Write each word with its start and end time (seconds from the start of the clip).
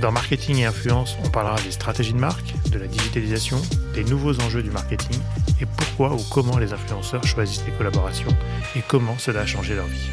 Dans 0.00 0.12
Marketing 0.12 0.58
et 0.58 0.66
Influence, 0.66 1.16
on 1.24 1.30
parlera 1.30 1.56
des 1.62 1.70
stratégies 1.70 2.12
de 2.12 2.18
marque, 2.18 2.52
de 2.70 2.78
la 2.78 2.86
digitalisation, 2.86 3.56
des 3.94 4.04
nouveaux 4.04 4.38
enjeux 4.42 4.62
du 4.62 4.70
marketing 4.70 5.18
et 5.60 5.64
pourquoi 5.64 6.14
ou 6.14 6.20
comment 6.30 6.58
les 6.58 6.74
influenceurs 6.74 7.24
choisissent 7.24 7.64
les 7.64 7.72
collaborations 7.72 8.30
et 8.76 8.80
comment 8.86 9.16
cela 9.16 9.40
a 9.40 9.46
changé 9.46 9.74
leur 9.74 9.86
vie. 9.86 10.10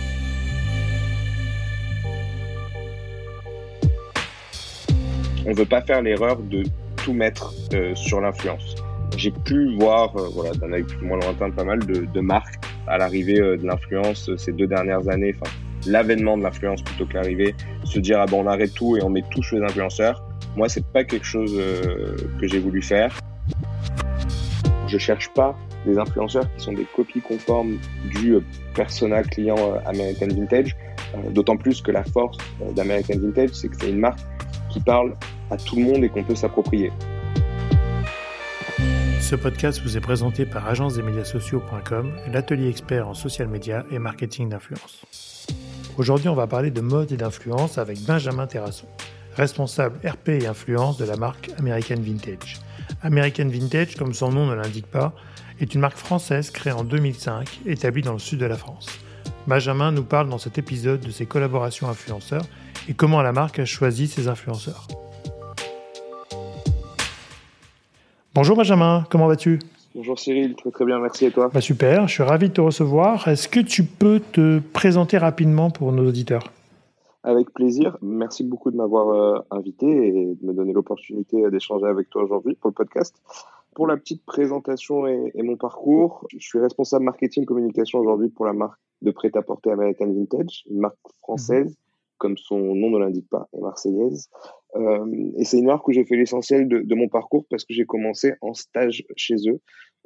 On 5.46 5.50
ne 5.50 5.56
veut 5.56 5.66
pas 5.66 5.82
faire 5.82 6.02
l'erreur 6.02 6.38
de 6.38 6.64
tout 7.04 7.12
mettre 7.12 7.54
euh, 7.74 7.94
sur 7.96 8.22
l'influence. 8.22 8.76
J'ai 9.18 9.32
pu 9.32 9.76
voir, 9.76 10.16
euh, 10.16 10.30
voilà, 10.34 10.52
d'un 10.52 10.72
œil 10.72 10.84
plus 10.84 11.04
ou 11.04 11.08
moins 11.08 11.20
lointain, 11.20 11.52
pas 11.52 11.66
mal 11.66 11.80
de, 11.80 12.20
marques 12.22 12.56
à 12.88 12.98
l'arrivée 12.98 13.42
euh, 13.42 13.58
de 13.58 13.68
l'influence 13.68 14.34
ces 14.38 14.54
deux 14.54 14.68
dernières 14.68 15.10
années, 15.10 15.36
l'avènement 15.86 16.38
de 16.38 16.44
l'influence 16.44 16.82
plutôt 16.82 17.06
que 17.06 17.18
se 17.86 18.00
dire 18.00 18.20
ah 18.20 18.26
bon 18.26 18.44
on 18.44 18.48
arrête 18.48 18.74
tout 18.74 18.98
et 18.98 19.04
on 19.04 19.10
met 19.10 19.24
tout 19.32 19.44
sur 19.44 19.58
les 19.58 19.64
influenceurs. 19.64 20.24
Moi 20.56 20.70
c'est 20.70 20.86
pas 20.86 21.04
quelque 21.04 21.26
chose 21.26 21.54
que 22.40 22.48
j'ai 22.48 22.60
voulu 22.60 22.82
faire. 22.82 23.18
Je 24.88 24.98
cherche 24.98 25.30
pas 25.34 25.58
des 25.86 25.98
influenceurs 25.98 26.46
qui 26.56 26.64
sont 26.64 26.74
des 26.74 26.86
copies 26.96 27.22
conformes 27.22 27.78
du 28.06 28.38
persona 28.76 29.24
client 29.24 29.76
American 29.86 30.28
Vintage. 30.28 30.76
D'autant 31.32 31.58
plus 31.58 31.82
que 31.82 31.92
la 31.92 32.04
force 32.04 32.38
d'American 32.76 33.20
Vintage, 33.20 33.52
c'est 33.54 33.68
que 33.68 33.76
c'est 33.80 33.90
une 33.90 34.00
marque 34.00 34.20
qui 34.72 34.80
parle 34.80 35.14
à 35.52 35.58
tout 35.58 35.76
le 35.76 35.84
monde 35.84 36.04
et 36.04 36.10
qu'on 36.10 36.24
peut 36.24 36.36
s'approprier. 36.36 36.92
Ce 39.20 39.36
podcast 39.36 39.82
vous 39.84 39.96
est 39.96 40.02
présenté 40.02 40.46
par 40.46 40.68
agence-des-médias-sociaux.com, 40.68 42.12
l'atelier 42.32 42.68
expert 42.68 43.08
en 43.08 43.14
social 43.14 43.48
media 43.48 43.86
et 43.92 44.00
marketing 44.00 44.50
d'influence. 44.50 45.33
Aujourd'hui, 45.96 46.28
on 46.28 46.34
va 46.34 46.48
parler 46.48 46.72
de 46.72 46.82
mode 46.82 47.12
et 47.12 47.18
d'influence 47.18 47.78
avec 47.78 48.00
Benjamin 48.02 48.48
Terrasson, 48.48 48.88
responsable 49.36 50.00
RP 50.04 50.30
et 50.30 50.48
influence 50.48 50.98
de 50.98 51.06
la 51.06 51.18
marque 51.18 51.52
American 51.60 51.98
Vintage. 52.00 52.60
American 53.04 53.48
Vintage, 53.48 53.96
comme 53.96 54.14
son 54.14 54.32
nom 54.32 54.48
ne 54.48 54.56
l'indique 54.56 54.88
pas, 54.88 55.14
est 55.60 55.76
une 55.76 55.82
marque 55.82 55.98
française 55.98 56.50
créée 56.50 56.74
en 56.74 56.84
2005, 56.84 57.62
établie 57.68 58.02
dans 58.02 58.14
le 58.14 58.20
sud 58.20 58.40
de 58.40 58.48
la 58.48 58.58
France. 58.58 58.88
Benjamin 59.46 59.92
nous 59.92 60.04
parle 60.04 60.30
dans 60.30 60.40
cet 60.40 60.58
épisode 60.58 61.02
de 61.02 61.12
ses 61.12 61.28
collaborations 61.28 61.88
influenceurs 61.88 62.46
et 62.90 62.96
comment 62.96 63.22
la 63.22 63.32
marque 63.32 63.60
a 63.60 63.66
choisi 63.66 64.08
ses 64.08 64.28
influenceurs. 64.28 64.88
Bonjour 68.34 68.58
Benjamin, 68.58 69.06
comment 69.12 69.28
vas-tu? 69.28 69.60
Bonjour 69.96 70.18
Cyril, 70.18 70.56
très 70.56 70.72
très 70.72 70.86
bien, 70.86 71.00
merci 71.00 71.26
et 71.26 71.32
toi 71.32 71.52
bah 71.54 71.62
Super, 71.62 72.08
je 72.08 72.14
suis 72.14 72.24
ravi 72.24 72.50
de 72.50 72.54
te 72.54 72.62
recevoir. 72.62 73.28
Est-ce 73.28 73.48
que 73.48 73.60
tu 73.60 73.84
peux 73.84 74.20
te 74.20 74.60
présenter 74.60 75.20
rapidement 75.20 75.70
pour 75.70 75.92
nos 75.92 76.08
auditeurs? 76.08 76.52
Avec 77.22 77.54
plaisir, 77.54 77.98
merci 78.02 78.44
beaucoup 78.44 78.72
de 78.72 78.76
m'avoir 78.76 79.10
euh, 79.10 79.40
invité 79.52 79.86
et 79.86 80.36
de 80.36 80.46
me 80.46 80.54
donner 80.54 80.74
l'opportunité 80.74 81.50
d'échanger 81.52 81.86
avec 81.86 82.10
toi 82.10 82.24
aujourd'hui 82.24 82.56
pour 82.56 82.70
le 82.72 82.74
podcast. 82.74 83.16
Pour 83.76 83.86
la 83.86 83.96
petite 83.96 84.26
présentation 84.26 85.06
et, 85.06 85.32
et, 85.36 85.44
mon 85.44 85.58
parcours, 85.58 86.28
je 86.32 86.40
suis 86.40 86.60
responsable 86.60 87.06
marketing 87.06 87.46
communication 87.46 88.00
aujourd'hui 88.00 88.30
pour 88.30 88.46
la 88.46 88.54
marque 88.54 88.80
de 89.04 89.12
prêt-à-porter 89.12 89.72
American 89.72 90.12
Vintage, 90.12 90.64
une 90.72 90.80
marque 90.80 90.98
française. 91.22 91.68
Mhm 91.68 91.83
comme 92.18 92.38
son 92.38 92.58
nom 92.76 92.90
ne 92.90 93.00
l'indique 93.00 93.30
pas, 93.30 93.48
est 93.54 93.62
marseillaise. 93.62 94.30
Euh, 94.76 95.06
et 95.38 95.46
c'est 95.46 95.60
une 95.60 95.66
marque 95.66 95.88
où 95.88 95.92
j'ai 95.92 96.06
fait 96.06 96.16
l'essentiel 96.16 96.68
de, 96.68 96.96
mon 96.96 97.08
parcours 97.08 97.46
parce 97.50 97.64
que 97.66 97.74
j'ai 97.74 97.86
commencé 97.86 98.34
en 98.42 98.54
stage 98.54 99.04
chez 99.16 99.36
eux 99.48 99.60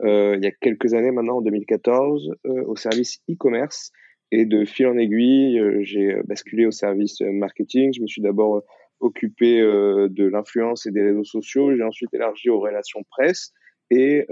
euh, 0.04 0.36
il 0.38 0.44
y 0.44 0.48
a 0.48 0.52
quelques 0.52 0.94
années 0.94 1.10
maintenant, 1.10 1.38
en 1.38 1.42
2014, 1.42 2.36
euh, 2.46 2.64
au 2.66 2.76
service 2.76 3.20
e-commerce. 3.30 3.92
Et 4.32 4.46
de 4.46 4.66
fil 4.66 4.88
en 4.88 4.98
aiguille, 4.98 5.60
j'ai 5.82 6.22
basculé 6.26 6.66
au 6.66 6.72
service 6.72 7.22
marketing. 7.22 7.94
Je 7.94 8.02
me 8.02 8.08
suis 8.08 8.22
d'abord 8.22 8.62
occupé 9.00 9.62
de 9.62 10.28
l'influence 10.28 10.86
et 10.86 10.92
des 10.92 11.02
réseaux 11.02 11.24
sociaux. 11.24 11.74
J'ai 11.74 11.82
ensuite 11.82 12.14
élargi 12.14 12.50
aux 12.50 12.60
relations 12.60 13.04
presse. 13.10 13.54
Et 13.90 14.28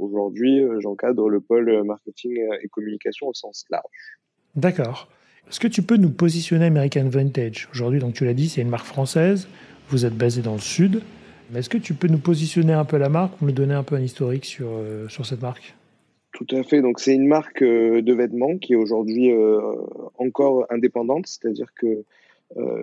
aujourd'hui, 0.00 0.64
j'encadre 0.80 1.28
le 1.28 1.40
pôle 1.40 1.84
marketing 1.84 2.36
et 2.60 2.68
communication 2.68 3.28
au 3.28 3.34
sens 3.34 3.64
large. 3.70 4.18
D'accord. 4.56 5.08
Est-ce 5.48 5.60
que 5.60 5.68
tu 5.68 5.82
peux 5.82 5.96
nous 5.96 6.10
positionner 6.10 6.66
American 6.66 7.08
Vintage 7.08 7.68
Aujourd'hui, 7.72 8.00
donc 8.00 8.14
tu 8.14 8.24
l'as 8.24 8.34
dit, 8.34 8.48
c'est 8.48 8.62
une 8.62 8.68
marque 8.68 8.86
française. 8.86 9.46
Vous 9.90 10.04
êtes 10.04 10.16
basé 10.16 10.42
dans 10.42 10.54
le 10.54 10.60
sud. 10.60 11.02
Mais 11.50 11.60
est-ce 11.60 11.70
que 11.70 11.78
tu 11.78 11.94
peux 11.94 12.08
nous 12.08 12.18
positionner 12.18 12.72
un 12.72 12.84
peu 12.84 12.96
la 12.96 13.08
marque 13.08 13.40
ou 13.40 13.44
nous 13.44 13.52
donner 13.52 13.74
un 13.74 13.84
peu 13.84 13.94
un 13.94 14.00
historique 14.00 14.44
sur, 14.44 14.66
euh, 14.72 15.06
sur 15.08 15.24
cette 15.24 15.40
marque? 15.40 15.76
Tout 16.32 16.48
à 16.50 16.64
fait. 16.64 16.82
Donc, 16.82 16.98
c'est 16.98 17.14
une 17.14 17.28
marque 17.28 17.62
euh, 17.62 18.02
de 18.02 18.12
vêtements 18.12 18.58
qui 18.58 18.72
est 18.72 18.76
aujourd'hui 18.76 19.30
euh, 19.30 19.60
encore 20.18 20.66
indépendante. 20.68 21.28
C'est-à-dire 21.28 21.72
que 21.74 22.02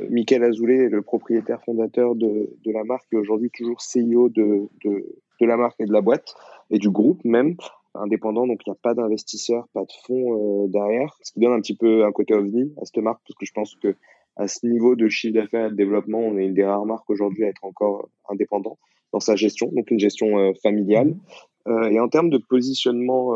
Michael 0.10 0.44
Azoulay 0.44 0.86
est 0.86 0.90
le 0.90 1.02
propriétaire 1.02 1.62
fondateur 1.64 2.16
de, 2.16 2.50
de 2.66 2.72
la 2.72 2.84
marque 2.84 3.06
et 3.14 3.16
aujourd'hui 3.16 3.50
toujours 3.50 3.78
CEO 3.78 4.28
de, 4.28 4.68
de, 4.84 5.06
de 5.40 5.46
la 5.46 5.56
marque 5.56 5.80
et 5.80 5.86
de 5.86 5.94
la 5.94 6.02
boîte 6.02 6.36
et 6.70 6.80
du 6.80 6.90
groupe 6.90 7.24
même 7.24 7.56
indépendant, 7.96 8.48
donc 8.48 8.62
il 8.66 8.70
n'y 8.70 8.76
a 8.76 8.80
pas 8.82 8.94
d'investisseurs, 8.94 9.68
pas 9.74 9.82
de 9.82 9.92
fonds 10.06 10.64
euh, 10.64 10.68
derrière, 10.68 11.18
ce 11.22 11.32
qui 11.32 11.40
donne 11.40 11.54
un 11.54 11.62
petit 11.62 11.76
peu 11.76 12.06
un 12.06 12.12
côté 12.12 12.34
ovni 12.34 12.74
à 12.82 12.86
cette 12.86 12.98
marque, 12.98 13.22
parce 13.28 13.38
que 13.38 13.46
je 13.46 13.54
pense 13.54 13.76
que 13.76 13.96
à 14.36 14.48
ce 14.48 14.66
niveau 14.66 14.96
de 14.96 15.08
chiffre 15.10 15.36
d'affaires 15.36 15.68
et 15.68 15.70
de 15.70 15.76
développement, 15.76 16.20
on 16.20 16.38
est 16.38 16.46
une 16.46 16.56
des 16.56 16.66
rares 16.66 16.86
marques 16.86 17.10
aujourd'hui 17.10 17.44
à 17.44 17.50
être 17.50 17.64
encore 17.64 18.10
indépendant 18.30 18.80
dans 19.12 19.20
sa 19.20 19.36
gestion, 19.36 19.70
donc 19.72 19.92
une 19.92 20.00
gestion 20.00 20.40
euh, 20.40 20.54
familiale. 20.64 21.10
Mmh. 21.10 21.72
Euh, 21.72 21.90
et 21.92 22.00
en 22.00 22.10
termes 22.10 22.30
de 22.30 22.40
positionnement 22.40 23.32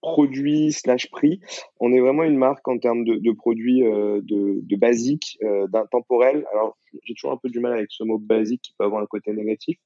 produit 0.00 0.72
slash 0.72 1.10
prix, 1.10 1.40
on 1.78 1.92
est 1.92 2.00
vraiment 2.00 2.22
une 2.22 2.38
marque 2.38 2.66
en 2.68 2.78
termes 2.78 3.04
de, 3.04 3.16
de 3.16 3.32
produits 3.32 3.82
de, 3.82 4.22
de 4.62 4.76
basique, 4.76 5.38
d'intemporel. 5.68 6.46
Alors 6.52 6.78
j'ai 7.04 7.12
toujours 7.12 7.32
un 7.32 7.36
peu 7.36 7.50
du 7.50 7.60
mal 7.60 7.74
avec 7.74 7.88
ce 7.90 8.04
mot 8.04 8.16
basique 8.16 8.62
qui 8.62 8.74
peut 8.78 8.84
avoir 8.84 9.02
un 9.02 9.06
côté 9.06 9.34
négatif, 9.34 9.76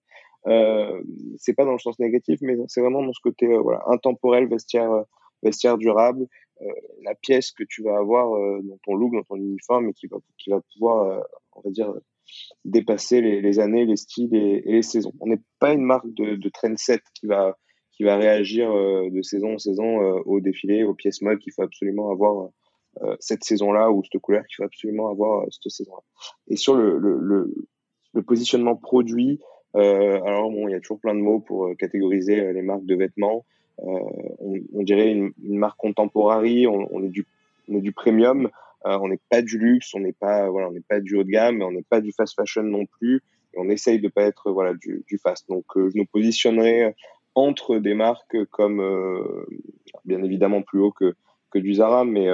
euh, 0.46 1.02
c'est 1.38 1.54
pas 1.54 1.64
dans 1.64 1.72
le 1.72 1.78
sens 1.78 1.98
négatif, 1.98 2.38
mais 2.42 2.56
c'est 2.68 2.80
vraiment 2.80 3.02
dans 3.02 3.12
ce 3.12 3.20
côté 3.22 3.46
euh, 3.46 3.60
voilà, 3.60 3.82
intemporel, 3.86 4.48
vestiaire, 4.48 4.90
euh, 4.92 5.02
vestiaire 5.42 5.78
durable, 5.78 6.26
euh, 6.62 6.66
la 7.02 7.14
pièce 7.14 7.50
que 7.52 7.64
tu 7.68 7.82
vas 7.82 7.98
avoir 7.98 8.30
dans 8.62 8.78
ton 8.84 8.94
look, 8.94 9.12
dans 9.14 9.22
ton 9.22 9.36
uniforme, 9.36 9.88
et 9.88 9.92
qui 9.92 10.06
va, 10.06 10.18
qui 10.38 10.50
va 10.50 10.60
pouvoir, 10.72 11.22
on 11.52 11.60
va 11.60 11.70
dire, 11.70 11.92
dépasser 12.64 13.20
les, 13.20 13.40
les, 13.40 13.58
années, 13.58 13.84
les 13.84 13.96
styles 13.96 14.34
et, 14.34 14.62
et 14.64 14.72
les 14.72 14.82
saisons. 14.82 15.12
On 15.20 15.26
n'est 15.26 15.42
pas 15.58 15.72
une 15.72 15.82
marque 15.82 16.12
de, 16.14 16.36
de 16.36 16.48
trendset 16.48 17.00
qui 17.14 17.26
va 17.26 17.56
qui 17.96 18.02
va 18.02 18.16
réagir 18.16 18.72
de 18.72 19.22
saison 19.22 19.54
en 19.54 19.58
saison 19.58 20.00
au 20.26 20.40
défilé, 20.40 20.82
aux 20.82 20.94
pièces 20.94 21.22
mode 21.22 21.38
qu'il 21.38 21.52
faut 21.52 21.62
absolument 21.62 22.10
avoir 22.10 22.48
cette 23.20 23.44
saison-là 23.44 23.92
ou 23.92 24.02
cette 24.02 24.20
couleur 24.20 24.44
qu'il 24.46 24.56
faut 24.56 24.64
absolument 24.64 25.08
avoir 25.10 25.46
cette 25.50 25.70
saison-là. 25.70 26.02
Et 26.48 26.56
sur 26.56 26.74
le, 26.74 26.98
le, 26.98 27.18
le, 27.20 27.54
le 28.14 28.22
positionnement 28.22 28.74
produit, 28.74 29.38
alors 29.74 30.50
bon, 30.50 30.68
il 30.68 30.72
y 30.72 30.74
a 30.74 30.80
toujours 30.80 31.00
plein 31.00 31.14
de 31.14 31.20
mots 31.20 31.40
pour 31.40 31.66
euh, 31.66 31.74
catégoriser 31.74 32.40
euh, 32.40 32.52
les 32.52 32.62
marques 32.62 32.86
de 32.86 32.94
vêtements. 32.94 33.44
On, 33.78 34.82
dirait 34.84 35.10
une, 35.10 35.32
marque 35.42 35.78
contemporary, 35.78 36.68
on, 36.68 37.02
est 37.02 37.08
du, 37.08 37.26
on 37.68 37.78
est 37.78 37.80
du 37.80 37.90
premium, 37.90 38.48
on 38.84 39.08
n'est 39.08 39.18
pas 39.28 39.42
du 39.42 39.58
luxe, 39.58 39.92
on 39.94 39.98
n'est 39.98 40.12
pas 40.12 40.48
voilà, 40.48 40.68
pas 40.88 41.00
du 41.00 41.16
haut 41.16 41.24
de 41.24 41.28
gamme, 41.30 41.60
on 41.60 41.72
n'est 41.72 41.82
pas 41.82 42.00
du 42.00 42.12
fast 42.12 42.36
fashion 42.36 42.62
non 42.62 42.86
plus. 42.86 43.20
Et 43.52 43.58
on 43.58 43.68
essaye 43.68 43.98
de 43.98 44.06
pas 44.06 44.22
être 44.22 44.52
voilà 44.52 44.74
du, 44.74 45.18
fast. 45.20 45.48
Donc 45.48 45.64
je 45.74 45.98
nous 45.98 46.06
positionnerai 46.06 46.94
entre 47.34 47.78
des 47.78 47.94
marques 47.94 48.44
comme 48.52 48.80
bien 50.04 50.22
évidemment 50.22 50.62
plus 50.62 50.78
haut 50.78 50.92
que 50.92 51.16
que 51.50 51.58
du 51.58 51.74
Zara, 51.74 52.04
mais 52.04 52.28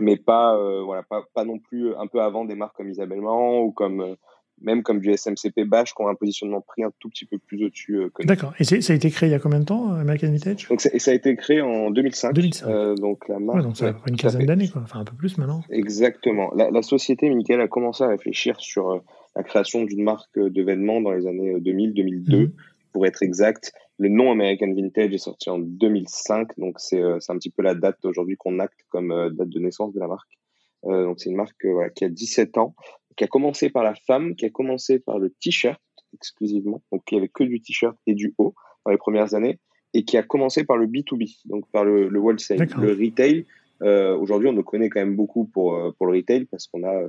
mais 0.00 0.16
pas 0.16 0.56
voilà 0.84 1.04
pas 1.34 1.44
non 1.44 1.58
plus 1.58 1.94
un 1.96 2.06
peu 2.06 2.22
avant 2.22 2.46
des 2.46 2.54
marques 2.54 2.76
comme 2.76 2.88
Isabelle 2.88 3.20
Marant 3.20 3.60
ou 3.60 3.72
comme 3.72 4.16
même 4.60 4.82
comme 4.82 5.00
du 5.00 5.14
SMCP 5.16 5.64
Bash, 5.64 5.94
qui 5.94 6.02
ont 6.02 6.08
un 6.08 6.14
positionnement 6.14 6.60
prix 6.60 6.84
un 6.84 6.92
tout 6.98 7.08
petit 7.08 7.26
peu 7.26 7.38
plus 7.38 7.64
au-dessus. 7.64 7.96
Euh, 7.96 8.10
D'accord. 8.24 8.54
Et 8.58 8.64
ça 8.64 8.92
a 8.92 8.96
été 8.96 9.10
créé 9.10 9.28
il 9.28 9.32
y 9.32 9.34
a 9.34 9.38
combien 9.38 9.60
de 9.60 9.64
temps, 9.64 9.92
euh, 9.92 10.00
American 10.00 10.30
Vintage? 10.30 10.68
Donc, 10.68 10.86
Et 10.92 10.98
ça 10.98 11.10
a 11.10 11.14
été 11.14 11.34
créé 11.36 11.60
en 11.60 11.90
2005. 11.90 12.32
2005. 12.32 12.68
Euh, 12.68 12.94
donc, 12.94 13.28
la 13.28 13.38
marque, 13.38 13.58
ouais, 13.58 13.62
donc 13.62 13.76
ça 13.76 13.88
a 13.88 13.94
une 14.08 14.16
quinzaine 14.16 14.46
d'années, 14.46 14.68
quoi. 14.68 14.82
Enfin, 14.82 15.00
un 15.00 15.04
peu 15.04 15.16
plus 15.16 15.38
maintenant. 15.38 15.62
Exactement. 15.70 16.52
La, 16.54 16.70
la 16.70 16.82
société, 16.82 17.28
Michael, 17.30 17.60
a 17.60 17.68
commencé 17.68 18.04
à 18.04 18.08
réfléchir 18.08 18.60
sur 18.60 18.90
euh, 18.90 18.98
la 19.36 19.42
création 19.42 19.84
d'une 19.84 20.02
marque 20.02 20.38
de 20.38 20.62
vêtements 20.62 21.00
dans 21.00 21.12
les 21.12 21.26
années 21.26 21.54
2000-2002. 21.56 22.46
Mmh. 22.46 22.52
Pour 22.92 23.06
être 23.06 23.22
exact, 23.24 23.72
le 23.98 24.08
nom 24.08 24.30
American 24.30 24.72
Vintage 24.72 25.12
est 25.12 25.18
sorti 25.18 25.50
en 25.50 25.58
2005. 25.58 26.56
Donc, 26.58 26.78
c'est 26.78 27.02
un 27.02 27.38
petit 27.38 27.50
peu 27.50 27.62
la 27.62 27.74
date 27.74 28.04
aujourd'hui 28.04 28.36
qu'on 28.36 28.60
acte 28.60 28.78
comme 28.88 29.08
date 29.32 29.48
de 29.48 29.58
naissance 29.58 29.92
de 29.92 29.98
la 29.98 30.06
marque. 30.06 30.38
donc, 30.84 31.18
c'est 31.18 31.28
une 31.28 31.36
marque 31.36 31.64
voilà, 31.64 31.90
qui 31.90 32.04
a 32.04 32.08
17 32.08 32.56
ans 32.58 32.76
qui 33.16 33.24
a 33.24 33.26
commencé 33.26 33.70
par 33.70 33.82
la 33.82 33.94
femme, 33.94 34.34
qui 34.34 34.44
a 34.44 34.50
commencé 34.50 34.98
par 34.98 35.18
le 35.18 35.30
t-shirt, 35.30 35.80
exclusivement, 36.14 36.82
donc 36.92 37.02
il 37.10 37.16
y 37.16 37.18
avait 37.18 37.28
que 37.28 37.44
du 37.44 37.60
t-shirt 37.60 37.96
et 38.06 38.14
du 38.14 38.34
haut 38.38 38.54
dans 38.84 38.92
les 38.92 38.98
premières 38.98 39.34
années, 39.34 39.58
et 39.94 40.04
qui 40.04 40.16
a 40.16 40.22
commencé 40.22 40.64
par 40.64 40.76
le 40.76 40.86
B2B, 40.86 41.46
donc 41.46 41.68
par 41.70 41.84
le, 41.84 42.08
le 42.08 42.20
wholesale, 42.20 42.66
le 42.78 42.92
retail. 42.92 43.46
Euh, 43.82 44.16
Aujourd'hui, 44.16 44.48
on 44.48 44.52
nous 44.52 44.62
connaît 44.62 44.88
quand 44.88 45.00
même 45.00 45.16
beaucoup 45.16 45.44
pour, 45.46 45.74
euh, 45.74 45.92
pour 45.96 46.06
le 46.06 46.18
retail 46.18 46.44
parce 46.46 46.66
qu'on 46.66 46.84
a 46.84 47.02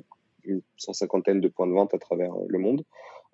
une 0.44 0.62
cent 0.78 0.94
cinquantaine 0.94 1.42
de 1.42 1.48
points 1.48 1.68
de 1.68 1.74
vente 1.74 1.94
à 1.94 1.98
travers 1.98 2.32
le 2.48 2.60
monde. 2.60 2.84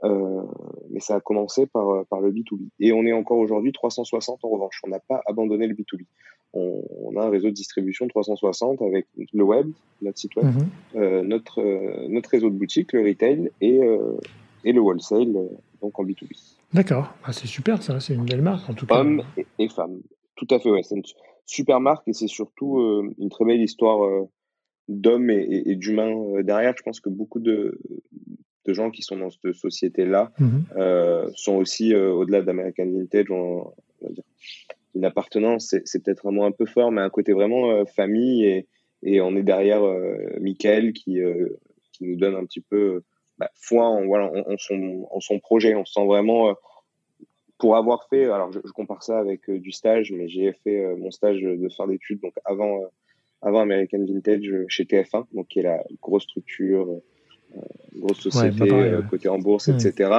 Euh, 0.04 0.42
mais 0.90 1.00
ça 1.00 1.16
a 1.16 1.20
commencé 1.20 1.68
par, 1.68 2.06
par 2.08 2.22
le 2.22 2.32
B2B. 2.32 2.70
Et 2.80 2.92
on 2.92 3.06
est 3.06 3.14
encore 3.14 3.38
aujourd'hui 3.38 3.72
360 3.72 4.44
en 4.44 4.50
revanche. 4.50 4.80
On 4.84 4.90
n'a 4.90 5.00
pas 5.00 5.22
abandonné 5.28 5.68
le 5.68 5.76
B2B. 5.76 6.06
On, 6.54 6.84
on, 7.06 7.16
a 7.18 7.26
un 7.26 7.30
réseau 7.30 7.48
de 7.48 7.54
distribution 7.54 8.08
360 8.08 8.82
avec 8.82 9.08
le 9.34 9.44
web, 9.44 9.72
notre 10.02 10.18
site 10.18 10.36
web, 10.36 10.48
mhm. 10.48 10.70
euh, 10.96 11.24
notre, 11.24 11.62
euh, 11.62 12.08
notre 12.10 12.30
réseau 12.30 12.50
de 12.50 12.56
boutiques, 12.56 12.94
le 12.94 13.04
retail 13.04 13.52
et, 13.62 13.82
euh, 13.82 14.18
et 14.64 14.74
le 14.74 14.82
wholesale, 14.82 15.34
donc 15.82 15.98
en 16.00 16.04
B2B. 16.04 16.30
D'accord, 16.74 17.14
ah, 17.24 17.34
c'est 17.34 17.48
super 17.48 17.82
ça, 17.82 18.00
c'est 18.00 18.14
une 18.14 18.26
belle 18.26 18.42
marque 18.42 18.70
en 18.70 18.74
tout 18.74 18.86
cas. 18.86 19.00
Hommes 19.00 19.24
et, 19.58 19.70
femmes, 19.70 20.02
tout 20.36 20.48
à 20.50 20.60
fait, 20.60 20.70
ouais. 20.70 20.84
C'est 20.84 20.96
une 20.96 21.04
super 21.46 21.80
marque 21.80 22.08
et 22.08 22.14
c'est 22.14 22.28
surtout 22.28 22.80
une 23.18 23.30
très 23.30 23.46
belle 23.46 23.62
histoire 23.62 24.26
d'hommes 24.88 25.30
et, 25.30 25.64
et 25.66 25.76
d'humains 25.76 26.42
derrière. 26.44 26.74
Je 26.78 26.84
pense 26.84 27.00
que 27.00 27.10
beaucoup 27.10 27.40
de, 27.40 27.78
de 28.66 28.74
gens 28.74 28.92
qui 28.92 29.02
sont 29.02 29.18
dans 29.18 29.30
cette 29.30 29.54
société-là 29.54 30.32
mhm. 30.40 31.32
sont 31.36 31.56
aussi, 31.56 31.94
au-delà 31.96 32.42
d'American 32.42 32.86
Vintage, 32.86 33.32
on, 33.32 33.74
va 34.02 34.10
dire, 34.10 34.24
une 34.96 35.06
appartenance, 35.06 35.76
c'est 35.86 36.04
peut-être 36.04 36.28
un 36.28 36.32
mot 36.32 36.44
un 36.44 36.52
peu 36.52 36.66
fort, 36.66 36.92
mais 36.92 37.02
un 37.02 37.10
côté 37.10 37.34
vraiment 37.34 37.72
euh, 37.72 37.86
famille 37.86 38.46
et, 38.46 38.68
et 39.04 39.22
on 39.22 39.36
est 39.36 39.44
derrière 39.44 39.84
euh, 39.84 40.18
Michael 40.40 40.94
qui, 40.94 41.22
euh, 41.22 41.50
qui 41.94 42.06
nous 42.06 42.18
donne 42.18 42.36
un 42.36 42.46
petit 42.46 42.62
peu 42.62 43.04
bah, 43.38 43.50
foi 43.56 43.86
en, 43.86 44.06
voilà, 44.06 44.32
en, 44.48 44.58
son, 44.58 45.08
en 45.10 45.20
son 45.20 45.40
projet. 45.40 45.76
On 45.76 45.86
se 45.86 45.94
sent 45.94 46.06
vraiment, 46.06 46.54
pour 47.58 47.76
avoir 47.76 48.08
fait, 48.10 48.26
alors 48.26 48.52
je, 48.52 48.60
je 48.64 48.72
compare 48.72 49.04
ça 49.04 49.20
avec 49.20 49.50
du 49.50 49.72
stage, 49.72 50.12
mais 50.12 50.28
j'ai 50.28 50.52
fait 50.64 50.96
mon 50.96 51.12
stage 51.12 51.42
de 51.42 51.70
fin 51.70 51.88
d'études, 51.88 52.22
donc 52.22 52.34
avant, 52.46 52.82
avant 53.42 53.62
American 53.62 54.06
Vintage 54.06 54.52
chez 54.68 54.84
TF1, 54.84 55.26
donc 55.34 55.48
qui 55.48 55.60
est 55.60 55.64
la 55.64 55.84
grosse 56.02 56.24
structure 56.24 57.02
grosse 57.96 58.22
société 58.22 58.70
cotée 59.10 59.28
en 59.28 59.38
bourse, 59.38 59.68
etc., 59.68 60.12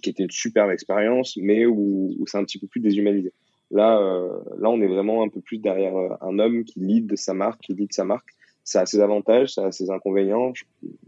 qui 0.00 0.10
était 0.10 0.22
une 0.22 0.30
superbe 0.30 0.70
expérience, 0.70 1.36
mais 1.36 1.66
où, 1.66 2.14
où 2.18 2.26
c'est 2.26 2.38
un 2.38 2.44
petit 2.44 2.58
peu 2.58 2.66
plus 2.66 2.80
déshumanisé. 2.80 3.32
Là, 3.72 3.98
euh, 3.98 4.38
là, 4.58 4.70
on 4.70 4.80
est 4.80 4.86
vraiment 4.86 5.22
un 5.22 5.28
peu 5.28 5.40
plus 5.40 5.58
derrière 5.58 5.94
un 6.20 6.38
homme 6.38 6.64
qui 6.64 6.80
lead 6.80 7.16
sa 7.16 7.34
marque, 7.34 7.60
qui 7.62 7.74
lead 7.74 7.92
sa 7.92 8.04
marque. 8.04 8.28
Ça 8.64 8.82
a 8.82 8.86
ses 8.86 9.00
avantages, 9.00 9.54
ça 9.54 9.66
a 9.66 9.72
ses 9.72 9.90
inconvénients. 9.90 10.52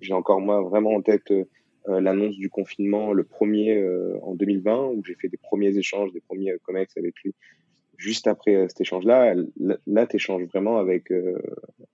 J'ai 0.01 0.13
encore 0.13 0.41
moi 0.41 0.61
vraiment 0.63 0.91
en 0.91 1.03
tête 1.03 1.33
l'annonce 1.87 2.37
du 2.37 2.51
confinement, 2.51 3.13
le 3.13 3.23
premier 3.23 3.81
en 4.23 4.35
2020, 4.35 4.87
où 4.87 5.05
j'ai 5.05 5.15
fait 5.15 5.29
des 5.29 5.37
premiers 5.37 5.77
échanges, 5.77 6.13
des 6.13 6.21
premiers 6.21 6.57
comex 6.65 6.97
avec 6.97 7.15
lui. 7.23 7.33
Juste 7.97 8.27
après 8.27 8.67
cet 8.69 8.81
échange-là, 8.81 9.37
là, 9.87 10.07
tu 10.07 10.17
échanges 10.17 10.43
vraiment 10.47 10.79
avec 10.79 11.13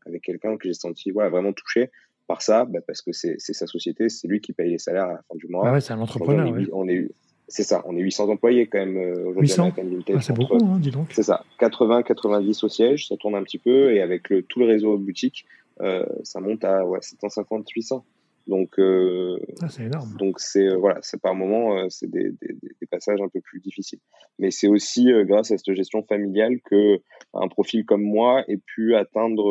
avec 0.06 0.22
quelqu'un 0.22 0.56
que 0.56 0.66
j'ai 0.66 0.72
senti 0.72 1.10
voilà 1.10 1.28
vraiment 1.28 1.52
touché 1.52 1.90
par 2.30 2.42
ça 2.42 2.64
bah, 2.64 2.78
Parce 2.86 3.02
que 3.02 3.10
c'est 3.12 3.38
sa 3.38 3.66
société, 3.66 4.08
c'est 4.08 4.28
lui 4.28 4.40
qui 4.40 4.52
paye 4.52 4.70
les 4.70 4.78
salaires 4.78 5.06
à 5.06 5.12
la 5.14 5.22
fin 5.28 5.34
du 5.34 5.48
mois. 5.48 5.64
Ah 5.66 5.72
ouais, 5.72 5.80
c'est 5.80 5.92
un 5.92 6.00
entrepreneur. 6.00 6.46
On 6.72 6.88
est, 6.88 7.08
c'est 7.50 7.62
ça, 7.62 7.82
on 7.86 7.96
est 7.96 8.00
800 8.00 8.28
employés 8.28 8.66
quand 8.66 8.78
même 8.78 8.96
euh, 8.96 9.28
aujourd'hui 9.28 9.50
800 9.50 9.72
ah, 9.76 10.20
C'est 10.20 10.32
beaucoup, 10.32 10.56
hein, 10.56 10.78
dis 10.78 10.90
donc. 10.90 11.08
C'est 11.12 11.22
ça, 11.22 11.44
80, 11.58 12.02
90 12.02 12.64
au 12.64 12.68
siège, 12.68 13.08
ça 13.08 13.16
tourne 13.16 13.34
un 13.34 13.42
petit 13.42 13.58
peu, 13.58 13.92
et 13.92 14.00
avec 14.00 14.30
le, 14.30 14.42
tout 14.42 14.60
le 14.60 14.66
réseau 14.66 14.96
de 14.96 15.02
boutiques, 15.02 15.44
euh, 15.82 16.06
ça 16.22 16.40
monte 16.40 16.64
à 16.64 16.86
ouais, 16.86 17.00
750, 17.02 17.68
800. 17.68 18.04
Donc, 18.46 18.78
euh, 18.78 19.38
ah, 19.62 19.68
c'est 19.68 19.84
énorme. 19.84 20.16
Donc, 20.18 20.40
c'est 20.40 20.66
euh, 20.66 20.76
voilà, 20.76 20.98
c'est 21.02 21.20
par 21.20 21.34
moment, 21.34 21.78
euh, 21.78 21.86
c'est 21.88 22.10
des, 22.10 22.30
des, 22.30 22.54
des, 22.62 22.86
passages 22.90 23.20
un 23.20 23.28
peu 23.28 23.40
plus 23.40 23.60
difficiles. 23.60 24.00
Mais 24.38 24.50
c'est 24.50 24.66
aussi 24.66 25.12
euh, 25.12 25.24
grâce 25.24 25.50
à 25.52 25.58
cette 25.58 25.74
gestion 25.74 26.02
familiale 26.02 26.58
que 26.64 27.00
un 27.34 27.48
profil 27.48 27.84
comme 27.84 28.02
moi 28.02 28.44
ait 28.48 28.58
pu 28.58 28.96
atteindre 28.96 29.44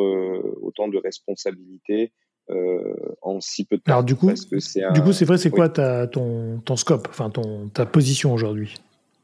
autant 0.61 0.89
de 0.89 0.97
responsabilités 0.97 2.11
en 3.21 3.39
si 3.41 3.65
peu 3.65 3.77
de 3.77 3.81
temps. 3.81 3.91
Alors 3.91 4.03
du 4.03 4.15
coup, 4.15 4.27
du 4.27 5.01
coup, 5.01 5.13
c'est 5.13 5.25
vrai, 5.25 5.37
c'est 5.37 5.49
quoi 5.49 5.69
ta, 5.69 6.07
ton, 6.07 6.59
ton 6.65 6.75
scope, 6.75 7.07
enfin 7.09 7.29
ton, 7.29 7.69
ta 7.69 7.85
position 7.85 8.33
aujourd'hui? 8.33 8.75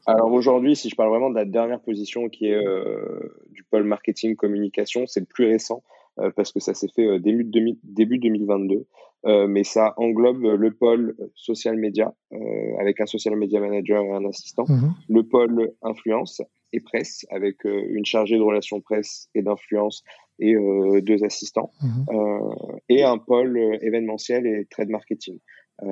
Alors 0.06 0.32
aujourd'hui, 0.32 0.76
si 0.76 0.88
je 0.88 0.94
parle 0.94 1.10
vraiment 1.10 1.30
de 1.30 1.34
la 1.34 1.44
dernière 1.44 1.80
position 1.80 2.28
qui 2.28 2.46
est 2.46 2.54
euh, 2.54 3.44
du 3.50 3.64
pôle 3.64 3.82
marketing 3.82 4.36
communication, 4.36 5.04
c'est 5.06 5.20
le 5.20 5.26
plus 5.26 5.46
récent 5.46 5.82
euh, 6.18 6.30
parce 6.34 6.50
que 6.50 6.60
ça 6.60 6.72
s'est 6.72 6.88
fait 6.88 7.06
euh, 7.06 7.18
début, 7.18 7.44
début 7.84 8.18
2022, 8.18 8.86
euh, 9.26 9.46
mais 9.46 9.64
ça 9.64 9.92
englobe 9.98 10.44
le 10.44 10.70
pôle 10.70 11.14
social 11.34 11.76
media 11.76 12.14
avec 12.78 13.00
un 13.00 13.06
social 13.06 13.36
media 13.36 13.60
manager 13.60 14.02
et 14.02 14.12
un 14.12 14.24
assistant, 14.24 14.64
mhm. 14.68 14.94
le 15.08 15.22
pôle 15.24 15.72
influence 15.82 16.42
et 16.72 16.80
presse 16.80 17.26
avec 17.30 17.64
une 17.64 18.04
chargée 18.04 18.36
de 18.36 18.42
relations 18.42 18.80
presse 18.80 19.28
et 19.34 19.42
d'influence 19.42 20.04
et 20.38 20.54
euh, 20.54 21.00
deux 21.00 21.24
assistants, 21.24 21.72
mhm. 21.82 22.06
euh, 22.10 22.78
et 22.88 23.02
un 23.02 23.18
pôle 23.18 23.78
événementiel 23.80 24.46
et 24.46 24.66
trade 24.66 24.88
marketing, 24.88 25.38
euh, 25.82 25.86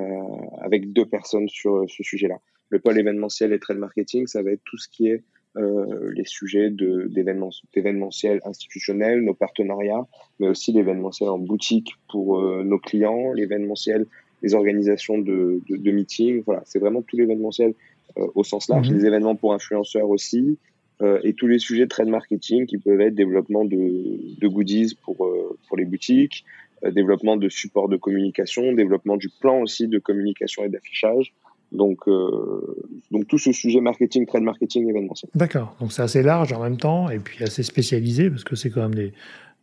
avec 0.61 0.93
deux 0.93 1.05
personnes 1.05 1.49
sur 1.49 1.85
ce 1.89 2.03
sujet-là. 2.03 2.37
Le 2.69 2.79
pôle 2.79 2.97
événementiel 2.97 3.53
et 3.53 3.59
trade 3.59 3.77
marketing, 3.77 4.27
ça 4.27 4.41
va 4.41 4.51
être 4.51 4.63
tout 4.65 4.77
ce 4.77 4.87
qui 4.89 5.07
est 5.07 5.23
euh, 5.57 6.11
les 6.13 6.25
sujets 6.25 6.69
d'événementiel 6.69 8.41
institutionnel, 8.43 9.21
nos 9.21 9.33
partenariats, 9.33 10.05
mais 10.39 10.49
aussi 10.49 10.73
l'événementiel 10.73 11.29
en 11.29 11.39
boutique 11.39 11.93
pour 12.09 12.39
euh, 12.39 12.63
nos 12.65 12.77
clients, 12.77 13.31
l'événementiel, 13.31 14.05
les 14.41 14.53
organisations 14.53 15.17
de, 15.17 15.61
de, 15.69 15.77
de 15.77 15.91
meetings. 15.91 16.43
Voilà, 16.45 16.61
c'est 16.65 16.79
vraiment 16.79 17.01
tout 17.01 17.15
l'événementiel 17.15 17.73
euh, 18.17 18.27
au 18.35 18.43
sens 18.43 18.67
large, 18.67 18.89
mhm. 18.89 18.97
les 18.97 19.05
événements 19.05 19.35
pour 19.37 19.53
influenceurs 19.53 20.09
aussi, 20.09 20.57
euh, 21.01 21.19
et 21.23 21.33
tous 21.33 21.47
les 21.47 21.59
sujets 21.59 21.83
de 21.83 21.89
trade 21.89 22.07
marketing 22.07 22.65
qui 22.65 22.77
peuvent 22.77 23.01
être 23.01 23.15
développement 23.15 23.65
de, 23.65 24.39
de 24.39 24.47
goodies 24.47 24.97
pour, 25.03 25.25
euh, 25.25 25.57
pour 25.67 25.77
les 25.77 25.85
boutiques, 25.85 26.45
euh, 26.83 26.91
développement 26.91 27.35
de 27.35 27.49
support 27.49 27.89
de 27.89 27.97
communication, 27.97 28.71
développement 28.71 29.17
du 29.17 29.29
plan 29.29 29.59
aussi 29.61 29.87
de 29.87 29.99
communication 29.99 30.63
et 30.63 30.69
d'affichage. 30.69 31.33
Donc, 31.71 32.07
donc 33.11 33.27
tout 33.27 33.39
ce 33.39 33.51
sujet 33.51 33.81
marketing, 33.81 34.25
trade 34.27 34.43
marketing, 34.43 34.87
événementiel. 34.87 35.29
D'accord, 35.35 35.75
donc 35.81 35.91
c'est 35.91 36.03
assez 36.03 36.21
large 36.21 36.53
en 36.53 36.61
même 36.61 36.77
temps 36.77 37.09
et 37.09 37.19
puis 37.19 37.43
assez 37.43 37.63
spécialisé 37.63 38.29
parce 38.29 38.45
que 38.45 38.55
c'est 38.55 38.69
quand 38.69 38.83
même 38.83 38.95
des, 38.95 39.11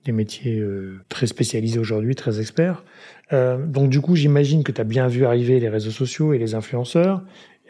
des 0.05 0.13
métiers 0.13 0.63
très 1.09 1.27
spécialisés 1.27 1.79
aujourd'hui, 1.79 2.15
très 2.15 2.41
experts. 2.41 2.85
donc 3.31 3.89
du 3.89 4.01
coup, 4.01 4.15
j'imagine 4.17 4.63
que 4.63 4.73
tu 4.73 4.81
as 4.81 4.85
bien 4.85 5.07
vu 5.07 5.25
arriver 5.25 5.59
les 5.59 5.71
réseaux 5.71 5.93
sociaux 5.93 6.35
et 6.35 6.39
les 6.39 6.55
influenceurs 6.55 7.23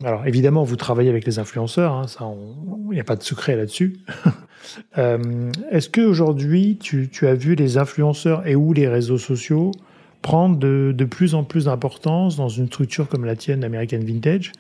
alors 0.05 0.27
évidemment, 0.27 0.65
vous 0.65 0.77
travaillez 0.77 1.11
avec 1.11 1.27
les 1.27 1.39
influenceurs, 1.39 1.93
hein, 1.93 2.07
il 2.91 2.95
n'y 2.95 3.01
a 3.01 3.05
pas 3.05 3.17
de 3.17 3.23
secret 3.23 3.57
là-dessus. 3.57 4.01
euh, 4.99 5.51
Est-ce 5.71 5.89
qu'aujourd'hui, 5.89 6.79
tu, 6.81 7.09
tu 7.09 7.27
as 7.27 7.35
vu 7.35 7.55
les 7.55 7.79
influenceurs 7.79 8.47
et 8.47 8.57
ou 8.57 8.73
les 8.73 8.89
réseaux 8.89 9.19
sociaux 9.19 9.71
prendre 10.23 10.57
de, 10.57 11.05
plus 11.05 11.35
en 11.35 11.43
plus 11.43 11.65
d'importance 11.65 12.37
dans 12.37 12.49
une 12.49 12.67
structure 12.67 13.09
comme 13.09 13.25
la 13.25 13.37
tienne, 13.37 13.65
American 13.65 14.01
Vintage? 14.01 14.53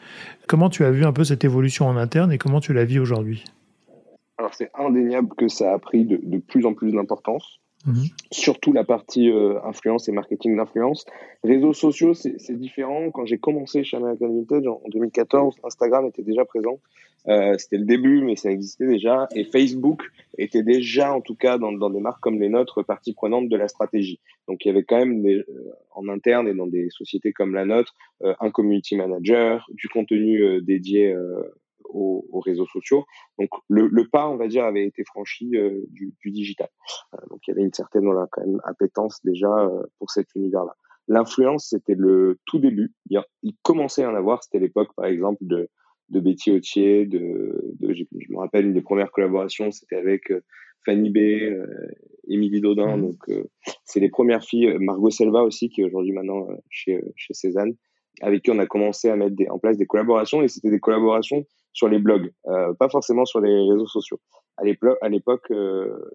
Comment 0.49 0.69
tu 0.69 0.85
as 0.85 0.91
vu 0.91 1.05
un 1.05 1.13
peu 1.13 1.25
cette 1.25 1.45
évolution 1.45 1.87
en 1.87 1.97
interne 1.97 2.33
et 2.33 2.39
comment 2.39 2.61
tu 2.61 2.73
la 2.73 2.85
vis 2.85 2.99
aujourd'hui? 2.99 3.45
Alors 4.39 4.55
c'est 4.55 4.71
indéniable 4.75 5.29
que 5.37 5.49
ça 5.49 5.73
a 5.73 5.79
pris 5.79 6.05
de 6.05 6.39
plus 6.39 6.67
en 6.67 6.75
plus 6.75 6.93
d'importance. 6.93 7.61
Mhm. 7.85 8.05
Surtout 8.31 8.73
la 8.73 8.85
partie 8.85 9.31
euh, 9.31 9.61
influence 9.65 10.09
et 10.09 10.12
marketing 10.12 10.57
d'influence. 10.57 11.05
Réseaux 11.43 11.73
sociaux, 11.73 12.15
c'est 12.15 12.57
différent. 12.57 13.11
Quand 13.11 13.27
j'ai 13.27 13.39
commencé 13.39 13.83
chez 13.83 13.97
American 13.97 14.29
Vintage 14.29 14.67
en, 14.67 14.81
2014, 14.89 15.57
Instagram 15.65 16.07
était 16.07 16.23
déjà 16.23 16.45
présent. 16.45 16.79
Euh, 17.29 17.57
C'était 17.59 17.79
le 17.79 17.85
début, 17.85 18.23
mais 18.23 18.37
ça 18.37 18.51
existait 18.51 18.87
déjà. 18.87 19.29
Et 19.35 19.45
Facebook 19.45 20.03
était 20.39 20.62
déjà, 20.62 21.12
en 21.12 21.21
tout 21.21 21.35
cas, 21.35 21.59
dans, 21.59 21.73
dans 21.73 21.91
des 21.91 22.01
marques 22.01 22.21
comme 22.21 22.41
les 22.41 22.49
nôtres, 22.49 22.85
partie 22.85 23.15
prenante 23.15 23.49
de 23.49 23.57
la 23.57 23.69
stratégie. 23.69 24.21
Donc 24.49 24.65
il 24.65 24.69
y 24.69 24.71
avait 24.71 24.85
quand 24.85 24.99
même 24.99 25.23
des, 25.23 25.37
euh, 25.37 25.73
en 25.93 26.09
interne 26.09 26.49
et 26.49 26.55
dans 26.55 26.67
des 26.67 26.89
sociétés 26.91 27.33
comme 27.33 27.55
la 27.55 27.65
nôtre, 27.65 27.95
euh, 28.23 28.35
un 28.41 28.51
community 28.51 28.97
manager, 28.97 29.67
du 29.73 29.89
contenu 29.89 30.61
dédié 30.62 31.15
aux, 31.93 32.27
aux, 32.31 32.41
réseaux 32.41 32.67
sociaux. 32.67 33.05
Donc 33.39 33.49
le, 33.69 33.89
le, 33.89 34.09
pas, 34.09 34.29
on 34.29 34.37
va 34.37 34.49
dire, 34.49 34.65
avait 34.65 34.85
été 34.85 35.05
franchi 35.05 35.57
euh, 35.57 35.81
du, 35.91 36.15
du, 36.23 36.31
digital. 36.31 36.69
Euh, 37.15 37.19
donc 37.31 37.41
il 37.47 37.51
y 37.51 37.53
avait 37.53 37.63
une 37.63 37.73
certaine 37.73 38.05
voilà, 38.05 38.27
quand 38.31 38.45
même 38.45 38.61
appétence 38.65 39.21
déjà 39.25 39.49
euh, 39.49 39.83
pour 39.99 40.11
cet 40.11 40.35
univers-là. 40.35 40.75
L'influence, 41.09 41.69
c'était 41.71 41.97
le 41.97 42.39
tout 42.47 42.59
début. 42.59 42.93
Il, 43.11 43.21
il 43.43 43.55
commençait 43.63 44.05
à 44.05 44.11
en 44.11 44.15
avoir. 44.15 44.43
C'était 44.43 44.61
l'époque, 44.61 44.91
par 44.97 45.07
exemple, 45.07 45.39
de, 45.43 45.69
de 46.11 46.21
Betty 46.21 46.53
Autier. 46.53 47.07
De, 47.07 47.75
de 47.81 47.93
je, 47.93 48.05
me 48.31 48.39
rappelle 48.39 48.67
une 48.67 48.75
des 48.75 48.83
premières 48.83 49.11
collaborations, 49.11 49.73
c'était 49.73 49.97
avec 49.97 50.33
Fanny 50.85 51.11
B, 51.11 51.19
euh, 51.19 51.67
Émilie 52.29 52.61
Dodin. 52.61 52.97
Mmh. 52.97 53.03
Donc 53.03 53.19
c'est 53.85 54.01
les 54.01 54.11
premières 54.11 54.45
filles. 54.45 54.77
Margot 54.79 55.11
Selva 55.11 55.43
aussi, 55.43 55.71
qui 55.71 55.81
est 55.81 55.85
aujourd'hui 55.85 56.13
maintenant 56.13 56.47
chez 56.71 57.03
chez 57.17 57.35
Cézanne 57.35 57.75
avec 58.21 58.43
qui 58.43 58.51
on 58.51 58.59
a 58.59 58.67
commencé 58.67 59.09
à 59.09 59.17
mettre 59.17 59.35
des, 59.35 59.49
en 59.49 59.59
place 59.59 59.79
des 59.79 59.87
collaborations 59.87 60.43
et 60.43 60.49
c'était 60.49 60.71
des 60.71 60.81
collaborations 60.81 61.45
sur 61.73 61.88
les 61.88 61.99
blogs, 61.99 62.33
pas 62.79 62.88
forcément 62.91 63.25
sur 63.25 63.41
les 63.41 63.71
réseaux 63.71 63.87
sociaux. 63.87 64.21
À 64.59 64.64
l'époque, 64.64 65.47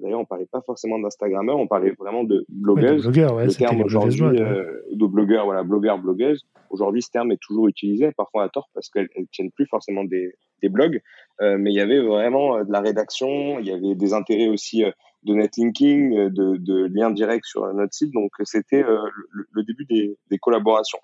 d'ailleurs, 0.02 0.20
on 0.20 0.26
parlait 0.26 0.48
pas 0.52 0.62
forcément 0.62 1.00
d'instagrammeurs, 1.00 1.58
on 1.58 1.68
parlait 1.68 1.94
vraiment 1.98 2.24
de 2.24 2.46
blogueuses. 2.50 3.04
de 3.06 3.12
blogueurs, 3.12 3.36
ouais, 3.36 3.46
le 3.46 3.54
terme 3.54 3.82
aujourd'hui, 3.82 4.22
de 4.22 5.06
blogueurs, 5.06 5.46
voilà, 5.46 5.64
blogueurs, 5.64 5.98
blogueuses. 5.98 6.46
Aujourd'hui, 6.70 7.02
ce 7.02 7.10
terme 7.10 7.32
est 7.32 7.42
toujours 7.42 7.68
utilisé, 7.68 8.12
parfois 8.12 8.44
à 8.44 8.50
tort, 8.50 8.70
parce 8.74 8.90
qu'elles 8.90 9.10
tiennent 9.32 9.52
plus 9.52 9.66
forcément 9.66 10.04
des, 10.04 10.34
des 10.62 10.70
blogs. 10.70 11.02
mais 11.42 11.72
il 11.72 11.76
y 11.76 11.82
avait 11.82 12.02
vraiment 12.02 12.64
de 12.64 12.72
la 12.72 12.82
rédaction, 12.82 13.60
il 13.60 13.66
y 13.66 13.72
avait 13.72 13.96
des 13.96 14.14
intérêts 14.14 14.48
aussi 14.48 14.84
de 15.24 15.34
netlinking, 15.34 16.30
de, 16.30 16.58
de 16.58 16.86
liens 16.94 17.12
directs 17.12 17.46
sur 17.46 17.74
notre 17.74 17.94
site. 17.94 18.14
Donc, 18.14 18.32
c'était 18.44 18.84
le, 18.84 19.64
début 19.64 19.86
des, 19.86 20.18
des 20.30 20.38
collaborations 20.38 21.00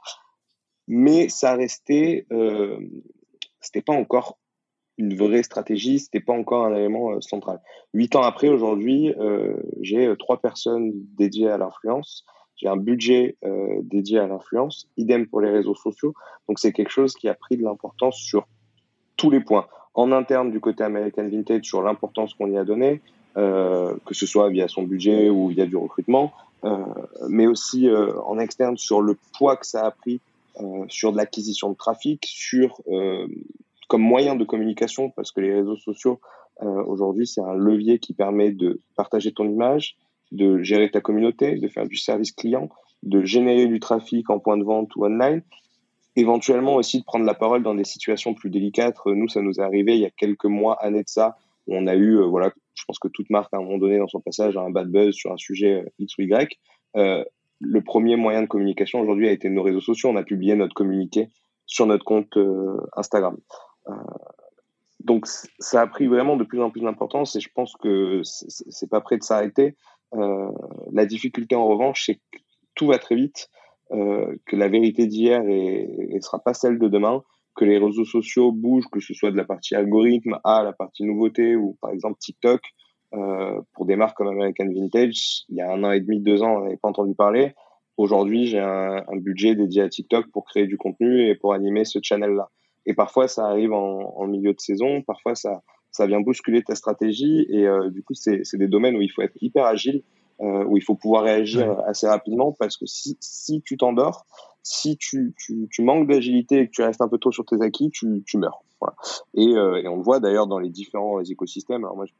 mais 0.87 1.29
ça 1.29 1.55
restait, 1.55 2.25
euh, 2.31 2.77
c'était 3.61 3.81
pas 3.81 3.93
encore 3.93 4.37
une 4.97 5.15
vraie 5.15 5.43
stratégie, 5.43 5.99
c'était 5.99 6.19
pas 6.19 6.33
encore 6.33 6.65
un 6.65 6.75
élément 6.75 7.13
euh, 7.13 7.21
central. 7.21 7.59
Huit 7.93 8.15
ans 8.15 8.21
après, 8.21 8.49
aujourd'hui, 8.49 9.13
euh, 9.19 9.55
j'ai 9.81 10.07
euh, 10.07 10.15
trois 10.15 10.37
personnes 10.37 10.91
dédiées 11.17 11.49
à 11.49 11.57
l'influence, 11.57 12.25
j'ai 12.55 12.67
un 12.67 12.77
budget 12.77 13.35
dédié 13.81 14.19
à 14.19 14.27
l'influence, 14.27 14.87
idem 14.95 15.27
pour 15.27 15.41
les 15.41 15.49
réseaux 15.49 15.73
sociaux. 15.73 16.13
Donc 16.47 16.59
c'est 16.59 16.71
quelque 16.71 16.91
chose 16.91 17.13
qui 17.15 17.27
a 17.27 17.33
pris 17.33 17.57
de 17.57 17.63
l'importance 17.63 18.15
sur 18.15 18.47
tous 19.17 19.31
les 19.31 19.41
points, 19.41 19.65
en 19.95 20.11
interne 20.11 20.51
du 20.51 20.61
côté 20.61 20.83
American 20.83 21.27
Vintage 21.27 21.63
sur 21.65 21.81
l'importance 21.81 22.35
qu'on 22.35 22.49
y 22.49 22.57
a 22.57 22.63
donnée, 22.63 23.01
que 23.35 24.13
ce 24.13 24.25
soit 24.27 24.49
via 24.49 24.67
son 24.67 24.83
budget 24.83 25.29
ou 25.29 25.47
via 25.47 25.65
du 25.65 25.75
recrutement, 25.75 26.31
mais 27.27 27.47
aussi 27.47 27.89
en 27.91 28.37
externe 28.37 28.77
sur 28.77 29.01
le 29.01 29.17
poids 29.35 29.57
que 29.57 29.65
ça 29.65 29.87
a 29.87 29.91
pris 29.91 30.21
sur 30.87 31.11
de 31.11 31.17
l'acquisition 31.17 31.71
de 31.71 31.75
trafic, 31.75 32.23
sur 32.25 32.81
comme 33.93 34.01
moyen 34.01 34.35
de 34.35 34.43
communication, 34.43 35.11
parce 35.11 35.31
que 35.31 35.39
les 35.39 35.53
réseaux 35.53 35.77
sociaux 35.77 36.19
euh, 36.63 36.83
aujourd'hui 36.87 37.27
c'est 37.27 37.41
un 37.41 37.53
levier 37.53 37.99
qui 37.99 38.15
permet 38.15 38.51
de 38.51 38.81
partager 38.95 39.31
ton 39.33 39.47
image, 39.47 39.97
de 40.31 40.63
gérer 40.63 40.89
ta 40.89 40.99
communauté, 40.99 41.57
de 41.57 41.67
faire 41.67 41.85
du 41.87 41.95
service 41.95 42.31
client, 42.31 42.69
de 43.03 43.23
générer 43.23 43.67
du 43.67 43.79
trafic 43.79 44.31
en 44.31 44.39
point 44.39 44.57
de 44.57 44.63
vente 44.63 44.95
ou 44.95 45.05
online, 45.05 45.43
éventuellement 46.15 46.73
aussi 46.73 47.01
de 47.01 47.03
prendre 47.03 47.23
la 47.23 47.35
parole 47.35 47.61
dans 47.61 47.75
des 47.75 47.83
situations 47.83 48.33
plus 48.33 48.49
délicates. 48.49 48.97
Nous, 49.05 49.27
ça 49.27 49.43
nous 49.43 49.59
est 49.59 49.63
arrivé 49.63 49.93
il 49.93 50.01
y 50.01 50.07
a 50.07 50.09
quelques 50.09 50.45
mois, 50.45 50.75
années 50.83 51.03
de 51.03 51.09
ça, 51.09 51.37
où 51.67 51.75
on 51.75 51.85
a 51.85 51.95
eu, 51.95 52.19
voilà, 52.23 52.51
je 52.73 52.83
pense 52.87 52.97
que 52.97 53.09
toute 53.09 53.29
marque 53.29 53.53
à 53.53 53.57
un 53.57 53.61
moment 53.61 53.77
donné 53.77 53.99
dans 53.99 54.07
son 54.07 54.21
passage 54.21 54.57
a 54.57 54.61
un 54.61 54.71
bad 54.71 54.87
buzz 54.89 55.13
sur 55.13 55.31
un 55.31 55.37
sujet 55.37 55.85
X 55.99 56.17
ou 56.17 56.23
Y. 56.23 56.57
Euh, 56.97 57.23
le 57.59 57.81
premier 57.83 58.15
moyen 58.15 58.41
de 58.41 58.47
communication 58.47 59.01
aujourd'hui 59.01 59.27
a 59.27 59.31
été 59.31 59.49
nos 59.49 59.61
réseaux 59.61 59.81
sociaux. 59.81 60.09
On 60.09 60.15
a 60.15 60.23
publié 60.23 60.55
notre 60.55 60.73
communiqué 60.73 61.29
sur 61.67 61.85
notre 61.85 62.05
compte 62.05 62.37
euh, 62.37 62.77
Instagram. 62.95 63.37
Euh, 63.89 63.93
donc 65.03 65.27
ça 65.27 65.81
a 65.81 65.87
pris 65.87 66.07
vraiment 66.07 66.37
de 66.37 66.43
plus 66.43 66.61
en 66.61 66.69
plus 66.69 66.81
d'importance 66.81 67.35
et 67.35 67.41
je 67.41 67.49
pense 67.53 67.75
que 67.75 68.21
c'est 68.23 68.89
pas 68.89 69.01
prêt 69.01 69.17
de 69.17 69.23
s'arrêter. 69.23 69.75
Euh, 70.15 70.49
la 70.93 71.05
difficulté 71.05 71.55
en 71.55 71.67
revanche, 71.67 72.05
c'est 72.05 72.15
que 72.15 72.39
tout 72.75 72.87
va 72.87 72.99
très 72.99 73.15
vite, 73.15 73.49
que 73.91 74.55
la 74.55 74.69
vérité 74.69 75.05
d'hier 75.05 75.43
ne 75.43 76.19
sera 76.19 76.39
pas 76.39 76.55
celle 76.55 76.79
de 76.79 76.87
demain, 76.87 77.21
que 77.55 77.65
les 77.65 77.77
réseaux 77.77 78.05
sociaux 78.05 78.51
bougent, 78.51 78.87
que 78.91 78.99
ce 78.99 79.13
soit 79.13 79.31
de 79.31 79.37
la 79.37 79.45
partie 79.45 79.75
algorithme 79.75 80.39
à 80.43 80.63
la 80.63 80.73
partie 80.73 81.03
nouveauté 81.03 81.55
ou 81.55 81.77
par 81.81 81.91
exemple 81.91 82.17
TikTok. 82.19 82.61
Euh, 83.13 83.61
pour 83.73 83.85
des 83.85 83.95
marques 83.95 84.17
comme 84.17 84.27
American 84.27 84.67
Vintage, 84.73 85.43
il 85.49 85.57
y 85.57 85.61
a 85.61 85.71
un 85.71 85.83
an 85.83 85.91
et 85.91 85.99
demi, 85.99 86.19
deux 86.19 86.41
ans, 86.41 86.57
on 86.57 86.63
n'avait 86.63 86.77
pas 86.77 86.89
entendu 86.89 87.13
parler. 87.13 87.53
Aujourd'hui, 87.95 88.47
j'ai 88.47 88.59
un, 88.59 89.03
un, 89.07 89.17
budget 89.17 89.53
dédié 89.53 89.83
à 89.83 89.89
TikTok 89.89 90.31
pour 90.31 90.45
créer 90.45 90.65
du 90.65 90.77
contenu 90.77 91.27
et 91.27 91.35
pour 91.35 91.53
animer 91.53 91.85
ce 91.85 91.99
channel-là. 92.01 92.49
Et 92.85 92.93
parfois, 92.93 93.27
ça 93.27 93.45
arrive 93.45 93.73
en, 93.73 94.13
en, 94.17 94.27
milieu 94.27 94.53
de 94.53 94.59
saison, 94.59 95.01
parfois, 95.01 95.35
ça, 95.35 95.61
ça 95.91 96.05
vient 96.05 96.21
bousculer 96.21 96.63
ta 96.63 96.75
stratégie. 96.75 97.45
Et 97.49 97.67
euh, 97.67 97.89
du 97.89 98.03
coup, 98.03 98.13
c'est 98.13 98.55
des 98.55 98.67
domaines 98.67 98.95
où 98.95 99.01
il 99.01 99.09
faut 99.09 99.21
être 99.21 99.37
hyper 99.41 99.65
agile, 99.65 100.03
euh, 100.41 100.65
où 100.65 100.77
il 100.77 100.83
faut 100.83 100.95
pouvoir 100.95 101.23
réagir 101.23 101.79
assez 101.87 102.07
rapidement 102.07 102.51
parce 102.51 102.75
que 102.77 102.85
si, 102.85 103.17
si 103.19 103.61
tu 103.61 103.77
t'endors, 103.77 104.25
si 104.63 104.97
tu, 104.97 105.33
tu, 105.37 105.67
tu 105.69 105.83
manques 105.83 106.07
d'agilité 106.07 106.59
et 106.59 106.67
que 106.67 106.71
tu 106.71 106.81
restes 106.81 107.01
un 107.01 107.07
peu 107.07 107.17
trop 107.17 107.31
sur 107.31 107.45
tes 107.45 107.61
acquis, 107.61 107.91
tu, 107.91 108.23
tu 108.25 108.37
meurs. 108.37 108.63
Voilà. 108.81 108.95
Et, 109.35 109.55
euh, 109.55 109.81
et 109.81 109.87
on 109.87 109.97
le 109.97 110.01
voit 110.01 110.19
d'ailleurs 110.19 110.47
dans 110.47 110.59
les 110.59 110.69
différents 110.69 111.21
écosystèmes. 111.21 111.83
Alors 111.83 111.95
moi, 111.95 112.05
je 112.05 112.13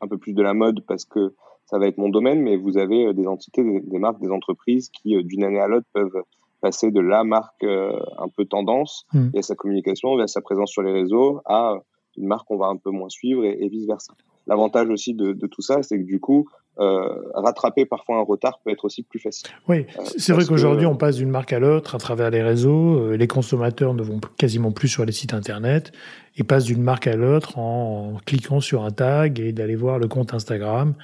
un 0.00 0.08
peu 0.08 0.18
plus 0.18 0.32
de 0.32 0.42
la 0.42 0.54
mode 0.54 0.84
parce 0.86 1.04
que 1.04 1.34
ça 1.66 1.78
va 1.78 1.86
être 1.86 1.98
mon 1.98 2.08
domaine, 2.08 2.40
mais 2.40 2.56
vous 2.56 2.78
avez 2.78 3.06
euh, 3.06 3.12
des 3.12 3.26
entités, 3.26 3.62
des, 3.62 3.98
marques, 3.98 4.20
des 4.20 4.30
entreprises 4.30 4.90
qui, 4.90 5.16
euh, 5.16 5.22
d'une 5.22 5.44
année 5.44 5.60
à 5.60 5.68
l'autre, 5.68 5.86
peuvent 5.92 6.22
passer 6.64 6.90
de 6.90 7.00
la 7.00 7.24
marque 7.24 7.62
euh, 7.62 7.92
un 8.16 8.28
peu 8.34 8.46
tendance 8.46 9.04
et 9.12 9.18
hmm. 9.18 9.42
sa 9.42 9.54
communication, 9.54 10.16
via 10.16 10.26
sa 10.26 10.40
présence 10.40 10.70
sur 10.70 10.80
les 10.80 10.92
réseaux, 10.92 11.42
à 11.44 11.74
une 12.16 12.26
marque 12.26 12.48
qu'on 12.48 12.56
va 12.56 12.68
un 12.68 12.78
peu 12.78 12.88
moins 12.88 13.10
suivre 13.10 13.44
et, 13.44 13.68
vice 13.68 13.86
versa. 13.86 14.14
L'avantage 14.46 14.88
aussi 14.88 15.12
de, 15.12 15.46
tout 15.46 15.60
ça, 15.60 15.82
c'est 15.82 15.98
que 15.98 16.04
du 16.04 16.20
coup, 16.20 16.48
rattraper 16.78 17.84
parfois 17.84 18.16
un 18.16 18.22
retard 18.22 18.60
peut 18.64 18.70
être 18.70 18.86
aussi 18.86 19.02
plus 19.02 19.18
facile. 19.18 19.48
Oui, 19.68 19.86
c'est 20.16 20.32
vrai 20.32 20.46
qu'aujourd'hui, 20.46 20.86
on 20.86 20.96
passe 20.96 21.16
d'une 21.16 21.28
marque 21.28 21.52
à 21.52 21.58
l'autre 21.58 21.94
à 21.94 21.98
travers 21.98 22.30
les 22.30 22.42
réseaux. 22.42 23.12
les 23.12 23.26
consommateurs 23.26 23.92
ne 23.92 24.02
vont 24.02 24.20
quasiment 24.38 24.70
plus 24.70 24.88
sur 24.88 25.04
les 25.04 25.12
sites 25.12 25.34
internet 25.34 25.92
et 26.36 26.44
passent 26.44 26.64
d'une 26.64 26.82
marque 26.82 27.06
à 27.06 27.16
l'autre 27.16 27.58
en 27.58 28.14
cliquant 28.24 28.60
sur 28.60 28.84
un 28.84 28.90
tag 28.90 29.40
et 29.40 29.52
d'aller 29.52 29.76
voir 29.76 29.98
le 29.98 30.08
compte 30.08 30.32
Instagram. 30.32 30.94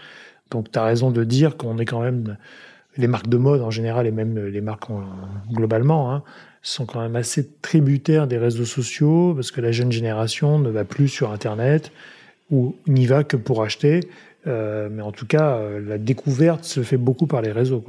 Donc 0.51 0.71
tu 0.71 0.79
as 0.79 0.85
raison 0.85 1.11
de 1.11 1.25
dire 1.25 1.57
qu'on 1.57 1.79
est 1.79 1.87
quand 1.87 2.01
même 2.01 2.37
les 3.01 3.09
marques 3.09 3.29
de 3.29 3.37
mode 3.37 3.63
en 3.63 3.71
général 3.71 4.07
et 4.07 4.11
même 4.11 4.39
les 4.39 4.61
marques 4.61 4.89
globalement 5.53 6.13
hein, 6.13 6.23
sont 6.63 6.87
quand 6.87 7.01
même 7.01 7.17
assez 7.17 7.49
tributaires 7.63 8.27
des 8.27 8.39
réseaux 8.39 8.65
sociaux 8.65 9.35
parce 9.35 9.51
que 9.51 9.61
la 9.61 9.73
jeune 9.73 9.93
génération 9.93 10.59
ne 10.59 10.71
va 10.71 10.85
plus 10.85 11.09
sur 11.09 11.33
Internet 11.33 11.91
ou 12.51 12.77
n'y 12.87 13.07
va 13.07 13.25
que 13.25 13.37
pour 13.37 13.63
acheter. 13.63 14.01
Euh, 14.47 14.89
mais 14.91 15.03
en 15.03 15.13
tout 15.13 15.27
cas, 15.27 15.59
euh, 15.59 15.81
la 15.81 15.99
découverte 15.99 16.65
se 16.65 16.83
fait 16.83 16.97
beaucoup 16.97 17.27
par 17.27 17.43
les 17.43 17.53
réseaux. 17.53 17.85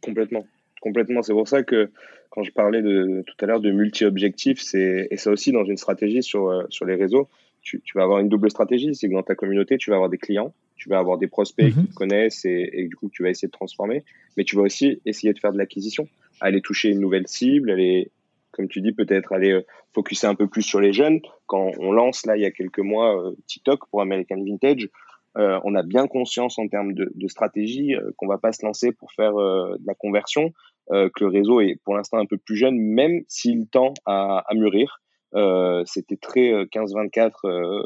Complètement, 0.00 0.46
complètement. 0.80 1.22
C'est 1.22 1.32
pour 1.32 1.48
ça 1.48 1.62
que 1.62 1.90
quand 2.30 2.42
je 2.42 2.50
parlais 2.50 2.82
de, 2.82 3.22
tout 3.26 3.44
à 3.44 3.46
l'heure 3.46 3.60
de 3.60 3.70
multi-objectifs, 3.70 4.74
et 4.74 5.16
ça 5.16 5.30
aussi 5.30 5.52
dans 5.52 5.64
une 5.64 5.76
stratégie 5.76 6.22
sur 6.22 6.48
euh, 6.48 6.64
sur 6.70 6.86
les 6.86 6.94
réseaux, 6.94 7.28
tu, 7.62 7.80
tu, 7.80 7.96
vas 7.96 8.04
avoir 8.04 8.18
une 8.18 8.28
double 8.28 8.50
stratégie, 8.50 8.94
c'est 8.94 9.08
que 9.08 9.14
dans 9.14 9.22
ta 9.22 9.34
communauté, 9.34 9.76
tu 9.78 9.90
vas 9.90 9.96
avoir 9.96 10.10
des 10.10 10.18
clients, 10.18 10.52
tu 10.76 10.88
vas 10.88 10.98
avoir 10.98 11.18
des 11.18 11.28
prospects 11.28 11.72
qui 11.72 11.80
mhm. 11.80 11.88
te 11.88 11.94
connaissent 11.94 12.44
et, 12.44 12.70
et, 12.72 12.88
du 12.88 12.96
coup 12.96 13.08
tu 13.10 13.22
vas 13.22 13.30
essayer 13.30 13.48
de 13.48 13.52
transformer, 13.52 14.04
mais 14.36 14.44
tu 14.44 14.56
vas 14.56 14.62
aussi 14.62 15.00
essayer 15.04 15.32
de 15.32 15.38
faire 15.38 15.52
de 15.52 15.58
l'acquisition, 15.58 16.08
aller 16.40 16.60
toucher 16.60 16.90
une 16.90 17.00
nouvelle 17.00 17.28
cible, 17.28 17.70
aller 17.70 18.10
comme 18.50 18.68
tu 18.68 18.80
dis 18.80 18.92
peut-être 18.92 19.32
aller 19.32 19.50
euh, 19.50 19.62
focuser 19.92 20.26
un 20.26 20.36
peu 20.36 20.46
plus 20.46 20.62
sur 20.62 20.80
les 20.80 20.92
jeunes. 20.92 21.20
Quand 21.46 21.72
on 21.78 21.90
lance 21.90 22.24
là 22.24 22.36
il 22.36 22.42
y 22.42 22.46
a 22.46 22.52
quelques 22.52 22.78
mois 22.78 23.20
euh, 23.20 23.34
TikTok 23.46 23.88
pour 23.90 24.00
American 24.00 24.42
Vintage, 24.44 24.88
euh, 25.36 25.58
on 25.64 25.74
a 25.74 25.82
bien 25.82 26.06
conscience 26.06 26.58
en 26.58 26.68
termes 26.68 26.94
de, 26.94 27.10
de 27.12 27.28
stratégie 27.28 27.94
euh, 27.94 28.12
qu'on 28.16 28.28
va 28.28 28.38
pas 28.38 28.52
se 28.52 28.64
lancer 28.64 28.92
pour 28.92 29.10
faire 29.12 29.36
euh, 29.36 29.76
de 29.78 29.86
la 29.86 29.94
conversion, 29.94 30.52
que 30.90 31.24
le 31.24 31.28
réseau 31.28 31.62
est 31.62 31.80
pour 31.82 31.96
l'instant 31.96 32.18
un 32.18 32.26
peu 32.26 32.36
plus 32.36 32.56
jeune, 32.56 32.76
même 32.76 33.22
s'il 33.26 33.68
tend 33.68 33.94
à, 34.04 34.44
à 34.46 34.54
mûrir. 34.54 35.00
C'était 35.86 36.18
très 36.18 36.50
15-24 36.66 37.82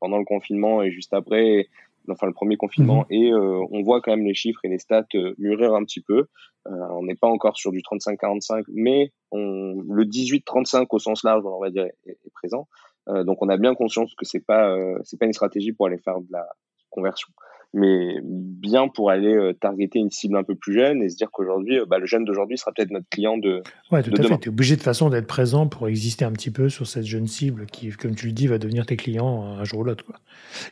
pendant 0.00 0.16
le 0.16 0.24
confinement 0.24 0.82
et 0.82 0.90
juste 0.90 1.12
après, 1.12 1.68
enfin 2.10 2.26
le 2.26 2.32
premier 2.32 2.56
confinement, 2.56 3.06
mhm. 3.10 3.16
et 3.16 3.34
on 3.34 3.82
voit 3.82 4.00
quand 4.00 4.10
même 4.10 4.24
les 4.24 4.34
chiffres 4.34 4.60
et 4.64 4.68
les 4.68 4.78
stats 4.78 5.06
mûrir 5.38 5.74
un 5.74 5.84
petit 5.84 6.00
peu. 6.00 6.26
on 6.66 7.02
n'est 7.02 7.16
pas 7.16 7.28
encore 7.28 7.56
sur 7.56 7.72
du 7.72 7.80
35-45, 7.80 8.64
mais 8.68 9.12
on, 9.30 9.82
le 9.88 10.04
18-35 10.04 10.86
au 10.90 10.98
sens 10.98 11.24
large, 11.24 11.44
on 11.44 11.60
va 11.60 11.70
dire, 11.70 11.84
est, 11.84 12.10
est 12.10 12.32
présent. 12.34 12.68
donc 13.06 13.42
on 13.42 13.48
a 13.48 13.56
bien 13.56 13.74
conscience 13.74 14.14
que 14.14 14.24
c'est 14.24 14.44
pas 14.44 14.76
c'est 15.04 15.18
pas 15.18 15.26
une 15.26 15.32
stratégie 15.32 15.72
pour 15.72 15.86
aller 15.86 15.98
faire 15.98 16.20
de 16.20 16.28
la 16.30 16.46
conversion. 16.90 17.28
Mais 17.74 18.18
bien 18.22 18.88
pour 18.88 19.10
aller 19.10 19.34
euh, 19.34 19.52
targeter 19.52 19.98
une 19.98 20.10
cible 20.10 20.36
un 20.36 20.42
peu 20.42 20.54
plus 20.54 20.72
jeune 20.72 21.02
et 21.02 21.08
se 21.10 21.16
dire 21.16 21.30
qu'aujourd'hui, 21.30 21.78
euh, 21.78 21.84
bah, 21.86 21.98
le 21.98 22.06
jeune 22.06 22.24
d'aujourd'hui 22.24 22.56
sera 22.56 22.72
peut-être 22.72 22.90
notre 22.90 23.08
client 23.10 23.36
de. 23.36 23.62
Ouais, 23.90 24.02
tout 24.02 24.10
à 24.16 24.22
fait. 24.22 24.38
Tu 24.38 24.48
es 24.48 24.48
obligé 24.48 24.76
de 24.76 24.82
façon 24.82 25.10
d'être 25.10 25.26
présent 25.26 25.66
pour 25.66 25.86
exister 25.86 26.24
un 26.24 26.32
petit 26.32 26.50
peu 26.50 26.70
sur 26.70 26.86
cette 26.86 27.04
jeune 27.04 27.26
cible 27.26 27.66
qui, 27.66 27.90
comme 27.90 28.14
tu 28.14 28.26
le 28.26 28.32
dis, 28.32 28.46
va 28.46 28.58
devenir 28.58 28.86
tes 28.86 28.96
clients 28.96 29.42
un 29.42 29.64
jour 29.64 29.80
ou 29.80 29.84
l'autre. 29.84 30.04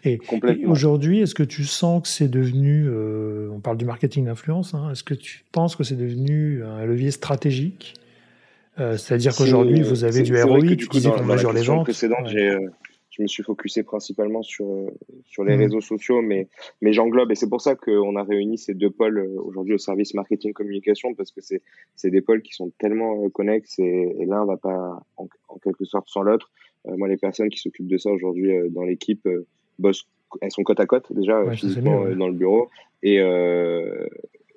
Et, 0.05 0.21
aujourd'hui, 0.67 1.21
est-ce 1.21 1.35
que 1.35 1.43
tu 1.43 1.65
sens 1.65 2.03
que 2.03 2.09
c'est 2.09 2.29
devenu, 2.29 2.87
euh, 2.89 3.51
on 3.53 3.61
parle 3.61 3.77
du 3.77 3.85
marketing 3.85 4.25
d'influence, 4.25 4.73
hein, 4.73 4.91
est-ce 4.91 5.05
que 5.05 5.15
tu 5.15 5.45
penses 5.53 5.77
que 5.77 5.85
c'est 5.85 5.97
devenu 5.97 6.65
un 6.65 6.85
levier 6.87 7.11
stratégique? 7.11 7.95
C'est-à-dire 8.79 9.35
qu'aujourd'hui, 9.35 9.81
vous 9.81 10.05
avez 10.05 10.23
du 10.23 10.37
ROI, 10.43 10.77
tu 10.77 10.89
disais 10.89 11.11
qu'on 11.11 11.25
mesure 11.25 11.53
les 11.55 11.63
précédente, 11.83 12.29
j'ai 12.29 12.59
je 13.17 13.23
me 13.23 13.27
suis 13.27 13.43
focusé 13.43 13.83
principalement 13.83 14.43
sur 14.43 14.67
euh, 14.67 14.91
sur 15.25 15.45
les 15.45 15.57
mmh. 15.57 15.61
réseaux 15.61 15.81
sociaux, 15.81 16.21
mais 16.21 16.49
mais 16.83 16.93
j'englobe 16.93 17.31
et 17.33 17.35
c'est 17.35 17.49
pour 17.49 17.61
ça 17.61 17.75
qu'on 17.75 18.17
a 18.17 18.23
réuni 18.23 18.59
ces 18.59 18.75
deux 18.75 18.91
pôles 18.91 19.19
euh, 19.19 19.41
aujourd'hui 19.41 19.75
au 19.75 19.79
service 19.79 20.13
marketing 20.15 20.53
communication 20.53 21.15
parce 21.15 21.31
que 21.31 21.41
c'est 21.41 21.63
c'est 21.95 22.11
des 22.11 22.21
pôles 22.21 22.43
qui 22.43 22.53
sont 22.53 22.71
tellement 22.79 23.25
euh, 23.25 23.29
connexes 23.31 23.79
et, 23.79 24.17
et 24.21 24.27
l'un 24.27 24.45
va 24.45 24.57
pas 24.57 25.01
en, 25.17 25.29
quelque 25.63 25.85
sorte 25.85 26.09
sans 26.09 26.23
l'autre. 26.23 26.51
moi, 26.85 27.09
les 27.09 27.17
personnes 27.17 27.49
qui 27.49 27.59
s'occupent 27.59 27.89
de 27.89 27.97
ça 27.97 28.11
aujourd'hui 28.11 28.53
dans 28.71 28.85
l'équipe 28.85 29.27
bossent, 29.79 30.07
elles 30.43 30.53
sont 30.53 30.63
côte 30.63 30.79
à 30.79 30.87
côte 30.87 31.11
déjà 31.13 31.51
physiquement 31.53 32.05
dans 32.15 32.29
le 32.29 32.35
bureau 32.35 32.69
et 33.03 33.19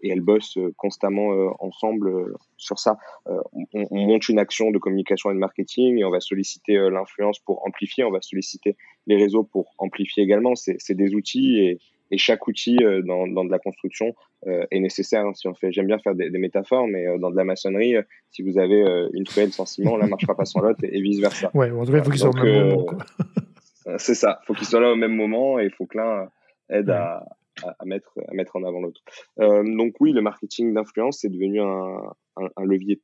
et 0.01 0.09
elles 0.09 0.21
bossent 0.21 0.57
constamment 0.77 1.53
ensemble 1.59 2.33
sur 2.57 2.79
ça. 2.79 2.97
On, 3.25 3.65
on, 3.73 4.07
monte 4.07 4.29
une 4.29 4.39
action 4.39 4.71
de 4.71 4.77
communication 4.77 5.31
et 5.31 5.33
de 5.33 5.39
marketing 5.39 5.97
et 5.99 6.05
on 6.05 6.11
va 6.11 6.19
solliciter 6.19 6.75
l'influence 6.89 7.39
pour 7.39 7.65
amplifier, 7.65 8.03
on 8.03 8.11
va 8.11 8.21
solliciter 8.21 8.75
les 9.07 9.15
réseaux 9.15 9.43
pour 9.43 9.73
amplifier 9.77 10.23
également. 10.23 10.55
C'est 10.55 10.93
des 10.93 11.15
outils 11.15 11.59
et, 11.59 11.79
et 12.11 12.17
chaque 12.17 12.47
outil 12.47 12.77
dans, 13.05 13.27
dans, 13.27 13.45
de 13.45 13.51
la 13.51 13.59
construction 13.59 14.15
est 14.45 14.79
nécessaire. 14.79 15.25
Si 15.35 15.47
on 15.47 15.53
fait, 15.53 15.71
j'aime 15.71 15.87
bien 15.87 15.99
faire 15.99 16.15
des, 16.15 16.29
des 16.29 16.39
métaphores, 16.39 16.87
mais 16.87 17.05
dans 17.19 17.31
de 17.31 17.35
la 17.35 17.43
maçonnerie, 17.43 17.95
si 18.31 18.41
vous 18.41 18.57
avez 18.57 18.83
une 19.13 19.23
truelle 19.23 19.51
sans 19.51 19.65
ciment, 19.65 19.97
la 19.97 20.07
marchera 20.07 20.35
pas 20.35 20.45
sans 20.45 20.61
l'autre 20.61 20.79
et, 20.83 21.01
vice 21.01 21.19
versa. 21.19 21.51
Ouais, 21.53 21.71
en 21.71 21.85
tout 21.85 21.91
cas, 21.91 21.99
il 21.99 22.03
faut 22.03 22.11
qu'ils 22.11 22.19
soient 22.19 22.29
au 22.29 22.43
même 22.43 22.69
moment. 22.69 22.85
C'est 23.97 24.15
ça, 24.15 24.39
il 24.43 24.45
faut 24.45 24.53
qu'ils 24.53 24.67
soient 24.67 24.81
là 24.81 24.91
au 24.91 24.95
même 24.95 25.15
moment 25.15 25.59
et 25.59 25.65
il 25.65 25.71
faut 25.71 25.85
que 25.85 25.97
l'un 25.97 26.29
aide 26.69 26.89
à, 26.89 27.25
à, 27.63 27.85
mettre, 27.85 28.17
à 28.27 28.33
mettre 28.33 28.55
en 28.55 28.63
avant 28.63 28.81
l'autre. 28.81 29.01
Euh, 29.39 29.63
donc 29.63 29.95
oui, 29.99 30.11
le 30.11 30.21
marketing 30.21 30.73
d'influence 30.73 31.23
est 31.23 31.29
devenu 31.29 31.61
un, 31.61 32.01
un, 32.37 32.49
un, 32.55 32.65
levier 32.65 33.01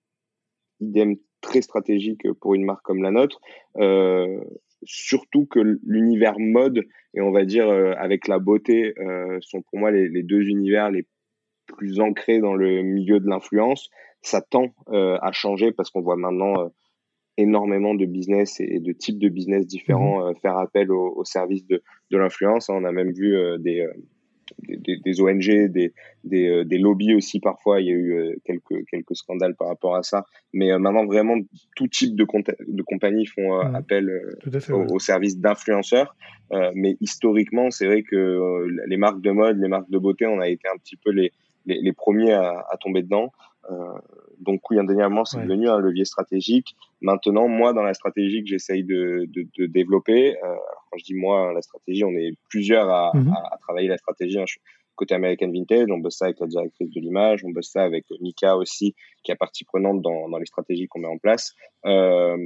idem 0.79 1.15
très 1.41 1.61
stratégique 1.61 2.31
pour 2.41 2.55
une 2.55 2.65
marque 2.65 2.83
comme 2.83 3.03
la 3.03 3.11
nôtre. 3.11 3.39
Euh, 3.77 4.39
surtout 4.83 5.45
que 5.45 5.59
l'univers 5.83 6.39
mode 6.39 6.83
et 7.13 7.21
on 7.21 7.31
va 7.31 7.45
dire 7.45 7.67
euh, 7.67 7.93
avec 7.97 8.27
la 8.27 8.39
beauté 8.39 8.93
sont 9.41 9.61
pour 9.61 9.79
moi 9.79 9.91
les, 9.91 10.09
les, 10.09 10.23
deux 10.23 10.43
univers 10.43 10.91
les 10.91 11.07
plus 11.67 11.99
ancrés 11.99 12.39
dans 12.39 12.53
le 12.53 12.81
milieu 12.83 13.19
de 13.19 13.27
l'influence. 13.27 13.89
Ça 14.21 14.41
tend 14.41 14.73
à 14.87 15.31
changer 15.31 15.71
parce 15.71 15.91
qu'on 15.91 16.01
voit 16.01 16.15
maintenant 16.15 16.71
énormément 17.37 17.93
de 17.93 18.05
business 18.05 18.59
et 18.59 18.79
de 18.79 18.91
types 18.91 19.19
de 19.19 19.29
business 19.29 19.67
différents 19.67 20.31
mmh. 20.31 20.35
faire 20.37 20.57
appel 20.57 20.91
au, 20.91 21.13
au 21.15 21.25
service 21.25 21.65
de, 21.67 21.83
de 22.11 22.17
l'influence. 22.17 22.69
On 22.69 22.83
a 22.85 22.91
même 22.91 23.11
vu 23.11 23.37
des, 23.59 23.87
des, 24.63 24.97
des, 24.97 25.21
ONG, 25.21 25.67
des, 25.69 25.93
des, 26.23 26.47
euh, 26.47 26.65
des, 26.65 26.77
lobbies 26.77 27.15
aussi 27.15 27.39
parfois. 27.39 27.81
Il 27.81 27.87
y 27.87 27.89
a 27.89 27.93
eu 27.93 28.13
euh, 28.13 28.35
quelques, 28.45 28.85
quelques 28.89 29.15
scandales 29.15 29.55
par 29.55 29.67
rapport 29.67 29.95
à 29.95 30.03
ça. 30.03 30.25
Mais 30.53 30.71
euh, 30.71 30.79
maintenant, 30.79 31.05
vraiment, 31.05 31.35
tout 31.75 31.87
type 31.87 32.15
de, 32.15 32.25
de 32.67 32.81
compagnies 32.83 33.25
font 33.25 33.59
appel 33.59 34.11
au, 34.71 34.99
service 34.99 35.37
d'influenceurs. 35.37 36.15
mais 36.73 36.97
historiquement, 37.01 37.71
c'est 37.71 37.85
vrai 37.85 38.03
que 38.03 38.67
les 38.87 38.97
marques 38.97 39.21
de 39.21 39.31
mode, 39.31 39.57
les 39.59 39.67
marques 39.67 39.89
de 39.89 39.97
beauté, 39.97 40.25
on 40.25 40.39
a 40.39 40.47
été 40.47 40.67
un 40.73 40.77
petit 40.77 40.97
peu 40.97 41.11
les, 41.11 41.31
les, 41.65 41.81
les 41.81 41.93
premiers 41.93 42.33
à, 42.33 42.65
à, 42.71 42.77
tomber 42.77 43.03
dedans. 43.03 43.31
Donc 44.39 44.69
oui, 44.69 44.79
indéniablement, 44.79 45.25
c'est 45.25 45.41
devenu 45.41 45.69
un 45.69 45.79
levier 45.79 46.05
stratégique. 46.05 46.75
Maintenant, 47.01 47.47
moi, 47.47 47.73
dans 47.73 47.83
la 47.83 47.93
stratégie 47.93 48.43
que 48.43 48.49
j'essaye 48.49 48.83
de, 48.83 49.27
de, 49.29 49.47
de, 49.57 49.65
développer, 49.65 50.37
euh, 50.37 50.55
quand 50.89 50.97
je 50.97 51.03
dis 51.03 51.13
moi, 51.13 51.51
la 51.53 51.61
stratégie, 51.61 52.03
on 52.03 52.11
est 52.11 52.33
plusieurs 52.49 52.89
à, 52.89 53.11
mhm. 53.13 53.29
à, 53.29 53.53
à 53.53 53.57
travailler 53.57 53.87
la 53.87 53.97
stratégie. 53.97 54.39
Hein. 54.39 54.45
Côté 54.95 55.13
American 55.13 55.51
Vintage, 55.51 55.87
on 55.91 55.97
bosse 55.97 56.17
ça 56.17 56.25
avec 56.25 56.39
la 56.39 56.47
directrice 56.47 56.89
de 56.89 57.01
l'image, 57.01 57.43
on 57.43 57.49
bosse 57.49 57.69
ça 57.69 57.83
avec 57.83 58.05
Mika 58.21 58.55
aussi, 58.55 58.95
qui 59.23 59.31
est 59.31 59.35
partie 59.35 59.65
prenante 59.65 60.01
dans, 60.01 60.29
dans 60.29 60.37
les 60.37 60.45
stratégies 60.45 60.87
qu'on 60.87 60.99
met 60.99 61.07
en 61.07 61.17
place. 61.17 61.53
Euh, 61.85 62.37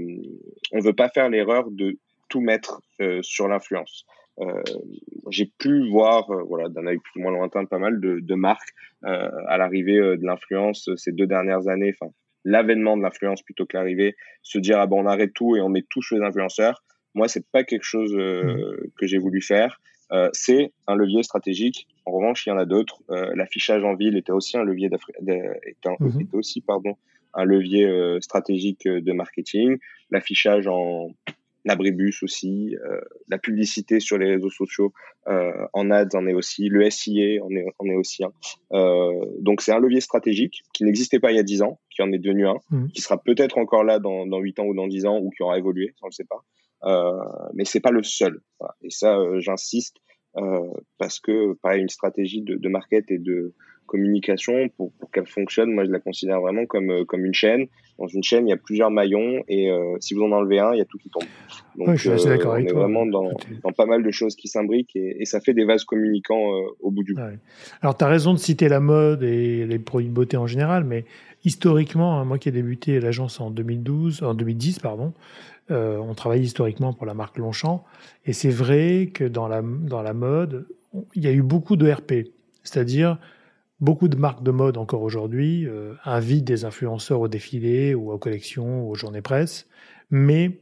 on 0.72 0.80
veut 0.80 0.94
pas 0.94 1.10
faire 1.10 1.30
l'erreur 1.30 1.70
de 1.70 1.98
tout 2.28 2.42
mettre 2.42 2.82
euh, 3.02 3.22
sur 3.22 3.48
l'influence. 3.48 4.06
Euh, 4.40 4.64
j'ai 5.30 5.46
pu 5.46 5.90
voir, 5.90 6.30
euh, 6.32 6.44
voilà, 6.44 6.70
d'un 6.70 6.88
œil 6.88 6.98
plus 6.98 7.20
ou 7.20 7.24
moins 7.24 7.32
lointain, 7.32 7.66
pas 7.66 7.80
mal 7.80 8.00
de, 8.00 8.20
de 8.20 8.36
marques 8.36 8.74
euh, 9.04 9.30
à 9.48 9.58
l'arrivée 9.58 9.98
de 9.98 10.26
l'influence 10.26 10.90
ces 10.96 11.12
deux 11.12 11.28
dernières 11.28 11.68
années, 11.68 11.94
enfin 12.00 12.12
l'avènement 12.46 12.96
de 12.96 13.02
l'influence 13.02 13.42
plutôt 13.42 13.66
que 13.66 13.76
l'arrivée, 13.76 14.16
se 14.44 14.60
dire 14.60 14.80
ah 14.80 14.88
bon 14.88 15.04
on 15.04 15.06
arrête 15.06 15.34
tout 15.34 15.58
et 15.58 15.62
on 15.62 15.70
met 15.70 15.84
tout 15.90 16.02
sur 16.02 16.18
les 16.18 16.24
influenceurs. 16.24 16.84
Moi 17.14 17.28
c'est 17.28 17.46
pas 17.52 17.64
quelque 17.66 17.84
chose 17.84 18.14
mmh. 18.16 18.92
que 18.98 19.08
j'ai 19.08 19.18
voulu 19.18 19.42
faire. 19.42 19.80
Euh, 20.12 20.30
c'est 20.34 20.72
un 20.88 20.96
levier 20.96 21.24
stratégique. 21.24 21.88
En 22.06 22.12
revanche, 22.12 22.46
il 22.46 22.50
y 22.50 22.52
en 22.52 22.58
a 22.58 22.66
d'autres. 22.66 23.02
Euh, 23.12 23.32
l'affichage 23.36 23.84
en 23.84 23.96
ville 23.96 24.18
était 24.18 24.32
aussi 24.32 24.58
un 24.58 24.64
levier 24.64 24.88
était, 24.88 24.98
mmh. 26.00 26.22
était 26.22 26.36
aussi 26.36 26.62
pardon 26.62 26.96
un 27.36 27.44
levier 27.44 27.86
euh, 27.86 28.20
stratégique 28.22 28.88
de 28.88 29.12
marketing. 29.12 29.78
L'affichage 30.10 30.68
en 30.68 31.12
l'abribus 31.66 32.24
aussi, 32.24 32.76
euh, 32.76 33.02
la 33.28 33.38
publicité 33.38 34.00
sur 34.00 34.18
les 34.18 34.28
réseaux 34.28 34.50
sociaux 34.50 34.94
euh, 35.28 35.52
en 35.74 35.92
ads 35.92 36.16
en 36.16 36.26
est 36.28 36.34
aussi, 36.34 36.70
le 36.70 36.90
SIA 36.90 37.44
en 37.44 37.50
est, 37.52 37.66
en 37.78 37.86
est 37.88 37.96
aussi 37.96 38.24
un. 38.24 38.32
Euh, 38.72 39.26
donc 39.40 39.62
c'est 39.62 39.72
un 39.72 39.80
levier 39.80 40.02
stratégique 40.02 40.64
qui 40.74 40.84
n'existait 40.84 41.20
pas 41.20 41.32
il 41.32 41.36
y 41.36 41.40
a 41.40 41.44
10 41.44 41.62
ans, 41.62 41.80
qui 41.90 42.02
en 42.02 42.12
est 42.12 42.20
devenu 42.20 42.48
un, 42.48 42.56
mmh. 42.72 42.88
qui 42.90 43.02
sera 43.02 43.22
peut-être 43.22 43.58
encore 43.58 43.84
là 43.84 44.00
dans, 44.00 44.26
dans 44.26 44.40
8 44.40 44.60
ans 44.60 44.66
ou 44.66 44.74
dans 44.74 44.88
10 44.88 45.06
ans 45.06 45.20
ou 45.20 45.30
qui 45.32 45.44
aura 45.44 45.58
évolué, 45.58 45.94
on 46.02 46.08
ne 46.08 46.12
le 46.12 46.16
sait 46.16 46.26
pas. 46.26 46.44
Euh, 46.86 47.20
mais 47.54 47.66
c'est 47.66 47.80
pas 47.80 47.92
le 47.92 48.04
seul. 48.04 48.42
Voilà. 48.60 48.76
Et 48.82 48.90
ça, 48.90 49.18
euh, 49.18 49.40
j'insiste 49.40 49.98
euh, 50.38 50.72
parce 50.98 51.20
que 51.20 51.54
pareil, 51.62 51.82
une 51.82 51.90
stratégie 51.90 52.42
de, 52.42 52.56
de 52.56 52.70
market 52.70 53.12
et 53.12 53.18
de 53.18 53.54
communication 53.90 54.70
pour, 54.78 54.92
pour 54.94 55.12
qu'elle 55.12 55.26
fonctionne, 55.26 55.74
moi 55.74 55.84
je 55.84 55.92
la 55.92 56.00
considère 56.00 56.40
vraiment 56.40 56.66
comme 56.66 56.92
euh, 56.92 57.06
comme 57.06 57.26
une 57.26 57.34
chaîne. 57.34 57.66
Dans 57.98 58.08
une 58.08 58.24
chaîne, 58.24 58.48
il 58.48 58.52
y 58.52 58.54
a 58.54 58.58
plusieurs 58.58 58.92
maillons 58.92 59.44
et 59.50 59.70
euh, 59.70 59.98
si 60.00 60.14
vous 60.14 60.22
en 60.22 60.32
enlevez 60.32 60.60
un, 60.60 60.74
il 60.74 60.78
y 60.78 60.82
a 60.82 60.86
tout 60.86 60.98
qui 60.98 61.10
tombe. 61.10 61.24
Donc 61.76 61.96
je 61.96 62.00
suis 62.00 62.10
assez 62.10 62.30
d'accord 62.30 62.54
on 62.54 62.58
est 62.58 62.72
vraiment 62.72 63.06
dans, 63.06 63.32
dans, 63.64 63.72
pas 63.74 63.86
mal 63.86 64.04
de 64.04 64.12
choses 64.12 64.36
qui 64.36 64.48
s'imbriquent 64.48 64.96
et, 64.96 65.22
et, 65.22 65.26
ça 65.26 65.42
fait 65.42 65.54
des 65.54 65.66
vases 65.66 65.84
communicants 65.84 66.50
au 66.80 66.92
bout 66.92 67.04
du 67.04 67.14
bout. 67.14 67.22
Ouais. 67.22 67.40
Alors 67.82 67.98
tu 67.98 68.06
as 68.06 68.08
raison 68.08 68.34
de 68.34 68.40
citer 68.40 68.70
la 68.70 68.80
mode 68.80 69.24
et 69.24 69.66
les 69.66 69.80
produits 69.80 70.08
de 70.08 70.14
beauté 70.14 70.38
en 70.38 70.48
général, 70.48 70.86
mais 70.86 71.04
historiquement, 71.44 72.20
hein, 72.20 72.26
moi 72.26 72.38
qui 72.38 72.50
ai 72.50 72.52
débuté 72.52 73.00
l'agence 73.00 73.40
en 73.40 73.50
2012, 73.52 74.24
en 74.24 74.34
2010 74.34 74.80
pardon, 74.80 75.14
euh, 75.72 75.98
on 75.98 76.14
travaille 76.16 76.42
historiquement 76.42 76.94
pour 76.94 77.06
la 77.06 77.14
marque 77.14 77.38
Longchamp, 77.38 77.86
et 78.26 78.34
c'est 78.34 78.50
vrai 78.50 79.12
que 79.14 79.24
dans 79.24 79.48
la, 79.48 79.62
dans 79.62 80.02
la 80.02 80.14
mode, 80.14 80.68
il 81.14 81.24
y 81.24 81.28
a 81.28 81.32
eu 81.32 81.44
beaucoup 81.44 81.76
de 81.76 81.90
RP, 81.90 82.32
c'est-à-dire 82.64 83.20
beaucoup 83.82 84.08
de 84.08 84.18
marques 84.18 84.44
de 84.44 84.52
mode 84.52 84.78
encore 84.78 85.02
aujourd'hui 85.02 85.66
euh, 85.68 85.94
invitent 86.06 86.46
des 86.46 86.66
influenceurs 86.66 87.22
au 87.22 87.28
défilé 87.28 87.96
ou 87.96 88.12
aux 88.12 88.18
collections 88.18 88.88
aux 88.88 88.96
journées 88.96 89.22
presse, 89.22 89.68
mais 90.10 90.60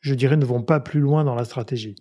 je 0.00 0.14
dirais 0.14 0.36
ne 0.36 0.44
vont 0.44 0.62
pas 0.62 0.80
plus 0.80 1.00
loin 1.00 1.24
dans 1.24 1.34
la 1.34 1.44
stratégie. 1.44 1.96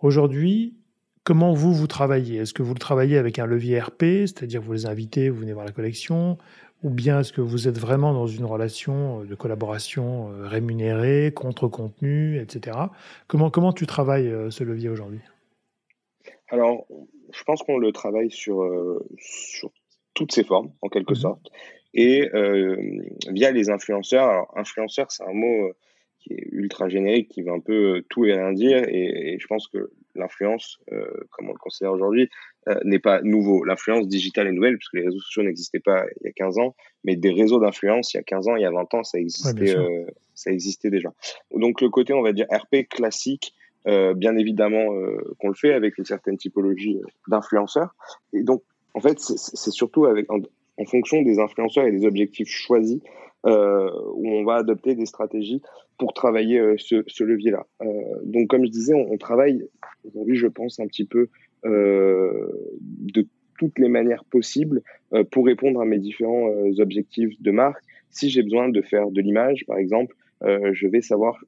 Aujourd'hui, 0.00 0.76
comment 1.24 1.52
vous, 1.52 1.72
vous 1.72 1.86
travaillez? 1.86 2.38
Est-ce 2.38 2.54
que 2.54 2.62
vous 2.62 2.74
le 2.74 2.78
travaillez 2.78 3.18
avec 3.18 3.38
un 3.38 3.46
levier 3.46 3.80
RP, 3.80 4.02
c'est-à-dire 4.26 4.62
vous 4.62 4.72
les 4.72 4.86
invitez, 4.86 5.28
vous 5.28 5.40
venez 5.40 5.52
voir 5.52 5.64
la 5.64 5.72
collection? 5.72 6.38
Ou 6.82 6.90
bien 6.90 7.20
est-ce 7.20 7.32
que 7.32 7.40
vous 7.40 7.68
êtes 7.68 7.78
vraiment 7.78 8.12
dans 8.12 8.26
une 8.26 8.44
relation 8.44 9.24
de 9.24 9.34
collaboration 9.34 10.30
euh, 10.30 10.46
rémunérée, 10.46 11.32
contre 11.34 11.68
contenu, 11.68 12.38
etc. 12.38 12.76
Comment, 13.28 13.50
comment 13.50 13.72
tu 13.72 13.86
travailles 13.86 14.28
euh, 14.28 14.50
ce 14.50 14.62
levier 14.62 14.88
aujourd'hui? 14.88 15.20
Alors, 16.48 16.86
je 17.32 17.42
pense 17.44 17.62
qu'on 17.62 17.78
le 17.78 17.92
travaille 17.92 18.30
sur, 18.30 18.62
euh, 18.62 19.04
sur 19.18 19.70
toutes 20.16 20.32
ses 20.32 20.42
formes, 20.42 20.72
en 20.82 20.88
quelque 20.88 21.12
mmh. 21.12 21.16
sorte, 21.16 21.48
et 21.94 22.28
euh, 22.34 22.76
via 23.30 23.52
les 23.52 23.70
influenceurs. 23.70 24.28
Alors, 24.28 24.52
influenceur, 24.56 25.12
c'est 25.12 25.22
un 25.22 25.32
mot 25.32 25.70
qui 26.18 26.32
est 26.32 26.48
ultra 26.50 26.88
générique, 26.88 27.28
qui 27.28 27.42
veut 27.42 27.52
un 27.52 27.60
peu 27.60 28.02
tout 28.08 28.24
et 28.24 28.32
rien 28.32 28.52
dire, 28.52 28.82
et, 28.88 29.34
et 29.34 29.38
je 29.38 29.46
pense 29.46 29.68
que 29.68 29.92
l'influence, 30.16 30.78
euh, 30.92 31.06
comme 31.30 31.48
on 31.48 31.52
le 31.52 31.58
considère 31.58 31.92
aujourd'hui, 31.92 32.28
euh, 32.68 32.78
n'est 32.84 32.98
pas 32.98 33.20
nouveau. 33.22 33.64
L'influence 33.64 34.08
digitale 34.08 34.48
est 34.48 34.52
nouvelle, 34.52 34.76
puisque 34.76 34.94
les 34.94 35.02
réseaux 35.02 35.20
sociaux 35.20 35.42
n'existaient 35.42 35.80
pas 35.80 36.04
il 36.20 36.26
y 36.26 36.28
a 36.28 36.32
15 36.32 36.58
ans, 36.58 36.74
mais 37.04 37.16
des 37.16 37.30
réseaux 37.30 37.60
d'influence, 37.60 38.12
il 38.14 38.16
y 38.16 38.20
a 38.20 38.24
15 38.24 38.48
ans, 38.48 38.56
il 38.56 38.62
y 38.62 38.66
a 38.66 38.70
20 38.70 38.94
ans, 38.94 39.04
ça 39.04 39.18
existait, 39.18 39.76
ouais, 39.76 39.76
euh, 39.76 40.06
ça 40.34 40.50
existait 40.50 40.90
déjà. 40.90 41.10
Donc 41.54 41.80
le 41.80 41.90
côté, 41.90 42.12
on 42.12 42.22
va 42.22 42.32
dire, 42.32 42.46
RP 42.50 42.88
classique, 42.88 43.54
euh, 43.86 44.14
bien 44.14 44.36
évidemment 44.36 44.86
qu'on 45.38 45.48
le 45.48 45.54
fait 45.54 45.72
avec 45.72 45.96
une 45.98 46.04
certaine 46.04 46.36
typologie 46.36 47.00
d'influenceurs. 47.28 47.94
Et 48.32 48.42
donc, 48.42 48.62
en 48.96 49.00
fait, 49.00 49.20
c'est 49.20 49.70
surtout 49.70 50.06
avec, 50.06 50.26
en, 50.32 50.40
fonction 50.86 51.20
des 51.20 51.38
influenceurs 51.38 51.84
et 51.86 51.92
des 51.92 52.06
objectifs 52.06 52.48
choisis 52.48 52.98
euh, 53.44 53.90
où 54.14 54.26
on 54.26 54.42
va 54.42 54.54
adopter 54.54 54.94
des 54.94 55.04
stratégies 55.04 55.60
pour 55.98 56.14
travailler 56.14 56.58
euh, 56.58 56.76
ce, 56.78 57.22
levier-là. 57.22 57.66
Euh, 57.82 57.86
donc, 58.24 58.48
comme 58.48 58.64
je 58.64 58.70
disais, 58.70 58.94
on, 58.94 59.12
on 59.12 59.18
travaille 59.18 59.68
aujourd'hui, 60.06 60.36
je 60.36 60.46
pense, 60.46 60.80
un 60.80 60.86
petit 60.86 61.04
peu 61.04 61.28
de 61.64 63.26
toutes 63.58 63.78
les 63.78 63.88
manières 63.88 64.24
possibles 64.24 64.82
pour 65.32 65.46
répondre 65.46 65.80
à 65.80 65.84
mes 65.84 65.98
différents 65.98 66.48
objectifs 66.78 67.34
de 67.42 67.50
marque. 67.50 67.82
Si 68.10 68.30
j'ai 68.30 68.44
besoin 68.44 68.68
de 68.68 68.80
faire 68.82 69.10
de 69.10 69.20
l'image, 69.20 69.66
par 69.66 69.76
exemple, 69.76 70.14
je 70.42 70.86
vais 70.86 71.00
savoir 71.00 71.42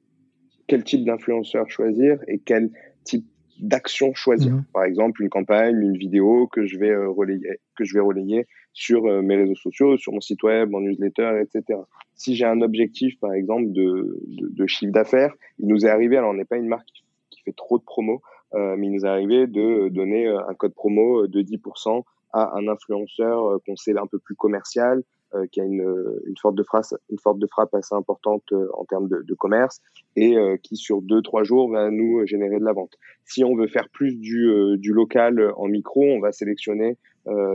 quel 0.67 0.83
type 0.83 1.05
d'influenceur 1.05 1.69
choisir 1.69 2.19
et 2.27 2.39
quel 2.39 2.69
type 3.05 3.25
d'action 3.59 4.13
choisir. 4.13 4.53
Mmh. 4.53 4.65
Par 4.73 4.83
exemple, 4.83 5.21
une 5.21 5.29
campagne, 5.29 5.81
une 5.81 5.97
vidéo 5.97 6.47
que 6.47 6.65
je 6.65 6.77
vais 6.77 6.95
relayer, 6.95 7.59
que 7.77 7.83
je 7.83 7.93
vais 7.93 7.99
relayer 7.99 8.47
sur 8.73 9.03
mes 9.21 9.35
réseaux 9.35 9.55
sociaux, 9.55 9.97
sur 9.97 10.13
mon 10.13 10.21
site 10.21 10.43
web, 10.43 10.69
mon 10.69 10.81
newsletter, 10.81 11.41
etc. 11.41 11.79
Si 12.15 12.35
j'ai 12.35 12.45
un 12.45 12.61
objectif, 12.61 13.19
par 13.19 13.33
exemple, 13.33 13.71
de, 13.71 14.19
de, 14.27 14.47
de 14.49 14.67
chiffre 14.67 14.93
d'affaires, 14.93 15.33
il 15.57 15.67
nous 15.67 15.85
est 15.85 15.89
arrivé, 15.89 16.17
alors 16.17 16.31
on 16.31 16.35
n'est 16.35 16.45
pas 16.45 16.57
une 16.57 16.67
marque 16.67 16.87
qui 17.29 17.41
fait 17.41 17.53
trop 17.53 17.77
de 17.77 17.83
promos, 17.83 18.21
euh, 18.55 18.75
mais 18.77 18.87
il 18.87 18.93
nous 18.93 19.05
est 19.05 19.09
arrivé 19.09 19.47
de 19.47 19.89
donner 19.89 20.27
euh, 20.27 20.39
un 20.47 20.53
code 20.55 20.73
promo 20.73 21.27
de 21.27 21.41
10% 21.41 22.03
à 22.33 22.57
un 22.57 22.67
influenceur 22.67 23.45
euh, 23.45 23.57
qu'on 23.65 23.75
sait 23.75 23.97
un 23.97 24.07
peu 24.07 24.19
plus 24.19 24.35
commercial, 24.35 25.03
euh, 25.35 25.45
qui 25.51 25.61
a 25.61 25.63
une, 25.63 25.85
une, 26.25 26.37
forte 26.37 26.55
de 26.55 26.63
frappe, 26.63 26.85
une 27.11 27.19
forte 27.19 27.37
de 27.37 27.45
frappe 27.45 27.75
assez 27.75 27.93
importante 27.93 28.41
euh, 28.51 28.67
en 28.73 28.83
termes 28.85 29.07
de, 29.07 29.21
de 29.21 29.33
commerce 29.35 29.79
et 30.15 30.35
euh, 30.35 30.57
qui 30.57 30.75
sur 30.75 31.03
deux 31.03 31.21
trois 31.21 31.43
jours 31.43 31.69
va 31.69 31.91
nous 31.91 32.25
générer 32.25 32.57
de 32.57 32.65
la 32.65 32.73
vente. 32.73 32.95
Si 33.25 33.43
on 33.43 33.55
veut 33.55 33.67
faire 33.67 33.89
plus 33.89 34.15
du, 34.15 34.49
du 34.77 34.91
local 34.91 35.53
en 35.55 35.67
micro, 35.67 36.03
on 36.03 36.19
va 36.19 36.31
sélectionner 36.31 36.97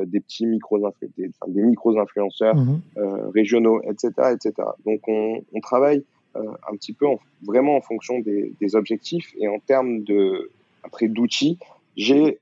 des 0.06 0.20
petits 0.20 0.46
micros 0.46 0.78
des, 0.78 1.30
enfin, 1.30 1.50
des 1.50 1.62
micros 1.62 1.98
influenceurs 1.98 2.54
mmh 2.54 2.80
régionaux, 3.34 3.82
etc., 3.82 4.12
etc. 4.32 4.52
Donc 4.86 5.00
on, 5.08 5.42
on 5.52 5.60
travaille 5.60 6.04
un 6.36 6.76
petit 6.76 6.92
peu 6.92 7.06
vraiment 7.44 7.76
en 7.76 7.80
fonction 7.80 8.20
des, 8.20 8.54
des, 8.60 8.76
objectifs 8.76 9.34
et 9.36 9.48
en 9.48 9.58
termes 9.58 10.04
de 10.04 10.52
après 10.84 11.08
d'outils. 11.08 11.58
J'ai 11.96 12.38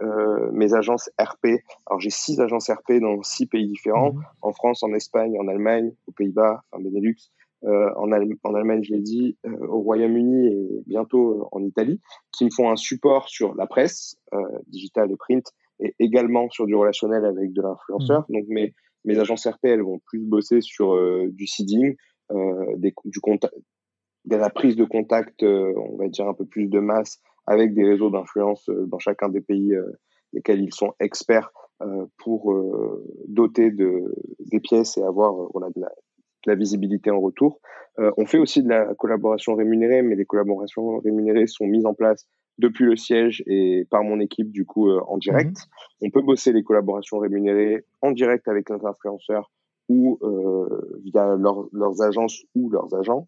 mes 0.53 0.75
agences 0.75 1.11
RP. 1.21 1.47
Alors 1.87 2.01
j'ai 2.01 2.11
six 2.11 2.41
agences 2.41 2.71
RP 2.71 3.01
dans 3.01 3.23
six 3.23 3.47
pays 3.47 3.67
différents 3.67 4.13
mmh 4.13 4.23
en 4.43 4.53
France, 4.53 4.83
en 4.83 4.93
Espagne, 4.93 5.37
en 5.39 5.47
Allemagne, 5.49 5.93
aux 6.07 6.13
Pays-Bas, 6.13 6.63
en 6.73 6.81
Benelux, 6.81 7.17
euh, 7.65 7.91
en, 7.97 8.11
en, 8.11 8.55
Allemagne, 8.55 8.83
je 8.83 8.93
l'ai 8.93 9.01
dit, 9.01 9.37
euh, 9.47 9.67
au 9.69 9.81
Royaume-Uni 9.83 10.49
et 10.49 10.83
bientôt 10.87 11.43
euh, 11.43 11.45
en 11.53 11.63
Italie, 11.63 12.01
qui 12.33 12.45
me 12.45 12.51
font 12.51 12.71
un 12.71 12.77
support 12.77 13.29
sur 13.29 13.55
la 13.55 13.67
presse, 13.67 14.17
digital 14.67 15.11
et 15.13 15.17
print, 15.17 15.47
et 15.79 15.95
également 15.99 16.49
sur 16.51 16.67
du 16.67 16.75
relationnel 16.75 17.25
avec 17.25 17.53
de 17.53 17.63
l'influenceur. 17.63 18.25
Mmh. 18.29 18.33
Donc 18.33 18.45
mes, 18.49 18.75
mes 19.05 19.19
agences 19.19 19.47
RP, 19.47 19.65
elles 19.67 19.83
vont 19.83 20.01
plus 20.07 20.19
bosser 20.19 20.61
sur 20.61 20.97
du 21.29 21.47
seeding, 21.47 21.95
des, 22.77 22.95
du 23.05 23.21
contact, 23.21 23.55
de 24.25 24.37
la 24.37 24.51
prise 24.51 24.77
de 24.77 24.85
contact, 24.85 25.43
on 25.43 25.97
va 25.97 26.09
dire 26.09 26.27
un 26.27 26.35
peu 26.35 26.47
plus 26.47 26.67
de 26.67 26.81
masse 26.81 27.21
avec 27.53 27.75
des 27.75 27.85
réseaux 27.85 28.11
d'influence 28.11 28.69
dans 28.87 28.99
chacun 28.99 29.29
des 29.29 29.41
pays 29.41 29.75
lesquels 30.33 30.61
ils 30.61 30.75
sont 30.75 30.95
experts 31.01 31.51
pour 32.19 32.55
doter 33.29 33.71
de, 33.71 34.15
des 34.51 34.61
pièces 34.61 34.97
et 34.97 35.03
avoir 35.03 35.35
voilà, 35.53 35.69
de 35.75 35.81
la, 35.81 35.91
la 36.47 36.55
visibilité 36.55 37.11
en 37.11 37.21
retour. 37.21 37.61
Euh, 37.99 38.11
on 38.17 38.27
fait 38.27 38.39
aussi 38.39 38.63
de 38.63 38.69
la 38.69 38.95
collaboration 38.95 39.55
rémunérée, 39.55 40.03
mais 40.03 40.17
les 40.17 40.25
collaborations 40.25 40.99
rémunérées 40.99 41.47
sont 41.47 41.67
mises 41.67 41.87
en 41.87 41.95
place 41.95 42.27
depuis 42.59 42.85
le 42.85 42.97
siège 42.97 43.43
et 43.47 43.87
par 43.91 44.03
mon 44.03 44.21
équipe 44.21 44.51
du 44.51 44.65
coup 44.65 44.89
euh, 44.89 45.01
en 45.09 45.19
direct. 45.19 45.51
Mhm. 45.51 46.07
On 46.07 46.11
peut 46.11 46.23
bosser 46.23 46.53
les 46.53 46.63
collaborations 46.63 47.19
rémunérées 47.19 47.85
en 48.01 48.13
direct 48.13 48.49
avec 48.49 48.71
nos 48.71 48.87
influenceurs 48.87 49.51
ou 49.89 50.19
euh, 50.23 51.01
via 51.05 51.37
leurs 51.37 52.03
agences 52.03 52.45
ou 52.55 52.71
leurs 52.71 52.95
agents. 52.95 53.27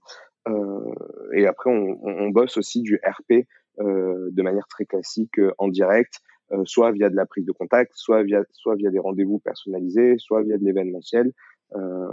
et 1.35 1.47
après, 1.47 1.71
on, 1.71 1.99
on, 2.03 2.29
bosse 2.31 2.57
aussi 2.59 2.83
du 2.83 3.01
RP 3.05 3.47
de 3.79 4.43
manière 4.43 4.67
très 4.69 4.85
classique 4.85 5.41
en 5.59 5.69
direct, 5.69 6.21
soit 6.65 6.93
via 6.93 7.11
de 7.11 7.17
la 7.17 7.27
prise 7.27 7.45
de 7.45 7.53
contact, 7.53 7.93
soit 7.95 8.23
via, 8.23 8.43
soit 8.53 8.77
via 8.77 8.91
des 8.91 8.99
rendez-vous 8.99 9.39
personnalisés, 9.39 10.17
soit 10.19 10.43
via 10.43 10.59
de 10.59 10.65
l'événementiel. 10.65 11.33
Euh, 11.75 12.07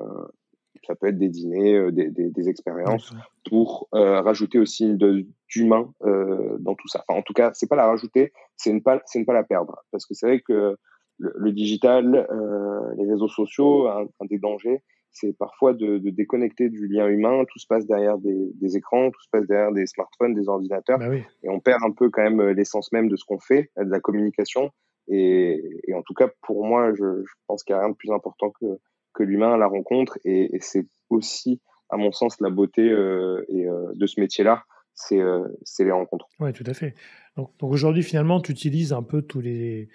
ça 0.87 0.95
peut 0.95 1.07
être 1.07 1.17
des 1.17 1.29
dîners, 1.29 1.75
euh, 1.75 1.91
des, 1.91 2.09
des, 2.09 2.29
des, 2.29 2.49
expériences, 2.49 3.13
pour 3.49 3.87
euh, 3.93 4.21
rajouter 4.21 4.59
aussi 4.59 4.95
d'humain 4.95 5.93
euh, 6.03 6.57
dans 6.59 6.75
tout 6.75 6.87
ça. 6.87 7.03
Enfin, 7.07 7.19
en 7.19 7.23
tout 7.23 7.33
cas, 7.33 7.51
c'est 7.53 7.67
pas 7.67 7.75
la 7.75 7.87
rajouter, 7.87 8.33
c'est 8.55 8.73
ne 8.73 8.79
pas, 8.79 9.01
c'est 9.05 9.19
ne 9.19 9.25
pas 9.25 9.33
la 9.33 9.43
perdre, 9.43 9.83
parce 9.91 10.05
que 10.05 10.13
c'est 10.13 10.25
vrai 10.25 10.41
que 10.41 10.77
le, 11.17 11.33
le 11.35 11.51
digital, 11.51 12.27
euh, 12.31 12.95
les 12.97 13.09
réseaux 13.09 13.27
sociaux, 13.27 13.87
un, 13.87 14.07
des 14.29 14.39
dangers, 14.39 14.81
c'est 15.11 15.37
parfois 15.37 15.73
de, 15.73 15.97
de, 15.97 16.09
déconnecter 16.09 16.69
du 16.69 16.87
lien 16.87 17.07
humain. 17.07 17.43
Tout 17.51 17.59
se 17.59 17.67
passe 17.67 17.85
derrière 17.85 18.17
des, 18.17 18.51
des 18.55 18.77
écrans, 18.77 19.11
tout 19.11 19.21
se 19.21 19.29
passe 19.31 19.47
derrière 19.47 19.71
des 19.71 19.85
smartphones, 19.85 20.33
des 20.33 20.47
ordinateurs, 20.47 20.99
bah 20.99 21.13
et 21.15 21.49
on 21.49 21.59
perd 21.59 21.83
un 21.83 21.91
peu 21.91 22.09
quand 22.09 22.23
même 22.23 22.41
l'essence 22.49 22.91
même 22.91 23.09
de 23.09 23.15
ce 23.15 23.25
qu'on 23.25 23.39
fait, 23.39 23.69
de 23.77 23.89
la 23.89 23.99
communication. 23.99 24.71
Et, 25.07 25.61
et, 25.87 25.93
en 25.93 26.03
tout 26.03 26.13
cas, 26.13 26.29
pour 26.41 26.65
moi, 26.65 26.93
je, 26.93 27.23
je 27.23 27.33
pense 27.47 27.63
qu'il 27.63 27.75
n'y 27.75 27.79
a 27.79 27.83
rien 27.83 27.91
de 27.91 27.95
plus 27.95 28.11
important 28.11 28.51
que 28.61 28.77
que 29.13 29.23
l'humain 29.23 29.57
la 29.57 29.67
rencontre 29.67 30.17
et, 30.23 30.49
c'est 30.59 30.87
aussi 31.09 31.61
à 31.89 31.97
mon 31.97 32.11
sens 32.11 32.39
la 32.39 32.49
beauté 32.49 32.89
euh, 32.89 33.43
et, 33.49 33.67
euh, 33.67 33.91
de 33.95 34.07
ce 34.07 34.19
métier-là, 34.19 34.63
c'est 34.93 35.19
euh, 35.19 35.45
les 35.79 35.91
rencontres. 35.91 36.27
Oui, 36.39 36.53
tout 36.53 36.63
à 36.65 36.73
fait. 36.73 36.95
Donc, 37.35 37.51
donc 37.57 37.71
aujourd'hui, 37.71 38.03
finalement, 38.03 38.39
tu 38.39 38.51
utilises 38.51 38.93
un 38.93 39.03
peu 39.03 39.21
tous 39.21 39.41
les, 39.41 39.89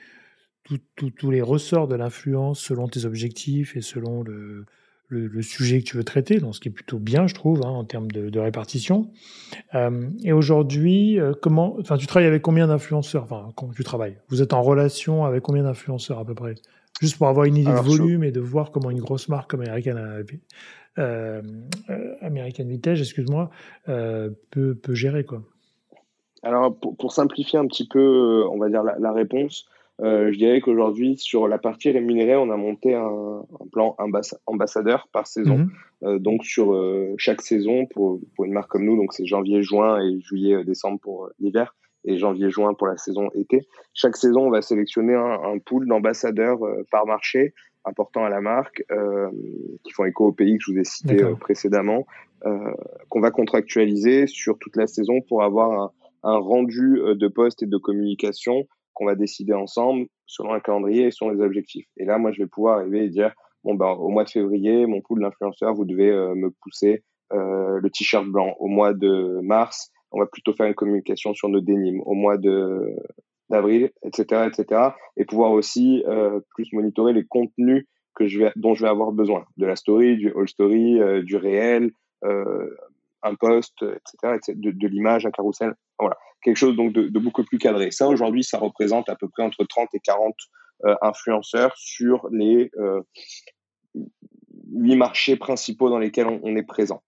tous 0.97 1.31
les 1.31 1.43
ressorts 1.43 1.89
de 1.89 1.95
l'influence 1.95 2.61
selon 2.61 2.89
tes 2.89 3.05
objectifs 3.05 3.77
et 3.77 3.81
selon 3.81 4.23
le, 4.23 4.67
le, 5.09 5.43
sujet 5.43 5.81
que 5.81 5.85
tu 5.85 5.97
veux 5.97 6.05
traiter, 6.05 6.39
donc 6.39 6.55
ce 6.55 6.61
qui 6.61 6.69
est 6.69 6.73
plutôt 6.73 6.99
bien, 6.99 7.27
je 7.27 7.35
trouve, 7.35 7.65
hein, 7.65 7.71
en 7.71 7.85
termes 7.85 8.11
de, 8.11 8.29
de 8.29 8.41
répartition. 8.41 9.11
Euh, 9.75 10.09
et 10.25 10.33
aujourd'hui, 10.33 11.19
comment, 11.43 11.77
enfin, 11.81 11.97
tu 11.97 12.07
travailles 12.07 12.29
avec 12.29 12.43
combien 12.43 12.67
d'influenceurs? 12.67 13.25
Enfin, 13.25 13.49
quand 13.55 13.71
tu 13.75 13.85
travailles, 13.85 14.19
vous 14.29 14.43
êtes 14.43 14.53
en 14.53 14.63
relation 14.63 15.25
avec 15.25 15.43
combien 15.43 15.63
d'influenceurs 15.63 16.19
à 16.19 16.25
peu 16.25 16.35
près? 16.35 16.55
Juste 17.01 17.19
pour 17.19 17.29
avoir 17.29 17.45
une 17.45 17.57
idée 17.57 17.71
de 17.71 17.77
volume 17.77 18.25
et 18.25 18.33
de 18.33 18.41
voir 18.41 18.71
comment 18.71 18.91
une 18.91 19.01
grosse 19.01 19.29
marque 19.29 19.51
comme 19.51 19.61
American, 19.61 19.97
euh, 20.99 21.43
euh 21.91 22.15
American 22.23 22.65
Vintage, 22.65 23.01
excuse-moi, 23.01 23.51
euh, 23.89 24.31
peut, 24.51 24.75
peut, 24.75 24.95
gérer 24.95 25.25
quoi. 25.25 25.43
Alors 26.43 26.75
pour, 26.75 26.97
pour, 26.97 27.13
simplifier 27.13 27.59
un 27.59 27.67
petit 27.67 27.87
peu, 27.87 27.99
euh, 27.99 28.49
on 28.51 28.59
va 28.59 28.69
dire 28.69 28.83
la, 28.83 28.99
la 28.99 29.13
réponse, 29.13 29.69
euh, 30.03 30.31
je 30.33 30.39
dirais 30.39 30.61
qu'aujourd'hui 30.61 31.17
sur 31.17 31.49
la 31.49 31.59
partie 31.59 31.91
rémunérée, 31.91 32.37
on 32.37 32.51
a 32.51 32.57
monté 32.57 32.95
un, 32.95 33.43
un 33.61 33.67
plan 33.73 33.97
ambassadeur 34.47 35.09
par 35.13 35.27
saison. 35.27 35.59
Mhm. 35.59 35.71
Euh, 36.05 36.19
donc 36.19 36.45
sur 36.45 36.75
chaque 37.17 37.41
saison 37.41 37.87
pour, 37.87 38.21
pour 38.35 38.45
une 38.45 38.53
marque 38.53 38.71
comme 38.71 38.85
nous, 38.85 38.97
donc 38.97 39.13
c'est 39.13 39.27
janvier, 39.27 39.63
juin 39.63 40.01
et 40.01 40.21
juillet, 40.21 40.65
décembre 40.65 41.01
pour 41.01 41.31
l'hiver 41.39 41.75
et 42.05 42.19
janvier-juin 42.19 42.75
pour 42.75 42.87
la 42.87 42.97
saison 42.97 43.31
été. 43.35 43.67
Chaque 43.93 44.17
saison, 44.17 44.47
on 44.47 44.51
va 44.51 44.63
sélectionner 44.63 45.15
un, 45.15 45.41
un 45.43 45.59
pool 45.59 45.87
d'ambassadeurs 45.89 46.65
euh, 46.65 46.85
par 46.91 47.07
marché 47.07 47.53
importants 47.85 48.25
à 48.25 48.29
la 48.29 48.41
marque, 48.41 48.85
euh, 48.91 49.31
qui 49.85 49.93
font 49.93 50.05
écho 50.05 50.27
au 50.27 50.33
pays 50.33 50.59
que 50.59 50.65
je 50.67 50.73
vous 50.73 50.79
ai 50.79 50.85
cité 50.85 51.23
euh, 51.23 51.35
précédemment, 51.35 52.07
euh, 52.45 52.73
qu'on 53.09 53.21
va 53.21 53.31
contractualiser 53.31 54.27
sur 54.27 54.59
toute 54.59 54.77
la 54.77 54.87
saison 54.87 55.21
pour 55.21 55.43
avoir 55.43 55.93
un, 56.25 56.33
un 56.33 56.37
rendu 56.37 56.99
euh, 56.99 57.15
de 57.15 57.29
poste 57.29 57.63
et 57.63 57.67
de 57.67 57.77
communication 57.77 58.67
qu'on 58.97 59.07
va 59.07 59.15
décider 59.15 59.53
ensemble 59.53 60.07
selon 60.27 60.53
un 60.53 60.61
calendrier 60.61 61.07
et 61.07 61.11
selon 61.11 61.31
les 61.31 61.41
objectifs. 61.41 61.87
Et 61.97 62.05
là, 62.05 62.19
moi, 62.19 62.33
je 62.33 62.43
vais 62.43 62.49
pouvoir 62.49 62.79
arriver 62.79 63.05
et 63.05 63.09
dire, 63.09 63.33
bon, 63.63 63.75
ben, 63.75 63.91
au 63.91 64.09
mois 64.09 64.25
de 64.25 64.31
février, 64.31 64.87
mon 64.87 65.01
pool 65.01 65.21
d'influenceurs, 65.21 65.75
vous 65.75 65.85
devez 65.85 66.11
me 66.11 66.51
pousser 66.63 67.05
le 67.31 67.89
t-shirt 67.91 68.27
blanc. 68.27 68.57
Au 68.59 68.67
mois 68.67 68.95
de 68.95 69.41
mars, 69.43 69.93
on 70.11 70.19
va 70.19 70.27
plutôt 70.27 70.53
faire 70.55 70.67
une 70.67 70.75
communication 70.75 71.35
sur 71.35 71.49
nos 71.49 71.61
dénimes 71.61 72.01
au 72.07 72.15
mois 72.15 72.39
de 72.39 72.97
d'avril, 73.49 73.91
etc., 74.03 74.49
etc., 74.49 74.91
et 75.17 75.25
pouvoir 75.25 75.53
aussi 75.53 76.03
euh, 76.07 76.41
plus 76.55 76.73
monitorer 76.73 77.13
les 77.13 77.25
contenus 77.25 77.87
que 78.15 78.27
je 78.27 78.41
vais, 78.41 78.53
dont 78.57 78.75
je 78.75 78.83
vais 78.83 78.89
avoir 78.89 79.13
besoin, 79.13 79.45
de 79.57 79.67
la 79.67 79.77
story, 79.77 80.17
du 80.17 80.33
all 80.35 80.49
story, 80.49 81.01
euh, 81.01 81.23
du 81.23 81.37
réel, 81.37 81.93
euh, 82.25 82.71
un 83.23 83.35
post, 83.35 83.83
etc., 83.83 84.55
de, 84.55 84.71
de 84.71 84.89
l'image, 84.89 85.27
un 85.27 85.31
carrousel, 85.31 85.75
voilà, 85.99 86.17
quelque 86.43 86.57
chose 86.57 86.77
donc 86.77 86.93
de, 86.93 87.09
de 87.09 87.19
beaucoup 87.19 87.45
plus 87.45 87.59
cadré. 87.59 87.91
Ça 87.91 88.09
aujourd'hui, 88.09 88.45
ça 88.45 88.59
représente 88.59 89.09
à 89.09 89.17
peu 89.17 89.29
près 89.29 89.43
entre 89.43 89.65
30 89.65 89.89
et 89.95 90.01
40 90.01 90.35
euh, 90.85 90.95
influenceurs 91.03 91.73
sur 91.77 92.29
les 92.31 92.71
euh, 92.79 93.01
huit 94.73 94.97
marchés 94.97 95.37
principaux 95.37 95.89
dans 95.89 95.99
lesquels 95.99 96.27
on, 96.27 96.41
on 96.43 96.57
est 96.57 96.63
présent 96.63 97.03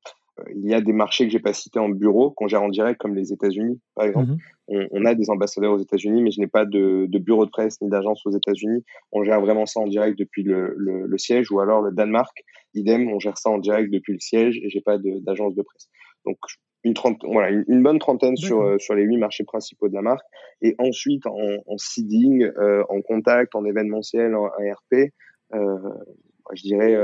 il 0.54 0.68
y 0.68 0.74
a 0.74 0.80
des 0.80 0.92
marchés 0.92 1.26
que 1.26 1.32
j'ai 1.32 1.40
pas 1.40 1.52
cités 1.52 1.78
en 1.78 1.88
bureau 1.88 2.30
qu'on 2.30 2.48
gère 2.48 2.62
en 2.62 2.68
direct, 2.68 3.00
comme 3.00 3.14
les 3.14 3.32
États-Unis, 3.32 3.80
par 3.94 4.06
exemple. 4.06 4.32
Mhm. 4.68 4.88
on, 4.90 5.04
a 5.04 5.14
des 5.14 5.30
ambassadeurs 5.30 5.72
aux 5.72 5.78
États-Unis, 5.78 6.22
mais 6.22 6.30
je 6.30 6.40
n'ai 6.40 6.46
pas 6.46 6.64
de, 6.64 7.06
bureau 7.18 7.44
de 7.44 7.50
presse 7.50 7.80
ni 7.80 7.88
d'agence 7.88 8.24
aux 8.26 8.30
États-Unis. 8.30 8.84
On 9.12 9.24
gère 9.24 9.40
vraiment 9.40 9.66
ça 9.66 9.80
en 9.80 9.86
direct 9.86 10.18
depuis 10.18 10.42
le, 10.42 11.18
siège, 11.18 11.50
ou 11.50 11.60
alors 11.60 11.82
le 11.82 11.92
Danemark, 11.92 12.36
idem, 12.74 13.08
on 13.08 13.18
gère 13.18 13.38
ça 13.38 13.50
en 13.50 13.58
direct 13.58 13.90
depuis 13.90 14.12
le 14.12 14.20
siège 14.20 14.58
et 14.62 14.68
j'ai 14.68 14.80
pas 14.80 14.98
d'agence 14.98 15.54
de, 15.54 15.62
presse. 15.62 15.88
Donc 16.26 16.36
une, 16.84 16.94
voilà, 17.24 17.50
une, 17.50 17.82
bonne 17.82 17.98
trentaine 17.98 18.36
sur, 18.36 18.62
euh, 18.62 18.78
sur 18.78 18.94
les 18.94 19.02
huit 19.02 19.16
marchés 19.16 19.44
principaux 19.44 19.88
de 19.88 19.94
la 19.94 20.02
marque. 20.02 20.24
Et 20.62 20.74
ensuite, 20.78 21.26
en, 21.26 21.78
seeding, 21.78 22.44
euh, 22.44 22.82
en 22.88 23.00
contact, 23.00 23.54
en 23.54 23.64
événementiel, 23.64 24.34
en 24.34 24.46
ARP, 24.46 25.12
euh, 25.54 25.78
je 26.52 26.62
dirais 26.62 26.96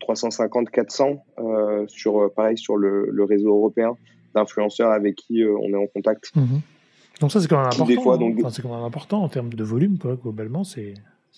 350, 0.00 0.70
400 0.70 1.24
euh, 1.38 1.86
sur 1.86 2.32
pareil 2.34 2.58
sur 2.58 2.76
le, 2.76 3.08
le 3.10 3.24
réseau 3.24 3.50
européen 3.50 3.96
d'influenceurs 4.34 4.90
avec 4.90 5.16
qui 5.16 5.42
on 5.44 5.68
est 5.70 5.76
en 5.76 5.86
contact. 5.86 6.34
Mhm. 6.34 6.60
Donc 7.20 7.32
ça 7.32 7.40
c'est 7.40 7.48
quand 7.48 7.56
même 7.56 7.66
important. 7.66 7.86
Des 7.86 7.96
fois, 7.96 8.18
hein. 8.20 8.50
c'est 8.50 8.62
quand 8.62 8.74
même 8.74 8.84
important 8.84 9.22
en 9.22 9.28
termes 9.28 9.52
de 9.52 9.64
volume 9.64 9.98
quoi, 9.98 10.16
globalement 10.16 10.62
c'est 10.62 10.94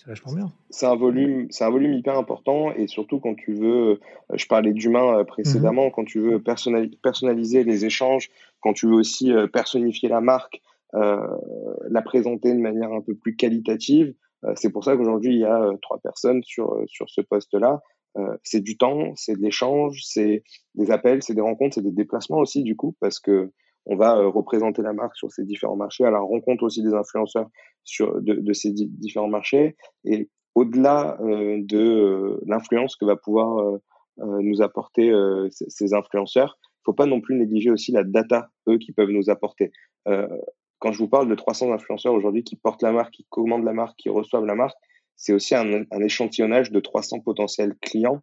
vachement 0.07 0.33
bien. 0.33 0.51
C'est 0.69 0.85
un 0.85 0.95
volume, 0.95 1.47
c'est 1.51 1.63
un 1.63 1.69
volume 1.69 1.93
hyper 1.93 2.17
important 2.17 2.71
et 2.73 2.87
surtout 2.87 3.19
quand 3.19 3.35
tu 3.35 3.53
veux, 3.53 3.99
je 4.33 4.45
parlais 4.47 4.73
d'humain 4.73 5.23
précédemment, 5.25 5.85
mhm. 5.85 5.91
quand 5.91 6.05
tu 6.05 6.19
veux 6.19 6.41
personnaliser 6.41 7.63
les 7.63 7.85
échanges, 7.85 8.29
quand 8.61 8.73
tu 8.73 8.87
veux 8.87 8.95
aussi 8.95 9.31
personnifier 9.53 10.09
la 10.09 10.21
marque, 10.21 10.61
euh, 10.95 11.17
la 11.89 12.01
présenter 12.01 12.53
de 12.53 12.59
manière 12.59 12.91
un 12.91 13.01
peu 13.01 13.15
plus 13.15 13.35
qualitative. 13.35 14.13
c'est 14.55 14.71
pour 14.71 14.83
ça 14.83 14.97
qu'aujourd'hui 14.97 15.35
il 15.35 15.39
y 15.39 15.45
a 15.45 15.71
trois 15.81 15.99
personnes 15.99 16.41
sur 16.43 16.83
sur 16.87 17.09
ce 17.09 17.21
poste-là 17.21 17.81
euh, 18.17 18.35
c'est 18.43 18.61
du 18.61 18.77
temps, 18.77 19.13
c'est 19.15 19.35
de 19.35 19.41
l'échange, 19.41 20.01
c'est 20.03 20.43
des 20.75 20.91
appels, 20.91 21.23
c'est 21.23 21.33
des 21.33 21.41
rencontres, 21.41 21.75
c'est 21.75 21.83
des 21.83 21.91
déplacements 21.91 22.39
aussi 22.39 22.63
du 22.63 22.75
coup 22.75 22.95
parce 22.99 23.19
que 23.19 23.51
on 23.85 23.95
va 23.95 24.17
euh, 24.17 24.27
représenter 24.27 24.81
la 24.81 24.93
marque 24.93 25.15
sur 25.15 25.31
ces 25.31 25.43
différents 25.43 25.75
marchés, 25.75 26.05
à 26.05 26.11
la 26.11 26.19
rencontre 26.19 26.63
aussi 26.63 26.83
des 26.83 26.93
influenceurs 26.93 27.47
sur 27.83 28.21
de, 28.21 28.35
de 28.35 28.53
ces 28.53 28.71
différents 28.71 29.27
marchés 29.27 29.75
et 30.05 30.29
au-delà 30.53 31.17
euh, 31.21 31.59
de 31.63 32.39
l'influence 32.45 32.95
que 32.95 33.05
va 33.05 33.15
pouvoir 33.15 33.79
nous 34.17 34.61
apporter 34.61 35.11
ces, 35.49 35.93
influenceurs, 35.95 36.59
il 36.61 36.81
faut 36.85 36.93
pas 36.93 37.07
non 37.07 37.21
plus 37.21 37.35
négliger 37.35 37.71
aussi 37.71 37.91
la 37.91 38.03
data 38.03 38.49
eux 38.67 38.77
qui 38.77 38.91
peuvent 38.91 39.09
nous 39.09 39.29
apporter. 39.29 39.71
quand 40.05 40.91
je 40.91 40.97
vous 40.99 41.07
parle 41.07 41.27
de 41.29 41.33
300 41.33 41.71
influenceurs 41.71 42.13
aujourd'hui 42.13 42.43
qui 42.43 42.55
portent 42.57 42.83
la 42.83 42.91
marque, 42.91 43.13
qui 43.13 43.25
commandent 43.29 43.63
la 43.63 43.73
marque, 43.73 43.97
qui 43.97 44.09
reçoivent 44.09 44.45
la 44.45 44.53
marque, 44.53 44.77
c'est 45.15 45.33
aussi 45.33 45.55
un, 45.55 45.85
échantillonnage 46.01 46.71
de 46.71 46.79
300 46.81 47.21
potentiels 47.21 47.73
clients 47.81 48.21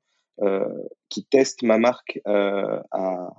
qui 1.08 1.24
testent 1.24 1.62
ma 1.62 1.78
marque 1.78 2.20
à, 2.26 3.32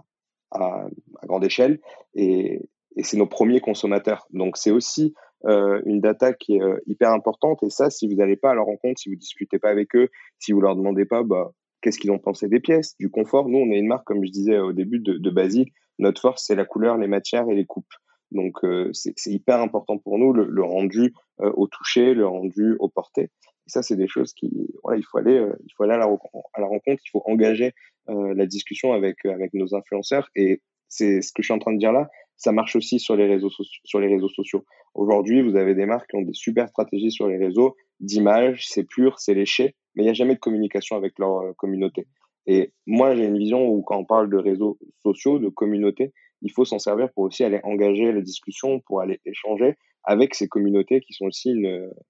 à, 0.52 0.88
grande 1.28 1.44
échelle 1.46 1.80
et, 2.16 2.62
c'est 3.02 3.18
nos 3.18 3.28
premiers 3.28 3.62
consommateurs. 3.62 4.28
Donc 4.32 4.58
c'est 4.58 4.72
aussi 4.72 5.14
euh, 5.46 5.82
une 5.86 6.02
data 6.02 6.34
qui 6.34 6.56
est 6.56 6.62
euh, 6.62 6.80
hyper 6.86 7.12
importante. 7.12 7.64
Et 7.64 7.70
ça, 7.70 7.90
si 7.90 8.08
vous 8.08 8.16
n'allez 8.16 8.36
pas 8.36 8.52
à 8.52 8.54
leur 8.54 8.66
rencontre, 8.66 9.00
si 9.00 9.10
vous 9.10 9.16
discutez 9.16 9.58
pas 9.58 9.70
avec 9.70 9.96
eux, 9.96 10.10
si 10.38 10.52
vous 10.52 10.60
leur 10.60 10.76
demandez 10.76 11.06
pas, 11.06 11.24
bah, 11.24 11.52
qu'est-ce 11.82 11.98
qu'ils 11.98 12.12
ont 12.12 12.20
pensé 12.20 12.50
des 12.50 12.60
pièces, 12.60 12.98
du 12.98 13.10
confort. 13.10 13.48
Nous, 13.48 13.58
on 13.58 13.72
est 13.72 13.80
une 13.80 13.88
marque, 13.88 14.06
comme 14.06 14.26
je 14.26 14.32
disais 14.32 14.58
au 14.60 14.74
début, 14.74 15.00
de, 15.00 15.14
de 15.14 15.30
basique. 15.30 15.72
Notre 15.98 16.22
force, 16.22 16.44
c'est 16.46 16.56
la 16.56 16.66
couleur, 16.66 16.98
les 16.98 17.08
matières 17.08 17.50
et 17.50 17.56
les 17.56 17.66
coupes. 17.66 17.94
Donc, 18.32 18.58
euh, 18.64 18.92
c'est 18.94 19.32
hyper 19.32 19.62
important 19.62 19.98
pour 19.98 20.18
nous, 20.18 20.34
le, 20.34 20.64
rendu 20.64 21.14
au 21.40 21.68
toucher, 21.68 22.14
le 22.14 22.28
rendu 22.28 22.76
au 22.80 22.90
porté. 22.90 23.32
Ça, 23.66 23.82
c'est 23.82 23.96
des 23.96 24.08
choses 24.08 24.34
qui, 24.34 24.52
voilà, 24.84 25.00
il 25.00 25.04
faut 25.04 25.20
aller, 25.20 25.48
il 25.66 25.74
faut 25.76 25.84
aller 25.84 25.94
à 25.94 25.98
la, 25.98 26.06
à 26.06 26.62
la, 26.62 26.68
rencontre, 26.68 27.02
il 27.06 27.10
faut 27.12 27.24
engager 27.26 27.74
la 28.08 28.46
discussion 28.46 28.94
avec 28.94 29.26
avec 29.26 29.54
nos 29.54 29.74
influenceurs. 29.74 30.30
Et 30.36 30.62
c'est 30.90 31.22
ce 31.22 31.32
que 31.32 31.42
je 31.42 31.48
suis 31.48 31.54
en 31.54 31.60
train 31.60 31.74
de 31.74 31.80
dire 31.80 31.92
là, 31.92 32.10
ça 32.36 32.52
marche 32.52 32.76
aussi 32.76 33.00
sur 33.00 33.16
les 33.16 33.28
réseaux, 33.28 33.50
sur 33.84 34.00
les 34.00 34.08
réseaux 34.08 34.30
sociaux. 34.30 34.66
Aujourd'hui, 34.94 35.42
vous 35.42 35.56
avez 35.56 35.76
des 35.76 35.86
marques 35.86 36.10
qui 36.10 36.16
ont 36.16 36.22
des 36.22 36.34
super 36.34 36.68
stratégies 36.70 37.12
sur 37.12 37.28
les 37.28 37.38
réseaux 37.38 37.76
d'image, 38.00 38.68
c'est 38.68 38.86
pur, 38.86 39.20
c'est 39.20 39.34
léché, 39.34 39.76
mais 39.96 40.04
il 40.04 40.06
n'y 40.06 40.12
a 40.12 40.14
jamais 40.14 40.36
de 40.36 40.40
communication 40.40 40.96
avec 40.96 41.20
leur 41.20 41.40
euh, 41.40 41.54
communauté. 41.54 42.08
Et 42.48 42.74
moi, 42.88 43.16
j'ai 43.16 43.26
une 43.26 43.38
vision 43.38 43.68
où 43.68 43.82
quand 43.82 43.98
on 43.98 44.06
parle 44.06 44.30
de 44.30 44.38
réseaux 44.38 44.80
sociaux, 45.04 45.38
de 45.38 45.50
communauté, 45.50 46.14
il 46.42 46.52
faut 46.52 46.66
s'en 46.66 46.80
servir 46.80 47.12
pour 47.12 47.26
aussi 47.26 47.44
aller 47.44 47.60
engager 47.64 48.12
la 48.12 48.22
discussion, 48.22 48.80
pour 48.80 49.02
aller 49.02 49.20
échanger 49.26 49.76
avec 50.04 50.34
ces 50.34 50.48
communautés 50.48 51.02
qui 51.02 51.14
sont 51.14 51.26
aussi 51.26 51.54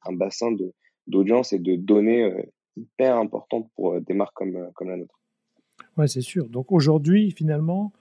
un 0.06 0.13
bassin 0.13 0.52
d'audience 1.08 1.54
et 1.54 1.60
de 1.60 1.76
données 1.76 2.24
euh, 2.24 2.42
hyper 2.78 3.18
importantes 3.18 3.70
pour 3.76 3.94
euh, 3.94 4.00
des 4.02 4.13
marques 4.13 4.36
comme, 4.36 4.72
comme 4.76 4.89
la 4.89 4.98
nôtre. 4.98 5.20
Ouais, 5.98 6.08
c'est 6.08 6.22
sûr. 6.22 6.48
Donc 6.50 6.72
aujourd'hui, 6.72 7.32
finalement, 7.32 7.92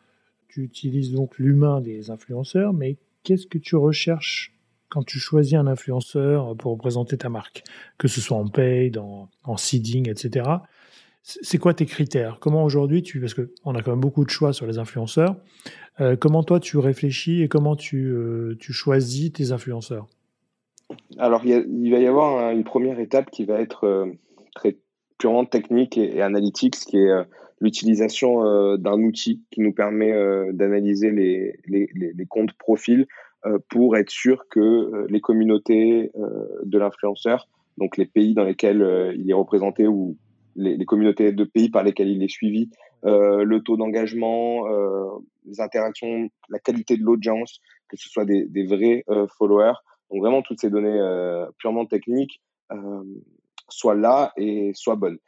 tu 0.49 0.63
utilises 0.63 1.13
donc 1.13 1.39
l'humain 1.39 1.81
des 1.81 2.11
influenceurs, 2.11 2.73
mais 2.73 2.97
qu'est-ce 3.23 3.47
que 3.47 3.59
tu 3.59 3.77
recherches 3.77 4.55
quand 4.89 5.03
tu 5.03 5.19
choisis 5.19 5.55
un 5.55 5.67
influenceur 5.67 6.57
pour 6.57 6.73
représenter 6.73 7.19
ta 7.19 7.29
marque, 7.29 7.63
que 7.99 8.09
ce 8.09 8.21
soit 8.21 8.39
en 8.39 8.49
paid, 8.49 8.97
en, 8.97 9.29
en 9.45 9.57
seeding, 9.57 10.09
etc. 10.09 10.49
C'est 11.23 11.59
quoi 11.59 11.75
tes 11.75 11.85
critères? 11.85 12.39
Comment 12.41 12.65
aujourd'hui 12.65 13.03
tu 13.03 13.21
parce 13.21 13.35
qu'on 13.35 13.75
a 13.75 13.83
quand 13.83 13.91
même 13.91 14.01
beaucoup 14.01 14.25
de 14.25 14.31
choix 14.31 14.55
sur 14.55 14.67
les 14.67 14.79
influenceurs. 14.79 15.37
Euh, 16.01 16.17
comment 16.17 16.43
toi 16.43 16.59
tu 16.59 16.79
réfléchis 16.79 17.43
et 17.43 17.49
comment 17.49 17.77
tu, 17.77 18.07
euh, 18.07 18.57
tu 18.59 18.73
choisis 18.73 19.33
tes 19.33 19.53
influenceurs? 19.53 20.07
Alors 21.19 21.45
il, 21.45 21.91
va 21.91 21.99
y 21.99 22.07
avoir 22.07 22.51
une 22.53 22.65
première 22.65 22.99
étape 22.99 23.31
qui 23.31 23.45
va 23.45 23.61
être 23.61 23.85
euh, 23.85 24.07
très 24.55 24.79
purement 25.19 25.45
technique 25.45 25.99
et, 25.99 26.17
et, 26.17 26.23
analytique, 26.23 26.77
ce 26.77 26.87
qui 26.87 26.97
est 26.97 27.13
l'utilisation 27.61 28.45
euh, 28.45 28.77
d'un 28.77 29.01
outil 29.03 29.43
qui 29.51 29.61
nous 29.61 29.73
permet 29.73 30.13
euh, 30.13 30.53
d'analyser 30.53 31.11
les, 31.11 31.59
les, 31.67 31.89
les, 31.95 32.27
comptes 32.27 32.53
profils 32.55 33.07
euh, 33.47 33.59
pour 33.69 33.97
être 33.97 34.11
sûr 34.11 34.47
que 34.49 35.07
les 35.09 35.21
communautés 35.21 36.11
de 36.65 36.79
l'influenceur, 36.79 37.49
donc 37.77 37.97
les 37.97 38.07
pays 38.07 38.35
dans 38.35 38.45
lesquels 38.45 39.15
il 39.17 39.31
est 39.31 39.35
représenté 39.35 39.87
ou 39.87 40.17
les, 40.57 40.77
les, 40.77 40.85
communautés 40.85 41.33
de 41.33 41.45
pays 41.45 41.71
par 41.71 41.85
lesquels 41.85 42.09
il 42.09 42.23
est 42.23 42.29
suivi, 42.29 42.71
le 43.05 43.59
taux 43.61 43.77
d'engagement, 43.77 44.67
les 45.47 45.61
interactions, 45.61 46.29
la 46.49 46.59
qualité 46.59 46.97
de 46.97 47.05
l'audience, 47.05 47.61
que 47.89 47.97
ce 47.97 48.09
soit 48.09 48.25
des, 48.25 48.45
des 48.47 48.67
vrais 48.67 49.05
followers. 49.39 49.75
Donc 50.11 50.23
vraiment 50.23 50.43
toutes 50.43 50.61
ces 50.61 50.71
données 50.71 51.01
purement 51.59 51.87
techniques 51.87 52.41
soient 53.69 53.95
là 53.95 54.33
et 54.37 54.73
soient 54.75 54.97
bonnes 54.97 55.19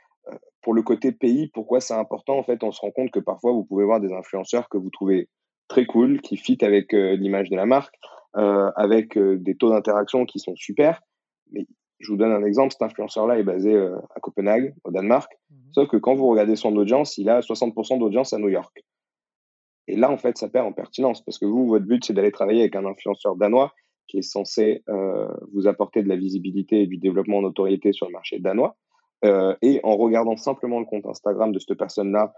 pour 0.63 0.75
le 0.75 0.83
côté 0.83 1.13
pays, 1.13 1.49
pourquoi 1.49 1.81
c'est 1.81 1.95
important 1.95 2.39
En 2.39 2.43
fait, 2.43 2.63
on 2.63 2.73
se 2.73 2.81
rend 2.81 2.91
compte 2.91 3.11
que 3.11 3.21
parfois, 3.21 3.53
vous 3.53 3.65
pouvez 3.65 3.85
voir 3.85 4.01
des 4.01 4.13
influenceurs 4.13 4.69
que 4.69 4.77
vous 4.77 4.91
trouvez 4.91 5.29
très 5.69 5.87
cool, 5.87 6.21
qui 6.21 6.37
fit 6.37 6.59
avec 6.63 6.93
euh, 6.93 7.17
l'image 7.17 7.49
de 7.49 7.57
la 7.57 7.65
marque, 7.65 7.95
euh, 8.37 8.71
avec 8.77 9.17
euh, 9.17 9.39
des 9.39 9.57
taux 9.57 9.71
d'interaction 9.71 10.27
qui 10.27 10.39
sont 10.39 10.55
super. 10.57 11.01
Mais 11.53 11.67
je 12.01 12.11
vous 12.11 12.19
donne 12.19 12.33
un 12.33 12.45
exemple, 12.45 12.73
cet 12.73 12.83
influenceur-là 12.83 13.39
est 13.39 13.45
basé 13.45 13.77
à 13.77 14.21
Copenhague, 14.21 14.75
au 14.85 14.91
Danemark. 14.91 15.33
Mmh 15.51 15.57
Sauf 15.73 15.89
que 15.89 15.97
quand 15.97 16.15
vous 16.15 16.29
regardez 16.29 16.57
son 16.57 16.75
audience, 16.77 17.19
il 17.19 17.29
a 17.29 17.41
60% 17.41 17.99
d'audience 17.99 18.33
à 18.33 18.39
New 18.39 18.49
York. 18.49 18.83
Et 19.87 19.97
là, 19.97 20.11
en 20.11 20.17
fait, 20.17 20.39
ça 20.39 20.49
perd 20.49 20.67
en 20.67 20.73
pertinence 20.73 21.23
parce 21.23 21.39
que 21.39 21.45
vous, 21.45 21.67
votre 21.67 21.85
but, 21.85 22.05
c'est 22.05 22.13
d'aller 22.13 22.33
travailler 22.33 22.61
avec 22.61 22.75
un 22.75 22.87
influenceur 22.87 23.37
danois 23.37 23.73
qui 24.09 24.19
est 24.19 24.23
censé 24.23 24.83
vous 25.53 25.69
apporter 25.69 26.03
de 26.03 26.09
la 26.09 26.17
visibilité 26.17 26.83
et 26.83 26.87
du 26.87 26.97
développement 26.97 27.39
en 27.39 27.43
notoriété 27.43 27.93
sur 27.93 28.07
le 28.07 28.13
marché 28.13 28.39
danois. 28.41 28.77
Euh, 29.25 29.55
et 29.63 29.81
en 29.83 29.97
regardant 29.97 30.37
simplement 30.37 30.81
le 30.81 30.87
compte 30.87 31.07
Instagram 31.07 31.53
de 31.53 31.59
cette 31.59 31.77
personne-là, 31.77 32.33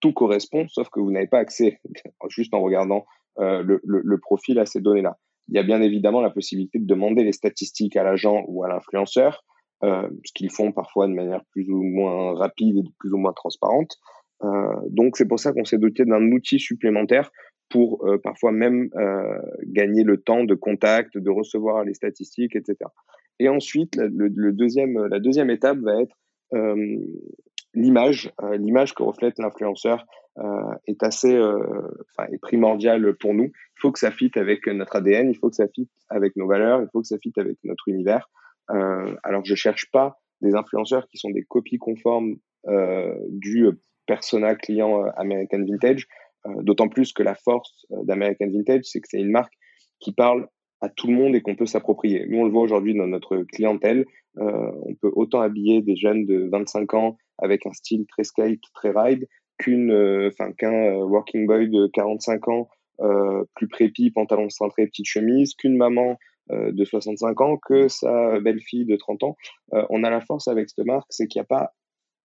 tout 0.00 0.12
correspond, 0.12 0.66
sauf 0.68 0.88
que 0.90 1.00
vous 1.00 1.10
n'avez 1.10 1.28
pas 1.28 1.38
accès, 1.38 1.80
juste 2.28 2.54
en 2.54 2.60
regardant 2.60 3.06
euh, 3.38 3.62
le, 3.62 4.18
profil 4.18 4.58
à 4.58 4.66
ces 4.66 4.80
données-là. 4.80 5.16
Il 5.48 5.54
y 5.54 5.58
a 5.58 5.62
bien 5.62 5.80
évidemment 5.80 6.20
la 6.20 6.30
possibilité 6.30 6.78
de 6.78 6.86
demander 6.86 7.22
les 7.22 7.32
statistiques 7.32 7.96
à 7.96 8.02
l'agent 8.02 8.44
ou 8.48 8.64
à 8.64 8.68
l'influenceur, 8.68 9.44
euh, 9.84 10.08
ce 10.24 10.32
qu'ils 10.34 10.50
font 10.50 10.72
parfois 10.72 11.06
de 11.06 11.12
manière 11.12 11.44
plus 11.52 11.68
ou 11.70 11.82
moins 11.82 12.34
rapide 12.34 12.78
et 12.78 12.82
plus 12.98 13.12
ou 13.12 13.18
moins 13.18 13.32
transparente. 13.32 13.96
Donc 14.90 15.16
c'est 15.16 15.26
pour 15.26 15.40
ça 15.40 15.54
qu'on 15.54 15.64
s'est 15.64 15.78
doté 15.78 16.04
d'un 16.04 16.30
outil 16.30 16.58
supplémentaire 16.58 17.30
pour 17.70 18.04
parfois 18.22 18.52
même 18.52 18.90
gagner 19.62 20.02
le 20.02 20.18
temps 20.18 20.44
de 20.44 20.54
contact, 20.54 21.16
de 21.16 21.30
recevoir 21.30 21.84
les 21.84 21.94
statistiques, 21.94 22.54
etc. 22.54 22.76
Et 23.38 23.48
ensuite, 23.48 23.96
le, 23.96 24.28
le 24.28 24.52
deuxième, 24.52 25.06
la 25.06 25.20
deuxième 25.20 25.50
étape 25.50 25.78
va 25.78 26.00
être 26.00 26.16
euh, 26.54 26.98
l'image. 27.74 28.32
Euh, 28.42 28.56
l'image 28.56 28.94
que 28.94 29.02
reflète 29.02 29.38
l'influenceur 29.38 30.06
euh, 30.38 30.74
est 30.86 31.02
assez, 31.02 31.38
enfin, 31.38 32.28
est 32.32 32.38
primordiale 32.38 33.14
pour 33.16 33.34
nous. 33.34 33.44
Il 33.44 33.80
faut 33.80 33.92
que 33.92 33.98
ça 33.98 34.10
fitte 34.10 34.36
avec 34.36 34.66
notre 34.66 34.96
ADN, 34.96 35.30
il 35.30 35.36
faut 35.36 35.50
que 35.50 35.56
ça 35.56 35.68
fitte 35.68 35.90
avec 36.08 36.36
nos 36.36 36.46
valeurs, 36.46 36.80
il 36.82 36.88
faut 36.92 37.00
que 37.00 37.06
ça 37.06 37.18
fitte 37.18 37.38
avec 37.38 37.58
notre 37.64 37.88
univers. 37.88 38.30
alors, 38.68 39.44
je 39.44 39.54
cherche 39.54 39.90
pas 39.90 40.18
des 40.40 40.54
influenceurs 40.54 41.06
qui 41.08 41.18
sont 41.18 41.30
des 41.30 41.42
copies 41.42 41.78
conformes 41.78 42.36
du 43.28 43.66
persona 44.06 44.54
client 44.54 45.04
American 45.16 45.64
Vintage. 45.64 46.06
D'autant 46.62 46.88
plus 46.88 47.12
que 47.12 47.22
la 47.22 47.34
force 47.34 47.86
d'American 47.90 48.48
Vintage, 48.50 48.84
c'est 48.84 49.00
que 49.00 49.08
c'est 49.10 49.20
une 49.20 49.30
marque 49.30 49.52
qui 50.00 50.12
parle 50.12 50.48
à 50.80 50.88
tout 50.88 51.06
le 51.06 51.14
monde 51.14 51.34
et 51.34 51.40
qu'on 51.40 51.56
peut 51.56 51.66
s'approprier. 51.66 52.26
Nous, 52.28 52.38
on 52.38 52.44
le 52.44 52.50
voit 52.50 52.62
aujourd'hui 52.62 52.94
dans 52.94 53.06
notre 53.06 53.38
clientèle. 53.52 54.04
Euh, 54.38 54.70
on 54.82 54.94
peut 54.94 55.10
autant 55.14 55.40
habiller 55.40 55.80
des 55.82 55.96
jeunes 55.96 56.26
de 56.26 56.48
25 56.50 56.94
ans 56.94 57.16
avec 57.38 57.66
un 57.66 57.72
style 57.72 58.06
très 58.06 58.24
skate, 58.24 58.60
très 58.74 58.90
ride, 58.90 59.26
qu'une, 59.58 59.90
euh, 59.90 60.28
enfin, 60.28 60.52
qu'un 60.52 60.72
euh, 60.72 61.04
working 61.04 61.46
boy 61.46 61.68
de 61.68 61.86
45 61.92 62.48
ans, 62.48 62.68
plus 63.54 63.68
prépi, 63.68 64.10
pantalon 64.10 64.48
cintré, 64.48 64.86
petite 64.86 65.06
chemise, 65.06 65.54
qu'une 65.54 65.76
maman 65.76 66.16
de 66.48 66.82
65 66.82 67.40
ans, 67.42 67.58
que 67.58 67.88
sa 67.88 68.40
belle-fille 68.40 68.86
de 68.86 68.96
30 68.96 69.22
ans. 69.22 69.36
on 69.90 70.02
a 70.02 70.08
la 70.08 70.22
force 70.22 70.48
avec 70.48 70.70
cette 70.70 70.86
marque, 70.86 71.08
c'est 71.10 71.26
qu'il 71.26 71.40
n'y 71.40 71.42
a 71.42 71.46
pas 71.46 71.74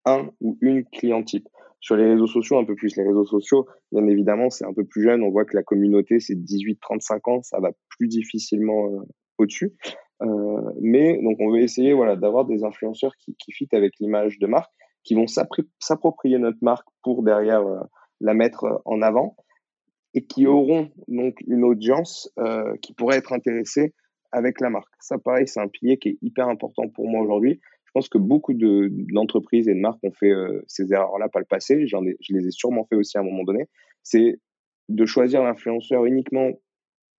un 0.05 0.29
ou 0.39 0.57
une 0.61 0.85
client 0.85 1.23
type. 1.23 1.49
Sur 1.81 1.95
les 1.95 2.05
réseaux 2.05 2.27
sociaux, 2.27 2.59
un 2.59 2.63
peu 2.63 2.75
plus. 2.75 2.95
Les 2.95 3.03
réseaux 3.03 3.25
sociaux, 3.25 3.67
bien 3.91 4.05
évidemment, 4.05 4.51
c'est 4.51 4.65
un 4.65 4.73
peu 4.73 4.85
plus 4.85 5.01
jeune. 5.01 5.23
On 5.23 5.31
voit 5.31 5.45
que 5.45 5.57
la 5.57 5.63
communauté, 5.63 6.19
c'est 6.19 6.35
18-35 6.35 7.31
ans. 7.31 7.41
Ça 7.41 7.59
va 7.59 7.71
plus 7.97 8.07
difficilement 8.07 8.85
euh, 8.85 8.99
au-dessus. 9.39 9.73
Euh, 10.21 10.71
mais 10.79 11.19
donc, 11.23 11.37
on 11.39 11.49
veut 11.49 11.61
essayer 11.61 11.93
voilà, 11.93 12.15
d'avoir 12.15 12.45
des 12.45 12.63
influenceurs 12.63 13.15
qui, 13.17 13.35
qui 13.35 13.51
fitent 13.51 13.73
avec 13.73 13.93
l'image 13.99 14.37
de 14.37 14.45
marque, 14.45 14.71
qui 15.03 15.15
vont 15.15 15.25
s'approprier 15.27 16.37
notre 16.37 16.59
marque 16.61 16.87
pour 17.01 17.23
derrière 17.23 17.65
euh, 17.65 17.79
la 18.19 18.35
mettre 18.35 18.81
en 18.85 19.01
avant 19.01 19.35
et 20.13 20.23
qui 20.23 20.45
auront 20.45 20.91
donc 21.07 21.39
une 21.47 21.63
audience 21.63 22.29
qui 22.81 22.93
pourrait 22.93 23.15
être 23.15 23.31
intéressée 23.31 23.93
avec 24.33 24.59
la 24.59 24.69
marque. 24.69 24.93
Ça, 24.99 25.17
pareil, 25.17 25.47
c'est 25.47 25.61
un 25.61 25.69
pilier 25.69 25.97
qui 25.97 26.09
est 26.09 26.17
hyper 26.21 26.49
important 26.49 26.89
pour 26.89 27.07
moi 27.07 27.21
aujourd'hui 27.21 27.61
je 27.91 27.99
pense 27.99 28.07
que 28.07 28.17
beaucoup 28.17 28.53
d'entreprises 28.53 29.67
et 29.67 29.73
de 29.73 29.79
marques 29.79 29.99
ont 30.03 30.13
fait 30.13 30.31
euh, 30.31 30.61
ces 30.65 30.93
erreurs-là 30.93 31.27
par 31.27 31.41
le 31.41 31.45
passé. 31.45 31.85
Je 31.87 31.97
les 32.33 32.47
ai 32.47 32.51
sûrement 32.51 32.85
fait 32.85 32.95
aussi 32.95 33.17
à 33.17 33.19
un 33.19 33.25
moment 33.25 33.43
donné. 33.43 33.65
C'est 34.01 34.39
de 34.87 35.05
choisir 35.05 35.43
l'influenceur 35.43 36.05
uniquement 36.05 36.51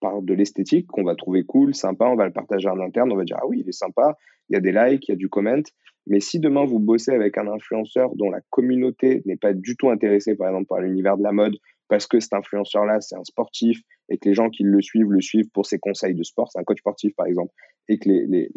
par 0.00 0.22
de 0.22 0.32
l'esthétique 0.32 0.87
qu'on 0.87 1.04
va 1.04 1.14
trouver 1.14 1.44
cool, 1.44 1.74
sympa, 1.74 2.06
on 2.06 2.16
va 2.16 2.24
le 2.24 2.32
partager 2.32 2.70
en 2.70 2.80
interne, 2.80 3.12
on 3.12 3.16
va 3.16 3.24
dire 3.24 3.37
ah 3.38 3.46
oui, 3.46 3.61
il 3.61 3.68
est 3.68 3.72
sympa, 3.72 4.16
il 4.48 4.54
y 4.54 4.56
a 4.56 4.61
des 4.61 4.72
likes, 4.72 5.08
il 5.08 5.11
y 5.11 5.14
a 5.14 5.16
du 5.16 5.28
comment. 5.28 5.62
Mais 6.06 6.20
si 6.20 6.40
demain 6.40 6.64
vous 6.64 6.80
bossez 6.80 7.12
avec 7.12 7.37
un 7.37 7.48
influenceur 7.48 8.16
dont 8.16 8.30
la 8.30 8.40
communauté 8.48 9.22
n'est 9.26 9.37
pas 9.37 9.52
du 9.52 9.76
tout 9.76 9.90
intéressée 9.90 10.37
par 10.37 10.48
exemple 10.48 10.68
par 10.68 10.80
l'univers 10.80 11.18
de 11.18 11.22
la 11.22 11.32
mode 11.32 11.58
parce 11.88 12.06
que 12.06 12.18
cet 12.18 12.32
influenceur-là 12.32 13.02
c'est 13.02 13.14
un 13.14 13.24
sportif 13.24 13.82
et 14.08 14.16
que 14.16 14.26
les 14.26 14.35
gens 14.35 14.48
qui 14.48 14.62
le 14.62 14.80
suivent 14.80 15.12
le 15.12 15.20
suivent 15.20 15.50
pour 15.52 15.66
ses 15.66 15.78
conseils 15.78 16.14
de 16.14 16.22
sport, 16.22 16.50
c'est 16.50 16.58
un 16.58 16.64
coach 16.64 16.78
sportif 16.78 17.14
par 17.14 17.26
exemple, 17.26 17.52
et 17.88 17.98
que 17.98 18.08
les, 18.08 18.48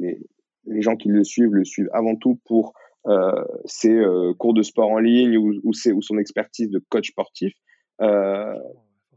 les 0.67 0.81
gens 0.81 0.95
qui 0.95 1.09
le 1.09 1.23
suivent 1.23 1.53
le 1.53 1.65
suivent 1.65 1.89
avant 1.93 2.15
tout 2.15 2.39
pour 2.45 2.73
euh, 3.07 3.43
ses 3.65 3.93
euh, 3.93 4.33
cours 4.33 4.53
de 4.53 4.63
sport 4.63 4.89
en 4.89 4.99
ligne 4.99 5.37
ou, 5.37 5.53
ou, 5.63 5.71
ou, 5.71 6.01
son 6.01 6.17
expertise 6.17 6.69
de 6.69 6.81
coach 6.89 7.11
sportif. 7.11 7.53
Euh, 8.01 8.55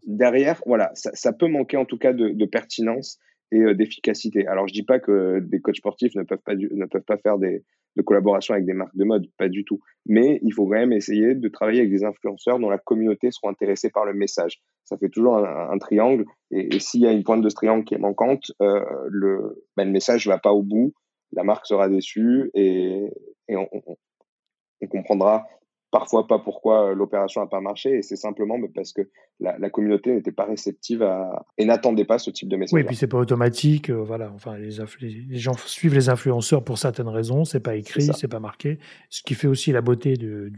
derrière, 0.06 0.61
voilà, 0.66 0.90
ça, 0.94 1.32
peut 1.32 1.48
manquer 1.48 1.76
en 1.76 1.84
tout 1.84 1.98
cas 1.98 2.12
de, 2.12 2.44
pertinence 2.44 3.18
et 3.50 3.74
d'efficacité. 3.74 4.46
Alors 4.46 4.68
je 4.68 4.74
dis 4.74 4.82
pas 4.82 4.98
que 4.98 5.40
des 5.40 5.61
coachs 5.61 5.76
sportifs 5.76 6.14
ne 6.14 6.22
peuvent 6.22 6.42
pas 6.44 6.54
ne 6.54 6.84
peuvent 6.84 7.02
pas 7.02 7.16
faire 7.16 7.38
des 7.38 7.64
de 7.98 8.02
collaboration 8.02 8.54
avec 8.54 8.64
des 8.64 8.72
marques 8.72 8.96
de 8.96 9.04
mode, 9.04 9.26
pas 9.37 9.48
du 9.48 9.64
tout. 9.64 9.80
Mais 10.06 10.38
il 10.42 10.54
faut 10.54 10.64
quand 10.64 10.78
même 10.78 10.92
essayer 10.92 11.34
de 11.34 11.48
travailler 11.48 11.80
avec 11.80 11.90
des 11.90 12.04
influenceurs 12.04 12.58
dont 12.58 12.70
la 12.70 12.78
communauté 12.78 13.30
soit 13.30 13.50
intéressée 13.50 13.90
par 13.90 14.06
le 14.06 14.14
message. 14.14 14.61
Ça 14.84 14.96
fait 14.96 15.08
toujours 15.08 15.37
un, 15.37 15.78
triangle. 15.78 16.24
Et, 16.50 16.78
s'il 16.78 17.02
y 17.02 17.06
a 17.06 17.12
une 17.12 17.24
pointe 17.24 17.42
de 17.42 17.48
ce 17.48 17.56
triangle 17.56 17.84
qui 17.84 17.94
est 17.94 17.98
manquante, 17.98 18.52
euh, 18.62 18.84
le, 19.08 19.66
ben, 19.76 19.84
le 19.84 19.90
message 19.90 20.26
ne 20.26 20.32
va 20.32 20.38
pas 20.38 20.52
au 20.52 20.62
bout. 20.62 20.92
La 21.33 21.45
marque 21.45 21.67
sera 21.67 21.88
déçue 21.88 22.51
et, 22.55 23.12
et 23.49 23.57
on, 23.57 23.69
on, 23.73 24.87
comprendra 24.87 25.47
parfois 25.91 26.27
pas 26.27 26.38
pourquoi 26.38 26.91
euh, 26.91 26.95
l'opération 26.95 27.41
n'a 27.41 27.47
pas 27.47 27.61
marché 27.61 27.99
et 27.99 28.03
c'est 28.03 28.17
simplement 28.17 28.59
parce 28.75 28.93
que 28.93 29.03
la, 29.41 29.71
communauté 29.71 30.12
n'était 30.12 30.33
pas 30.33 30.45
réceptive 30.45 31.03
à, 31.03 31.47
et 31.57 31.64
n'attendait 31.64 32.05
pas 32.05 32.19
ce 32.19 32.31
type 32.31 32.49
de 32.49 32.57
message. 32.57 32.75
Oui, 32.75 32.81
et 32.81 32.85
puis 32.85 32.97
c'est 32.97 33.07
pas 33.07 33.19
automatique, 33.19 33.88
euh, 33.88 34.03
voilà. 34.03 34.33
Enfin, 34.35 34.57
les, 34.59 34.79
les, 35.01 35.38
gens 35.38 35.55
suivent 35.55 35.95
les 35.95 36.09
influenceurs 36.09 36.64
pour 36.64 36.77
certaines 36.77 37.09
raisons, 37.09 37.45
c'est 37.45 37.61
pas 37.61 37.77
écrit, 37.77 38.03
c'est 38.03 38.29
pas 38.29 38.41
marqué. 38.41 38.79
Ce 39.11 39.23
qui 39.23 39.35
fait 39.35 39.47
aussi 39.47 39.71
la 39.71 39.81
beauté 39.81 40.17
du, 40.17 40.51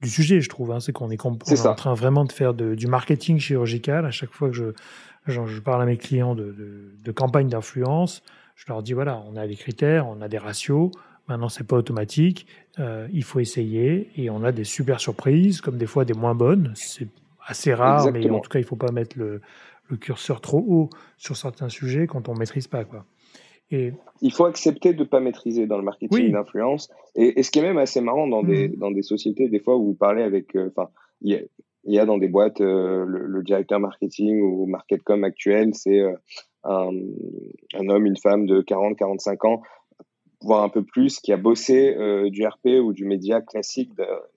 du, 0.00 0.08
sujet, 0.08 0.40
je 0.40 0.48
trouve, 0.48 0.72
hein, 0.72 0.80
c'est 0.80 0.92
qu'on 0.92 1.10
est, 1.10 1.26
en 1.26 1.74
train 1.74 1.94
vraiment 1.94 2.24
de 2.24 2.32
faire 2.32 2.54
du 2.54 2.86
marketing 2.86 3.38
chirurgical. 3.38 4.06
À 4.06 4.10
chaque 4.10 4.32
fois 4.32 4.48
que 4.48 4.56
je, 4.56 4.72
je, 5.26 5.60
parle 5.60 5.82
à 5.82 5.86
mes 5.86 5.98
clients 5.98 6.34
de, 6.34 6.52
de, 6.52 6.94
de 7.02 7.12
campagne 7.12 7.48
d'influence, 7.48 8.22
je 8.56 8.64
leur 8.68 8.82
dis 8.82 8.94
voilà, 8.94 9.22
on 9.30 9.36
a 9.36 9.46
des 9.46 9.54
critères, 9.54 10.08
on 10.08 10.20
a 10.20 10.28
des 10.28 10.38
ratios. 10.38 10.90
Maintenant, 11.28 11.48
c'est 11.48 11.66
pas 11.66 11.76
automatique. 11.76 12.46
Euh, 12.78 13.06
il 13.12 13.22
faut 13.22 13.38
essayer 13.40 14.10
et 14.16 14.30
on 14.30 14.42
a 14.44 14.52
des 14.52 14.64
super 14.64 14.98
surprises, 14.98 15.60
comme 15.60 15.76
des 15.76 15.86
fois 15.86 16.04
des 16.04 16.14
moins 16.14 16.34
bonnes. 16.34 16.72
C'est 16.74 17.08
assez 17.44 17.74
rare, 17.74 18.10
mais 18.12 18.28
en 18.30 18.40
tout 18.40 18.48
cas, 18.48 18.58
il 18.58 18.64
faut 18.64 18.76
pas 18.76 18.92
mettre 18.92 19.18
le, 19.18 19.40
curseur 20.00 20.40
trop 20.40 20.64
haut 20.66 20.90
sur 21.16 21.36
certains 21.36 21.68
sujets 21.68 22.06
quand 22.06 22.28
on 22.28 22.34
maîtrise 22.34 22.66
pas, 22.66 22.84
quoi. 22.84 23.04
Et... 23.70 23.92
Il 24.22 24.32
faut 24.32 24.44
accepter 24.44 24.94
de 24.94 25.00
ne 25.00 25.04
pas 25.04 25.18
maîtriser 25.18 25.66
dans 25.66 25.76
le 25.76 25.82
marketing 25.82 26.32
d'influence. 26.32 26.88
Et, 27.16 27.42
ce 27.42 27.50
qui 27.50 27.58
est 27.58 27.62
même 27.62 27.78
assez 27.78 28.00
marrant 28.00 28.28
dans, 28.28 28.44
des, 28.44 28.68
mmh. 28.68 28.76
dans 28.76 28.92
des 28.92 29.02
sociétés, 29.02 29.48
des 29.48 29.60
fois 29.60 29.76
où 29.76 29.84
vous 29.84 29.94
parlez 29.94 30.22
avec. 30.22 30.54
Euh, 30.54 30.70
enfin, 30.70 30.88
il 31.20 31.48
y, 31.84 31.98
a 31.98 32.06
dans 32.06 32.18
des 32.18 32.28
boîtes 32.28 32.60
euh, 32.60 33.04
le, 33.04 33.42
directeur 33.42 33.80
marketing 33.80 34.40
ou 34.40 34.66
marketcom 34.66 35.24
actuel, 35.24 35.74
c'est 35.74 36.00
un, 36.68 36.90
un, 37.74 37.88
homme, 37.88 38.06
une 38.06 38.16
femme 38.16 38.46
de 38.46 38.62
40-45 38.62 39.46
ans 39.46 39.62
voire 40.42 40.62
un 40.62 40.68
peu 40.68 40.84
plus, 40.84 41.18
qui 41.20 41.32
a 41.32 41.36
bossé 41.36 41.94
euh, 41.96 42.30
du 42.30 42.46
RP 42.46 42.80
ou 42.82 42.92
du 42.92 43.04
média 43.04 43.40
classique 43.40 43.90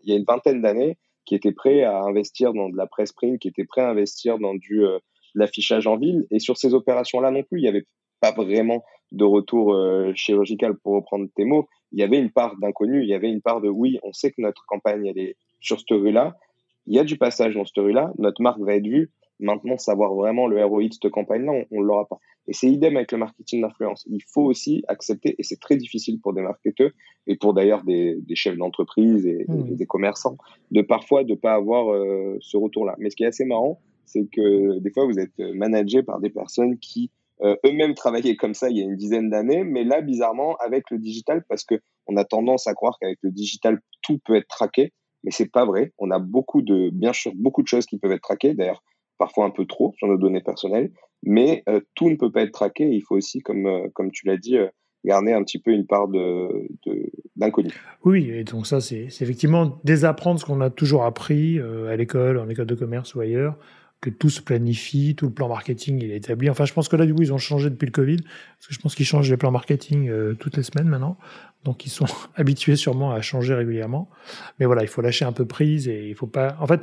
il 0.04 0.10
y 0.10 0.14
a 0.14 0.18
une 0.18 0.26
vingtaine 0.26 0.62
d'années, 0.62 0.98
qui 1.26 1.36
était 1.36 1.52
prêt 1.52 1.84
à 1.84 2.02
investir 2.02 2.54
dans 2.54 2.70
de 2.70 2.78
la 2.78 2.88
presse 2.88 3.12
print, 3.12 3.40
qui 3.40 3.48
était 3.48 3.66
prêt 3.66 3.82
à 3.82 3.90
investir 3.90 4.40
dans 4.40 4.56
du 4.56 4.84
euh, 4.84 4.98
l'affichage 5.36 5.86
en 5.86 5.98
ville. 5.98 6.26
Et 6.32 6.40
sur 6.40 6.58
ces 6.58 6.74
opérations-là 6.74 7.32
non 7.32 7.44
plus, 7.44 7.60
il 7.60 7.64
n'y 7.64 7.68
avait 7.68 7.86
pas 8.20 8.32
vraiment 8.32 8.84
de 9.12 9.24
retour 9.24 9.74
euh, 9.74 10.12
chirurgical 10.16 10.76
pour 10.78 10.94
reprendre 10.94 11.28
tes 11.36 11.46
mots. 11.46 11.68
Il 11.92 12.00
y 12.00 12.04
avait 12.04 12.18
une 12.18 12.32
part 12.32 12.56
d'inconnu, 12.58 13.04
il 13.04 13.10
y 13.10 13.14
avait 13.14 13.30
une 13.30 13.42
part 13.42 13.62
de 13.62 13.70
oui, 13.70 14.00
on 14.04 14.14
sait 14.14 14.32
que 14.32 14.42
notre 14.42 14.66
campagne 14.68 15.06
elle 15.06 15.20
est 15.20 15.36
sur 15.60 15.80
cette 15.80 15.90
rue-là. 15.92 16.36
Il 16.88 16.96
y 16.96 17.00
a 17.00 17.04
du 17.04 17.18
passage 17.18 17.54
dans 17.56 17.66
cette 17.66 17.78
rue-là, 17.78 18.12
notre 18.18 18.42
marque 18.42 18.62
va 18.62 18.76
être 18.76 18.88
vue. 18.88 19.12
Maintenant, 19.40 19.78
savoir 19.78 20.14
vraiment 20.14 20.48
le 20.48 20.64
ROI 20.64 20.88
de 20.88 20.94
cette 20.94 21.12
campagne-là, 21.12 21.66
on 21.72 21.80
ne 21.80 21.86
l'aura 21.86 22.08
pas. 22.08 22.20
Et 22.48 22.54
c'est 22.54 22.68
idem 22.68 22.98
avec 22.98 23.12
le 23.12 23.18
marketing 23.20 23.62
d'influence. 23.62 24.06
Il 24.10 24.22
faut 24.24 24.44
aussi 24.44 24.84
accepter, 24.88 25.36
et 25.38 25.44
c'est 25.44 25.60
très 25.60 25.78
difficile 25.78 26.20
pour 26.20 26.34
des 26.34 26.42
marketeurs 26.42 26.92
et 27.28 27.36
pour 27.36 27.54
d'ailleurs 27.54 27.84
des, 27.84 28.18
des, 28.22 28.36
chefs 28.36 28.58
d'entreprise 28.58 29.26
et, 29.26 29.46
mmh. 29.48 29.76
des 29.76 29.86
commerçants, 29.86 30.38
de 30.72 30.82
parfois 30.82 31.24
de 31.24 31.36
pas 31.36 31.54
avoir 31.54 31.94
euh, 31.94 32.38
ce 32.42 32.58
retour-là. 32.58 32.96
Mais 32.98 33.10
ce 33.10 33.16
qui 33.16 33.24
est 33.24 33.28
assez 33.28 33.46
marrant, 33.46 33.80
c'est 34.06 34.28
que 34.32 34.80
des 34.80 34.90
fois 34.90 35.06
vous 35.06 35.20
êtes 35.20 35.38
managé 35.54 36.02
par 36.02 36.20
des 36.20 36.32
personnes 36.32 36.80
qui 36.80 37.12
euh, 37.42 37.56
eux-mêmes 37.66 37.94
travaillaient 37.94 38.36
comme 38.36 38.54
ça 38.54 38.70
il 38.70 38.78
y 38.78 38.82
a 38.82 38.84
une 38.84 38.98
dizaine 38.98 39.30
d'années, 39.30 39.64
mais 39.64 39.84
là 39.84 40.02
bizarrement 40.02 40.56
avec 40.58 40.90
le 40.92 40.98
digital, 40.98 41.44
parce 41.48 41.64
que 41.64 41.76
on 42.08 42.18
a 42.18 42.26
tendance 42.26 42.68
à 42.68 42.74
croire 42.74 42.98
qu'avec 43.00 43.20
le 43.22 43.32
digital 43.32 43.80
tout 44.02 44.20
peut 44.26 44.36
être 44.36 44.48
traqué, 44.48 44.92
mais 45.24 45.32
c'est 45.32 45.52
pas 45.52 45.66
vrai. 45.66 45.94
On 46.00 46.12
a 46.12 46.20
beaucoup 46.20 46.62
de, 46.62 46.90
bien 46.90 47.14
sûr, 47.14 47.32
beaucoup 47.36 47.62
de 47.62 47.68
choses 47.68 47.86
qui 47.86 47.98
peuvent 47.98 48.12
être 48.12 48.22
traquées. 48.22 48.54
D'ailleurs, 48.54 48.84
parfois 49.20 49.46
un 49.46 49.52
peu 49.52 49.66
trop 49.66 49.94
sur 49.98 50.08
nos 50.08 50.18
données 50.18 50.42
personnelles, 50.42 50.92
mais 51.22 51.64
euh, 51.70 51.82
tout 51.94 52.10
ne 52.10 52.16
peut 52.16 52.32
pas 52.32 52.42
être 52.42 52.54
traqué. 52.54 52.86
Il 52.90 53.02
faut 53.02 53.16
aussi, 53.16 53.42
comme, 53.42 53.68
euh, 53.68 53.88
comme 53.94 54.10
tu 54.10 54.26
l'as 54.26 54.38
dit, 54.38 54.58
euh, 54.58 54.68
garder 55.06 55.34
un 55.34 55.44
petit 55.44 55.60
peu 55.60 55.72
une 55.72 55.86
part 55.86 56.08
d'inconnu. 56.08 57.70
De, 57.70 57.74
oui, 58.04 58.32
et 58.32 58.44
donc 58.44 58.66
ça, 58.66 58.82
c'est 58.82 59.06
effectivement 59.06 59.80
désapprendre 59.84 60.40
ce 60.40 60.46
qu'on 60.46 60.62
a 60.62 60.70
toujours 60.70 61.06
appris 61.06 61.60
à 61.60 61.96
l'école, 61.96 62.38
en 62.38 62.50
école 62.50 62.66
de 62.66 62.76
commerce 62.76 63.16
ou 63.16 63.22
ailleurs, 63.22 63.58
que 64.02 64.10
tout 64.10 64.30
se 64.30 64.42
planifie, 64.42 65.16
tout 65.16 65.28
le 65.28 65.32
plan 65.32 65.48
marketing 65.48 66.02
il 66.02 66.12
est 66.12 66.18
établi. 66.18 66.50
Enfin, 66.50 66.66
je 66.66 66.74
pense 66.74 66.90
que 66.90 66.98
là, 66.98 67.06
du 67.06 67.14
coup, 67.14 67.22
ils 67.22 67.32
ont 67.32 67.38
changé 67.38 67.70
depuis 67.70 67.86
le 67.86 67.94
Covid, 67.94 68.18
parce 68.18 68.68
que 68.68 68.74
je 68.74 68.80
pense 68.80 68.94
qu'ils 68.94 69.06
changent 69.06 69.30
les 69.30 69.38
plans 69.38 69.52
marketing 69.52 70.12
toutes 70.38 70.58
les 70.58 70.64
semaines 70.64 70.90
maintenant. 70.90 71.18
Donc, 71.64 71.86
ils 71.86 71.90
sont 71.90 72.06
habitués 72.36 72.76
sûrement 72.76 73.12
à 73.12 73.22
changer 73.22 73.54
régulièrement. 73.54 74.10
Mais 74.60 74.66
voilà, 74.66 74.82
il 74.82 74.90
faut 74.90 75.02
lâcher 75.02 75.24
un 75.24 75.32
peu 75.32 75.46
prise 75.46 75.88
et 75.88 76.10
il 76.10 76.16
faut 76.16 76.28
pas. 76.28 76.58
En 76.60 76.68
fait, 76.68 76.82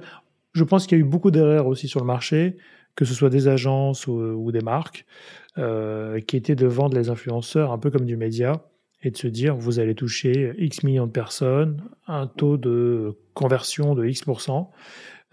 je 0.57 0.65
pense 0.65 0.87
qu'il 0.87 0.99
y 0.99 1.01
a 1.01 1.05
eu 1.05 1.09
beaucoup 1.09 1.31
d'erreurs 1.31 1.67
aussi 1.67 1.87
sur 1.87 2.01
le 2.01 2.07
marché, 2.07 2.57
que 2.95 3.05
ce 3.05 3.13
soit 3.13 3.29
des 3.29 3.47
agences 3.47 4.07
ou, 4.07 4.51
des 4.51 4.63
marques, 4.63 5.05
euh, 5.59 6.21
qui 6.21 6.37
étaient 6.37 6.57
de 6.57 6.67
vendre 6.67 6.97
les 6.97 7.11
influenceurs 7.11 7.73
un 7.73 7.79
peu 7.79 7.91
comme 7.91 8.07
du 8.07 8.17
média 8.17 8.63
et 9.03 9.11
de 9.11 9.17
se 9.17 9.27
dire 9.27 9.55
vous 9.55 9.79
allez 9.79 9.95
toucher 9.95 10.55
X 10.57 10.83
millions 10.83 11.07
de 11.07 11.13
personnes, 11.13 11.83
un 12.07 12.27
taux 12.27 12.57
de 12.57 13.19
conversion 13.35 13.95
de 13.95 14.07
X%. 14.07 14.71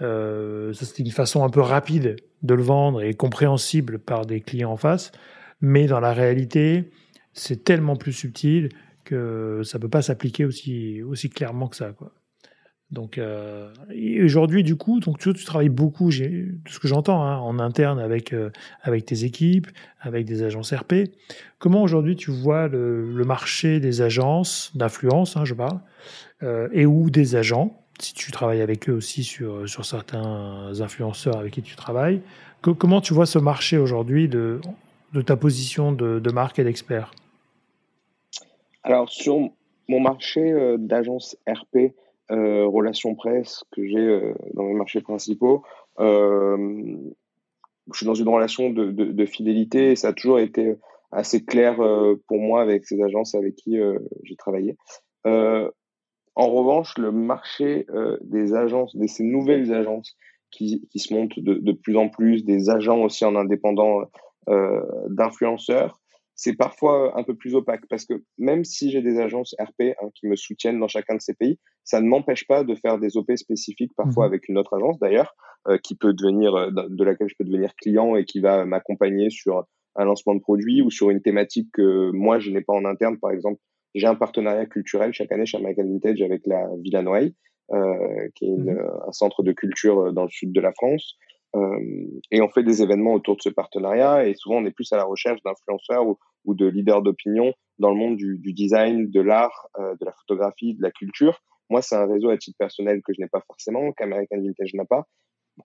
Euh, 0.01 0.73
ça, 0.73 0.85
c'était 0.85 1.03
une 1.03 1.11
façon 1.11 1.45
un 1.45 1.49
peu 1.49 1.61
rapide 1.61 2.17
de 2.41 2.53
le 2.53 2.63
vendre 2.63 3.01
et 3.01 3.13
compréhensible 3.13 3.99
par 3.99 4.25
des 4.25 4.41
clients 4.41 4.71
en 4.71 4.77
face. 4.77 5.13
Mais 5.61 5.87
dans 5.87 6.01
la 6.01 6.11
réalité, 6.11 6.91
c'est 7.31 7.63
tellement 7.63 7.95
plus 7.95 8.11
subtil 8.11 8.69
que 9.05 9.61
ça 9.63 9.77
ne 9.77 9.81
peut 9.81 9.89
pas 9.89 10.01
s'appliquer 10.01 10.43
aussi, 10.43 11.01
aussi 11.01 11.29
clairement 11.29 11.69
que 11.69 11.77
ça. 11.77 11.93
Quoi. 11.93 12.11
Donc 12.93 13.17
euh, 13.17 13.73
aujourd'hui, 14.23 14.63
du 14.63 14.75
coup, 14.75 14.99
donc 14.99 15.17
tu, 15.17 15.33
travailles 15.33 15.69
beaucoup, 15.69 16.09
de 16.09 16.51
ce 16.69 16.79
que 16.79 16.87
j'entends, 16.87 17.23
hein, 17.23 17.39
en 17.39 17.57
interne 17.57 17.99
avec 17.99 18.33
euh, 18.33 18.51
avec 18.83 19.05
tes 19.05 19.23
équipes, 19.23 19.67
avec 19.99 20.25
des 20.25 20.43
agences 20.43 20.71
RP. 20.71 21.09
Comment 21.57 21.81
aujourd'hui 21.81 22.15
tu 22.15 22.29
vois 22.29 22.67
le, 22.67 23.23
marché 23.25 23.79
des 23.79 24.01
agences 24.01 24.71
d'influence, 24.75 25.35
hein, 25.37 25.43
je 25.43 25.55
parle, 25.55 25.79
euh, 26.43 26.69
et 26.71 26.85
ou 26.85 27.09
des 27.09 27.35
agents, 27.35 27.81
si 27.99 28.13
tu 28.13 28.31
travailles 28.31 28.61
avec 28.61 28.87
eux 28.89 28.93
aussi 28.93 29.23
sur 29.23 29.67
sur 29.67 29.85
certains 29.85 30.79
influenceurs 30.79 31.37
avec 31.37 31.53
qui 31.53 31.63
tu 31.63 31.75
travailles. 31.75 32.21
comment 32.61 33.01
tu 33.01 33.15
vois 33.15 33.25
ce 33.25 33.39
marché 33.39 33.79
aujourd'hui 33.79 34.27
de 34.29 34.61
de 35.13 35.21
ta 35.21 35.35
position 35.35 35.91
de, 35.91 36.19
de 36.19 36.31
marque 36.31 36.59
et 36.59 36.63
d'expert? 36.63 37.11
Alors 38.83 39.09
sur 39.09 39.49
mon 39.87 39.99
marché 39.99 40.75
d'agence 40.77 41.37
RP 41.47 41.93
relations 42.35 43.15
presse 43.15 43.63
que 43.71 43.85
j'ai 43.85 43.97
euh, 43.97 44.33
dans 44.53 44.63
mes 44.63 44.73
marchés 44.73 45.01
principaux, 45.01 45.63
euh, 45.99 46.95
je 47.91 47.97
suis 47.97 48.05
dans 48.05 48.13
une 48.13 48.29
relation 48.29 48.69
de, 48.69 49.25
fidélité 49.25 49.91
et 49.91 49.95
ça 49.95 50.09
a 50.09 50.13
toujours 50.13 50.39
été 50.39 50.75
assez 51.11 51.43
clair 51.43 51.75
pour 52.27 52.39
moi 52.39 52.61
avec 52.61 52.85
ces 52.85 53.03
agences 53.03 53.35
avec 53.35 53.55
qui 53.55 53.77
j'ai 54.23 54.35
travaillé. 54.37 54.77
en 55.25 55.69
revanche, 56.35 56.97
le 56.97 57.11
marché 57.11 57.85
des 58.21 58.53
agences, 58.53 58.95
de 58.95 59.05
ces 59.05 59.23
nouvelles 59.23 59.73
agences 59.73 60.15
qui, 60.49 60.87
se 60.95 61.13
montent 61.13 61.37
de, 61.37 61.71
plus 61.73 61.97
en 61.97 62.07
plus, 62.07 62.45
des 62.45 62.69
agents 62.69 63.01
aussi 63.01 63.25
en 63.25 63.35
indépendant 63.35 64.03
d'influenceurs, 64.47 65.99
c'est 66.43 66.57
parfois 66.57 67.17
un 67.17 67.23
peu 67.23 67.35
plus 67.35 67.55
opaque 67.55 67.85
parce 67.89 68.03
que 68.05 68.21
même 68.37 68.65
si 68.65 68.91
j'ai 68.91 69.01
des 69.01 69.17
agences 69.17 69.55
RP 69.61 69.95
hein, 70.01 70.09
qui 70.13 70.27
me 70.27 70.35
soutiennent 70.35 70.77
dans 70.77 70.89
chacun 70.89 71.15
de 71.15 71.21
ces 71.21 71.33
pays, 71.33 71.57
ça 71.85 72.01
ne 72.01 72.07
m'empêche 72.07 72.45
pas 72.47 72.65
de 72.65 72.75
faire 72.75 72.99
des 72.99 73.15
OP 73.15 73.31
spécifiques 73.37 73.93
parfois 73.95 74.25
mhm. 74.25 74.33
avec 74.33 74.49
une 74.49 74.57
autre 74.57 74.75
agence 74.75 74.99
d'ailleurs, 74.99 75.37
euh, 75.69 75.77
qui 75.81 75.95
peut 75.95 76.13
devenir 76.13 76.53
euh, 76.53 76.69
de 76.89 77.03
laquelle 77.05 77.29
je 77.29 77.35
peux 77.39 77.45
devenir 77.45 77.73
client 77.75 78.17
et 78.17 78.25
qui 78.25 78.41
va 78.41 78.65
m'accompagner 78.65 79.29
sur 79.29 79.63
un 79.95 80.03
lancement 80.03 80.35
de 80.35 80.41
produit 80.41 80.81
ou 80.81 80.91
sur 80.91 81.11
une 81.11 81.21
thématique 81.21 81.69
que 81.71 82.11
moi 82.11 82.39
je 82.39 82.51
n'ai 82.51 82.61
pas 82.61 82.73
en 82.73 82.83
interne. 82.83 83.17
Par 83.19 83.31
exemple, 83.31 83.61
j'ai 83.95 84.07
un 84.07 84.15
partenariat 84.15 84.65
culturel 84.65 85.13
chaque 85.13 85.31
année 85.31 85.45
chez 85.45 85.57
American 85.57 85.87
Vintage 85.87 86.21
avec 86.21 86.45
la 86.45 86.67
Villa 86.83 87.03
Noailles, 87.03 87.35
euh, 87.71 88.27
qui 88.35 88.47
est 88.47 88.57
mhm. 88.57 88.85
un 89.07 89.11
centre 89.13 89.43
de 89.43 89.53
culture 89.53 90.11
dans 90.11 90.23
le 90.23 90.29
sud 90.29 90.51
de 90.51 90.59
la 90.59 90.73
France. 90.73 91.15
Euh, 91.55 91.79
et 92.31 92.41
on 92.41 92.49
fait 92.49 92.63
des 92.63 92.81
événements 92.81 93.13
autour 93.13 93.35
de 93.35 93.41
ce 93.41 93.49
partenariat 93.49 94.25
et 94.25 94.33
souvent 94.33 94.57
on 94.57 94.65
est 94.65 94.71
plus 94.71 94.91
à 94.91 94.97
la 94.97 95.03
recherche 95.03 95.41
d'influenceurs 95.43 96.07
ou, 96.07 96.17
ou, 96.45 96.55
de 96.55 96.65
leaders 96.65 97.03
d'opinion 97.03 97.53
dans 97.79 97.91
le 97.91 97.95
monde 97.95 98.17
du, 98.17 98.39
du 98.39 98.53
design, 98.53 99.09
de 99.09 99.21
l'art, 99.21 99.67
euh, 99.77 99.95
de 99.99 100.05
la 100.05 100.11
photographie, 100.13 100.73
de 100.73 100.81
la 100.81 100.91
culture. 100.91 101.41
Moi, 101.69 101.81
c'est 101.81 101.95
un 101.95 102.05
réseau 102.05 102.29
à 102.29 102.37
titre 102.37 102.57
personnel 102.57 103.01
que 103.03 103.13
je 103.13 103.21
n'ai 103.21 103.27
pas 103.27 103.41
forcément, 103.47 103.91
qu'American 103.93 104.41
Vintage 104.41 104.73
n'a 104.73 104.85
pas, 104.85 105.07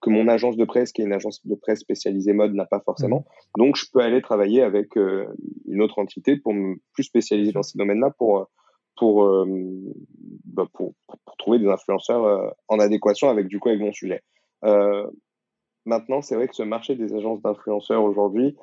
que 0.01 0.09
mon 0.09 0.27
agence 0.27 0.57
de 0.57 0.65
presse, 0.65 0.91
qui 0.91 1.01
est 1.01 1.05
une 1.05 1.13
agence 1.13 1.45
de 1.45 1.55
presse 1.55 1.79
spécialisée 1.79 2.33
mode, 2.33 2.53
n'a 2.53 2.65
pas 2.65 2.79
forcément. 2.79 3.19
Mmh. 3.57 3.61
Donc, 3.61 3.75
je 3.75 3.85
peux 3.91 3.99
aller 3.99 4.21
travailler 4.21 4.61
avec 4.61 4.95
euh, 4.97 5.27
une 5.67 5.81
autre 5.81 5.99
entité 5.99 6.37
pour 6.37 6.53
me 6.53 6.75
plus 6.93 7.03
spécialiser 7.03 7.51
dans 7.51 7.63
ces 7.63 7.77
domaines-là 7.77 8.11
pour 8.17 8.47
pour, 8.97 9.23
euh, 9.23 9.45
bah 10.43 10.67
pour, 10.73 10.93
pour, 11.07 11.37
trouver 11.37 11.57
des 11.57 11.67
influenceurs 11.67 12.53
en 12.67 12.79
adéquation 12.79 13.29
avec 13.29 13.47
du 13.47 13.57
coup 13.57 13.69
avec 13.69 13.79
mon 13.79 13.93
sujet. 13.93 14.21
Maintenant, 15.89 16.21
c'est 16.21 16.35
vrai 16.35 16.47
que 16.47 16.55
ce 16.55 16.61
marché 16.61 16.95
des 16.95 17.15
agences 17.15 17.41
d'influenceurs 17.41 18.03
aujourd'hui, 18.03 18.55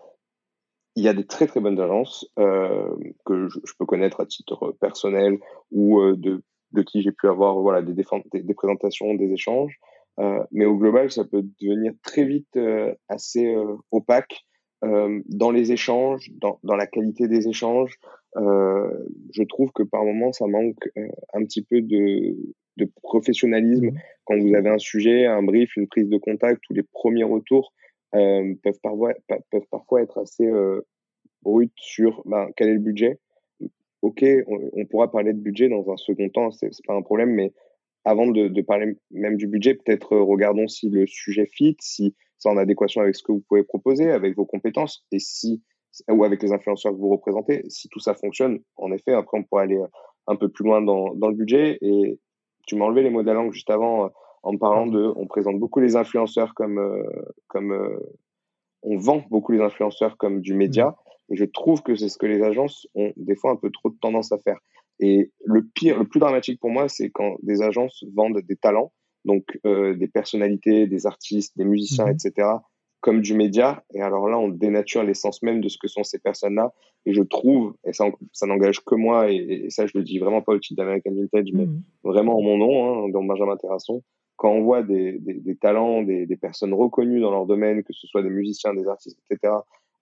il 0.95 1.03
y 1.03 1.09
a 1.09 1.13
des 1.13 1.27
très 1.27 1.49
très 1.49 1.59
bonnes 1.59 1.81
agences 1.81 2.25
euh, 2.39 2.89
que 3.25 3.49
je, 3.49 3.73
peux 3.77 3.85
connaître 3.85 4.21
à 4.21 4.27
titre 4.27 4.77
personnel 4.81 5.41
ou 5.73 5.99
euh, 5.99 6.15
de, 6.17 6.45
de 6.71 6.83
qui 6.83 7.03
j'ai 7.03 7.11
pu 7.11 7.27
avoir 7.27 7.59
voilà 7.59 7.83
des, 7.83 7.95
des, 7.95 8.05
des, 8.33 8.55
présentations, 8.55 9.13
des 9.15 9.33
échanges. 9.33 9.77
Euh, 10.21 10.39
mais 10.53 10.67
au 10.67 10.77
global, 10.77 11.11
ça 11.11 11.25
peut 11.25 11.43
devenir 11.61 11.95
très 12.05 12.25
vite 12.25 12.57
assez 13.09 13.53
opaque 13.91 14.45
dans 14.83 15.51
les 15.51 15.73
échanges, 15.73 16.31
dans, 16.41 16.61
dans, 16.63 16.77
la 16.77 16.87
qualité 16.87 17.27
des 17.27 17.49
échanges. 17.49 17.99
je 18.37 19.43
trouve 19.49 19.73
que 19.73 19.83
par 19.83 20.05
moments, 20.05 20.33
ça 20.33 20.47
manque 20.47 20.89
un 21.35 21.43
petit 21.45 21.65
peu 21.65 21.83
de, 21.83 22.37
de 22.77 22.91
professionnalisme 23.03 23.87
mmh. 23.87 23.99
quand 24.25 24.39
vous 24.39 24.55
avez 24.55 24.69
un 24.69 24.79
sujet, 24.79 25.27
un 25.27 25.43
brief, 25.43 25.77
une 25.77 25.89
prise 25.89 26.09
de 26.09 26.19
contact 26.19 26.63
ou 26.71 26.75
les 26.75 26.83
premiers 26.83 27.25
retours 27.25 27.73
euh, 28.15 28.55
peuvent, 28.63 28.79
parfois, 28.83 29.15
peuvent 29.51 29.67
parfois 29.71 30.03
être 30.03 30.19
assez 30.19 30.47
euh, 30.47 30.81
brutes 31.43 31.73
sur 31.77 32.23
ben, 32.27 32.49
quel 32.57 32.69
est 32.69 32.75
le 32.75 32.81
budget. 32.81 33.19
Ok, 34.03 34.25
on, 34.47 34.87
pourra 34.87 35.11
parler 35.11 35.33
de 35.33 35.39
budget 35.39 35.69
dans 35.69 35.91
un 35.91 35.97
second 35.97 36.29
temps, 36.29 36.51
c'est 36.51 36.71
pas 36.87 36.95
un 36.95 37.03
problème, 37.03 37.31
mais 37.31 37.53
avant 38.05 38.27
de, 38.29 38.47
de 38.47 38.63
parler 38.63 38.97
même 39.11 39.37
du 39.37 39.49
budget, 39.49 39.75
peut-être 39.75 40.13
euh, 40.13 40.23
regardons 40.23 40.69
si 40.69 40.89
le 40.91 41.07
sujet 41.07 41.47
fit, 41.47 41.77
si 41.81 42.15
c'est 42.39 42.49
en 42.49 42.57
adéquation 42.57 43.01
avec 43.01 43.17
ce 43.17 43.23
que 43.23 43.33
vous 43.33 43.43
pouvez 43.49 43.65
proposer, 43.65 44.11
avec 44.11 44.37
vos 44.37 44.45
compétences, 44.45 45.05
et 45.11 45.19
si 45.19 45.63
ou 46.11 46.25
avec 46.25 46.43
les 46.43 46.53
influenceurs 46.53 46.93
que 46.93 46.99
vous 46.99 47.09
représentez. 47.09 47.65
Si 47.69 47.89
tout 47.89 48.01
ça 48.01 48.15
fonctionne, 48.15 48.61
en 48.77 48.93
effet, 48.93 49.13
après 49.13 49.39
on 49.39 49.45
pourra 49.45 49.63
aller 49.63 49.81
un 50.27 50.37
peu 50.37 50.49
plus 50.49 50.65
loin 50.65 50.83
dans, 50.83 51.15
dans 51.15 51.29
le 51.29 51.35
budget. 51.35 51.79
Et 51.81 52.19
tu 52.67 52.77
m'as 52.77 52.85
enlevé 52.85 53.03
les 53.03 53.11
mots 53.11 53.23
de 53.23 53.27
la 53.27 53.35
langue 53.35 53.53
juste 53.53 53.71
avant 53.71 54.11
en 54.47 54.57
parlant 54.59 54.87
de, 54.87 55.13
on 55.17 55.27
présente 55.27 55.59
beaucoup 55.59 55.81
les 55.81 55.97
influenceurs 55.97 56.55
comme, 56.55 56.79
euh, 56.79 57.03
comme 57.49 57.73
euh, 57.73 57.99
on 58.83 58.97
vend 58.97 59.25
beaucoup 59.29 59.51
les 59.51 59.61
influenceurs 59.61 60.17
comme 60.17 60.41
du 60.41 60.55
média. 60.55 60.91
Mmh. 60.91 61.33
Et 61.33 61.37
je 61.37 61.45
trouve 61.45 61.83
que 61.83 61.97
c'est 61.97 62.09
ce 62.09 62.17
que 62.17 62.27
les 62.27 62.43
agences 62.43 62.87
ont 62.95 63.13
des 63.17 63.35
fois 63.35 63.51
un 63.51 63.57
peu 63.57 63.71
trop 63.71 63.91
de 63.91 63.97
tendance 64.01 64.31
à 64.31 64.39
faire. 64.39 64.59
Et 65.01 65.33
le 65.45 65.67
pire, 65.67 65.99
le 65.99 66.07
plus 66.07 66.21
dramatique 66.21 66.61
pour 66.61 66.71
moi, 66.71 66.89
c'est 66.89 67.11
quand 67.11 67.37
des 67.43 67.61
agences 67.61 68.05
vendent 68.15 68.41
des 68.41 68.57
talents, 68.57 68.93
donc 69.25 69.45
euh, 69.67 69.97
des 69.97 70.07
personnalités, 70.07 70.87
des 70.87 71.07
artistes, 71.07 71.59
des 71.59 71.65
musiciens, 71.65 72.07
mmh. 72.07 72.17
etc., 72.25 72.49
comme 73.07 73.21
du 73.21 73.35
média. 73.35 73.85
Et 73.95 74.01
alors 74.01 74.29
là, 74.29 74.37
on 74.37 74.49
dénature 74.49 75.05
l'essence 75.05 75.41
même 75.41 75.61
de 75.61 75.69
ce 75.69 75.79
que 75.79 75.87
sont 75.87 76.03
ces 76.03 76.19
personnes-là. 76.19 76.73
Et 77.07 77.15
je 77.15 77.23
trouve, 77.23 77.77
et 77.85 77.93
ça, 77.93 78.07
ça 78.33 78.47
n'engage 78.47 78.81
que 78.81 78.97
moi, 78.97 79.31
et, 79.31 79.67
ça, 79.71 79.87
je 79.87 79.93
le 79.95 80.03
dis 80.03 80.19
vraiment 80.19 80.43
pas 80.43 80.53
au 80.55 80.59
titre 80.59 80.83
d'American 80.83 81.15
Vintage, 81.15 81.53
mais 81.53 81.67
mmh. 81.67 81.83
vraiment 82.03 82.37
en 82.37 82.43
mon 82.43 82.59
nom, 82.59 83.05
hein, 83.05 83.09
dans 83.11 83.23
Benjamin 83.23 83.57
Terrasson, 83.59 84.03
quand 84.35 84.51
on 84.51 84.63
voit 84.63 84.83
des, 84.83 85.21
des, 85.21 85.35
des 85.35 85.55
talents, 85.55 86.03
des, 86.03 86.27
des, 86.27 86.37
personnes 86.37 86.75
reconnues 86.75 87.21
dans 87.21 87.31
leur 87.31 87.47
domaine, 87.47 87.85
que 87.85 87.93
ce 87.93 88.09
soit 88.09 88.25
des 88.25 88.29
musiciens, 88.29 88.75
des 88.75 88.89
artistes, 88.89 89.21
etc., 89.31 89.55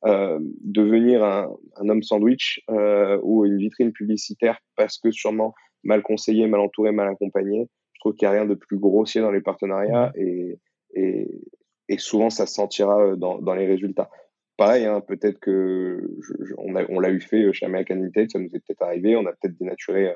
euh, 0.07 0.39
devenir 0.63 1.23
un, 1.23 1.55
un, 1.77 1.89
homme 1.91 2.03
sandwich 2.03 2.63
euh, 2.71 3.21
ou 3.23 3.45
une 3.45 3.59
vitrine 3.59 3.93
publicitaire 3.93 4.59
parce 4.77 4.97
que 4.97 5.11
sûrement 5.11 5.53
mal 5.83 6.03
conseillé, 6.03 6.47
mal 6.47 6.61
entouré, 6.61 6.91
mal 6.91 7.09
accompagné, 7.09 7.69
je 7.93 8.01
trouve 8.01 8.15
qu'il 8.15 8.27
n'y 8.27 8.35
a 8.35 8.39
rien 8.39 8.47
de 8.47 8.55
plus 8.55 8.79
grossier 8.79 9.21
dans 9.21 9.31
les 9.31 9.43
partenariats 9.43 10.11
et, 10.17 10.59
et, 10.95 11.29
et 11.89 11.99
souvent 11.99 12.31
ça 12.31 12.47
se 12.47 12.55
sentira 12.55 13.01
euh, 13.01 13.17
dans, 13.17 13.39
dans 13.39 13.55
les 13.55 13.67
résultats. 13.67 14.11
Pareil, 14.57 14.85
hein, 14.87 15.01
peut-être 15.01 15.41
que 15.41 16.01
on, 16.59 16.77
a, 16.77 16.85
on 16.89 17.01
l'a 17.01 17.11
eu 17.11 17.21
fait 17.21 17.53
chez 17.53 17.67
American 17.67 18.01
ça 18.31 18.39
nous 18.39 18.47
est 18.47 18.61
peut-être 18.61 18.83
arrivé, 18.83 19.17
on 19.17 19.27
a 19.27 19.33
peut-être 19.33 19.59
dénaturé 19.59 20.11
euh, 20.11 20.15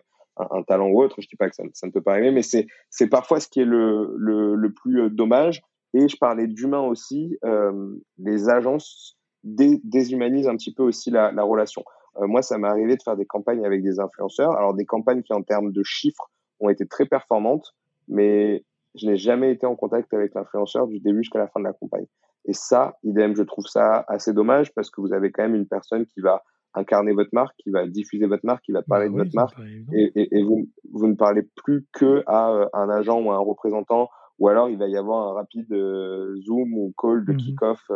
un, 0.51 0.62
talent 0.62 0.89
ou 0.89 1.03
autre. 1.03 1.21
Je 1.21 1.29
dis 1.29 1.37
pas 1.37 1.49
que 1.49 1.55
ça, 1.55 1.64
ça 1.73 1.87
ne 1.87 1.93
peut 1.93 2.03
pas 2.03 2.12
arriver, 2.12 2.31
mais 2.31 2.43
c'est 2.43 2.66
c'est 2.91 3.09
parfois 3.09 3.41
ce 3.41 3.49
qui 3.49 3.61
est 3.61 3.64
le, 3.64 4.14
le, 4.16 4.55
le 4.55 4.73
plus 4.73 5.03
euh, 5.03 5.11
dommage. 5.11 5.62
Et 5.95 6.09
je 6.09 6.16
parlais 6.16 6.47
d'humain 6.47 6.81
aussi. 6.81 7.39
Euh, 7.45 7.97
les 8.19 8.49
agences 8.49 9.16
dé, 9.43 9.81
déshumanisent 9.85 10.49
un 10.49 10.57
petit 10.57 10.73
peu 10.73 10.83
aussi 10.83 11.11
la, 11.11 11.33
la 11.33 11.43
relation. 11.43 11.83
Euh, 12.19 12.27
moi, 12.27 12.43
ça 12.43 12.59
m'est 12.59 12.69
arrivé 12.69 12.97
de 12.97 13.03
faire 13.03 13.16
des 13.16 13.27
campagnes 13.27 13.64
avec 13.64 13.83
des 13.83 13.99
influenceurs. 13.99 14.53
Alors 14.53 14.75
des 14.75 14.85
campagnes 14.85 15.23
qui, 15.23 15.33
en 15.33 15.43
termes 15.43 15.73
de 15.73 15.83
chiffres, 15.83 16.31
ont 16.61 16.69
été 16.69 16.87
très 16.87 17.07
performantes, 17.07 17.75
mais 18.09 18.64
je 18.99 19.07
n'ai 19.07 19.17
jamais 19.17 19.53
été 19.53 19.67
en 19.67 19.77
contact 19.77 20.13
avec 20.13 20.35
l'influenceur 20.35 20.87
du 20.87 21.01
début 21.01 21.19
jusqu'à 21.19 21.39
la 21.39 21.49
fin 21.49 21.61
de 21.61 21.65
la 21.65 21.73
campagne. 21.73 22.07
Et 22.45 22.53
ça, 22.53 22.97
idem, 23.03 23.37
je 23.37 23.43
trouve 23.43 23.67
ça 23.67 24.05
assez 24.09 24.33
dommage 24.33 24.73
parce 24.75 24.91
que 24.91 25.01
vous 25.01 25.13
avez 25.13 25.31
quand 25.31 25.43
même 25.43 25.55
une 25.55 25.67
personne 25.67 26.07
qui 26.07 26.21
va 26.21 26.43
incarner 26.75 27.13
votre 27.13 27.31
marque, 27.33 27.55
qui 27.59 27.71
va 27.71 27.87
diffuser 27.87 28.27
votre 28.27 28.45
marque, 28.45 28.65
qui 28.65 28.73
va 28.73 28.83
parler 28.83 29.09
bah 29.09 29.13
de 29.13 29.19
votre 29.19 29.35
marque. 29.35 29.59
Et, 29.93 30.13
et, 30.15 30.39
et, 30.39 30.43
vous, 30.43 30.69
vous 30.93 31.07
ne 31.07 31.15
parlez 31.15 31.43
plus 31.57 31.87
que 31.93 32.23
à 32.27 32.51
euh, 32.51 32.67
un 32.73 32.89
agent 32.91 33.21
ou 33.21 33.31
à 33.31 33.37
un 33.37 33.39
représentant, 33.39 34.09
ou 34.39 34.49
alors 34.49 34.69
il 34.69 34.79
va 34.79 34.87
y 34.87 34.97
avoir 34.97 35.29
un 35.29 35.35
rapide 35.35 35.73
euh, 35.73 36.37
zoom 36.43 36.73
ou 36.75 36.95
call 36.97 37.25
de 37.25 37.33
mmh 37.33 37.37
kick-off 37.37 37.91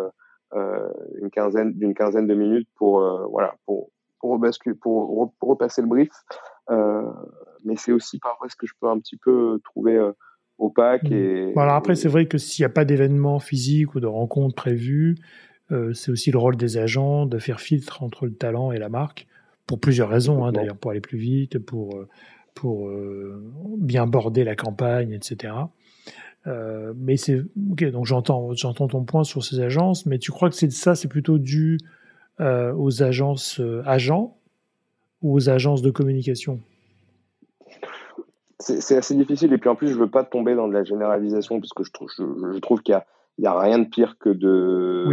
euh, 0.54 0.90
une 1.20 1.30
quinzaine 1.30 1.72
d'une 1.72 1.94
quinzaine 1.94 2.26
de 2.26 2.34
minutes 2.34 2.68
pour 2.76 3.00
voilà 3.30 3.54
pour 3.64 3.90
pour, 4.20 4.38
pour, 4.80 5.32
pour 5.38 5.48
repasser 5.48 5.82
le 5.82 5.88
brief. 5.88 6.10
mais 7.64 7.76
c'est 7.76 7.92
aussi 7.92 8.18
parfois 8.18 8.48
ce 8.48 8.56
que 8.56 8.66
je 8.66 8.74
peux 8.80 8.88
un 8.88 8.98
petit 8.98 9.16
peu 9.16 9.58
trouver 9.64 9.98
opaque. 10.62 11.10
Et, 11.10 11.52
alors 11.56 11.74
après, 11.74 11.94
c'est 11.94 12.08
vrai 12.08 12.26
que 12.26 12.38
s'il 12.38 12.62
n'y 12.62 12.66
a 12.66 12.70
pas 12.70 12.84
d'événement 12.84 13.38
physique 13.38 13.94
ou 13.94 14.00
de 14.00 14.06
rencontre 14.06 14.54
prévue, 14.54 15.16
euh, 15.70 15.92
c'est 15.94 16.10
aussi 16.10 16.30
le 16.30 16.38
rôle 16.38 16.56
des 16.56 16.78
agents 16.78 17.26
de 17.26 17.38
faire 17.38 17.60
filtre 17.60 18.02
entre 18.02 18.26
le 18.26 18.32
talent 18.32 18.72
et 18.72 18.78
la 18.78 18.88
marque, 18.88 19.26
pour 19.66 19.80
plusieurs 19.80 20.08
raisons, 20.08 20.44
hein, 20.44 20.52
d'ailleurs, 20.52 20.76
pour 20.76 20.90
aller 20.90 21.00
plus 21.00 21.18
vite, 21.18 21.58
pour, 21.58 21.96
euh, 21.96 22.08
pour 22.54 22.88
euh, 22.88 23.42
bien 23.78 24.06
border 24.06 24.44
la 24.44 24.56
campagne, 24.56 25.12
etc. 25.12 25.54
mais 26.96 27.16
c'est 27.16 27.40
ok, 27.70 27.90
donc 27.92 28.04
j'entends, 28.06 28.52
j'entends 28.54 28.88
ton 28.88 29.04
point 29.04 29.22
sur 29.22 29.44
ces 29.44 29.60
agences, 29.60 30.06
mais 30.06 30.18
tu 30.18 30.32
crois 30.32 30.50
que 30.50 30.56
c'est 30.56 30.72
ça, 30.72 30.94
c'est 30.94 31.08
plutôt 31.08 31.38
dû 31.38 31.78
aux 32.40 33.02
agences 33.04 33.60
agents 33.86 34.36
ou 35.22 35.36
aux 35.36 35.48
agences 35.48 35.82
de 35.82 35.90
communication? 35.90 36.58
C'est 38.62 38.96
assez 38.96 39.14
difficile 39.14 39.52
et 39.52 39.58
puis 39.58 39.68
en 39.68 39.74
plus 39.74 39.88
je 39.88 39.98
veux 39.98 40.10
pas 40.10 40.24
tomber 40.24 40.54
dans 40.54 40.68
de 40.68 40.72
la 40.72 40.84
généralisation 40.84 41.60
parce 41.60 41.72
que 41.72 41.84
je 41.84 41.92
trouve 41.92 42.08
je 42.16 42.58
trouve 42.58 42.82
qu'il 42.82 42.92
y 42.92 42.96
a 42.96 43.06
il 43.38 43.42
n'y 43.42 43.48
a 43.48 43.58
rien 43.58 43.78
de 43.78 43.88
pire 43.88 44.18
que 44.18 44.28
de, 44.28 45.06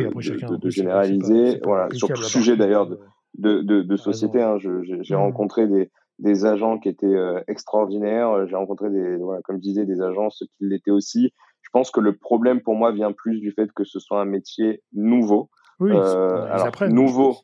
de, 0.57 0.69
généraliser. 0.69 1.59
voilà, 1.63 1.87
sur 1.93 2.09
tout 2.09 2.21
sujet 2.21 2.57
d'ailleurs 2.57 2.89
de, 3.37 3.95
société. 3.95 4.41
Hein, 4.41 4.57
J'ai 4.59 5.15
mmh. 5.15 5.17
rencontré 5.17 5.67
des, 5.67 5.89
des 6.19 6.45
agents 6.45 6.79
qui 6.79 6.89
étaient 6.89 7.05
euh, 7.05 7.41
extraordinaires. 7.47 8.45
J'ai 8.47 8.55
rencontré 8.55 8.89
des, 8.89 9.15
voilà, 9.17 9.41
comme 9.43 9.57
je 9.57 9.61
disais, 9.61 9.85
des 9.85 10.01
agences 10.01 10.43
qui 10.57 10.67
l'étaient 10.67 10.91
aussi. 10.91 11.33
Je 11.61 11.69
pense 11.71 11.91
que 11.91 11.99
le 11.99 12.15
problème 12.15 12.61
pour 12.61 12.75
moi 12.75 12.91
vient 12.91 13.11
plus 13.11 13.39
du 13.39 13.51
fait 13.51 13.71
que 13.71 13.83
ce 13.83 13.99
soit 13.99 14.19
un 14.19 14.25
métier 14.25 14.83
nouveau. 14.93 15.49
Oui, 15.79 15.91
euh, 15.93 16.45
alors, 16.51 16.71
nouveau. 16.89 17.37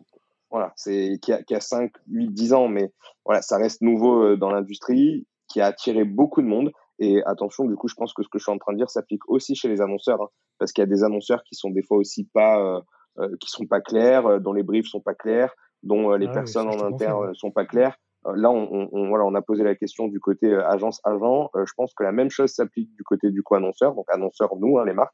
Voilà, 0.52 0.74
c'est 0.76 1.20
qui 1.22 1.34
a, 1.34 1.42
qui 1.42 1.56
a 1.56 1.60
5, 1.60 1.92
8, 2.10 2.30
10 2.30 2.54
ans, 2.54 2.68
mais 2.68 2.92
voilà, 3.26 3.42
ça 3.42 3.58
reste 3.58 3.82
nouveau 3.82 4.24
euh, 4.24 4.38
dans 4.38 4.52
l'industrie, 4.52 5.26
qui 5.48 5.62
a 5.62 5.68
attiré 5.68 6.04
beaucoup 6.04 6.42
de 6.42 6.48
monde. 6.48 6.72
Et 7.00 7.22
attention, 7.26 7.66
du 7.66 7.76
coup, 7.76 7.88
je 7.88 7.96
pense 7.96 8.14
que 8.14 8.24
ce 8.24 8.30
que 8.30 8.40
je 8.40 8.44
suis 8.44 8.52
en 8.52 8.58
train 8.58 8.74
de 8.74 8.78
dire 8.78 8.90
s'applique 8.90 9.28
aussi 9.30 9.56
chez 9.56 9.68
les 9.68 9.82
annonceurs, 9.82 10.22
hein, 10.22 10.30
parce 10.60 10.72
qu'il 10.72 10.82
y 10.82 10.88
a 10.88 10.90
des 10.90 11.04
annonceurs 11.04 11.44
qui 11.44 11.56
sont 11.56 11.70
des 11.70 11.84
fois 11.84 11.98
aussi 11.98 12.26
pas, 12.34 12.60
euh, 12.60 12.82
euh 13.20 13.30
qui 13.40 13.50
sont 13.50 13.66
pas 13.66 13.82
clairs, 13.82 14.26
euh, 14.26 14.40
dont 14.40 14.54
les 14.54 14.64
briefs 14.64 14.88
sont 14.88 15.02
pas 15.02 15.14
clairs, 15.14 15.54
dont 15.84 16.12
euh, 16.12 16.18
les 16.18 16.28
ah 16.28 16.34
personnes 16.34 16.70
en 16.70 16.82
interne 16.86 17.34
sont 17.36 17.52
pas 17.52 17.66
claires. 17.66 17.98
Là, 18.34 18.50
on, 18.50 18.90
on, 18.92 19.10
voilà, 19.10 19.24
on 19.24 19.36
a 19.36 19.42
posé 19.44 19.64
la 19.64 19.76
question 19.76 20.08
du 20.08 20.20
côté 20.20 20.52
agence-agent. 20.52 21.52
je 21.54 21.72
pense 21.78 21.94
que 21.94 22.04
la 22.04 22.12
même 22.12 22.32
chose 22.32 22.50
s'applique 22.50 22.92
du 22.96 23.04
côté 23.04 23.30
du 23.30 23.44
co-annonceur, 23.44 23.94
donc 23.94 24.06
annonceur 24.10 24.56
nous, 24.56 24.80
hein, 24.80 24.86
les 24.86 24.94
marques. 24.94 25.14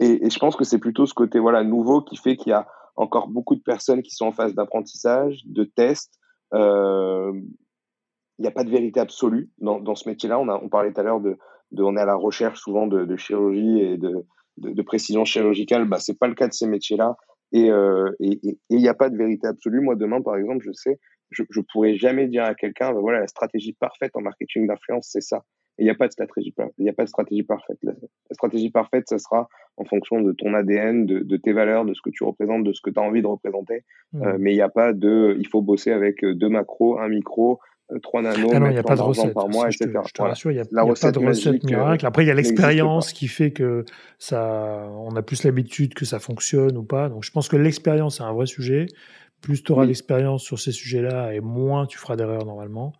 Et, 0.00 0.26
et, 0.26 0.30
je 0.30 0.38
pense 0.38 0.56
que 0.56 0.64
c'est 0.64 0.78
plutôt 0.78 1.04
ce 1.04 1.12
côté 1.12 1.38
voilà 1.38 1.64
nouveau 1.64 2.00
qui 2.00 2.16
fait 2.16 2.36
qu'il 2.36 2.50
y 2.50 2.54
a 2.54 2.66
encore 2.96 3.28
beaucoup 3.28 3.56
de 3.56 3.60
personnes 3.60 4.00
qui 4.00 4.12
sont 4.14 4.24
en 4.24 4.32
phase 4.32 4.54
d'apprentissage, 4.54 5.42
de 5.44 5.64
tests. 5.64 6.18
Il 8.38 8.42
n'y 8.42 8.48
a 8.48 8.52
pas 8.52 8.64
de 8.64 8.70
vérité 8.70 9.00
absolue 9.00 9.50
dans, 9.58 9.80
dans 9.80 9.94
ce 9.94 10.08
métier-là. 10.08 10.38
On, 10.38 10.48
a, 10.48 10.60
on 10.62 10.68
parlait 10.68 10.92
tout 10.92 11.00
à 11.00 11.04
l'heure 11.04 11.20
de, 11.20 11.36
de, 11.72 11.82
on 11.82 11.96
est 11.96 12.00
à 12.00 12.06
la 12.06 12.14
recherche 12.14 12.60
souvent 12.60 12.86
de, 12.86 13.04
de 13.04 13.16
chirurgie 13.16 13.80
et 13.80 13.98
de, 13.98 14.24
de, 14.58 14.70
de, 14.70 14.82
précision 14.82 15.24
chirurgicale. 15.24 15.86
Bah, 15.86 15.98
c'est 15.98 16.18
pas 16.18 16.28
le 16.28 16.34
cas 16.34 16.48
de 16.48 16.52
ces 16.52 16.66
métiers-là. 16.66 17.16
Et 17.52 17.70
euh, 17.70 18.10
il 18.20 18.38
et, 18.42 18.58
et, 18.70 18.76
n'y 18.76 18.88
a 18.88 18.94
pas 18.94 19.10
de 19.10 19.16
vérité 19.16 19.46
absolue. 19.46 19.80
Moi, 19.80 19.96
demain, 19.96 20.20
par 20.20 20.36
exemple, 20.36 20.64
je 20.64 20.72
sais, 20.72 20.98
je, 21.30 21.42
je 21.50 21.60
pourrais 21.72 21.96
jamais 21.96 22.28
dire 22.28 22.44
à 22.44 22.54
quelqu'un, 22.54 22.92
bah, 22.92 23.00
voilà, 23.00 23.20
la 23.20 23.26
stratégie 23.26 23.72
parfaite 23.72 24.12
en 24.14 24.20
marketing 24.20 24.66
d'influence, 24.66 25.08
c'est 25.10 25.22
ça. 25.22 25.44
Il 25.80 25.84
n'y 25.84 25.90
a 25.90 25.94
pas 25.94 26.08
de 26.08 26.12
stratégie, 26.12 26.52
il 26.78 26.82
n'y 26.82 26.90
a 26.90 26.92
pas 26.92 27.04
de 27.04 27.08
stratégie 27.08 27.44
parfaite. 27.44 27.78
La, 27.84 27.94
stratégie 28.32 28.70
parfaite, 28.70 29.04
ça 29.08 29.18
sera 29.18 29.48
en 29.76 29.84
fonction 29.84 30.20
de 30.20 30.32
ton 30.32 30.52
ADN, 30.52 31.06
de, 31.06 31.20
de, 31.20 31.36
tes 31.36 31.52
valeurs, 31.52 31.84
de 31.84 31.94
ce 31.94 32.02
que 32.02 32.10
tu 32.10 32.24
représentes, 32.24 32.64
de 32.64 32.72
ce 32.72 32.80
que 32.82 32.90
tu 32.90 32.98
as 32.98 33.02
envie 33.02 33.22
de 33.22 33.28
représenter. 33.28 33.84
Mmh. 34.12 34.22
Euh, 34.22 34.36
mais 34.40 34.52
il 34.52 34.56
n'y 34.56 34.60
a 34.60 34.68
pas 34.68 34.92
de, 34.92 35.36
il 35.38 35.46
faut 35.46 35.62
bosser 35.62 35.92
avec 35.92 36.24
deux 36.24 36.48
macros, 36.48 36.98
un 36.98 37.08
micro, 37.08 37.60
3 38.02 38.22
nanos, 38.22 38.50
ah 38.54 38.60
non, 38.60 38.66
il 38.66 38.72
n'y 38.72 38.78
a 38.78 38.82
pas 38.82 38.96
de 38.96 39.00
recette 39.00 39.32
par 39.32 39.48
mois, 39.48 39.68
etc. 39.68 39.88
Je 40.06 40.12
te, 40.12 40.22
rassure, 40.22 40.50
il 40.50 40.54
n'y 40.54 40.60
a, 40.60 40.62
a, 40.62 40.94
pas 40.94 41.12
de 41.12 41.18
recette 41.18 41.64
miracle. 41.64 42.04
Après, 42.04 42.24
il 42.24 42.28
y 42.28 42.30
a 42.30 42.34
l'expérience 42.34 43.12
qui 43.12 43.28
fait 43.28 43.50
que 43.50 43.84
ça, 44.18 44.88
on 44.98 45.16
a 45.16 45.22
plus 45.22 45.44
l'habitude 45.44 45.94
que 45.94 46.04
ça 46.04 46.18
fonctionne 46.18 46.76
ou 46.76 46.82
pas. 46.82 47.08
Donc, 47.08 47.24
je 47.24 47.30
pense 47.30 47.48
que 47.48 47.56
l'expérience 47.56 48.20
est 48.20 48.24
un 48.24 48.32
vrai 48.32 48.46
sujet. 48.46 48.86
Plus 49.40 49.62
tu 49.62 49.72
auras 49.72 49.82
oui. 49.82 49.88
l'expérience 49.88 50.42
sur 50.42 50.58
ces 50.58 50.72
sujets-là 50.72 51.32
et 51.32 51.40
moins 51.40 51.86
tu 51.86 51.96
feras 51.96 52.16
d'erreurs 52.16 52.44
normalement. 52.44 52.92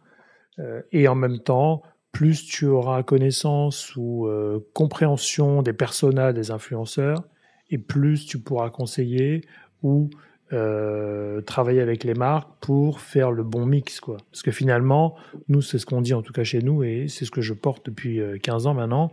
Euh, 0.58 0.82
et 0.92 1.08
en 1.08 1.14
même 1.14 1.40
temps, 1.40 1.82
plus 2.12 2.46
tu 2.46 2.66
auras 2.66 3.02
connaissance 3.02 3.94
ou 3.96 4.26
euh, 4.26 4.60
compréhension 4.72 5.62
des 5.62 5.72
personas 5.72 6.32
des 6.32 6.50
influenceurs 6.50 7.24
et 7.70 7.78
plus 7.78 8.26
tu 8.26 8.38
pourras 8.38 8.70
conseiller 8.70 9.42
ou 9.82 10.10
euh, 10.52 11.40
travailler 11.42 11.80
avec 11.80 12.04
les 12.04 12.14
marques 12.14 12.50
pour 12.60 13.00
faire 13.00 13.30
le 13.30 13.42
bon 13.42 13.66
mix. 13.66 14.00
Quoi. 14.00 14.16
Parce 14.30 14.42
que 14.42 14.50
finalement, 14.50 15.16
nous, 15.48 15.62
c'est 15.62 15.78
ce 15.78 15.86
qu'on 15.86 16.00
dit 16.00 16.14
en 16.14 16.22
tout 16.22 16.32
cas 16.32 16.44
chez 16.44 16.60
nous, 16.60 16.82
et 16.82 17.06
c'est 17.08 17.24
ce 17.24 17.30
que 17.30 17.40
je 17.40 17.54
porte 17.54 17.86
depuis 17.86 18.20
15 18.42 18.66
ans 18.66 18.74
maintenant, 18.74 19.12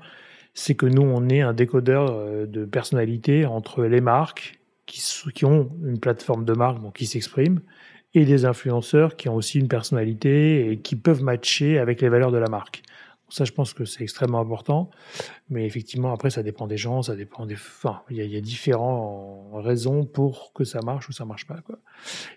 c'est 0.54 0.76
que 0.76 0.86
nous, 0.86 1.02
on 1.02 1.28
est 1.30 1.42
un 1.42 1.54
décodeur 1.54 2.48
de 2.48 2.66
personnalité 2.66 3.46
entre 3.46 3.84
les 3.84 4.02
marques 4.02 4.60
qui, 4.86 5.02
qui 5.34 5.46
ont 5.46 5.70
une 5.84 6.00
plateforme 6.00 6.46
de 6.46 6.54
marque 6.54 6.78
qui 6.96 7.06
s'expriment 7.06 7.60
et 8.16 8.26
des 8.26 8.46
influenceurs 8.46 9.18
qui 9.18 9.30
ont 9.30 9.36
aussi 9.36 9.60
une 9.60 9.68
personnalité 9.68 10.72
et 10.72 10.78
qui 10.78 10.96
peuvent 10.96 11.22
matcher 11.22 11.78
avec 11.78 12.02
les 12.02 12.10
valeurs 12.10 12.32
de 12.32 12.38
la 12.38 12.48
marque. 12.48 12.82
Ça, 13.30 13.44
je 13.44 13.52
pense 13.52 13.74
que 13.74 13.86
c'est 13.86 14.04
extrêmement 14.04 14.40
important. 14.40 14.90
Mais 15.50 15.66
effectivement, 15.66 16.14
après, 16.14 16.30
ça 16.30 16.44
dépend 16.44 16.68
des 16.68 16.78
gens, 16.78 17.02
ça 17.02 17.16
dépend 17.16 17.46
des. 17.46 17.56
Enfin, 17.56 18.02
il 18.10 18.18
y, 18.18 18.38
a 18.38 18.42
différentes 18.42 19.50
raisons 19.54 20.06
pour 20.06 20.52
que 20.54 20.64
ça 20.64 20.80
marche 20.84 21.10
ou 21.10 21.12
ça 21.12 21.26
marche 21.26 21.48
pas. 21.48 21.62
Quoi. 21.66 21.80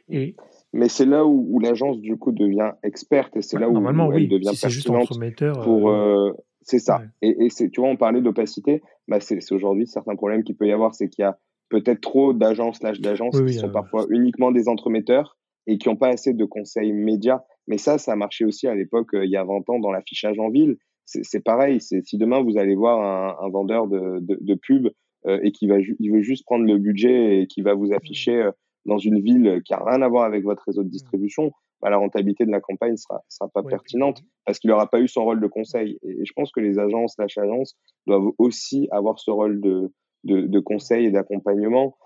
Et. 0.09 0.34
Mais 0.72 0.89
c'est 0.89 1.07
là 1.07 1.24
où, 1.24 1.59
l'agence, 1.61 1.99
du 2.01 2.16
coup, 2.16 2.32
devient 2.32 2.72
experte 2.82 3.36
et 3.36 3.43
c'est 3.43 3.59
là 3.59 3.68
où, 3.68 3.72
normalement, 3.72 4.12
elle 4.12 4.22
oui. 4.22 4.28
devient 4.28 4.55
si 4.55 4.61
pertinente 4.61 5.09
pour. 5.62 5.91
Euh, 5.91 6.28
euh, 6.28 6.32
c'est 6.62 6.78
ça. 6.78 7.01
Et, 7.22 7.47
et 7.47 7.70
tu 7.70 7.80
vois, 7.80 7.89
on 7.89 7.97
parlait 7.97 8.20
d'opacité. 8.20 8.82
Bah, 9.09 9.20
c'est 9.20 9.41
aujourd'hui 9.53 9.86
certains 9.86 10.16
problèmes 10.16 10.45
qu'il 10.45 10.57
peut 10.57 10.66
y 10.66 10.72
avoir. 10.72 10.95
C'est 10.95 11.09
qu'il 11.09 11.22
y 11.22 11.26
a 11.26 11.39
peut-être 11.70 12.01
trop 12.01 12.32
d'agences 12.32 12.78
slash 12.78 13.01
d'agences 13.01 13.41
qui 13.41 13.55
sont 13.55 13.70
parfois 13.70 14.07
uniquement 14.11 14.53
des 14.53 14.68
entremetteurs 14.68 15.36
et 15.66 15.78
qui 15.78 15.89
n'ont 15.89 15.97
pas 15.97 16.09
assez 16.09 16.32
de 16.32 16.45
conseils 16.45 16.93
médias. 16.93 17.43
Mais 17.69 17.79
ça, 17.79 17.99
ça 17.99 18.12
a 18.12 18.16
marché 18.16 18.45
aussi 18.45 18.66
à 18.66 18.75
l'époque, 18.75 19.14
euh, 19.14 19.25
il 19.25 19.31
y 19.31 19.37
a 19.37 19.45
20 19.45 19.69
ans, 19.69 19.79
dans 19.79 19.93
l'affichage 19.93 20.39
en 20.39 20.51
ville. 20.51 20.79
C'est 21.05 21.43
pareil. 21.43 21.81
Si 21.81 22.19
demain 22.19 22.43
vous 22.43 22.59
allez 22.59 22.75
voir 22.75 23.01
un, 23.01 23.47
un 23.47 23.49
vendeur 23.49 23.87
de, 23.87 24.19
de, 24.21 24.37
de 24.39 24.55
pub 24.55 24.89
euh, 25.27 25.41
et 25.43 25.53
qui 25.53 25.66
veut 25.66 26.21
juste 26.21 26.45
prendre 26.45 26.66
le 26.66 26.77
budget 26.77 27.41
et 27.41 27.47
qui 27.47 27.62
va 27.62 27.73
vous 27.73 27.95
afficher 27.95 28.37
mmh. 28.37 28.47
euh, 28.47 28.51
dans 28.85 28.99
une 28.99 29.21
ville 29.23 29.62
qui 29.64 29.73
a 29.73 29.83
rien 29.83 30.03
à 30.03 30.09
voir 30.09 30.25
avec 30.25 30.45
votre 30.45 30.64
réseau 30.66 30.83
de 30.83 30.89
mmh. 30.89 30.91
distribution, 30.91 31.51
bah, 31.81 31.89
la 31.89 31.97
rentabilité 31.97 32.45
de 32.45 32.51
la 32.51 32.61
campagne 32.61 32.99
sera, 32.99 33.23
sera 33.31 33.49
pas 33.49 33.62
pertinente 33.62 34.21
parce 34.45 34.59
qu'il 34.59 34.69
n'aura 34.69 34.91
pas 34.91 35.01
eu 35.01 35.09
son 35.09 35.25
rôle 35.25 35.41
de 35.41 35.47
conseil. 35.47 35.99
Et, 36.03 36.27
je 36.27 36.33
pense 36.37 36.53
que 36.53 36.61
les 36.61 36.79
agences, 36.79 37.14
slash 37.14 37.39
agences 37.39 37.75
doivent 38.07 38.31
aussi 38.37 38.87
avoir 38.91 39.19
ce 39.19 39.31
rôle 39.31 39.62
de, 39.62 39.91
de, 40.25 40.43
de 40.43 40.61
conseil 40.61 41.07
et 41.07 41.11
d'accompagnement 41.11 41.97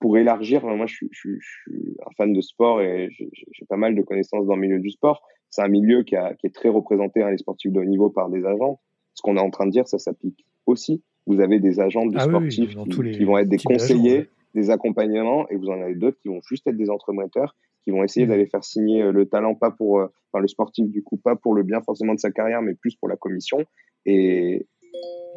pour 0.00 0.18
élargir, 0.18 0.64
moi 0.64 0.86
je 0.86 0.94
suis, 0.94 1.08
je, 1.12 1.38
suis, 1.40 1.96
un 2.06 2.10
fan 2.16 2.32
de 2.32 2.40
sport 2.40 2.80
et 2.80 3.08
j'ai 3.10 3.66
pas 3.68 3.76
mal 3.76 3.94
de 3.94 4.02
connaissances 4.02 4.46
dans 4.46 4.54
le 4.54 4.60
milieu 4.60 4.80
du 4.80 4.90
sport. 4.90 5.22
C'est 5.50 5.62
un 5.62 5.68
milieu 5.68 6.02
qui, 6.02 6.16
a, 6.16 6.34
qui, 6.34 6.46
est 6.46 6.54
très 6.54 6.68
représenté, 6.68 7.22
hein, 7.22 7.30
les 7.30 7.38
sportifs 7.38 7.72
de 7.72 7.80
haut 7.80 7.84
niveau, 7.84 8.10
par 8.10 8.28
des 8.28 8.44
agents. 8.44 8.80
Ce 9.14 9.22
qu'on 9.22 9.36
est 9.36 9.40
en 9.40 9.50
train 9.50 9.66
de 9.66 9.70
dire, 9.70 9.88
ça 9.88 9.98
s'applique 9.98 10.46
aussi. 10.66 11.02
Vous 11.26 11.40
avez 11.40 11.58
des 11.58 11.80
agents 11.80 12.06
de 12.06 12.16
ah 12.16 12.24
sportifs 12.24 12.70
qui, 12.70 13.24
vont 13.24 13.38
être 13.38 13.48
des 13.48 13.58
conseillers, 13.58 14.28
des 14.54 14.70
accompagnements, 14.70 15.48
et 15.48 15.56
vous 15.56 15.68
en 15.68 15.80
avez 15.80 15.94
d'autres 15.94 16.18
qui 16.20 16.28
vont 16.28 16.40
juste 16.48 16.66
être 16.66 16.76
des 16.76 16.90
entrepreneurs, 16.90 17.56
qui 17.84 17.90
vont 17.90 18.02
essayer 18.04 18.26
mmh. 18.26 18.28
d'aller 18.28 18.46
faire 18.46 18.64
signer 18.64 19.02
euh, 19.02 19.12
le 19.12 19.26
talent, 19.26 19.54
pas 19.54 19.70
pour, 19.70 20.00
euh, 20.00 20.06
enfin 20.30 20.40
le 20.40 20.48
sportif 20.48 20.88
du 20.90 21.02
coup, 21.02 21.16
pas 21.16 21.36
pour 21.36 21.54
le 21.54 21.62
bien 21.62 21.80
forcément 21.80 22.14
de 22.14 22.20
sa 22.20 22.30
carrière, 22.30 22.62
mais 22.62 22.74
plus 22.74 22.96
pour 22.96 23.08
la 23.08 23.16
commission. 23.16 23.58
Et, 24.04 24.66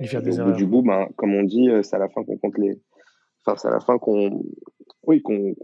faire 0.03 0.21
des 0.21 0.39
au 0.39 0.45
bout 0.45 0.51
du 0.53 0.65
bout, 0.65 0.81
ben, 0.81 1.07
comme 1.15 1.33
on 1.33 1.43
dit, 1.43 1.69
euh, 1.69 1.83
c'est 1.83 1.95
à 1.95 1.99
la 1.99 2.09
fin 2.09 2.23
qu'on 2.23 2.37
compte 2.37 2.57
les, 2.57 2.79
enfin, 3.45 3.57
c'est 3.57 3.67
à 3.67 3.71
la 3.71 3.79
fin 3.79 3.97
qu'on, 3.97 4.43
oui, 5.07 5.21
qu'on 5.21 5.55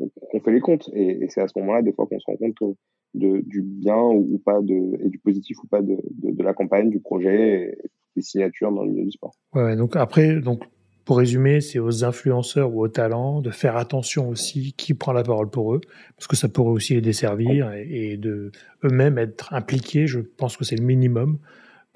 fait 0.44 0.52
les 0.52 0.60
comptes. 0.60 0.90
Et, 0.94 1.28
c'est 1.30 1.42
à 1.42 1.48
ce 1.48 1.58
moment-là, 1.60 1.82
des 1.82 1.94
fois, 1.94 2.08
qu'on 2.08 2.20
se 2.20 2.26
rend 2.26 2.38
compte 2.38 2.78
de, 3.14 3.42
du 3.46 3.62
bien 3.62 4.02
ou, 4.02 4.42
pas 4.44 4.62
de, 4.62 5.04
et 5.04 5.10
du 5.10 5.20
positif 5.20 5.58
ou 5.64 5.68
pas 5.68 5.82
de, 5.82 5.98
de, 6.24 6.44
la 6.44 6.54
campagne, 6.54 6.90
du 6.90 7.00
projet, 7.00 7.62
et 7.62 7.78
des 8.16 8.22
signatures 8.22 8.72
dans 8.72 8.84
le 8.84 8.92
milieu 8.92 9.06
du 9.06 9.12
sport. 9.12 9.34
Ouais, 9.54 9.76
donc 9.76 9.96
après, 9.96 10.40
donc, 10.40 10.64
pour 11.06 11.20
résumer, 11.20 11.62
c'est 11.62 11.80
aux 11.80 12.04
influenceurs 12.04 12.74
ou 12.74 12.82
aux 12.82 12.90
talents 12.90 13.42
de 13.42 13.50
faire 13.50 13.78
attention 13.78 14.28
aussi 14.28 14.74
qui 14.74 14.94
prend 14.94 15.14
la 15.14 15.24
parole 15.24 15.50
pour 15.50 15.74
eux, 15.74 15.82
parce 16.18 16.28
que 16.28 16.36
ça 16.36 16.50
pourrait 16.50 16.72
aussi 16.72 16.96
les 16.96 17.02
desservir 17.02 17.72
et, 17.74 18.12
et 18.12 18.18
de 18.18 18.52
eux-mêmes 18.84 19.18
être 19.18 19.54
impliqués. 19.54 20.06
Je 20.06 20.20
pense 20.20 20.58
que 20.58 20.66
c'est 20.66 20.76
le 20.76 20.84
minimum 20.84 21.40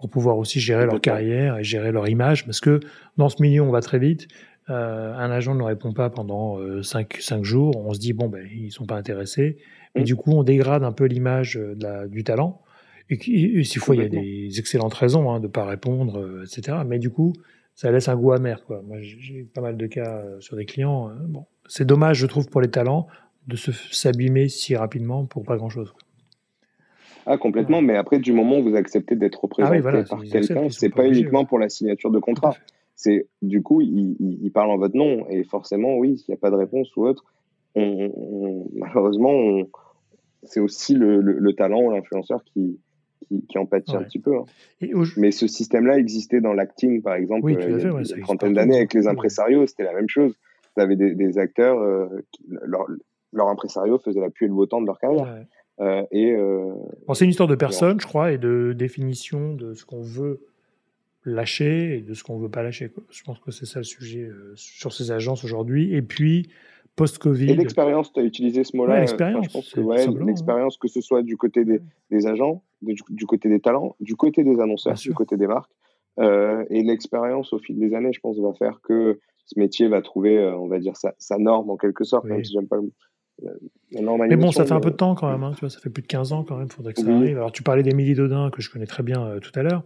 pour 0.01 0.09
pouvoir 0.09 0.37
aussi 0.37 0.59
gérer 0.59 0.87
leur 0.87 0.99
carrière 0.99 1.59
et 1.59 1.63
gérer 1.63 1.91
leur 1.91 2.07
image, 2.07 2.45
parce 2.45 2.59
que 2.59 2.79
dans 3.17 3.29
ce 3.29 3.41
milieu, 3.41 3.61
on 3.61 3.69
va 3.69 3.81
très 3.81 3.99
vite. 3.99 4.27
Euh, 4.71 5.13
un 5.15 5.29
agent 5.31 5.53
ne 5.53 5.63
répond 5.63 5.91
pas 5.91 6.09
pendant 6.09 6.57
5 6.81 7.19
euh, 7.31 7.43
jours, 7.43 7.75
on 7.85 7.93
se 7.93 7.99
dit, 7.99 8.13
bon, 8.13 8.29
ben, 8.29 8.47
ils 8.51 8.71
sont 8.71 8.85
pas 8.85 8.95
intéressés. 8.95 9.57
Et 9.95 10.01
mm. 10.01 10.03
du 10.03 10.15
coup, 10.15 10.31
on 10.31 10.43
dégrade 10.43 10.83
un 10.83 10.93
peu 10.93 11.05
l'image 11.05 11.57
euh, 11.57 12.07
du 12.07 12.23
talent. 12.23 12.61
Et, 13.09 13.17
s'il 13.63 13.81
faut, 13.81 13.93
il 13.93 14.01
y 14.01 14.05
a 14.05 14.09
des 14.09 14.57
excellentes 14.57 14.93
raisons 14.93 15.29
hein, 15.31 15.39
de 15.39 15.47
ne 15.47 15.51
pas 15.51 15.65
répondre, 15.65 16.43
etc. 16.43 16.77
Mais 16.87 16.97
du 16.97 17.09
coup, 17.09 17.33
ça 17.75 17.91
laisse 17.91 18.07
un 18.07 18.15
goût 18.15 18.31
amer. 18.31 18.63
Quoi. 18.63 18.81
Moi, 18.87 18.99
j'ai 19.01 19.43
pas 19.43 19.59
mal 19.59 19.75
de 19.75 19.85
cas 19.85 20.23
sur 20.39 20.55
des 20.55 20.65
clients. 20.65 21.11
Bon, 21.27 21.45
c'est 21.67 21.85
dommage, 21.85 22.19
je 22.19 22.25
trouve, 22.25 22.47
pour 22.47 22.61
les 22.61 22.69
talents 22.69 23.07
de 23.47 23.57
se 23.57 23.71
s'abîmer 23.73 24.47
si 24.47 24.77
rapidement 24.77 25.25
pour 25.25 25.43
pas 25.43 25.57
grand-chose. 25.57 25.93
Ah, 27.25 27.37
complètement. 27.37 27.81
Mais 27.81 27.97
après, 27.97 28.19
du 28.19 28.31
moment 28.31 28.59
où 28.59 28.63
vous 28.63 28.75
acceptez 28.77 29.17
d'être 29.17 29.39
ah 29.41 29.67
représenté 29.67 29.81
par 30.09 30.23
quelqu'un, 30.23 30.69
c'est 30.69 30.89
pas, 30.89 31.01
pas 31.01 31.07
uniquement 31.09 31.43
pour 31.43 31.59
la 31.59 31.67
signature 31.67 32.11
de 32.11 32.19
contrat 32.19 32.55
c'est 33.01 33.27
du 33.41 33.63
coup, 33.63 33.81
il, 33.81 34.51
parle 34.53 34.69
en 34.69 34.77
votre 34.77 34.95
nom 34.95 35.25
et 35.29 35.43
forcément, 35.43 35.97
oui, 35.97 36.17
s'il 36.17 36.31
n'y 36.31 36.35
a 36.35 36.37
pas 36.37 36.51
de 36.51 36.55
réponse 36.55 36.95
ou 36.95 37.07
autre, 37.07 37.25
on, 37.73 38.67
malheureusement, 38.75 39.63
c'est 40.43 40.59
aussi 40.59 40.93
le, 40.93 41.51
talent 41.53 41.81
ou 41.81 41.91
l'influenceur 41.91 42.43
qui, 42.43 42.79
qui, 43.49 43.57
en 43.57 43.65
pâtit 43.65 43.95
un 43.95 44.03
petit 44.03 44.19
peu. 44.19 44.35
Hein. 44.35 44.45
Mais 45.17 45.31
ce 45.31 45.47
système-là 45.47 45.97
existait 45.97 46.41
dans 46.41 46.53
l'acting, 46.53 47.01
par 47.01 47.15
exemple, 47.15 47.47
euh, 47.47 47.51
il 47.51 47.59
y 47.59 48.13
a, 48.13 48.17
une 48.17 48.23
trentaine 48.23 48.53
d'années 48.53 48.77
avec 48.77 48.93
les 48.93 49.07
impresarios, 49.07 49.65
c'était 49.65 49.83
la 49.83 49.93
même 49.93 50.09
chose. 50.09 50.37
Vous 50.75 50.83
avez 50.83 50.95
des, 50.95 51.37
acteurs, 51.39 51.79
euh, 51.79 52.07
leur, 52.47 52.85
leur 53.33 53.47
impresario 53.47 53.97
faisait 53.97 54.21
la 54.21 54.29
pluie 54.29 54.45
et 54.45 54.49
le 54.49 54.53
beau 54.53 54.67
temps 54.67 54.81
de 54.81 54.85
leur 54.85 54.99
carrière. 54.99 55.43
Euh, 55.79 56.03
et 56.11 56.37
c'est 57.15 57.25
une 57.25 57.31
histoire 57.31 57.49
de 57.49 57.55
personne, 57.55 57.99
je 57.99 58.05
crois, 58.05 58.31
et 58.31 58.37
de 58.37 58.73
définition 58.73 59.55
de 59.55 59.73
ce 59.73 59.85
qu'on 59.85 60.03
veut 60.03 60.41
lâcher 61.25 61.97
et 61.97 62.01
de 62.01 62.13
ce 62.13 62.23
qu'on 62.23 62.37
veut 62.37 62.49
pas 62.49 62.63
lâcher. 62.63 62.91
Je 63.09 63.23
pense 63.23 63.39
que 63.39 63.51
c'est 63.51 63.65
ça 63.65 63.79
le 63.79 63.83
sujet 63.83 64.23
euh, 64.23 64.53
sur 64.55 64.93
ces 64.93 65.11
agences 65.11 65.43
aujourd'hui. 65.43 65.93
Et 65.93 66.01
puis, 66.01 66.49
post-Covid. 66.95 67.51
Et 67.51 67.55
l'expérience, 67.55 68.11
tu 68.13 68.19
as 68.19 68.23
utilisé 68.23 68.63
ce 68.63 68.75
mot-là. 68.75 68.99
l'expérience. 68.99 69.45
je 69.45 69.51
pense 69.51 69.73
que 69.73 69.79
hein. 69.79 70.25
l'expérience, 70.25 70.77
que 70.77 70.87
ce 70.87 71.01
soit 71.01 71.23
du 71.23 71.37
côté 71.37 71.65
des, 71.65 71.81
des 72.09 72.27
agents, 72.27 72.63
du, 72.81 73.25
côté 73.25 73.49
des 73.49 73.59
talents, 73.59 73.95
du 73.99 74.15
côté 74.15 74.43
des 74.43 74.59
annonceurs, 74.59 74.95
du 74.95 75.13
côté 75.13 75.37
des 75.37 75.47
marques. 75.47 75.71
Euh, 76.19 76.65
et 76.69 76.83
l'expérience, 76.83 77.53
au 77.53 77.59
fil 77.59 77.79
des 77.79 77.93
années, 77.93 78.11
je 78.13 78.19
pense, 78.19 78.37
va 78.37 78.53
faire 78.53 78.81
que 78.83 79.19
ce 79.45 79.57
métier 79.57 79.87
va 79.87 80.01
trouver, 80.01 80.37
euh, 80.37 80.57
on 80.57 80.67
va 80.67 80.79
dire, 80.79 80.97
sa, 80.97 81.13
sa, 81.17 81.37
norme 81.37 81.69
en 81.69 81.77
quelque 81.77 82.03
sorte, 82.03 82.25
même 82.25 82.43
si 82.43 82.53
j'aime 82.53 82.67
pas 82.67 82.77
le, 82.77 82.91
mais 83.91 84.35
bon, 84.35 84.51
ça 84.51 84.65
fait 84.65 84.73
un 84.73 84.79
peu 84.79 84.91
de 84.91 84.95
temps 84.95 85.15
quand 85.15 85.31
même, 85.31 85.41
hein, 85.41 85.53
tu 85.55 85.61
vois, 85.61 85.69
ça 85.71 85.79
fait 85.79 85.89
plus 85.89 86.03
de 86.03 86.07
15 86.07 86.31
ans 86.31 86.43
quand 86.43 86.57
même, 86.57 86.69
faudrait 86.69 86.93
que 86.93 87.01
ça 87.01 87.11
arrive. 87.11 87.37
Alors 87.37 87.51
tu 87.51 87.63
parlais 87.63 87.81
d'Émilie 87.81 88.13
Dodin, 88.13 88.51
que 88.51 88.61
je 88.61 88.69
connais 88.69 88.85
très 88.85 89.01
bien 89.01 89.39
tout 89.41 89.51
à 89.55 89.63
l'heure 89.63 89.83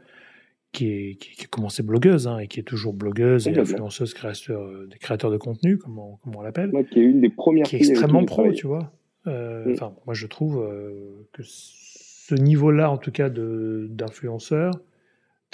qui, 0.76 0.88
est, 0.88 1.16
qui, 1.16 1.44
a 1.44 1.48
commencé 1.48 1.82
blogueuse 1.82 2.28
hein, 2.28 2.38
et 2.40 2.48
qui 2.48 2.60
est 2.60 2.64
toujours 2.64 2.94
blogueuse 2.94 3.48
et 3.48 3.58
influenceuse, 3.58 4.14
créateur, 4.14 4.70
des 4.88 4.98
créateurs 4.98 5.32
de 5.32 5.38
contenu, 5.38 5.78
comme 5.78 5.98
on, 5.98 6.18
on 6.26 6.42
l'appelle. 6.42 6.72
qui 6.92 7.00
est 7.00 7.04
une 7.04 7.22
des 7.22 7.30
premières. 7.30 7.66
Qui 7.66 7.78
est 7.78 7.80
extrêmement 7.80 8.26
pro, 8.26 8.52
tu 8.52 8.68
vois. 8.68 8.92
Euh, 9.28 9.66
mm. 9.66 9.92
Moi, 10.06 10.14
je 10.14 10.28
trouve 10.28 10.62
euh, 10.62 11.28
que 11.34 11.42
ce 11.44 12.36
niveau-là, 12.36 12.92
en 12.92 12.98
tout 12.98 13.12
cas, 13.12 13.30
d'influenceur, 13.30 14.74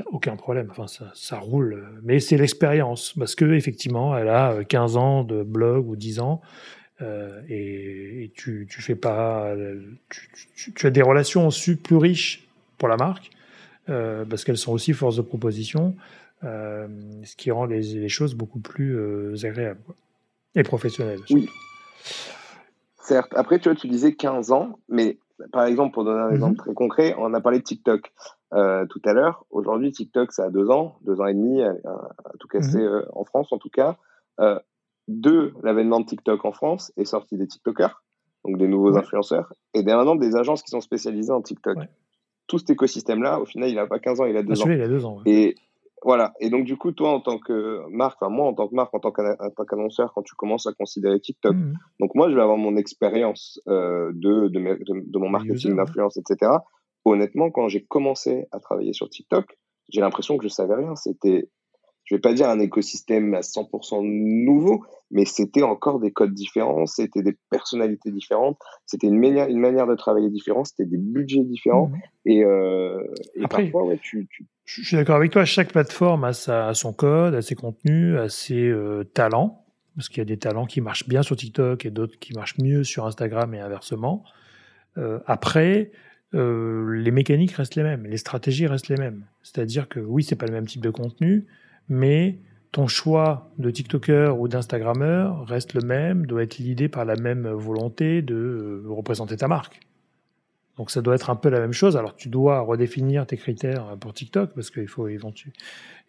aucun 0.08 0.36
problème. 0.36 0.68
Enfin, 0.72 0.88
ça, 0.88 1.12
ça 1.14 1.38
roule. 1.38 1.84
Mais 2.04 2.20
c'est 2.20 2.38
l'expérience. 2.38 3.14
Parce 3.18 3.36
que 3.36 3.54
effectivement, 3.54 4.18
elle 4.18 4.30
a 4.30 4.64
15 4.64 4.98
ans 4.98 5.24
de 5.24 5.44
blog 5.44 5.88
ou 5.88 5.96
10 5.96 6.20
ans. 6.20 6.42
Euh, 7.02 7.42
et, 7.50 8.32
tu, 8.36 8.68
tu 8.70 8.82
fais 8.82 8.96
pas. 8.96 9.54
Tu, 10.56 10.74
tu, 10.74 10.88
as 10.88 10.92
des 10.92 11.02
relations 11.02 11.50
plus 11.84 11.98
riches 11.98 12.48
pour 12.78 12.88
la 12.88 12.98
marque 12.98 13.32
euh, 13.92 14.26
parce 14.26 14.44
qu'elles 14.44 14.58
sont 14.58 14.72
aussi 14.72 14.94
force 14.94 15.18
de 15.18 15.22
proposition, 15.22 15.96
euh, 16.44 16.88
ce 17.24 17.36
qui 17.36 17.52
rend 17.52 17.66
les, 17.66 18.10
choses 18.10 18.36
beaucoup 18.36 18.60
plus 18.60 18.98
euh, 18.98 19.36
agréables 19.44 19.82
et 20.56 20.64
professionnelles. 20.64 21.20
Oui. 21.30 21.50
Certes. 23.02 23.34
Après, 23.36 23.60
tu 23.60 23.70
vois, 23.70 23.76
tu 23.76 23.88
disais 23.88 24.14
15 24.14 24.52
ans, 24.52 24.80
mais 24.88 25.18
par 25.52 25.66
exemple, 25.66 25.94
pour 25.94 26.06
donner 26.06 26.22
un 26.22 26.32
exemple 26.32 26.54
mhm. 26.54 26.58
très 26.58 26.74
concret, 26.74 27.16
on 27.18 27.34
a 27.34 27.42
parlé 27.42 27.60
de 27.60 27.64
TikTok 27.64 28.12
tout 28.52 29.02
à 29.06 29.14
l'heure. 29.14 29.46
Aujourd'hui, 29.50 29.92
TikTok, 29.92 30.34
ça 30.34 30.46
a 30.46 30.50
deux 30.50 30.70
ans, 30.70 30.98
deux 31.06 31.22
ans 31.22 31.28
et 31.28 31.34
demi, 31.34 31.62
à, 31.62 31.74
tout 32.40 32.48
casser 32.48 32.80
mhm. 32.80 33.06
en 33.14 33.24
France 33.24 33.52
en 33.52 33.58
tout 33.58 33.70
cas. 33.70 33.98
de 35.08 35.54
l'avènement 35.64 36.00
de 36.00 36.06
TikTok 36.06 36.46
en 36.46 36.52
France 36.52 36.92
est 36.98 37.06
sorti 37.06 37.38
des 37.38 37.48
TikTokers, 37.48 38.04
donc 38.46 38.58
des 38.58 38.68
nouveaux 38.68 38.98
influenceurs, 38.98 39.54
et 39.74 39.84
maintenant 39.84 40.16
des 40.16 40.36
agences 40.36 40.64
qui 40.64 40.70
sont 40.70 40.82
spécialisées 40.82 41.32
en 41.32 41.42
TikTok 41.42 41.78
tout 42.52 42.60
cet 42.60 42.70
écosystème-là, 42.70 43.40
au 43.40 43.46
final, 43.46 43.70
il 43.70 43.76
n'a 43.76 43.88
pas 43.88 44.00
15 44.00 44.20
ans, 44.20 44.26
il 44.26 44.36
a 44.36 44.44
2 44.44 44.54
ah, 44.54 44.62
ans. 44.62 44.70
Il 44.70 44.82
a 44.82 44.88
2 44.90 45.06
ans. 45.06 45.22
Et 45.26 45.56
voilà. 46.04 46.34
Et 46.42 46.50
donc, 46.50 46.66
du 46.66 46.76
coup, 46.76 46.92
toi, 46.92 47.12
en 47.12 47.22
tant 47.22 47.40
que 47.40 47.88
marque, 47.90 48.22
enfin, 48.22 48.30
moi, 48.30 48.46
en 48.46 48.54
tant 48.54 48.68
que 48.68 48.76
marque, 48.76 48.94
en 48.94 49.00
tant 49.00 49.12
qu'annonceur, 49.12 50.12
quand 50.14 50.22
tu 50.22 50.36
commences 50.36 50.68
à 50.68 50.74
considérer 50.74 51.22
TikTok, 51.22 51.56
mmh. 51.56 51.74
donc 52.02 52.14
moi, 52.14 52.30
je 52.30 52.36
vais 52.36 52.42
avoir 52.42 52.58
mon 52.58 52.76
expérience 52.76 53.62
euh, 53.70 54.12
de, 54.14 54.50
de, 54.50 54.80
de, 54.84 55.18
mon 55.18 55.30
marketing 55.30 55.78
d'influence, 55.78 56.18
etc. 56.18 56.52
Honnêtement, 57.06 57.52
quand 57.52 57.70
j'ai 57.70 57.86
commencé 57.86 58.48
à 58.52 58.60
travailler 58.60 58.92
sur 58.92 59.10
TikTok, 59.10 59.46
j'ai 59.88 60.02
l'impression 60.02 60.38
que 60.38 60.44
je 60.44 60.50
savais 60.50 60.76
rien. 60.76 60.94
C'était 60.96 61.48
je 62.06 62.16
vais 62.16 62.22
pas 62.22 62.34
dire 62.34 62.50
un 62.50 62.60
écosystème 62.60 63.34
à 63.34 63.42
100% 63.42 64.02
nouveau, 64.04 64.84
mais 65.12 65.26
c'était 65.26 65.64
encore 65.64 66.00
des 66.00 66.12
codes 66.12 66.34
différents, 66.34 66.86
c'était 66.86 67.22
des 67.22 67.38
personnalités 67.50 68.12
différentes, 68.12 68.58
c'était 68.86 69.08
une 69.08 69.20
manière, 69.20 69.48
une 69.48 69.60
manière 69.60 69.88
de 69.88 69.96
travailler 69.96 70.30
différente, 70.30 70.68
c'était 70.68 70.90
des 70.90 70.98
budgets 70.98 71.44
différents. 71.44 71.88
Mmh. 71.88 72.00
Et, 72.26 72.44
euh, 72.44 73.02
et 73.36 73.48
parfois, 73.48 73.86
ouais, 73.86 74.00
tu, 74.02 74.28
tu... 74.30 74.46
Je 74.66 74.84
suis 74.84 74.98
d'accord 74.98 75.16
avec 75.16 75.32
toi, 75.32 75.46
chaque 75.46 75.72
plateforme 75.72 76.24
a, 76.24 76.34
sa, 76.34 76.74
son 76.74 76.94
code, 76.94 77.36
a 77.36 77.42
ses 77.42 77.56
contenus, 77.56 78.18
a 78.18 78.30
ses 78.30 78.68
euh, 78.68 79.04
talents, 79.04 79.66
parce 79.96 80.10
qu'il 80.10 80.20
y 80.20 80.22
a 80.22 80.26
des 80.26 80.38
talents 80.38 80.66
qui 80.66 80.82
marchent 80.82 81.08
bien 81.08 81.24
sur 81.24 81.36
TikTok 81.36 81.86
et 81.86 81.92
d'autres 81.92 82.18
qui 82.20 82.34
marchent 82.34 82.58
mieux 82.58 82.84
sur 82.84 83.06
Instagram 83.06 83.54
et 83.54 83.60
inversement. 83.60 84.24
Euh, 84.98 85.20
après, 85.26 85.92
euh, 86.34 86.94
les 86.94 87.12
mécaniques 87.12 87.52
restent 87.52 87.76
les 87.76 87.84
mêmes, 87.84 88.06
les 88.06 88.18
stratégies 88.18 88.68
restent 88.68 88.88
les 88.88 88.98
mêmes. 88.98 89.26
C'est-à-dire 89.44 89.90
que 89.90 90.00
oui, 90.00 90.24
c'est 90.24 90.36
pas 90.36 90.46
le 90.46 90.54
même 90.54 90.68
type 90.68 90.82
de 90.82 90.90
contenu, 90.90 91.46
mais 91.90 92.40
ton 92.72 92.88
choix 92.88 93.52
de 93.58 93.70
TikToker 93.70 94.40
ou 94.40 94.48
d'Instagrammeur 94.48 95.46
reste 95.46 95.74
le 95.74 95.82
même, 95.82 96.26
doit 96.26 96.44
être 96.44 96.62
guidé 96.62 96.88
par 96.88 97.04
la 97.06 97.16
même 97.16 97.48
volonté 97.50 98.22
de 98.22 98.36
euh, 98.36 98.84
représenter 98.88 99.36
ta 99.36 99.48
marque. 99.48 99.82
Donc 100.78 100.90
ça 100.90 101.02
doit 101.02 101.16
être 101.16 101.30
un 101.30 101.36
peu 101.36 101.50
la 101.50 101.60
même 101.60 101.74
chose. 101.74 101.98
Alors 101.98 102.16
tu 102.16 102.30
dois 102.30 102.62
redéfinir 102.62 103.28
tes 103.28 103.38
critères 103.38 103.98
pour 104.00 104.14
TikTok 104.14 104.52
parce 104.56 104.72
qu'il 104.72 104.88
faut 104.88 105.08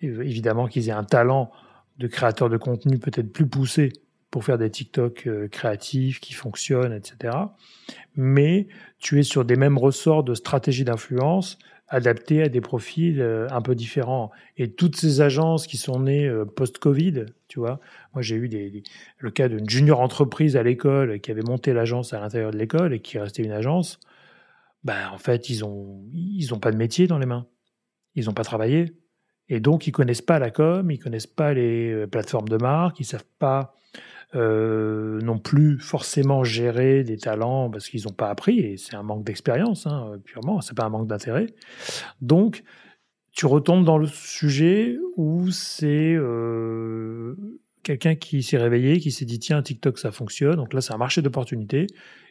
évidemment 0.00 0.66
qu'ils 0.68 0.88
aient 0.88 0.92
un 0.92 1.04
talent 1.04 1.50
de 1.98 2.06
créateur 2.06 2.48
de 2.48 2.56
contenu 2.56 2.98
peut-être 2.98 3.32
plus 3.32 3.46
poussé 3.46 3.92
pour 4.30 4.44
faire 4.44 4.56
des 4.56 4.70
TikTok 4.70 5.26
euh, 5.26 5.48
créatifs 5.48 6.20
qui 6.20 6.32
fonctionnent, 6.32 6.94
etc. 6.94 7.36
Mais 8.16 8.66
tu 8.98 9.20
es 9.20 9.22
sur 9.22 9.44
des 9.44 9.56
mêmes 9.56 9.76
ressorts 9.76 10.24
de 10.24 10.34
stratégie 10.34 10.84
d'influence 10.84 11.58
adaptés 11.92 12.42
à 12.42 12.48
des 12.48 12.62
profils 12.62 13.20
euh, 13.20 13.46
un 13.50 13.60
peu 13.60 13.74
différents. 13.74 14.30
Et 14.56 14.72
toutes 14.72 14.96
ces 14.96 15.20
agences 15.20 15.66
qui 15.66 15.76
sont 15.76 16.00
nées 16.00 16.26
euh, 16.26 16.46
post-Covid, 16.46 17.26
tu 17.48 17.60
vois, 17.60 17.80
moi 18.14 18.22
j'ai 18.22 18.36
eu 18.36 18.48
des, 18.48 18.82
le 19.18 19.30
cas 19.30 19.48
d'une 19.48 19.68
junior 19.68 20.00
entreprise 20.00 20.56
à 20.56 20.62
l'école 20.62 21.20
qui 21.20 21.30
avait 21.30 21.42
monté 21.42 21.74
l'agence 21.74 22.14
à 22.14 22.20
l'intérieur 22.20 22.50
de 22.50 22.56
l'école 22.56 22.94
et 22.94 23.00
qui 23.00 23.18
restait 23.18 23.42
une 23.42 23.52
agence. 23.52 24.00
Ben, 24.84 25.10
en 25.12 25.18
fait, 25.18 25.50
ils 25.50 25.64
ont, 25.64 26.02
ils 26.14 26.52
ont 26.54 26.58
pas 26.58 26.72
de 26.72 26.78
métier 26.78 27.06
dans 27.06 27.18
les 27.18 27.26
mains. 27.26 27.46
Ils 28.14 28.24
n'ont 28.24 28.32
pas 28.32 28.42
travaillé. 28.42 28.96
Et 29.48 29.60
donc, 29.60 29.86
ils 29.86 29.92
connaissent 29.92 30.22
pas 30.22 30.38
la 30.38 30.50
com, 30.50 30.90
ils 30.90 30.98
connaissent 30.98 31.26
pas 31.26 31.52
les 31.52 32.06
plateformes 32.06 32.48
de 32.48 32.56
marque, 32.56 33.00
ils 33.00 33.04
savent 33.04 33.24
pas 33.38 33.76
euh, 34.34 35.20
non 35.20 35.38
plus 35.38 35.78
forcément 35.78 36.42
gérer 36.42 37.04
des 37.04 37.18
talents 37.18 37.68
parce 37.68 37.88
qu'ils 37.88 38.04
n'ont 38.04 38.14
pas 38.14 38.30
appris 38.30 38.60
et 38.60 38.76
c'est 38.78 38.96
un 38.96 39.02
manque 39.02 39.24
d'expérience 39.24 39.86
hein, 39.86 40.12
purement, 40.24 40.62
c'est 40.62 40.74
pas 40.74 40.84
un 40.84 40.88
manque 40.88 41.06
d'intérêt. 41.06 41.46
Donc 42.22 42.62
tu 43.32 43.44
retombes 43.44 43.84
dans 43.84 43.98
le 43.98 44.06
sujet 44.06 44.98
où 45.16 45.50
c'est 45.50 46.14
euh, 46.14 47.34
quelqu'un 47.82 48.14
qui 48.14 48.42
s'est 48.42 48.56
réveillé, 48.56 49.00
qui 49.00 49.10
s'est 49.10 49.26
dit 49.26 49.38
tiens 49.38 49.60
TikTok 49.60 49.98
ça 49.98 50.12
fonctionne, 50.12 50.56
donc 50.56 50.72
là 50.72 50.80
c'est 50.80 50.94
un 50.94 50.98
marché 50.98 51.20
d'opportunités. 51.20 51.86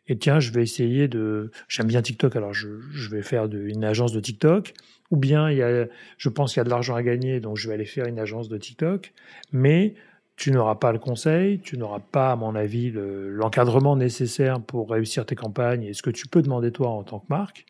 Et 0.07 0.17
tiens 0.17 0.39
je 0.39 0.51
vais 0.51 0.63
essayer 0.63 1.07
de, 1.07 1.51
j'aime 1.67 1.85
bien 1.85 2.01
TikTok 2.01 2.35
alors 2.35 2.53
je, 2.53 2.67
vais 3.11 3.21
faire 3.21 3.45
une 3.45 3.83
agence 3.83 4.11
de 4.11 4.19
TikTok. 4.19 4.73
Ou 5.11 5.17
bien 5.17 5.51
il 5.51 5.57
y 5.57 5.61
a, 5.61 5.87
je 6.17 6.29
pense 6.29 6.53
qu'il 6.53 6.59
y 6.59 6.61
a 6.61 6.63
de 6.63 6.69
l'argent 6.69 6.95
à 6.95 7.03
gagner 7.03 7.41
donc 7.41 7.57
je 7.57 7.67
vais 7.67 7.75
aller 7.75 7.85
faire 7.85 8.07
une 8.07 8.17
agence 8.17 8.49
de 8.49 8.57
TikTok, 8.57 9.13
mais 9.51 9.93
tu 10.41 10.49
n'auras 10.49 10.73
pas 10.73 10.91
le 10.91 10.97
conseil, 10.97 11.59
tu 11.59 11.77
n'auras 11.77 11.99
pas, 11.99 12.31
à 12.31 12.35
mon 12.35 12.55
avis, 12.55 12.91
l'encadrement 12.91 13.95
nécessaire 13.95 14.59
pour 14.59 14.89
réussir 14.89 15.23
tes 15.23 15.35
campagnes 15.35 15.83
et 15.83 15.93
ce 15.93 16.01
que 16.01 16.09
tu 16.09 16.27
peux 16.27 16.41
demander 16.41 16.71
toi 16.71 16.89
en 16.89 17.03
tant 17.03 17.19
que 17.19 17.27
marque. 17.29 17.67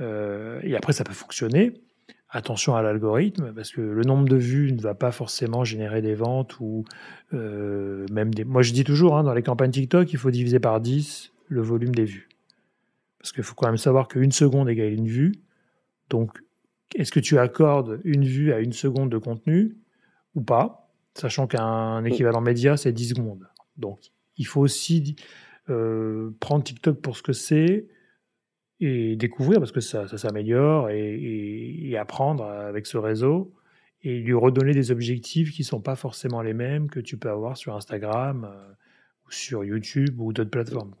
Euh, 0.00 0.58
et 0.62 0.74
après, 0.74 0.94
ça 0.94 1.04
peut 1.04 1.12
fonctionner. 1.12 1.74
Attention 2.30 2.74
à 2.74 2.80
l'algorithme, 2.80 3.52
parce 3.52 3.70
que 3.70 3.82
le 3.82 4.02
nombre 4.02 4.26
de 4.30 4.36
vues 4.36 4.72
ne 4.72 4.80
va 4.80 4.94
pas 4.94 5.12
forcément 5.12 5.62
générer 5.62 6.00
des 6.00 6.14
ventes 6.14 6.58
ou 6.58 6.86
euh, 7.34 8.06
même 8.10 8.32
des. 8.32 8.44
Moi, 8.44 8.62
je 8.62 8.72
dis 8.72 8.84
toujours, 8.84 9.18
hein, 9.18 9.22
dans 9.22 9.34
les 9.34 9.42
campagnes 9.42 9.72
TikTok, 9.72 10.10
il 10.10 10.18
faut 10.18 10.30
diviser 10.30 10.58
par 10.58 10.80
10 10.80 11.34
le 11.48 11.60
volume 11.60 11.94
des 11.94 12.06
vues. 12.06 12.30
Parce 13.18 13.32
qu'il 13.32 13.44
faut 13.44 13.54
quand 13.54 13.66
même 13.66 13.76
savoir 13.76 14.08
qu'une 14.08 14.32
seconde 14.32 14.70
égale 14.70 14.94
une 14.94 15.06
vue. 15.06 15.34
Donc, 16.08 16.30
est-ce 16.94 17.12
que 17.12 17.20
tu 17.20 17.38
accordes 17.38 18.00
une 18.04 18.24
vue 18.24 18.54
à 18.54 18.60
une 18.60 18.72
seconde 18.72 19.10
de 19.10 19.18
contenu 19.18 19.76
ou 20.34 20.40
pas? 20.40 20.85
Sachant 21.16 21.46
qu'un 21.46 22.04
équivalent 22.04 22.40
média, 22.40 22.76
c'est 22.76 22.92
10 22.92 23.10
secondes. 23.10 23.46
Donc, 23.76 24.12
il 24.36 24.46
faut 24.46 24.60
aussi 24.60 25.16
euh, 25.70 26.30
prendre 26.40 26.62
TikTok 26.62 27.00
pour 27.00 27.16
ce 27.16 27.22
que 27.22 27.32
c'est 27.32 27.88
et 28.80 29.16
découvrir, 29.16 29.58
parce 29.58 29.72
que 29.72 29.80
ça, 29.80 30.06
s'améliore, 30.06 30.90
et, 30.90 31.96
apprendre 31.98 32.44
avec 32.44 32.86
ce 32.86 32.98
réseau, 32.98 33.54
et 34.02 34.18
lui 34.18 34.34
redonner 34.34 34.72
des 34.72 34.90
objectifs 34.90 35.52
qui 35.52 35.62
ne 35.62 35.66
sont 35.66 35.80
pas 35.80 35.96
forcément 35.96 36.42
les 36.42 36.52
mêmes 36.52 36.90
que 36.90 37.00
tu 37.00 37.16
peux 37.16 37.30
avoir 37.30 37.56
sur 37.56 37.74
Instagram, 37.74 38.44
euh, 38.44 38.72
ou 39.26 39.30
sur 39.32 39.64
YouTube, 39.64 40.20
ou 40.20 40.34
d'autres 40.34 40.50
plateformes. 40.50 40.94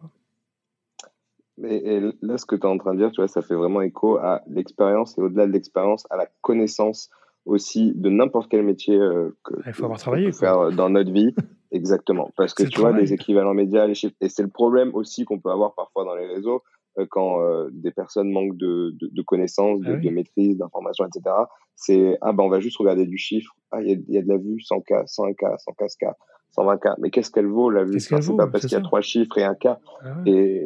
Mais 1.58 2.00
là, 2.22 2.38
ce 2.38 2.46
que 2.46 2.56
tu 2.56 2.62
es 2.62 2.66
en 2.66 2.78
train 2.78 2.94
de 2.94 2.98
dire, 2.98 3.10
tu 3.10 3.20
vois, 3.20 3.28
ça 3.28 3.42
fait 3.42 3.54
vraiment 3.54 3.82
écho 3.82 4.16
à 4.16 4.42
l'expérience, 4.46 5.16
et 5.18 5.20
au-delà 5.20 5.46
de 5.46 5.52
l'expérience, 5.52 6.06
à 6.10 6.16
la 6.16 6.26
connaissance 6.40 7.10
aussi 7.46 7.92
de 7.94 8.10
n'importe 8.10 8.50
quel 8.50 8.62
métier 8.62 8.96
euh, 8.96 9.30
que 9.44 9.54
il 9.66 9.72
faut 9.72 9.84
avoir 9.84 9.98
travaillé 9.98 10.32
faire 10.32 10.58
euh, 10.58 10.70
dans 10.70 10.90
notre 10.90 11.12
vie. 11.12 11.34
Exactement. 11.72 12.30
Parce 12.36 12.54
que 12.54 12.64
tu 12.64 12.80
vois 12.80 12.92
les 12.92 13.12
équivalents 13.12 13.54
médias 13.54 13.86
les 13.86 13.94
chiffres 13.94 14.14
et 14.20 14.28
c'est 14.28 14.42
le 14.42 14.48
problème 14.48 14.94
aussi 14.94 15.24
qu'on 15.24 15.38
peut 15.38 15.50
avoir 15.50 15.74
parfois 15.74 16.04
dans 16.04 16.14
les 16.14 16.26
réseaux 16.26 16.62
euh, 16.98 17.06
quand 17.10 17.40
des 17.70 17.90
personnes 17.90 18.30
manquent 18.30 18.56
de, 18.56 18.94
de, 19.00 19.22
connaissances 19.22 19.80
de, 19.80 19.92
ah 19.92 20.10
maîtrise 20.10 20.56
d'informations 20.56 21.04
etc 21.04 21.34
c'est 21.74 22.16
ah 22.20 22.32
ben 22.32 22.44
on 22.44 22.48
va 22.48 22.60
juste 22.60 22.78
regarder 22.78 23.06
du 23.06 23.18
chiffre. 23.18 23.54
Ah 23.72 23.82
il 23.82 24.04
y, 24.08 24.14
y 24.14 24.18
a, 24.18 24.22
de 24.22 24.28
la 24.28 24.38
vue 24.38 24.58
100k 24.58 25.06
100k 25.06 25.56
115k 25.68 26.12
120k 26.56 26.94
mais 26.98 27.10
qu'est-ce 27.10 27.30
qu'elle 27.30 27.46
vaut 27.46 27.68
la 27.68 27.84
vue? 27.84 28.00
C'est 28.00 28.14
pas 28.36 28.46
parce 28.46 28.64
qu'il 28.64 28.78
y 28.78 28.80
a 28.80 28.84
trois 28.84 29.02
chiffres 29.02 29.36
et 29.38 29.44
un 29.44 29.54
k 29.54 29.66
ah 29.66 29.78
et, 30.24 30.62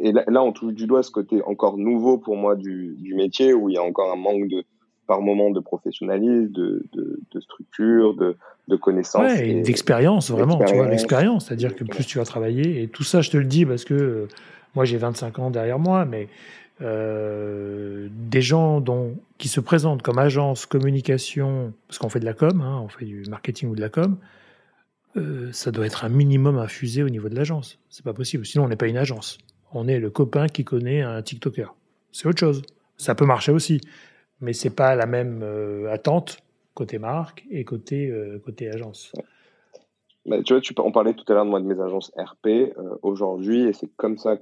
et 0.00 0.12
là, 0.12 0.24
là, 0.28 0.42
on 0.42 0.52
touche 0.52 0.74
du 0.74 0.86
doigt 0.86 1.02
ce 1.02 1.10
côté 1.10 1.42
encore 1.42 1.76
nouveau 1.76 2.18
pour 2.18 2.36
moi 2.36 2.56
du, 2.56 2.96
du 2.98 3.14
métier 3.14 3.52
où 3.52 3.68
il 3.68 3.74
y 3.74 3.78
a 3.78 3.82
encore 3.82 4.10
un 4.12 4.16
manque 4.16 4.48
de 4.48 4.64
par 5.08 5.22
moment 5.22 5.50
de 5.50 5.58
professionnalisme, 5.58 6.52
de, 6.52 6.86
de, 6.92 7.40
structure, 7.40 8.14
de, 8.14 8.36
de 8.68 8.76
connaissances. 8.76 9.32
et, 9.40 9.62
d'expérience, 9.62 10.30
vraiment, 10.30 10.62
tu 10.64 10.74
vois, 10.74 10.86
l'expérience. 10.86 11.46
C'est-à-dire 11.46 11.74
que 11.74 11.82
plus 11.82 12.06
tu 12.06 12.18
vas 12.18 12.24
travailler, 12.24 12.82
et 12.82 12.88
tout 12.88 13.04
ça, 13.04 13.22
je 13.22 13.30
te 13.30 13.38
le 13.38 13.46
dis 13.46 13.64
parce 13.64 13.84
que 13.84 13.94
euh, 13.94 14.28
moi, 14.76 14.84
j'ai 14.84 14.98
25 14.98 15.38
ans 15.38 15.50
derrière 15.50 15.78
moi, 15.78 16.04
mais 16.04 16.28
euh, 16.82 18.08
des 18.12 18.42
gens 18.42 18.82
dont, 18.82 19.16
qui 19.38 19.48
se 19.48 19.60
présentent 19.60 20.02
comme 20.02 20.18
agence 20.18 20.66
communication, 20.66 21.72
parce 21.88 21.98
qu'on 21.98 22.10
fait 22.10 22.20
de 22.20 22.26
la 22.26 22.34
com, 22.34 22.60
hein, 22.60 22.80
on 22.84 22.88
fait 22.88 23.06
du 23.06 23.22
marketing 23.30 23.70
ou 23.70 23.74
de 23.74 23.80
la 23.80 23.88
com, 23.88 24.18
euh, 25.16 25.48
ça 25.52 25.70
doit 25.70 25.86
être 25.86 26.04
un 26.04 26.10
minimum 26.10 26.58
infusé 26.58 27.02
au 27.02 27.08
niveau 27.08 27.30
de 27.30 27.34
l'agence. 27.34 27.78
C'est 27.88 28.04
pas 28.04 28.12
possible. 28.12 28.44
Sinon, 28.44 28.64
on 28.64 28.68
n'est 28.68 28.76
pas 28.76 28.88
une 28.88 28.98
agence. 28.98 29.38
On 29.72 29.88
est 29.88 30.00
le 30.00 30.10
copain 30.10 30.48
qui 30.48 30.64
connaît 30.64 31.00
un 31.00 31.22
TikToker. 31.22 31.74
C'est 32.12 32.28
autre 32.28 32.40
chose. 32.40 32.60
Ça 32.98 33.14
peut 33.14 33.26
marcher 33.26 33.52
aussi 33.52 33.80
mais 34.40 34.52
c'est 34.52 34.74
pas 34.74 34.94
la 34.94 35.06
même 35.06 35.40
euh, 35.42 35.92
attente 35.92 36.38
côté 36.74 36.98
marque 36.98 37.44
et 37.50 37.64
côté, 37.64 38.08
euh, 38.08 38.38
côté 38.44 38.70
agence. 38.70 39.12
Bah, 40.26 40.42
tu 40.42 40.52
vois, 40.52 40.60
tu, 40.60 40.74
on 40.78 40.92
parlait 40.92 41.14
tout 41.14 41.24
à 41.28 41.34
l'heure 41.34 41.44
de 41.44 41.50
moi 41.50 41.60
de 41.60 41.66
mes 41.66 41.80
agences 41.80 42.12
RP. 42.16 42.46
Euh, 42.46 42.72
aujourd'hui, 43.02 43.62
et 43.62 43.72
c'est 43.72 43.88
comme 43.96 44.18
ça 44.18 44.36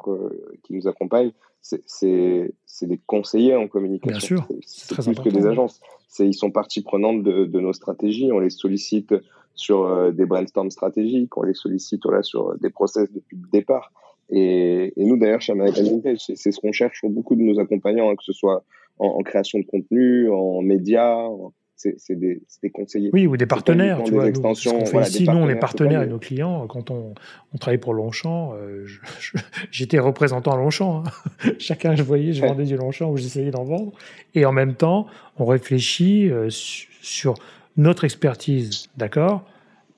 qui 0.64 0.74
nous 0.74 0.86
accompagne, 0.88 1.32
c'est 1.62 2.52
des 2.82 3.00
conseillers 3.06 3.56
en 3.56 3.68
communication. 3.68 4.36
Bien 4.36 4.46
sûr, 4.58 4.58
c'est 4.66 5.14
plus 5.14 5.14
que 5.14 5.28
des 5.30 5.46
agences. 5.46 5.80
Ils 6.18 6.34
sont 6.34 6.50
partie 6.50 6.82
prenante 6.82 7.22
de, 7.22 7.44
de, 7.44 7.60
nos 7.60 7.72
stratégies. 7.72 8.30
On 8.32 8.38
les 8.38 8.50
sollicite 8.50 9.14
sur 9.54 10.12
des 10.12 10.26
brainstorms 10.26 10.70
stratégiques, 10.70 11.36
on 11.36 11.42
les 11.42 11.54
sollicite 11.54 12.02
voilà, 12.04 12.22
sur 12.22 12.58
des 12.58 12.70
process 12.70 13.10
depuis 13.10 13.36
le 13.36 13.48
départ. 13.50 13.92
Et, 14.30 14.92
et 14.96 15.04
nous, 15.04 15.16
d'ailleurs, 15.16 15.40
chez 15.40 15.52
American 15.52 15.84
Vintage, 15.84 16.18
c'est 16.34 16.52
ce 16.52 16.60
qu'on 16.60 16.72
cherche 16.72 16.98
sur 16.98 17.08
beaucoup 17.08 17.36
de 17.36 17.42
nos 17.42 17.60
accompagnants, 17.60 18.10
hein, 18.10 18.16
que 18.16 18.24
ce 18.24 18.32
soit 18.32 18.64
en, 18.98 19.22
création 19.22 19.58
de 19.58 19.64
contenu, 19.64 20.30
en 20.30 20.62
médias. 20.62 21.28
C'est 21.78 22.18
des, 22.18 22.40
des, 22.62 22.70
conseillers. 22.70 23.10
Oui, 23.12 23.26
ou 23.26 23.36
des 23.36 23.44
partenaires. 23.44 24.02
Tu 24.02 24.12
vois, 24.12 24.26
extensions, 24.28 24.78
nous, 24.78 25.00
ici, 25.02 25.24
nous, 25.24 25.36
on 25.36 25.46
est 25.46 25.56
partenaires 25.56 26.00
et 26.00 26.06
nos 26.06 26.18
clients. 26.18 26.66
Quand 26.68 26.90
on, 26.90 27.12
on 27.52 27.58
travaille 27.58 27.76
pour 27.76 27.92
Longchamp, 27.92 28.54
euh, 28.54 28.86
j'étais 29.70 29.98
représentant 29.98 30.52
à 30.52 30.56
Longchamp. 30.56 31.04
Hein. 31.04 31.50
Chacun, 31.58 31.94
je 31.94 32.02
voyais, 32.02 32.32
je 32.32 32.40
vendais 32.40 32.64
du 32.64 32.78
Longchamp 32.78 33.10
ou 33.10 33.18
j'essayais 33.18 33.50
d'en 33.50 33.64
vendre. 33.64 33.92
Et 34.34 34.46
en 34.46 34.52
même 34.52 34.74
temps, 34.74 35.06
on 35.36 35.44
réfléchit 35.44 36.30
euh, 36.30 36.48
sur 36.48 37.34
notre 37.76 38.04
expertise, 38.04 38.88
d'accord? 38.96 39.44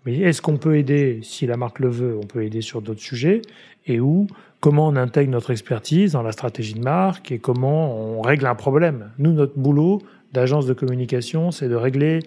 Mais 0.07 0.19
est-ce 0.19 0.41
qu'on 0.41 0.57
peut 0.57 0.77
aider, 0.77 1.21
si 1.23 1.47
la 1.47 1.57
marque 1.57 1.81
le 1.81 1.89
veut, 1.89 2.17
on 2.17 2.27
peut 2.27 2.45
aider 2.45 2.61
sur 2.61 2.83
d'autres 2.83 3.01
sujets 3.01 3.43
Et 3.87 4.01
où 4.01 4.27
comment 4.61 4.89
on 4.89 4.97
intègre 4.97 5.31
notre 5.31 5.51
expertise 5.51 6.13
dans 6.13 6.23
la 6.23 6.33
stratégie 6.33 6.75
de 6.75 6.81
marque 6.81 7.33
et 7.33 7.39
comment 7.39 7.97
on 7.97 8.23
règle 8.23 8.47
un 8.47 8.55
problème? 8.55 9.11
Nous, 9.19 9.33
notre 9.33 9.59
boulot 9.59 10.03
d'agence 10.33 10.67
de 10.67 10.75
communication, 10.75 11.51
c'est 11.51 11.69
de 11.69 11.75
régler 11.75 12.21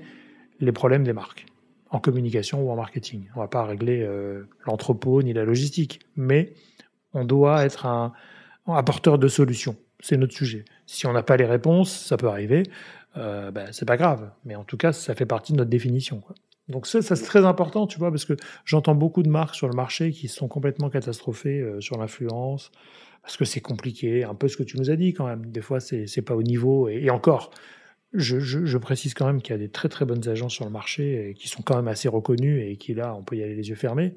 les 0.59 0.71
problèmes 0.71 1.03
des 1.03 1.13
marques, 1.13 1.45
en 1.89 1.99
communication 1.99 2.61
ou 2.61 2.71
en 2.71 2.75
marketing. 2.75 3.25
On 3.35 3.39
ne 3.39 3.43
va 3.43 3.47
pas 3.47 3.65
régler 3.65 4.01
euh, 4.01 4.43
l'entrepôt 4.65 5.21
ni 5.23 5.33
la 5.33 5.43
logistique, 5.43 6.01
mais 6.15 6.53
on 7.13 7.25
doit 7.25 7.65
être 7.65 7.85
un, 7.85 8.13
apporteur 8.67 9.17
de 9.17 9.27
solutions. 9.27 9.75
C'est 9.99 10.17
notre 10.17 10.33
sujet. 10.33 10.65
Si 10.85 11.05
on 11.07 11.13
n'a 11.13 11.23
pas 11.23 11.35
les 11.35 11.45
réponses, 11.45 11.91
ça 11.91 12.17
peut 12.17 12.27
arriver. 12.27 12.63
euh, 13.17 13.51
ben, 13.51 13.67
c'est 13.71 13.85
pas 13.85 13.97
grave. 13.97 14.31
Mais 14.45 14.55
en 14.55 14.63
tout 14.63 14.77
cas, 14.77 14.93
ça 14.93 15.13
fait 15.15 15.25
partie 15.25 15.51
de 15.51 15.57
notre 15.57 15.69
définition. 15.69 16.23
Donc 16.67 16.87
ça, 16.87 17.01
c'est 17.01 17.15
très 17.23 17.45
important, 17.45 17.87
tu 17.87 17.99
vois, 17.99 18.11
parce 18.11 18.25
que 18.25 18.33
j'entends 18.65 18.95
beaucoup 18.95 19.23
de 19.23 19.29
marques 19.29 19.55
sur 19.55 19.67
le 19.67 19.75
marché 19.75 20.11
qui 20.11 20.27
sont 20.27 20.47
complètement 20.47 20.89
catastrophées 20.89 21.65
sur 21.79 21.97
l'influence, 21.97 22.71
parce 23.21 23.37
que 23.37 23.45
c'est 23.45 23.61
compliqué, 23.61 24.23
un 24.23 24.35
peu 24.35 24.47
ce 24.47 24.57
que 24.57 24.63
tu 24.63 24.77
nous 24.77 24.89
as 24.89 24.95
dit 24.95 25.13
quand 25.13 25.27
même. 25.27 25.45
Des 25.45 25.61
fois, 25.61 25.79
c'est 25.79 26.21
pas 26.21 26.35
au 26.35 26.43
niveau. 26.43 26.87
Et, 26.87 27.09
encore, 27.09 27.51
je, 28.13 28.77
précise 28.77 29.13
quand 29.13 29.25
même 29.25 29.41
qu'il 29.41 29.53
y 29.53 29.55
a 29.55 29.59
des 29.59 29.69
très 29.69 29.89
très 29.89 30.05
bonnes 30.05 30.27
agences 30.27 30.53
sur 30.53 30.65
le 30.65 30.71
marché 30.71 31.29
et 31.29 31.33
qui 31.33 31.47
sont 31.47 31.61
quand 31.61 31.75
même 31.75 31.87
assez 31.87 32.09
reconnues 32.09 32.61
et 32.61 32.77
qui 32.77 32.93
là, 32.93 33.15
on 33.15 33.23
peut 33.23 33.37
y 33.37 33.43
aller 33.43 33.55
les 33.55 33.69
yeux 33.69 33.75
fermés. 33.75 34.15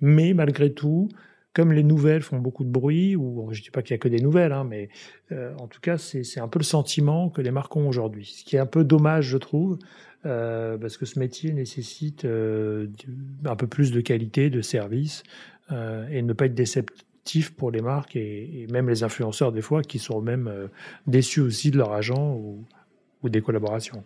Mais 0.00 0.34
malgré 0.34 0.72
tout, 0.72 1.08
comme 1.54 1.72
les 1.72 1.82
nouvelles 1.82 2.22
font 2.22 2.38
beaucoup 2.38 2.64
de 2.64 2.70
bruit, 2.70 3.16
ou 3.16 3.48
je 3.52 3.60
ne 3.60 3.64
dis 3.64 3.70
pas 3.70 3.82
qu'il 3.82 3.94
n'y 3.94 3.98
a 3.98 4.02
que 4.02 4.08
des 4.08 4.20
nouvelles, 4.20 4.52
hein, 4.52 4.64
mais 4.64 4.88
euh, 5.32 5.54
en 5.58 5.66
tout 5.66 5.80
cas, 5.80 5.98
c'est 5.98 6.40
un 6.40 6.48
peu 6.48 6.58
le 6.58 6.64
sentiment 6.64 7.30
que 7.30 7.42
les 7.42 7.50
marques 7.50 7.74
ont 7.76 7.88
aujourd'hui. 7.88 8.26
Ce 8.26 8.44
qui 8.44 8.56
est 8.56 8.60
un 8.60 8.66
peu 8.66 8.84
dommage, 8.84 9.26
je 9.26 9.38
trouve, 9.38 9.78
euh, 10.24 10.78
parce 10.78 10.96
que 10.96 11.06
ce 11.06 11.18
métier 11.18 11.52
nécessite 11.52 12.24
euh, 12.24 12.86
un 13.44 13.56
peu 13.56 13.66
plus 13.66 13.92
de 13.92 14.00
qualité, 14.00 14.50
de 14.50 14.60
service, 14.60 15.22
et 16.10 16.20
ne 16.20 16.34
pas 16.34 16.44
être 16.44 16.54
déceptif 16.54 17.02
pour 17.56 17.70
les 17.70 17.80
marques 17.80 18.16
et, 18.16 18.66
même 18.70 18.88
les 18.88 19.04
influenceurs 19.04 19.52
des 19.52 19.62
fois 19.62 19.82
qui 19.82 19.98
sont 19.98 20.20
même 20.20 20.48
euh, 20.48 20.66
déçus 21.06 21.40
aussi 21.40 21.70
de 21.70 21.78
leur 21.78 21.92
agent 21.92 22.34
ou, 22.34 22.64
des 23.28 23.40
collaborations. 23.40 24.02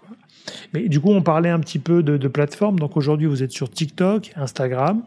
Mais 0.75 0.91
du 0.91 1.01
coup, 1.01 1.09
on 1.09 1.23
parlait 1.23 1.49
un 1.49 1.59
petit 1.59 1.79
peu 1.79 2.03
de, 2.03 2.19
de 2.19 2.29
plateformes. 2.29 2.79
Donc 2.79 2.99
aujourd'hui, 2.99 3.27
vous 3.27 3.43
êtes 3.43 3.51
sur 3.51 3.71
TikTok, 3.71 4.33
Instagram. 4.37 5.05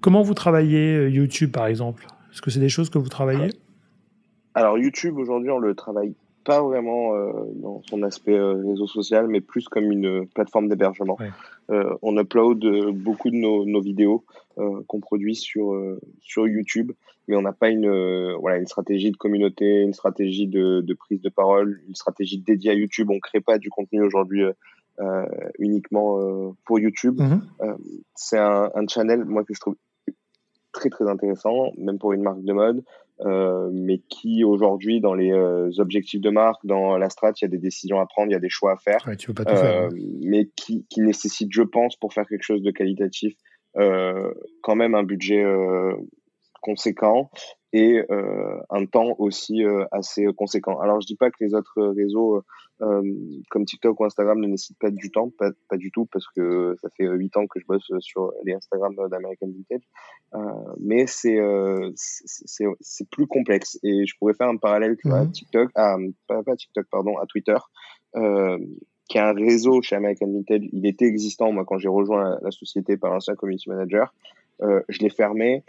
Comment 0.00 0.22
vous 0.22 0.32
travaillez 0.32 0.96
euh, 0.96 1.10
YouTube 1.10 1.52
par 1.52 1.66
exemple? 1.66 2.06
Est-ce 2.32 2.40
que 2.40 2.50
c'est 2.50 2.58
des 2.58 2.70
choses 2.70 2.88
que 2.88 2.96
vous 2.96 3.10
travaillez? 3.10 3.50
Alors 4.54 4.78
YouTube 4.78 5.18
aujourd'hui, 5.18 5.50
on 5.50 5.58
le 5.58 5.74
travaille 5.74 6.14
pas 6.44 6.62
vraiment 6.62 7.14
euh, 7.14 7.32
dans 7.54 7.82
son 7.88 8.02
aspect 8.02 8.38
réseau 8.38 8.86
social, 8.86 9.28
mais 9.28 9.40
plus 9.40 9.68
comme 9.68 9.90
une 9.90 10.26
plateforme 10.26 10.68
d'hébergement. 10.68 11.16
on 11.68 12.16
upload 12.18 12.90
beaucoup 12.92 13.30
de 13.30 13.36
nos, 13.36 13.64
nos 13.64 13.80
vidéos 13.80 14.24
qu'on 14.56 15.00
produit 15.00 15.34
sur, 15.34 15.74
sur 16.20 16.46
YouTube 16.46 16.92
mais 17.28 17.36
on 17.36 17.42
n'a 17.42 17.52
pas 17.52 17.68
une 17.68 17.86
euh, 17.86 18.36
voilà 18.40 18.58
une 18.58 18.66
stratégie 18.66 19.10
de 19.10 19.16
communauté, 19.16 19.82
une 19.82 19.92
stratégie 19.92 20.46
de, 20.46 20.80
de, 20.80 20.94
prise 20.94 21.20
de 21.20 21.28
parole, 21.28 21.80
une 21.88 21.94
stratégie 21.94 22.38
dédiée 22.38 22.70
à 22.70 22.74
YouTube. 22.74 23.10
On 23.10 23.20
crée 23.20 23.40
pas 23.40 23.58
du 23.58 23.70
contenu 23.70 24.02
aujourd'hui 24.02 24.44
euh, 24.44 24.52
euh 25.00 25.26
uniquement 25.58 26.18
euh, 26.20 26.50
pour 26.64 26.78
YouTube. 26.78 27.20
Mm-hmm. 27.20 27.76
c'est 28.14 28.38
un, 28.38 28.70
un, 28.74 28.86
channel 28.88 29.24
moi 29.24 29.44
que 29.44 29.54
je 29.54 29.60
trouve 29.60 29.76
très 30.72 30.90
très 30.90 31.08
intéressant, 31.08 31.72
même 31.76 31.98
pour 31.98 32.12
une 32.12 32.22
marque 32.22 32.42
de 32.42 32.52
mode, 32.52 32.82
mais 33.72 33.98
qui 34.08 34.44
aujourd'hui 34.44 35.00
dans 35.00 35.14
les 35.14 35.32
objectifs 35.78 36.20
de 36.20 36.30
marque, 36.30 36.64
dans 36.64 36.96
la 36.96 37.10
strat, 37.10 37.32
il 37.40 37.44
y 37.44 37.46
a 37.46 37.48
des 37.48 37.58
décisions 37.58 38.00
à 38.00 38.06
prendre, 38.06 38.30
il 38.30 38.34
y 38.34 38.36
a 38.36 38.40
des 38.40 38.48
choix 38.48 38.72
à 38.72 38.76
faire, 38.76 39.00
ouais, 39.06 39.16
tu 39.16 39.28
veux 39.28 39.34
pas 39.34 39.44
tout 39.44 39.56
faire 39.56 39.84
hein. 39.84 39.88
mais 40.20 40.48
qui, 40.56 40.86
qui 40.88 41.00
nécessite, 41.00 41.48
je 41.52 41.62
pense, 41.62 41.96
pour 41.96 42.12
faire 42.12 42.26
quelque 42.26 42.44
chose 42.44 42.62
de 42.62 42.70
qualitatif, 42.70 43.34
quand 43.74 44.76
même 44.76 44.94
un 44.94 45.02
budget 45.02 45.44
conséquent 46.60 47.30
et 47.72 48.04
euh, 48.10 48.60
un 48.70 48.84
temps 48.84 49.14
aussi 49.18 49.64
euh, 49.64 49.84
assez 49.92 50.26
conséquent. 50.36 50.78
Alors 50.80 51.00
je 51.00 51.06
dis 51.06 51.16
pas 51.16 51.30
que 51.30 51.36
les 51.40 51.54
autres 51.54 51.82
réseaux 51.96 52.42
euh, 52.82 53.02
comme 53.50 53.64
TikTok 53.64 53.98
ou 53.98 54.04
Instagram 54.04 54.40
ne 54.40 54.46
nécessitent 54.46 54.78
pas 54.78 54.90
du 54.90 55.10
temps, 55.10 55.30
pas, 55.38 55.50
pas 55.70 55.78
du 55.78 55.90
tout, 55.90 56.06
parce 56.06 56.26
que 56.36 56.74
ça 56.82 56.88
fait 56.96 57.06
huit 57.06 57.34
ans 57.36 57.46
que 57.46 57.60
je 57.60 57.66
bosse 57.66 57.90
sur 58.00 58.32
les 58.44 58.52
Instagram 58.52 58.94
d'American 59.10 59.46
Vintage, 59.46 59.88
mais 60.80 61.06
c'est 61.06 61.38
c'est 61.94 63.10
plus 63.10 63.26
complexe 63.26 63.78
et 63.82 64.04
je 64.06 64.14
pourrais 64.18 64.34
faire 64.34 64.48
un 64.48 64.56
parallèle 64.56 64.96
vois, 65.04 65.24
mhm. 65.24 65.32
TikTok, 65.32 65.70
à, 65.74 65.96
pas, 66.26 66.42
pas 66.42 66.56
TikTok 66.56 66.86
pardon, 66.90 67.16
à 67.18 67.26
Twitter. 67.26 67.56
qui 69.08 69.18
est 69.18 69.20
un 69.20 69.32
réseau 69.32 69.80
chez 69.80 69.96
American 69.96 70.30
Vintage, 70.30 70.68
il 70.72 70.86
était 70.86 71.06
existant 71.06 71.52
moi 71.52 71.64
quand 71.66 71.78
j'ai 71.78 71.88
rejoint 71.88 72.38
la, 72.42 72.50
société 72.50 72.98
par 72.98 73.12
l'ancien 73.12 73.34
community 73.34 73.70
manager. 73.70 74.12
je 74.60 74.98
l'ai 74.98 75.10
fermé 75.10 75.64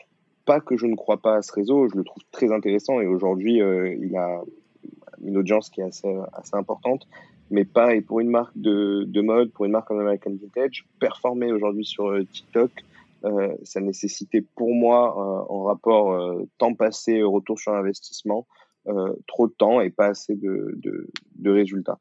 pas 0.45 0.59
que 0.59 0.77
je 0.77 0.85
ne 0.85 0.95
crois 0.95 1.17
pas 1.17 1.35
à 1.35 1.41
ce 1.41 1.51
réseau, 1.51 1.87
je 1.89 1.97
le 1.97 2.03
trouve 2.03 2.23
très 2.31 2.51
intéressant 2.51 2.99
et 2.99 3.07
aujourd'hui, 3.07 3.61
euh, 3.61 3.95
il 3.95 4.15
a 4.15 4.41
une 5.23 5.37
audience 5.37 5.69
qui 5.69 5.81
est 5.81 5.85
assez, 5.85 6.13
assez 6.33 6.55
importante. 6.55 7.07
Mais 7.51 7.65
pareil, 7.65 8.01
pour 8.01 8.19
une 8.19 8.29
marque 8.29 8.57
de, 8.57 9.03
de 9.07 9.21
mode, 9.21 9.51
pour 9.51 9.65
une 9.65 9.71
marque 9.71 9.87
comme 9.87 9.99
American 9.99 10.31
Vintage, 10.31 10.85
performer 10.99 11.51
aujourd'hui 11.51 11.85
sur 11.85 12.07
euh, 12.07 12.23
TikTok, 12.23 12.71
euh, 13.25 13.55
ça 13.63 13.79
nécessitait 13.79 14.41
pour 14.41 14.73
moi, 14.73 15.15
euh, 15.17 15.53
en 15.53 15.63
rapport 15.63 16.11
euh, 16.13 16.47
temps 16.57 16.73
passé, 16.73 17.23
retour 17.23 17.59
sur 17.59 17.73
investissement, 17.73 18.47
trop 19.27 19.47
de 19.47 19.53
temps 19.53 19.79
et 19.79 19.89
pas 19.89 20.07
assez 20.07 20.35
de, 20.35 20.73
de, 20.75 21.07
de 21.35 21.49
résultats. 21.49 21.99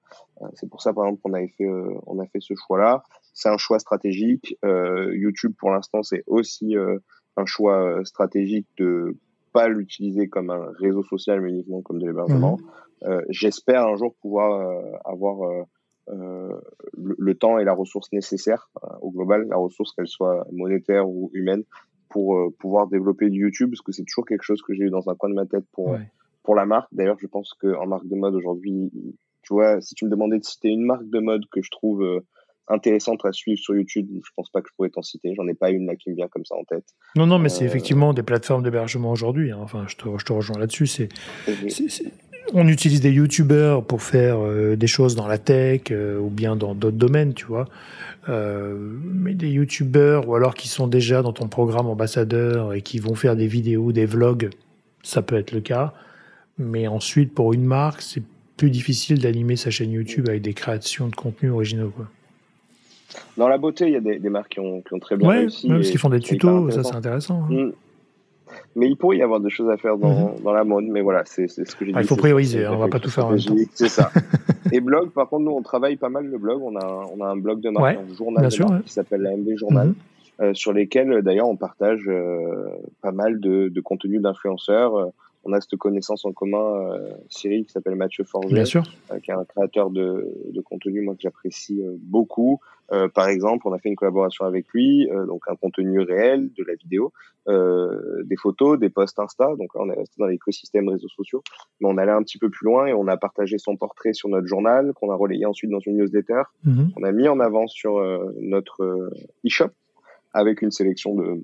c'est 0.54 0.68
pour 0.68 0.82
ça, 0.82 0.92
par 0.92 1.04
exemple, 1.04 1.22
qu'on 1.22 1.32
avait 1.32 1.54
fait, 1.56 1.68
on 2.08 2.18
a 2.18 2.26
fait 2.26 2.40
ce 2.40 2.54
choix-là. 2.56 3.04
C'est 3.34 3.48
un 3.48 3.56
choix 3.56 3.78
stratégique. 3.78 4.58
YouTube, 4.64 5.52
pour 5.56 5.70
l'instant, 5.70 6.02
c'est 6.02 6.24
aussi 6.26 6.74
un 7.36 7.46
choix 7.46 7.82
euh, 7.82 8.04
stratégique 8.04 8.66
de 8.78 9.16
pas 9.52 9.68
l'utiliser 9.68 10.28
comme 10.28 10.50
un 10.50 10.72
réseau 10.78 11.02
social, 11.02 11.40
mais 11.40 11.50
uniquement 11.50 11.82
comme 11.82 11.98
de 11.98 12.06
l'hébergement. 12.06 12.56
Mhm. 12.56 13.10
Euh, 13.10 13.22
J'espère 13.28 13.86
un 13.86 13.96
jour 13.96 14.14
pouvoir 14.20 14.60
euh, 14.60 14.96
avoir 15.04 15.66
euh, 16.08 16.60
le, 16.96 17.14
le, 17.18 17.34
temps 17.34 17.58
et 17.58 17.64
la 17.64 17.74
ressource 17.74 18.10
nécessaire 18.12 18.70
au 19.00 19.10
global, 19.10 19.46
la 19.48 19.56
ressource 19.56 19.92
qu'elle 19.92 20.08
soit 20.08 20.46
monétaire 20.52 21.08
ou 21.08 21.30
humaine, 21.32 21.64
pour 22.08 22.52
pouvoir 22.58 22.88
développer 22.88 23.30
du 23.30 23.40
YouTube, 23.40 23.70
parce 23.70 23.80
que 23.80 23.92
c'est 23.92 24.04
toujours 24.04 24.26
quelque 24.26 24.42
chose 24.42 24.60
que 24.62 24.74
j'ai 24.74 24.84
eu 24.84 24.90
dans 24.90 25.08
un 25.08 25.14
coin 25.14 25.30
de 25.30 25.34
ma 25.34 25.46
tête 25.46 25.64
pour 25.72 25.96
pour 26.42 26.54
la 26.54 26.66
marque. 26.66 26.88
D'ailleurs, 26.92 27.18
je 27.18 27.26
pense 27.26 27.54
qu'en 27.54 27.86
marque 27.86 28.06
de 28.06 28.16
mode 28.16 28.34
aujourd'hui, 28.34 28.90
tu 29.42 29.54
vois, 29.54 29.80
si 29.80 29.94
tu 29.94 30.04
me 30.04 30.10
demandais 30.10 30.38
de 30.38 30.44
citer 30.44 30.68
une 30.68 30.84
marque 30.84 31.08
de 31.08 31.20
mode 31.20 31.46
que 31.50 31.62
je 31.62 31.70
trouve 31.70 32.22
intéressante 32.68 33.24
à 33.24 33.32
suivre 33.32 33.58
sur 33.58 33.74
YouTube. 33.74 34.06
Je 34.24 34.30
pense 34.36 34.50
pas 34.50 34.60
que 34.60 34.68
je 34.68 34.74
pourrais 34.76 34.90
t'en 34.90 35.02
citer. 35.02 35.34
J'en 35.36 35.46
ai 35.48 35.54
pas 35.54 35.70
une 35.70 35.86
là 35.86 35.96
qui 35.96 36.10
me 36.10 36.16
vient 36.16 36.28
comme 36.28 36.44
ça 36.44 36.54
en 36.54 36.64
tête. 36.64 36.84
Non, 37.16 37.26
non, 37.26 37.38
mais 37.38 37.48
c'est 37.48 37.64
euh, 37.64 37.68
effectivement 37.68 38.14
des 38.14 38.22
plateformes 38.22 38.62
d'hébergement 38.62 39.10
aujourd'hui. 39.10 39.50
Hein. 39.50 39.58
Enfin, 39.60 39.84
je 39.88 39.96
te, 39.96 40.04
je 40.18 40.24
te, 40.24 40.32
rejoins 40.32 40.58
là-dessus. 40.58 40.86
C'est, 40.86 41.08
on 42.54 42.68
utilise 42.68 43.00
des 43.00 43.12
YouTubeurs 43.12 43.84
pour 43.84 44.02
faire 44.02 44.38
euh, 44.38 44.76
des 44.76 44.86
choses 44.86 45.14
dans 45.14 45.26
la 45.26 45.38
tech 45.38 45.82
euh, 45.90 46.18
ou 46.18 46.28
bien 46.28 46.56
dans 46.56 46.74
d'autres 46.74 46.96
domaines, 46.96 47.34
tu 47.34 47.46
vois. 47.46 47.68
mais 48.28 49.34
des 49.34 49.48
YouTubeurs 49.48 50.28
ou 50.28 50.34
alors 50.34 50.54
qui 50.54 50.68
sont 50.68 50.86
déjà 50.86 51.22
dans 51.22 51.32
ton 51.32 51.48
programme 51.48 51.86
ambassadeur 51.86 52.74
et 52.74 52.82
qui 52.82 52.98
vont 52.98 53.14
faire 53.14 53.36
des 53.36 53.48
vidéos, 53.48 53.92
des 53.92 54.06
vlogs, 54.06 54.50
ça 55.02 55.22
peut 55.22 55.36
être 55.36 55.52
le 55.52 55.60
cas. 55.60 55.92
Mais 56.58 56.86
ensuite, 56.86 57.34
pour 57.34 57.52
une 57.52 57.64
marque, 57.64 58.02
c'est 58.02 58.22
plus 58.56 58.70
difficile 58.70 59.18
d'animer 59.18 59.56
sa 59.56 59.70
chaîne 59.70 59.90
YouTube 59.90 60.28
avec 60.28 60.42
des 60.42 60.54
créations 60.54 61.08
de 61.08 61.16
contenu 61.16 61.50
originaux, 61.50 61.90
quoi. 61.90 62.08
Dans 63.36 63.48
la 63.48 63.58
beauté, 63.58 63.86
il 63.86 63.92
y 63.92 63.96
a 63.96 64.00
des, 64.00 64.28
marques 64.28 64.52
qui 64.52 64.60
ont, 64.60 64.82
très 65.00 65.16
bien 65.16 65.28
réussi. 65.28 65.68
Ouais, 65.68 65.76
parce 65.76 65.90
qu'ils 65.90 66.00
font 66.00 66.10
des 66.10 66.20
tutos, 66.20 66.70
ça 66.70 66.82
c'est 66.82 66.94
intéressant. 66.94 67.44
Hein. 67.44 67.54
Mm. 67.54 67.72
Mais 68.76 68.88
il 68.88 68.96
pourrait 68.96 69.18
y 69.18 69.22
avoir 69.22 69.40
des 69.40 69.50
choses 69.50 69.70
à 69.70 69.76
faire 69.76 69.96
dans, 69.96 70.34
mhm. 70.34 70.54
la 70.54 70.64
mode. 70.64 70.84
Mais 70.84 71.00
voilà, 71.00 71.22
c'est 71.24 71.48
ce 71.48 71.62
que 71.76 71.84
j'ai 71.84 71.92
ah, 71.94 72.00
dit. 72.00 72.04
Il 72.04 72.08
faut 72.08 72.16
prioriser, 72.16 72.64
hein, 72.64 72.72
on 72.74 72.78
va 72.78 72.88
pas 72.88 73.00
tout 73.00 73.10
faire 73.10 73.26
en 73.26 73.30
même 73.30 73.40
temps. 73.40 73.54
C'est 73.74 73.88
ça. 73.88 74.10
Et 74.72 74.80
blog, 74.80 75.10
par 75.10 75.28
contre, 75.28 75.44
nous, 75.44 75.52
on 75.52 75.62
travaille 75.62 75.96
pas 75.96 76.08
mal 76.08 76.26
le 76.26 76.38
blog. 76.38 76.60
On 76.62 76.76
a, 76.76 77.06
on 77.16 77.22
a 77.22 77.28
un 77.28 77.36
blog 77.36 77.60
de 77.60 77.70
marque, 77.70 77.98
un 77.98 78.14
journal 78.14 78.82
qui 78.84 78.92
s'appelle 78.92 79.22
la 79.22 79.36
MB 79.36 79.56
Journal. 79.56 79.88
Mhm. 79.88 79.94
Euh, 80.40 80.54
sur 80.54 80.72
lesquels 80.72 81.20
d'ailleurs 81.22 81.46
on 81.46 81.56
partage 81.56 82.04
euh, 82.08 82.66
pas 83.02 83.12
mal 83.12 83.38
de, 83.38 83.68
de 83.68 83.80
contenu 83.80 84.18
d'influenceurs. 84.18 84.96
Euh, 84.96 85.06
on 85.44 85.52
a 85.52 85.60
cette 85.60 85.76
connaissance 85.76 86.24
en 86.24 86.32
commun, 86.32 86.96
Cyril, 87.28 87.66
qui 87.66 87.72
s'appelle 87.72 87.96
Mathieu 87.96 88.22
Forger, 88.22 88.54
Bien 88.54 88.64
sûr. 88.64 88.84
qui 89.24 89.32
est 89.32 89.34
un 89.34 89.44
créateur 89.44 89.90
de, 89.90 90.32
de 90.52 90.60
contenu 90.60 91.00
moi 91.00 91.14
que 91.14 91.20
j'apprécie 91.20 91.82
beaucoup. 91.98 92.60
Euh, 92.92 93.08
par 93.08 93.28
exemple, 93.28 93.66
on 93.66 93.72
a 93.72 93.78
fait 93.78 93.88
une 93.88 93.96
collaboration 93.96 94.44
avec 94.44 94.66
lui, 94.72 95.08
euh, 95.10 95.26
donc 95.26 95.42
un 95.48 95.56
contenu 95.56 96.00
réel, 96.00 96.52
de 96.52 96.64
la 96.64 96.74
vidéo, 96.74 97.12
euh, 97.48 98.22
des 98.24 98.36
photos, 98.36 98.78
des 98.78 98.90
posts 98.90 99.18
Insta. 99.18 99.46
Donc 99.56 99.74
là, 99.74 99.80
on 99.82 99.90
est 99.90 99.96
resté 99.96 100.14
dans 100.18 100.26
l'écosystème 100.26 100.88
réseaux 100.88 101.08
sociaux, 101.08 101.42
mais 101.80 101.88
on 101.88 101.96
allait 101.96 102.12
un 102.12 102.22
petit 102.22 102.38
peu 102.38 102.50
plus 102.50 102.66
loin 102.66 102.86
et 102.86 102.92
on 102.92 103.08
a 103.08 103.16
partagé 103.16 103.58
son 103.58 103.76
portrait 103.76 104.12
sur 104.12 104.28
notre 104.28 104.46
journal, 104.46 104.92
qu'on 104.94 105.10
a 105.10 105.14
relayé 105.14 105.46
ensuite 105.46 105.70
dans 105.70 105.80
une 105.80 105.96
newsletter. 105.96 106.42
Mhm. 106.64 106.90
On 106.96 107.02
a 107.02 107.12
mis 107.12 107.28
en 107.28 107.40
avant 107.40 107.66
sur 107.66 108.00
notre 108.40 109.10
e-shop 109.46 109.70
avec 110.34 110.62
une 110.62 110.70
sélection 110.70 111.14
de, 111.14 111.42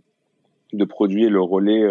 de 0.72 0.84
produits 0.84 1.24
et 1.24 1.30
le 1.30 1.40
relais 1.40 1.86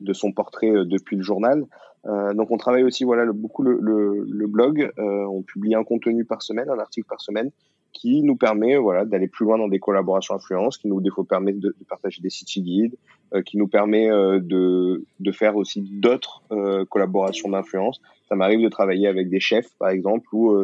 de 0.00 0.12
son 0.12 0.32
portrait 0.32 0.72
depuis 0.84 1.16
le 1.16 1.22
journal. 1.22 1.64
Euh, 2.06 2.34
donc 2.34 2.50
on 2.50 2.58
travaille 2.58 2.84
aussi 2.84 3.04
voilà 3.04 3.24
beaucoup 3.32 3.62
le, 3.62 3.78
le, 3.80 4.24
le 4.28 4.46
blog. 4.46 4.90
Euh, 4.98 5.24
on 5.26 5.42
publie 5.42 5.74
un 5.74 5.84
contenu 5.84 6.24
par 6.24 6.42
semaine, 6.42 6.68
un 6.68 6.78
article 6.78 7.06
par 7.08 7.20
semaine 7.20 7.50
qui 7.94 8.22
nous 8.22 8.36
permet 8.36 8.76
voilà 8.76 9.06
d'aller 9.06 9.28
plus 9.28 9.46
loin 9.46 9.56
dans 9.56 9.68
des 9.68 9.78
collaborations 9.78 10.34
influence, 10.34 10.76
qui 10.76 10.88
nous 10.88 11.00
des 11.00 11.10
fois 11.10 11.24
permet 11.24 11.52
de, 11.52 11.68
de 11.68 11.84
partager 11.88 12.20
des 12.20 12.28
city 12.28 12.60
guides, 12.60 12.96
euh, 13.32 13.40
qui 13.42 13.56
nous 13.56 13.68
permet 13.68 14.10
euh, 14.10 14.40
de, 14.40 15.04
de 15.20 15.32
faire 15.32 15.56
aussi 15.56 15.80
d'autres 15.80 16.42
euh, 16.52 16.84
collaborations 16.84 17.48
d'influence. 17.48 18.02
Ça 18.28 18.34
m'arrive 18.34 18.62
de 18.62 18.68
travailler 18.68 19.06
avec 19.08 19.30
des 19.30 19.40
chefs 19.40 19.70
par 19.78 19.88
exemple 19.88 20.26
ou 20.32 20.54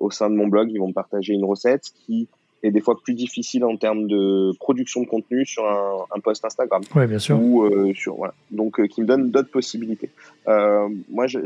au 0.00 0.10
sein 0.10 0.28
de 0.28 0.34
mon 0.34 0.48
blog 0.48 0.70
ils 0.72 0.78
vont 0.78 0.88
me 0.88 0.92
partager 0.92 1.32
une 1.34 1.44
recette 1.44 1.84
qui 1.94 2.26
est 2.64 2.72
des 2.72 2.80
fois 2.80 2.98
plus 3.00 3.14
difficile 3.14 3.64
en 3.64 3.76
termes 3.76 4.08
de 4.08 4.50
production 4.58 5.02
de 5.02 5.06
contenu 5.06 5.46
sur 5.46 5.64
un, 5.64 6.04
un 6.10 6.18
post 6.18 6.44
Instagram. 6.44 6.82
Oui, 6.96 7.06
bien 7.06 7.20
sûr. 7.20 7.40
Ou 7.40 7.94
sur 7.94 8.16
voilà, 8.16 8.34
donc 8.50 8.84
qui 8.88 9.02
me 9.02 9.06
donne 9.06 9.30
d'autres 9.30 9.50
possibilités. 9.50 10.10
moi, 10.46 11.26
j'ai 11.28 11.40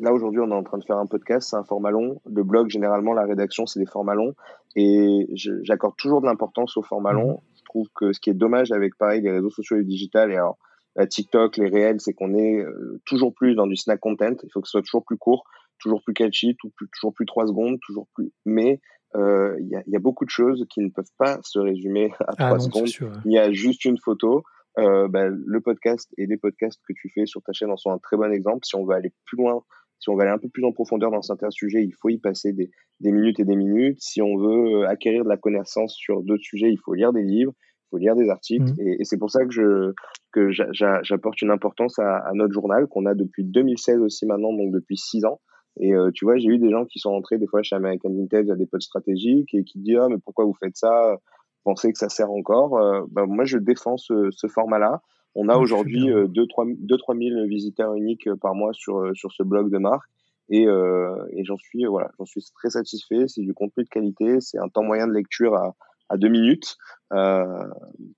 là 0.00 0.12
aujourd'hui, 0.12 0.40
on 0.40 0.50
est 0.50 0.54
en 0.54 0.62
train 0.62 0.78
de 0.78 0.84
faire 0.84 0.98
un 0.98 1.06
podcast, 1.06 1.48
c'est 1.50 1.56
un 1.56 1.64
format 1.64 1.90
long. 1.90 2.20
Le 2.26 2.42
blog, 2.42 2.68
généralement, 2.68 3.12
la 3.12 3.24
rédaction, 3.24 3.66
c'est 3.66 3.80
des 3.80 3.86
formats 3.86 4.14
longs. 4.14 4.34
Et 4.74 5.28
j'accorde 5.34 5.96
toujours 5.96 6.20
de 6.20 6.26
l'importance 6.26 6.76
aux 6.76 6.82
formats 6.82 7.12
mmh. 7.12 7.16
longs. 7.16 7.42
Je 7.56 7.62
trouve 7.64 7.88
que 7.94 8.12
ce 8.12 8.20
qui 8.20 8.30
est 8.30 8.34
dommage 8.34 8.72
avec, 8.72 8.96
pareil, 8.96 9.22
les 9.22 9.30
réseaux 9.30 9.50
sociaux 9.50 9.76
et 9.76 9.80
le 9.80 9.84
digital, 9.84 10.30
et 10.30 10.36
alors, 10.36 10.58
la 10.96 11.06
TikTok, 11.06 11.58
les 11.58 11.68
réels, 11.68 12.00
c'est 12.00 12.14
qu'on 12.14 12.34
est, 12.34 12.60
euh, 12.60 13.00
toujours 13.04 13.34
plus 13.34 13.54
dans 13.54 13.66
du 13.66 13.76
snack 13.76 14.00
content. 14.00 14.34
Il 14.42 14.50
faut 14.52 14.60
que 14.60 14.66
ce 14.66 14.72
soit 14.72 14.82
toujours 14.82 15.04
plus 15.04 15.18
court, 15.18 15.44
toujours 15.78 16.02
plus 16.02 16.14
catchy, 16.14 16.56
toujours 16.56 17.12
plus 17.12 17.26
trois 17.26 17.46
secondes, 17.46 17.78
toujours 17.86 18.08
plus. 18.14 18.32
Mais 18.46 18.80
euh, 19.14 19.56
il 19.60 19.68
y, 19.68 19.96
a, 19.96 19.98
beaucoup 19.98 20.24
de 20.24 20.30
choses 20.30 20.66
qui 20.70 20.80
ne 20.80 20.88
peuvent 20.88 21.04
pas 21.18 21.38
se 21.42 21.58
résumer 21.58 22.12
à 22.20 22.32
ah 22.38 22.46
trois 22.46 22.58
secondes. 22.58 22.88
Il 23.24 23.32
y 23.32 23.38
a 23.38 23.52
juste 23.52 23.84
une 23.84 23.98
photo. 23.98 24.42
Euh, 24.78 25.08
bah, 25.08 25.28
le 25.28 25.60
podcast 25.62 26.12
et 26.18 26.26
les 26.26 26.36
podcasts 26.36 26.80
que 26.86 26.92
tu 26.92 27.08
fais 27.08 27.24
sur 27.24 27.42
ta 27.42 27.54
chaîne 27.54 27.70
en 27.70 27.78
sont 27.78 27.92
un 27.92 27.98
très 27.98 28.18
bon 28.18 28.30
exemple. 28.30 28.60
Si 28.64 28.76
on 28.76 28.84
veut 28.84 28.94
aller 28.94 29.10
plus 29.24 29.38
loin, 29.38 29.62
si 29.98 30.10
on 30.10 30.14
veut 30.14 30.22
aller 30.22 30.30
un 30.30 30.38
peu 30.38 30.48
plus 30.48 30.64
en 30.64 30.72
profondeur 30.72 31.10
dans 31.10 31.22
certains 31.22 31.50
sujets, 31.50 31.82
il 31.82 31.92
faut 31.92 32.08
y 32.08 32.18
passer 32.18 32.52
des, 32.52 32.70
des 33.00 33.12
minutes 33.12 33.40
et 33.40 33.44
des 33.44 33.56
minutes. 33.56 33.98
Si 34.00 34.20
on 34.22 34.36
veut 34.36 34.82
euh, 34.82 34.88
acquérir 34.88 35.24
de 35.24 35.28
la 35.28 35.36
connaissance 35.36 35.94
sur 35.94 36.22
d'autres 36.22 36.42
sujets, 36.42 36.70
il 36.70 36.78
faut 36.78 36.94
lire 36.94 37.12
des 37.12 37.22
livres, 37.22 37.52
il 37.56 37.88
faut 37.90 37.98
lire 37.98 38.16
des 38.16 38.28
articles. 38.28 38.64
Mmh. 38.64 38.80
Et, 38.80 39.00
et 39.00 39.04
c'est 39.04 39.18
pour 39.18 39.30
ça 39.30 39.44
que 39.44 39.52
je 39.52 39.92
que 40.32 40.50
j'apporte 40.50 41.40
une 41.40 41.50
importance 41.50 41.98
à, 41.98 42.18
à 42.18 42.32
notre 42.34 42.52
journal 42.52 42.86
qu'on 42.88 43.06
a 43.06 43.14
depuis 43.14 43.42
2016 43.42 44.00
aussi 44.00 44.26
maintenant, 44.26 44.52
donc 44.52 44.70
depuis 44.70 44.98
six 44.98 45.24
ans. 45.24 45.40
Et 45.78 45.94
euh, 45.94 46.10
tu 46.14 46.24
vois, 46.24 46.36
j'ai 46.36 46.48
eu 46.48 46.58
des 46.58 46.70
gens 46.70 46.84
qui 46.84 46.98
sont 46.98 47.10
entrés 47.10 47.38
des 47.38 47.46
fois 47.46 47.62
chez 47.62 47.74
American 47.74 48.10
Vintage 48.10 48.50
à 48.50 48.54
des 48.54 48.66
potes 48.66 48.82
stratégiques 48.82 49.54
et 49.54 49.64
qui 49.64 49.78
disent 49.78 49.98
ah 50.00 50.08
mais 50.08 50.18
pourquoi 50.24 50.44
vous 50.44 50.54
faites 50.54 50.76
ça? 50.76 51.16
Pensez 51.64 51.92
que 51.92 51.98
ça 51.98 52.08
sert 52.08 52.30
encore 52.30 52.78
euh, 52.78 53.02
bah, 53.10 53.24
Moi, 53.26 53.44
je 53.44 53.58
défends 53.58 53.96
ce, 53.96 54.30
ce 54.30 54.46
format-là. 54.46 55.02
On 55.38 55.48
a 55.48 55.56
aujourd'hui 55.56 56.06
2-3 56.08 57.18
000 57.18 57.46
visiteurs 57.46 57.94
uniques 57.94 58.32
par 58.40 58.54
mois 58.54 58.72
sur, 58.72 59.14
sur 59.14 59.32
ce 59.32 59.42
blog 59.42 59.70
de 59.70 59.78
marque. 59.78 60.08
Et, 60.48 60.66
euh, 60.66 61.26
et 61.32 61.44
j'en 61.44 61.56
suis 61.56 61.84
voilà, 61.86 62.10
j'en 62.18 62.24
suis 62.24 62.42
très 62.54 62.70
satisfait. 62.70 63.26
C'est 63.26 63.42
du 63.42 63.54
contenu 63.54 63.84
de 63.84 63.88
qualité, 63.88 64.40
c'est 64.40 64.58
un 64.58 64.68
temps 64.68 64.84
moyen 64.84 65.06
de 65.06 65.12
lecture 65.12 65.54
à, 65.54 65.74
à 66.08 66.16
deux 66.16 66.28
minutes, 66.28 66.76
euh, 67.12 67.64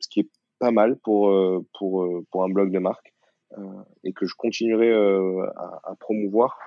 ce 0.00 0.08
qui 0.08 0.20
est 0.20 0.28
pas 0.58 0.70
mal 0.70 0.96
pour 0.96 1.32
pour 1.78 2.22
pour 2.30 2.44
un 2.44 2.48
blog 2.48 2.70
de 2.70 2.78
marque 2.78 3.14
euh, 3.56 3.62
et 4.04 4.12
que 4.12 4.26
je 4.26 4.34
continuerai 4.36 4.92
à, 4.92 5.80
à, 5.84 5.94
promouvoir 5.98 6.58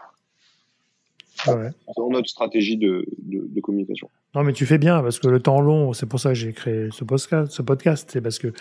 dans 1.45 2.10
notre 2.10 2.30
stratégie 2.30 2.78
de, 2.78 3.06
de, 3.20 3.45
de, 3.47 3.62
communication. 3.62 4.10
Non, 4.36 4.43
mais 4.43 4.54
tu 4.54 4.66
fais 4.66 4.78
bien 4.78 5.02
parce 5.02 5.20
que 5.20 5.28
le 5.28 5.39
temps 5.39 5.60
long, 5.60 5.93
c'est 5.93 6.06
pour 6.06 6.20
ça 6.20 6.30
que 6.30 6.36
j'ai 6.36 6.54
créé 6.54 6.89
ce 6.91 7.04
podcast. 7.04 7.52
Ce 7.52 7.64
podcast, 7.64 8.10
c'est 8.12 8.22
parce 8.22 8.38
que 8.38 8.54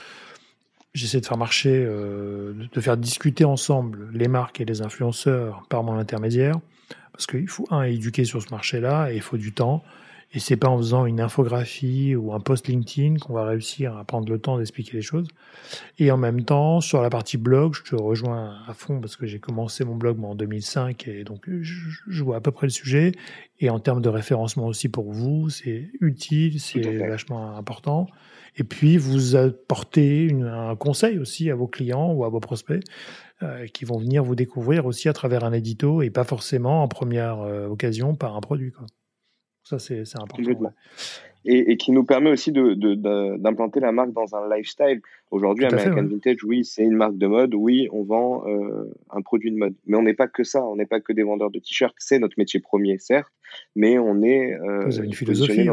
j'essaie 0.95 1.21
de 1.21 1.27
faire 1.27 1.37
marcher, 1.37 1.85
euh, 1.87 2.53
de 2.73 2.81
faire 2.81 2.97
discuter 2.97 3.45
ensemble 3.45 4.09
les 4.13 4.29
marques 4.29 4.61
et 4.61 4.65
les 4.65 4.83
influenceurs 4.83 5.63
par 5.69 5.83
mon 5.83 5.95
intermédiaire, 5.95 6.57
parce 7.13 7.27
qu'il 7.27 7.49
faut 7.49 7.67
un 7.71 7.83
éduquer 7.83 8.25
sur 8.25 8.43
ce 8.43 8.51
marché-là 8.51 9.13
et 9.13 9.17
il 9.17 9.23
faut 9.23 9.37
du 9.37 9.53
temps. 9.53 9.83
Et 10.33 10.39
c'est 10.39 10.57
pas 10.57 10.69
en 10.69 10.79
faisant 10.79 11.07
une 11.07 11.21
infographie 11.21 12.15
ou 12.15 12.33
un 12.33 12.39
post 12.39 12.69
LinkedIn 12.69 13.17
qu'on 13.17 13.33
va 13.33 13.47
réussir 13.47 13.97
à 13.97 14.05
prendre 14.05 14.31
le 14.31 14.39
temps 14.39 14.59
d'expliquer 14.59 14.93
les 14.99 15.03
choses. 15.03 15.27
Et 15.99 16.13
en 16.13 16.17
même 16.17 16.45
temps, 16.45 16.81
sur 16.81 17.03
la 17.03 17.11
partie 17.11 17.37
blog, 17.37 17.75
je 17.75 17.83
te 17.83 17.97
rejoins 17.97 18.57
à 18.69 18.73
fond 18.73 19.01
parce 19.01 19.17
que 19.17 19.27
j'ai 19.27 19.41
commencé 19.41 19.85
mon 19.85 19.97
blog 19.97 20.23
en 20.25 20.37
2005 20.37 21.09
et 21.09 21.25
donc 21.25 21.49
je, 21.51 22.23
vois 22.23 22.37
à 22.37 22.41
peu 22.41 22.53
près 22.53 22.69
le 22.69 22.71
sujet. 22.71 23.11
Et 23.59 23.71
en 23.71 23.81
termes 23.81 24.01
de 24.01 24.09
référencement 24.09 24.67
aussi 24.67 24.89
pour 24.89 25.13
vous, 25.13 25.51
c'est 25.51 25.91
utile, 26.01 26.61
c'est 26.61 26.99
vachement 26.99 27.57
important. 27.57 28.07
Et 28.57 28.65
puis, 28.65 28.97
vous 28.97 29.37
apportez 29.37 30.33
un 30.43 30.77
conseil 30.77 31.19
aussi 31.19 31.51
à 31.51 31.55
vos 31.55 31.69
clients 31.69 32.13
ou 32.13 32.25
à 32.25 32.29
vos 32.29 32.41
prospects 32.41 32.83
euh, 33.43 33.67
qui 33.67 33.85
vont 33.85 33.99
venir 33.99 34.23
vous 34.25 34.35
découvrir 34.35 34.87
aussi 34.87 35.09
à 35.09 35.13
travers 35.13 35.45
un 35.45 35.53
édito 35.53 36.03
et 36.03 36.11
pas 36.11 36.25
forcément 36.25 36.83
en 36.83 36.89
première 36.89 37.41
euh, 37.41 37.69
occasion 37.69 38.15
par 38.15 38.37
un 38.37 38.41
produit. 38.41 38.73
Quoi. 38.73 38.87
Ça, 39.63 39.79
c'est 39.79 40.03
important. 40.17 40.43
Et, 41.47 41.73
et, 41.73 41.77
qui 41.79 41.93
nous 41.93 42.05
permet 42.05 42.31
aussi 42.31 42.53
d'implanter 42.53 43.81
de, 43.81 43.85
la 43.85 43.93
marque 43.93 44.13
dans 44.13 44.35
un 44.37 44.55
lifestyle. 44.55 45.01
Aujourd'hui, 45.31 45.65
American 45.65 46.05
Vintage, 46.05 46.45
oui, 46.45 46.65
c'est 46.65 46.83
une 46.83 46.97
marque 46.97 47.17
de 47.17 47.27
mode. 47.27 47.55
Oui, 47.55 47.89
on 47.93 48.03
vend 48.03 48.47
euh, 48.47 48.93
un 49.11 49.23
produit 49.23 49.51
de 49.51 49.57
mode. 49.57 49.75
Mais 49.87 49.97
on 49.97 50.03
n'est 50.03 50.15
pas 50.15 50.29
que 50.29 50.45
ça. 50.45 50.63
On 50.65 50.77
n'est 50.77 50.87
pas 50.87 51.01
que 51.01 51.13
des 51.15 51.23
vendeurs 51.23 51.51
de 51.51 51.59
t-shirts. 51.59 51.95
C'est 51.99 52.19
notre 52.19 52.35
métier 52.37 52.61
premier, 52.61 52.99
certes. 52.99 53.33
Mais 53.75 53.99
on 53.99 54.23
est. 54.23 54.55
Euh, 54.55 54.85
Vous 54.85 54.99
avez 54.99 55.07
une 55.07 55.15
philosophie. 55.15 55.69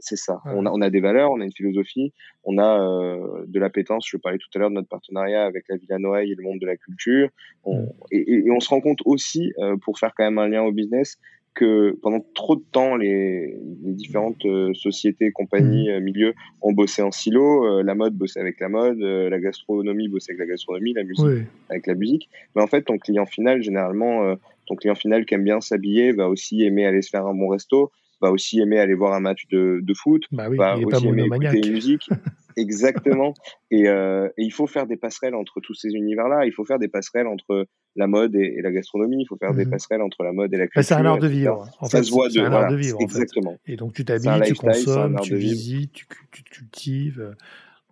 C'est 0.00 0.16
ça. 0.16 0.42
On, 0.44 0.66
a, 0.66 0.70
on 0.70 0.82
a 0.82 0.90
des 0.90 1.00
valeurs, 1.00 1.30
on 1.30 1.40
a 1.40 1.44
une 1.44 1.52
philosophie, 1.52 2.12
on 2.44 2.58
a 2.58 2.78
euh, 2.78 3.44
de 3.46 3.58
l'appétence. 3.58 4.06
Je 4.06 4.18
parlais 4.18 4.36
tout 4.36 4.48
à 4.54 4.58
l'heure 4.58 4.68
de 4.68 4.74
notre 4.74 4.88
partenariat 4.88 5.46
avec 5.46 5.64
la 5.70 5.78
Villa 5.78 5.98
Noailles 5.98 6.30
et 6.30 6.34
le 6.34 6.42
monde 6.42 6.58
de 6.58 6.66
la 6.66 6.76
culture. 6.76 7.30
On, 7.64 7.84
mm. 7.84 7.92
et, 8.10 8.32
et, 8.46 8.50
on 8.50 8.60
se 8.60 8.68
rend 8.68 8.82
compte 8.82 9.00
aussi, 9.06 9.54
euh, 9.60 9.78
pour 9.78 9.98
faire 9.98 10.12
quand 10.14 10.24
même 10.24 10.36
un 10.36 10.48
lien 10.48 10.62
au 10.62 10.72
business, 10.72 11.18
que 11.54 11.96
pendant 12.02 12.24
trop 12.34 12.56
de 12.56 12.64
temps, 12.72 12.96
les, 12.96 13.56
les 13.84 13.92
différentes 13.92 14.44
euh, 14.44 14.74
sociétés, 14.74 15.30
compagnies, 15.30 15.88
mmh. 15.88 15.92
euh, 15.92 16.00
milieux 16.00 16.34
ont 16.62 16.72
bossé 16.72 17.02
en 17.02 17.10
silo. 17.10 17.64
Euh, 17.64 17.82
la 17.82 17.94
mode 17.94 18.14
bossait 18.14 18.40
avec 18.40 18.60
la 18.60 18.68
mode, 18.68 18.98
la 18.98 19.40
gastronomie 19.40 20.08
bossait 20.08 20.32
avec 20.32 20.40
la 20.40 20.46
gastronomie, 20.46 20.92
la 20.92 21.04
musique 21.04 21.46
avec 21.70 21.86
la 21.86 21.94
musique. 21.94 22.28
Mais 22.54 22.62
en 22.62 22.66
fait, 22.66 22.82
ton 22.82 22.98
client 22.98 23.26
final, 23.26 23.62
généralement, 23.62 24.36
ton 24.66 24.74
client 24.74 24.94
final 24.94 25.24
qui 25.24 25.34
aime 25.34 25.44
bien 25.44 25.60
s'habiller 25.60 26.12
va 26.12 26.28
aussi 26.28 26.62
aimer 26.62 26.86
aller 26.86 27.02
se 27.02 27.10
faire 27.10 27.26
un 27.26 27.34
bon 27.34 27.48
resto, 27.48 27.92
va 28.20 28.30
aussi 28.30 28.60
aimer 28.60 28.78
aller 28.78 28.94
voir 28.94 29.12
un 29.12 29.20
match 29.20 29.46
de, 29.50 29.80
de 29.82 29.94
foot, 29.94 30.24
bah 30.32 30.48
oui, 30.48 30.56
va 30.56 30.76
aussi 30.76 31.06
aimer 31.06 31.24
écouter 31.24 31.66
une 31.66 31.72
musique. 31.72 32.08
Exactement. 32.56 33.34
et, 33.70 33.88
euh, 33.88 34.28
et, 34.36 34.44
il 34.44 34.52
faut 34.52 34.66
faire 34.66 34.86
des 34.86 34.96
passerelles 34.96 35.34
entre 35.34 35.60
tous 35.60 35.74
ces 35.74 35.90
univers-là. 35.90 36.46
Il 36.46 36.52
faut 36.52 36.64
faire 36.64 36.78
des 36.78 36.88
passerelles 36.88 37.26
entre 37.26 37.66
la 37.96 38.06
mode 38.06 38.34
et, 38.34 38.60
la 38.62 38.70
gastronomie. 38.70 39.22
Il 39.22 39.26
faut 39.26 39.36
faire 39.36 39.54
des 39.54 39.64
mhm. 39.64 39.70
passerelles 39.70 40.02
entre 40.02 40.22
la 40.22 40.32
mode 40.32 40.52
et 40.54 40.56
la 40.56 40.66
culture. 40.66 40.84
C'est 40.84 40.94
un 40.94 41.06
art 41.06 41.18
de 41.18 41.28
vivre. 41.28 41.68
En 41.80 41.86
ça 41.86 42.02
se 42.02 42.10
voit 42.10 42.28
de, 42.28 42.40
un 42.40 42.52
art 42.52 42.70
de 42.70 42.76
vivre. 42.76 42.98
Exactement. 43.00 43.56
Et 43.66 43.76
donc 43.76 43.94
tu 43.94 44.04
t'habilles, 44.04 44.42
tu 44.46 44.54
consommes, 44.54 45.18
tu 45.20 45.36
visites, 45.36 45.92
tu, 45.92 46.06
tu, 46.30 46.42
cultives. 46.42 47.34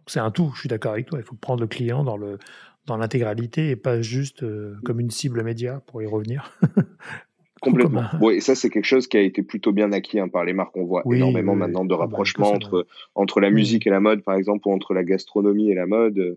C'est 0.07 0.21
un 0.21 0.31
tout. 0.31 0.51
Je 0.55 0.61
suis 0.61 0.69
d'accord 0.69 0.93
avec 0.93 1.07
toi. 1.07 1.19
Il 1.19 1.25
faut 1.25 1.37
prendre 1.37 1.61
le 1.61 1.69
client 1.69 2.05
dans 2.05 2.17
le 2.17 2.39
dans 2.87 2.97
l'intégralité 2.97 3.71
et 3.71 3.77
pas 3.77 4.01
juste 4.03 4.43
euh, 4.43 4.77
comme 4.85 5.01
une 5.01 5.11
cible 5.11 5.43
média 5.43 5.83
pour 5.87 6.03
y 6.03 6.07
revenir. 6.07 6.59
Complètement. 7.63 8.03
Oui, 8.21 8.35
et 8.35 8.41
ça, 8.41 8.57
c'est 8.57 8.69
quelque 8.69 8.87
chose 8.87 9.07
qui 9.07 9.17
a 9.17 9.21
été 9.21 9.45
plutôt 9.45 9.73
bien 9.73 9.93
acquis 9.93 10.19
hein, 10.19 10.29
par 10.29 10.45
les 10.45 10.53
marques. 10.53 10.77
On 10.77 10.85
voit 10.85 11.03
énormément 11.07 11.55
maintenant 11.55 11.85
de 11.85 11.95
ah 11.95 11.97
bah, 11.97 12.03
rapprochements 12.05 12.51
entre, 12.51 12.87
entre 13.15 13.41
la 13.41 13.51
musique 13.51 13.87
et 13.87 13.91
la 13.91 14.01
mode, 14.01 14.23
par 14.23 14.35
exemple, 14.35 14.67
ou 14.67 14.73
entre 14.73 14.95
la 14.95 15.05
gastronomie 15.05 15.71
et 15.71 15.75
la 15.75 15.87
mode. 15.87 16.19
Euh, 16.19 16.35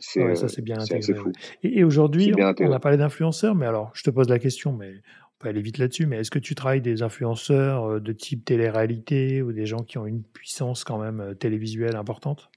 c'est 0.00 0.34
ça, 0.34 0.48
c'est 0.48 0.62
bien 0.62 0.78
assez 0.78 1.14
fou. 1.14 1.30
Et, 1.62 1.84
aujourd'hui, 1.84 2.32
on, 2.34 2.72
a 2.72 2.80
parlé 2.80 2.96
d'influenceurs, 2.96 3.54
mais 3.54 3.66
alors, 3.66 3.90
je 3.94 4.02
te 4.02 4.10
pose 4.10 4.30
la 4.30 4.38
question, 4.38 4.72
mais 4.72 4.92
on 4.94 5.42
peut 5.42 5.48
aller 5.50 5.60
vite 5.60 5.76
là-dessus, 5.76 6.06
mais 6.06 6.18
est-ce 6.18 6.30
que 6.30 6.38
tu 6.38 6.54
travailles 6.54 6.80
des 6.80 7.02
influenceurs 7.02 7.84
euh, 7.84 8.00
de 8.00 8.12
type 8.12 8.44
télé-réalité 8.46 9.42
ou 9.42 9.52
des 9.52 9.66
gens 9.66 9.82
qui 9.82 9.98
ont 9.98 10.06
une 10.06 10.22
puissance 10.22 10.84
quand 10.84 10.98
même 10.98 11.20
euh, 11.20 11.34
télévisuelle 11.34 11.96
importante? 11.96 12.50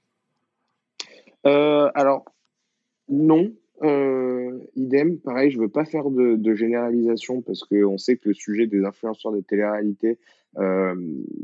Alors, 1.44 2.24
non, 3.08 3.52
euh, 3.82 4.58
idem, 4.74 5.18
pareil, 5.18 5.50
je 5.50 5.58
veux 5.58 5.68
pas 5.68 5.84
faire 5.84 6.10
de, 6.10 6.36
de 6.36 6.54
généralisation 6.54 7.42
parce 7.42 7.62
qu'on 7.64 7.98
sait 7.98 8.16
que 8.16 8.28
le 8.28 8.34
sujet 8.34 8.66
des 8.66 8.84
influenceurs 8.84 9.32
de 9.32 9.40
télé-réalité 9.40 10.18
euh, 10.58 10.94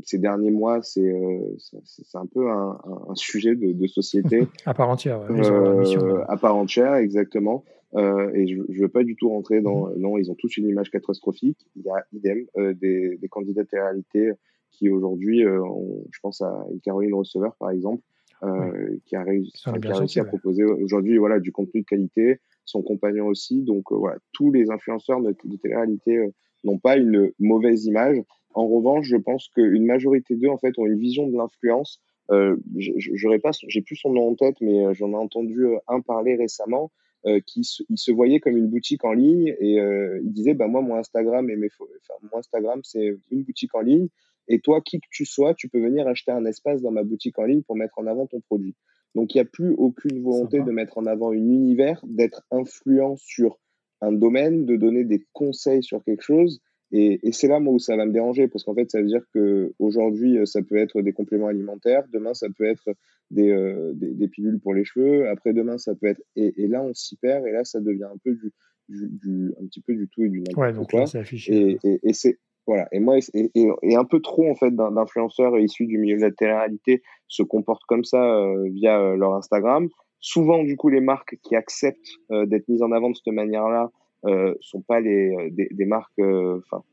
ces 0.03 0.17
derniers 0.17 0.51
mois, 0.51 0.81
c'est 0.81 1.01
euh, 1.01 1.55
c'est 1.57 2.17
un 2.17 2.25
peu 2.25 2.49
un, 2.49 2.79
un 3.09 3.15
sujet 3.15 3.55
de, 3.55 3.71
de, 3.71 3.87
société. 3.87 4.47
à 4.65 4.73
part 4.73 4.89
entière, 4.89 5.21
euh, 5.29 6.23
à 6.27 6.37
part 6.37 6.55
entière, 6.55 6.95
exactement. 6.95 7.63
Euh, 7.95 8.31
et 8.33 8.47
je 8.47 8.57
ne 8.57 8.81
veux 8.81 8.87
pas 8.87 9.03
du 9.03 9.15
tout 9.15 9.29
rentrer 9.29 9.61
dans. 9.61 9.87
Mm-hmm. 9.87 9.97
Non, 9.99 10.17
ils 10.17 10.31
ont 10.31 10.35
tous 10.35 10.57
une 10.57 10.67
image 10.67 10.89
catastrophique. 10.89 11.59
Il 11.75 11.83
y 11.83 11.89
a 11.89 12.03
idem 12.11 12.45
des, 12.73 13.17
des 13.17 13.27
candidats 13.27 13.65
télé-réalité 13.65 14.31
qui 14.71 14.89
aujourd'hui, 14.89 15.41
je 15.41 16.19
pense 16.23 16.41
à 16.41 16.65
Caroline 16.83 17.13
Receveur 17.13 17.55
par 17.57 17.69
exemple, 17.69 18.01
euh, 18.43 18.97
qui 19.05 19.15
a 19.15 19.23
réussi, 19.23 19.51
qui 19.51 19.87
a 19.87 19.95
réussi 19.97 20.19
à 20.19 20.25
proposer 20.25 20.63
aujourd'hui 20.63 21.17
voilà 21.17 21.39
du 21.39 21.51
contenu 21.51 21.81
de 21.81 21.85
qualité, 21.85 22.39
son 22.65 22.81
compagnon 22.81 23.27
aussi. 23.27 23.61
Donc 23.61 23.91
euh, 23.91 23.95
voilà, 23.95 24.17
tous 24.33 24.51
les 24.51 24.69
influenceurs 24.69 25.21
de, 25.21 25.35
de 25.45 25.57
télé-réalité 25.57 26.17
euh, 26.17 26.29
n'ont 26.63 26.79
pas 26.79 26.97
une 26.97 27.31
mauvaise 27.39 27.85
image. 27.85 28.21
En 28.53 28.67
revanche, 28.67 29.07
je 29.07 29.17
pense 29.17 29.49
qu'une 29.49 29.85
majorité 29.85 30.35
d'eux 30.35 30.49
en 30.49 30.57
fait 30.57 30.77
ont 30.77 30.85
une 30.85 30.99
vision 30.99 31.27
de 31.27 31.37
l'influence. 31.37 32.01
Euh, 32.31 32.55
j'aurais 32.77 33.39
pas, 33.39 33.51
j'ai 33.67 33.81
plus 33.81 33.95
son 33.95 34.11
nom 34.11 34.29
en 34.29 34.35
tête, 34.35 34.55
mais 34.61 34.93
j'en 34.93 35.11
ai 35.11 35.15
entendu 35.15 35.65
un 35.87 36.01
parler 36.01 36.35
récemment. 36.35 36.91
Euh, 37.25 37.39
qui 37.45 37.63
se, 37.63 37.83
il 37.87 37.97
se 37.97 38.11
voyait 38.11 38.41
comme 38.41 38.57
une 38.57 38.67
boutique 38.67 39.05
en 39.05 39.13
ligne 39.13 39.55
et 39.61 39.79
euh, 39.79 40.19
il 40.25 40.33
disait 40.33 40.53
bah 40.53 40.67
moi 40.67 40.81
mon 40.81 40.95
Instagram 40.95 41.49
et 41.49 41.55
mes 41.55 41.69
enfin, 41.79 42.15
mon 42.21 42.37
Instagram 42.37 42.81
c'est 42.83 43.15
une 43.31 43.43
boutique 43.43 43.73
en 43.75 43.79
ligne 43.79 44.09
et 44.47 44.59
toi, 44.59 44.81
qui 44.81 44.99
que 44.99 45.07
tu 45.11 45.25
sois, 45.25 45.53
tu 45.53 45.69
peux 45.69 45.81
venir 45.81 46.07
acheter 46.07 46.31
un 46.31 46.45
espace 46.45 46.81
dans 46.81 46.91
ma 46.91 47.03
boutique 47.03 47.39
en 47.39 47.43
ligne 47.43 47.63
pour 47.63 47.75
mettre 47.75 47.97
en 47.99 48.07
avant 48.07 48.27
ton 48.27 48.41
produit. 48.41 48.75
Donc, 49.15 49.33
il 49.33 49.37
n'y 49.37 49.41
a 49.41 49.45
plus 49.45 49.73
aucune 49.77 50.21
volonté 50.23 50.61
de 50.61 50.71
mettre 50.71 50.97
en 50.97 51.05
avant 51.05 51.31
un 51.31 51.35
univers, 51.35 52.01
d'être 52.03 52.43
influent 52.51 53.15
sur 53.15 53.59
un 54.01 54.11
domaine, 54.11 54.65
de 54.65 54.75
donner 54.75 55.05
des 55.05 55.25
conseils 55.33 55.83
sur 55.83 56.03
quelque 56.03 56.23
chose. 56.23 56.61
et, 56.91 57.19
et 57.27 57.31
c'est 57.31 57.47
là 57.47 57.59
moi 57.59 57.73
où 57.73 57.79
ça 57.79 57.95
va 57.95 58.05
me 58.05 58.11
déranger 58.11 58.47
parce 58.47 58.63
qu'en 58.63 58.75
fait 58.75 58.89
ça 58.91 59.01
veut 59.01 59.07
dire 59.07 59.23
que 59.33 59.73
aujourd'hui 59.79 60.37
ça 60.45 60.61
peut 60.61 60.77
être 60.77 61.01
des 61.01 61.13
compléments 61.13 61.47
alimentaires, 61.47 62.03
demain 62.13 62.33
ça 62.33 62.47
peut 62.55 62.65
être 62.65 62.89
des, 63.31 63.49
euh, 63.49 63.93
des, 63.95 64.13
des, 64.13 64.27
pilules 64.27 64.59
pour 64.59 64.73
les 64.73 64.85
cheveux, 64.85 65.27
après 65.29 65.53
demain 65.53 65.77
ça 65.77 65.95
peut 65.95 66.07
être 66.07 66.21
et, 66.35 66.53
et 66.61 66.67
là 66.67 66.83
on 66.83 66.93
s'y 66.93 67.15
perd 67.17 67.45
et 67.47 67.51
là 67.51 67.63
ça 67.63 67.79
devient 67.79 68.09
un 68.13 68.17
peu 68.23 68.35
du, 68.35 68.51
du, 68.89 69.09
du 69.09 69.53
un 69.59 69.65
petit 69.65 69.81
peu 69.81 69.95
du 69.95 70.07
tout 70.07 70.23
et 70.23 70.29
du 70.29 70.39
n'importe 70.39 70.57
ouais, 70.57 70.73
donc 70.73 70.91
quoi. 70.91 71.05
Là, 71.05 71.19
affiché, 71.21 71.71
et, 71.71 71.79
et, 71.83 71.99
et 72.03 72.13
c'est 72.13 72.37
voilà 72.65 72.87
et 72.91 72.99
moi 72.99 73.17
et, 73.33 73.51
et, 73.53 73.95
un 73.95 74.05
peu 74.05 74.21
trop 74.21 74.49
en 74.49 74.55
fait 74.55 74.71
d'influenceurs 74.71 75.57
issus 75.59 75.85
du 75.85 75.97
milieu 75.97 76.17
de 76.17 76.21
la 76.21 76.31
télé-réalité 76.31 77.01
se 77.27 77.43
comportent 77.43 77.83
comme 77.87 78.03
ça 78.03 78.23
euh, 78.23 78.69
via 78.69 78.99
euh, 78.99 79.15
leur 79.15 79.33
Instagram. 79.33 79.89
Souvent 80.19 80.63
du 80.63 80.77
coup 80.77 80.89
les 80.89 81.01
marques 81.01 81.37
qui 81.43 81.55
acceptent 81.55 82.19
euh, 82.31 82.45
d'être 82.45 82.67
mises 82.69 82.81
en 82.81 82.91
avant 82.91 83.09
de 83.09 83.15
cette 83.15 83.33
manière-là 83.33 83.91
euh, 84.25 84.53
sont 84.61 84.81
pas 84.81 85.01
les 85.01 85.51
des, 85.51 85.67
des 85.71 85.85
marques 85.85 86.19
enfin 86.19 86.83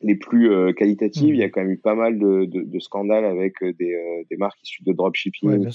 les 0.00 0.16
plus 0.16 0.74
qualitatives. 0.74 1.32
Mmh. 1.32 1.36
Il 1.36 1.40
y 1.40 1.44
a 1.44 1.48
quand 1.48 1.62
même 1.62 1.70
eu 1.70 1.78
pas 1.78 1.94
mal 1.94 2.18
de, 2.18 2.44
de, 2.44 2.62
de 2.62 2.78
scandales 2.78 3.24
avec 3.24 3.54
des, 3.62 3.96
des 4.28 4.36
marques 4.36 4.60
issues 4.62 4.82
de 4.82 4.92
dropshipping, 4.92 5.66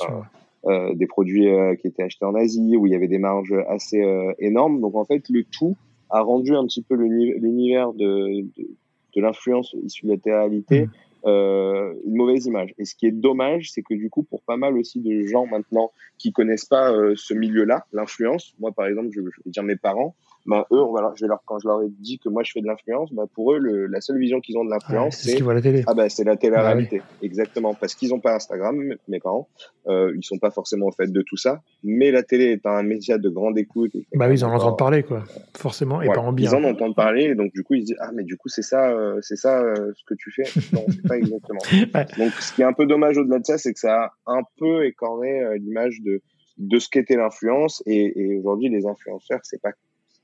ouais, 0.66 0.96
des 0.96 1.08
produits 1.08 1.48
qui 1.82 1.88
étaient 1.88 2.04
achetés 2.04 2.26
en 2.26 2.36
Asie, 2.36 2.76
où 2.78 2.86
il 2.86 2.92
y 2.92 2.96
avait 2.96 3.08
des 3.08 3.18
marges 3.18 3.56
assez 3.70 4.00
énormes. 4.38 4.82
Donc 4.82 4.96
en 4.96 5.06
fait, 5.06 5.24
le 5.30 5.46
tout 5.46 5.78
a 6.12 6.22
rendu 6.22 6.56
un 6.56 6.66
petit 6.66 6.84
peu 6.84 6.96
l'univers 6.96 7.94
de, 7.94 8.42
de, 8.42 8.68
de 9.16 9.22
l'influence 9.22 9.76
issue 9.84 10.06
de 10.06 10.12
la 10.12 10.18
télé-réalité 10.18 10.86
mmh. 10.86 10.92
Euh, 11.26 11.94
une 12.06 12.16
mauvaise 12.16 12.46
image. 12.46 12.74
Et 12.78 12.86
ce 12.86 12.96
qui 12.96 13.06
est 13.06 13.12
dommage, 13.12 13.72
c'est 13.72 13.82
que 13.82 13.94
du 13.94 14.10
coup, 14.10 14.24
pour 14.24 14.42
pas 14.42 14.56
mal 14.56 14.78
aussi 14.78 15.02
de 15.02 15.28
gens 15.28 15.46
maintenant 15.46 15.92
qui 16.18 16.32
connaissent 16.32 16.64
pas 16.64 16.94
euh, 16.94 17.14
ce 17.18 17.34
milieu-là, 17.34 17.86
l'influence, 17.92 18.54
moi 18.58 18.72
par 18.72 18.86
exemple, 18.86 19.10
je, 19.12 19.20
je, 19.20 19.42
vais 19.44 19.52
dire 19.52 19.64
mes 19.64 19.76
parents, 19.76 20.16
bah, 20.50 20.66
eux, 20.72 20.82
on 20.82 20.92
va, 20.92 21.14
je 21.16 21.24
vais 21.24 21.28
leur, 21.28 21.44
quand 21.46 21.60
je 21.60 21.68
leur 21.68 21.84
ai 21.84 21.90
dit 21.90 22.18
que 22.18 22.28
moi 22.28 22.42
je 22.42 22.52
fais 22.52 22.62
de 22.62 22.66
l'influence, 22.66 23.14
bah, 23.14 23.26
pour 23.36 23.54
eux, 23.54 23.60
le, 23.60 23.86
la 23.86 24.02
seule 24.02 24.18
vision 24.18 24.42
qu'ils 24.42 24.58
ont 24.58 24.66
de 24.66 24.72
l'influence, 24.72 25.24
ouais, 25.24 25.34
c'est 25.38 25.40
la 25.40 25.62
télé. 25.62 25.84
Ah 25.86 25.94
bah 25.94 26.10
c'est 26.10 26.24
la 26.24 26.38
télé-réalité, 26.38 27.02
ah, 27.04 27.08
oui. 27.22 27.28
exactement, 27.28 27.76
parce 27.76 27.94
qu'ils 27.94 28.16
ont 28.16 28.20
pas 28.20 28.34
Instagram, 28.34 28.96
mes 29.08 29.20
parents, 29.20 29.48
euh, 29.88 30.12
ils 30.18 30.24
sont 30.24 30.40
pas 30.40 30.50
forcément 30.50 30.88
au 30.88 30.92
fait 30.92 31.12
de 31.12 31.22
tout 31.22 31.38
ça, 31.38 31.62
mais 31.84 32.10
la 32.10 32.24
télé 32.24 32.46
est 32.46 32.66
un 32.66 32.82
média 32.82 33.20
de 33.20 33.30
grande 33.30 33.60
écoute. 33.60 33.94
Et 33.94 34.06
bah 34.16 34.28
oui, 34.28 34.40
ils 34.40 34.46
en 34.46 34.52
entendent 34.52 34.80
parler 34.80 35.04
quoi, 35.04 35.24
forcément, 35.56 36.02
et 36.02 36.08
ouais, 36.08 36.16
pas 36.16 36.22
en 36.22 36.34
bien. 36.34 36.50
Ils 36.50 36.56
en 36.56 36.64
entendent 36.64 36.96
parler, 36.96 37.26
et 37.26 37.36
donc 37.36 37.54
du 37.54 37.64
coup 37.64 37.76
ils 37.76 37.82
se 37.82 37.86
disent 37.88 37.98
ah 38.00 38.10
mais 38.12 38.24
du 38.24 38.36
coup 38.36 38.50
c'est 38.50 38.64
ça, 38.64 38.90
euh, 38.90 39.20
c'est 39.22 39.36
ça 39.36 39.62
euh, 39.62 39.92
ce 39.96 40.04
que 40.04 40.16
tu 40.16 40.32
fais? 40.32 40.50
Non, 40.74 40.84
c'est 40.90 41.08
pas 41.08 41.18
exactement. 41.20 41.60
ouais. 41.72 42.06
Donc 42.18 42.32
ce 42.40 42.54
qui 42.54 42.64
est 42.64 42.66
un 42.66 42.74
peu 42.74 42.88
dommage 42.88 43.20
au-delà 43.20 43.38
de 43.38 43.46
ça, 43.46 43.60
c'est 43.60 43.72
que 43.72 43.80
ça 43.80 44.06
a 44.06 44.12
un 44.26 44.42
peu 44.58 44.86
écorné 44.86 45.44
euh, 45.44 45.58
l'image 45.60 46.02
de 46.04 46.22
de 46.58 46.78
ce 46.78 46.90
qu'était 46.90 47.16
l'influence, 47.16 47.84
et, 47.86 48.20
et 48.20 48.38
aujourd'hui 48.40 48.70
les 48.70 48.88
influenceurs 48.88 49.42
c'est 49.44 49.62
pas 49.62 49.74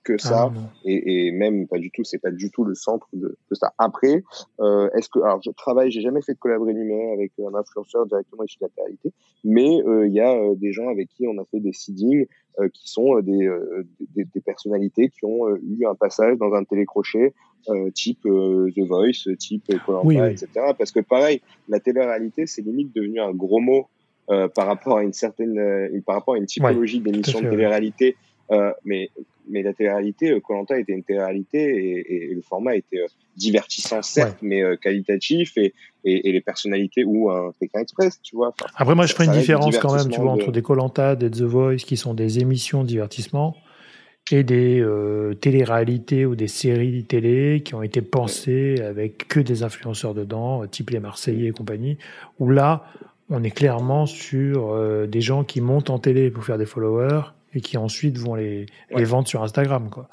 que 0.06 0.18
ça. 0.18 0.52
Ah, 0.56 0.72
et, 0.86 1.28
et, 1.28 1.32
même 1.32 1.68
pas 1.68 1.78
du 1.78 1.92
tout 1.92 2.04
c'est 2.04 2.20
pas 2.20 2.32
du 2.32 2.52
tout 2.52 2.64
le 2.64 2.76
centre 2.76 3.08
de, 3.14 3.38
de 3.50 3.56
ça. 3.56 3.74
Après 3.78 4.24
euh, 4.62 4.90
est-ce 4.96 5.10
que 5.10 5.20
alors 5.20 5.42
je 5.44 5.52
travaille 5.52 5.92
j'ai 5.92 6.02
jamais 6.02 6.22
fait 6.22 6.34
de 6.34 6.38
collab 6.38 6.62
numérique 6.62 7.14
avec 7.14 7.32
un 7.40 7.58
influenceur 7.58 8.06
directement 8.06 8.44
issu 8.44 8.58
de 8.62 8.66
la 8.66 8.84
réalité 8.84 9.12
mais 9.44 9.78
il 9.78 9.88
euh, 9.88 10.08
y 10.08 10.22
a 10.22 10.34
euh, 10.34 10.56
des 10.56 10.72
gens 10.72 10.88
avec 10.90 11.10
qui 11.10 11.28
on 11.28 11.38
a 11.42 11.46
fait 11.46 11.60
des 11.60 11.74
seedings 11.74 12.28
euh, 12.60 12.70
qui 12.70 12.88
sont 12.88 13.20
des, 13.20 13.50
des, 14.16 14.24
des, 14.24 14.42
personnalités 14.42 15.10
qui 15.10 15.26
ont 15.26 15.54
eu 15.58 15.86
un 15.86 15.96
passage 15.96 16.38
dans 16.38 16.54
un 16.54 16.64
télécrochet 16.64 17.34
type 17.94 18.22
The 18.22 18.88
Voice 18.88 19.36
type 19.40 19.66
Colanta 19.86 20.08
oui, 20.08 20.22
oui. 20.22 20.30
etc 20.30 20.48
parce 20.78 20.92
que 20.92 21.00
pareil 21.00 21.42
la 21.68 21.80
télé-réalité 21.80 22.46
c'est 22.46 22.62
limite 22.62 22.96
devenu 22.96 23.20
un 23.20 23.34
gros 23.34 23.60
mot 23.60 23.88
euh, 24.32 24.48
par 24.48 24.66
rapport 24.66 24.98
à 24.98 25.04
une 25.04 25.14
certaine 25.14 25.56
euh, 25.60 26.02
par 26.04 26.16
rapport 26.16 26.34
à 26.34 26.40
une 26.40 26.48
typologie 26.48 26.98
ouais, 26.98 27.12
d'émission 27.12 27.42
de 27.42 27.48
télé-réalité 27.48 28.16
euh, 28.52 28.72
mais 28.84 29.10
mais 29.48 29.62
la 29.62 29.74
télé-réalité, 29.74 30.40
Colanta 30.42 30.78
était 30.80 30.94
une 30.94 31.04
télé-réalité 31.04 31.60
et, 31.60 32.00
et, 32.00 32.32
et, 32.32 32.34
le 32.34 32.42
format 32.42 32.76
était 32.76 33.02
euh, 33.02 33.08
divertissant 33.36 34.02
certes, 34.02 34.42
ouais. 34.42 34.48
mais 34.48 34.64
euh, 34.64 34.76
qualitatif 34.76 35.58
et, 35.58 35.74
et, 36.04 36.32
les 36.32 36.42
personnalités 36.42 37.04
ou 37.04 37.30
un 37.30 37.52
Pékin 37.60 37.82
Express, 37.82 38.20
tu 38.22 38.36
vois. 38.36 38.50
Enfin, 38.50 38.66
Après, 38.76 38.96
moi, 38.96 39.06
je 39.06 39.14
ferai 39.14 39.26
une 39.26 39.34
différence 39.34 39.78
quand 39.78 39.96
même, 39.96 40.10
tu 40.10 40.20
vois, 40.20 40.36
de... 40.36 40.42
entre 40.42 40.52
des 40.52 40.62
Colanta, 40.62 41.16
des 41.16 41.30
The 41.30 41.42
Voice, 41.42 41.78
qui 41.78 41.98
sont 41.98 42.14
des 42.14 42.40
émissions 42.40 42.84
de 42.84 42.88
divertissement, 42.88 43.56
et 44.32 44.44
des 44.44 44.80
euh, 44.82 45.36
télé-réalités 45.36 46.26
ou 46.26 46.36
des 46.36 46.48
séries 46.48 47.04
télé 47.04 47.62
qui 47.64 47.76
ont 47.76 47.84
été 47.84 48.02
pensées 48.02 48.82
avec 48.82 49.28
que 49.28 49.40
des 49.40 49.62
influenceurs 49.62 50.16
dedans, 50.16 50.66
type 50.66 50.90
les 50.90 51.00
Marseillais 51.00 51.50
et 51.50 51.52
compagnie, 51.52 51.98
où 52.40 52.50
là, 52.50 52.86
on 53.30 53.44
est 53.44 53.52
clairement 53.52 54.06
sur 54.06 54.74
euh, 54.74 55.06
des 55.06 55.22
gens 55.22 55.44
qui 55.44 55.62
montent 55.62 55.92
en 55.92 56.00
télé 56.00 56.32
pour 56.32 56.44
faire 56.44 56.58
des 56.58 56.66
followers 56.66 57.22
et 57.56 57.62
qui 57.62 57.78
ensuite 57.78 58.18
vont 58.18 58.36
les, 58.36 58.68
ouais. 58.92 59.00
les 59.00 59.06
vendre 59.06 59.28
sur 59.28 59.42
Instagram. 59.42 59.90
Quoi. 59.90 60.08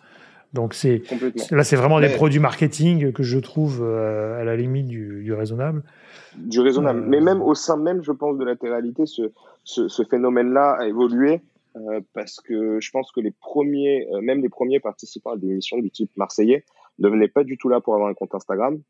Donc 0.53 0.75
c'est 0.75 1.03
là, 1.51 1.65
c'est 1.65 1.77
vraiment 1.77 2.01
des 2.01 2.11
produits 2.11 2.41
marketing 2.41 3.13
que 3.13 3.23
je 3.23 3.39
trouve 3.39 3.83
euh, 3.83 4.41
à 4.41 4.45
la 4.45 4.57
limite 4.57 4.87
du, 4.87 5.23
du 5.23 5.33
raisonnable. 5.33 5.83
Du 6.37 6.61
raisonnable. 6.61 7.01
Euh... 7.01 7.07
Mais 7.09 7.21
même 7.21 7.43
au 7.43 7.55
sein 7.55 7.77
même, 7.77 8.03
je 8.03 8.13
pense, 8.13 8.39
de 8.39 8.45
la 8.45 8.57
télé-réalité, 8.57 9.07
ce, 9.07 9.33
ce, 9.65 9.89
ce 9.89 10.03
phénomène-là 10.05 10.77
a 10.81 10.87
évolué 10.87 11.41
euh, 11.77 12.01
parce 12.13 12.41
que 12.41 12.81
je 12.81 12.91
pense 12.91 13.11
que 13.13 13.21
les 13.21 13.31
premiers, 13.33 14.07
même 14.21 14.43
les 14.43 14.51
premiers 14.51 14.81
participants 14.81 15.33
à 15.33 15.37
des 15.37 15.49
émissions 15.49 15.79
du 15.79 15.91
type 15.91 16.11
marseillais, 16.17 16.65
ne 16.99 17.09
venaient 17.09 17.29
pas 17.29 17.45
du 17.45 17.57
tout 17.57 17.69
là 17.69 17.81
pour 17.81 17.95
avoir 17.95 18.11
un 18.11 18.15
compte 18.15 18.35
Instagram. 18.35 18.81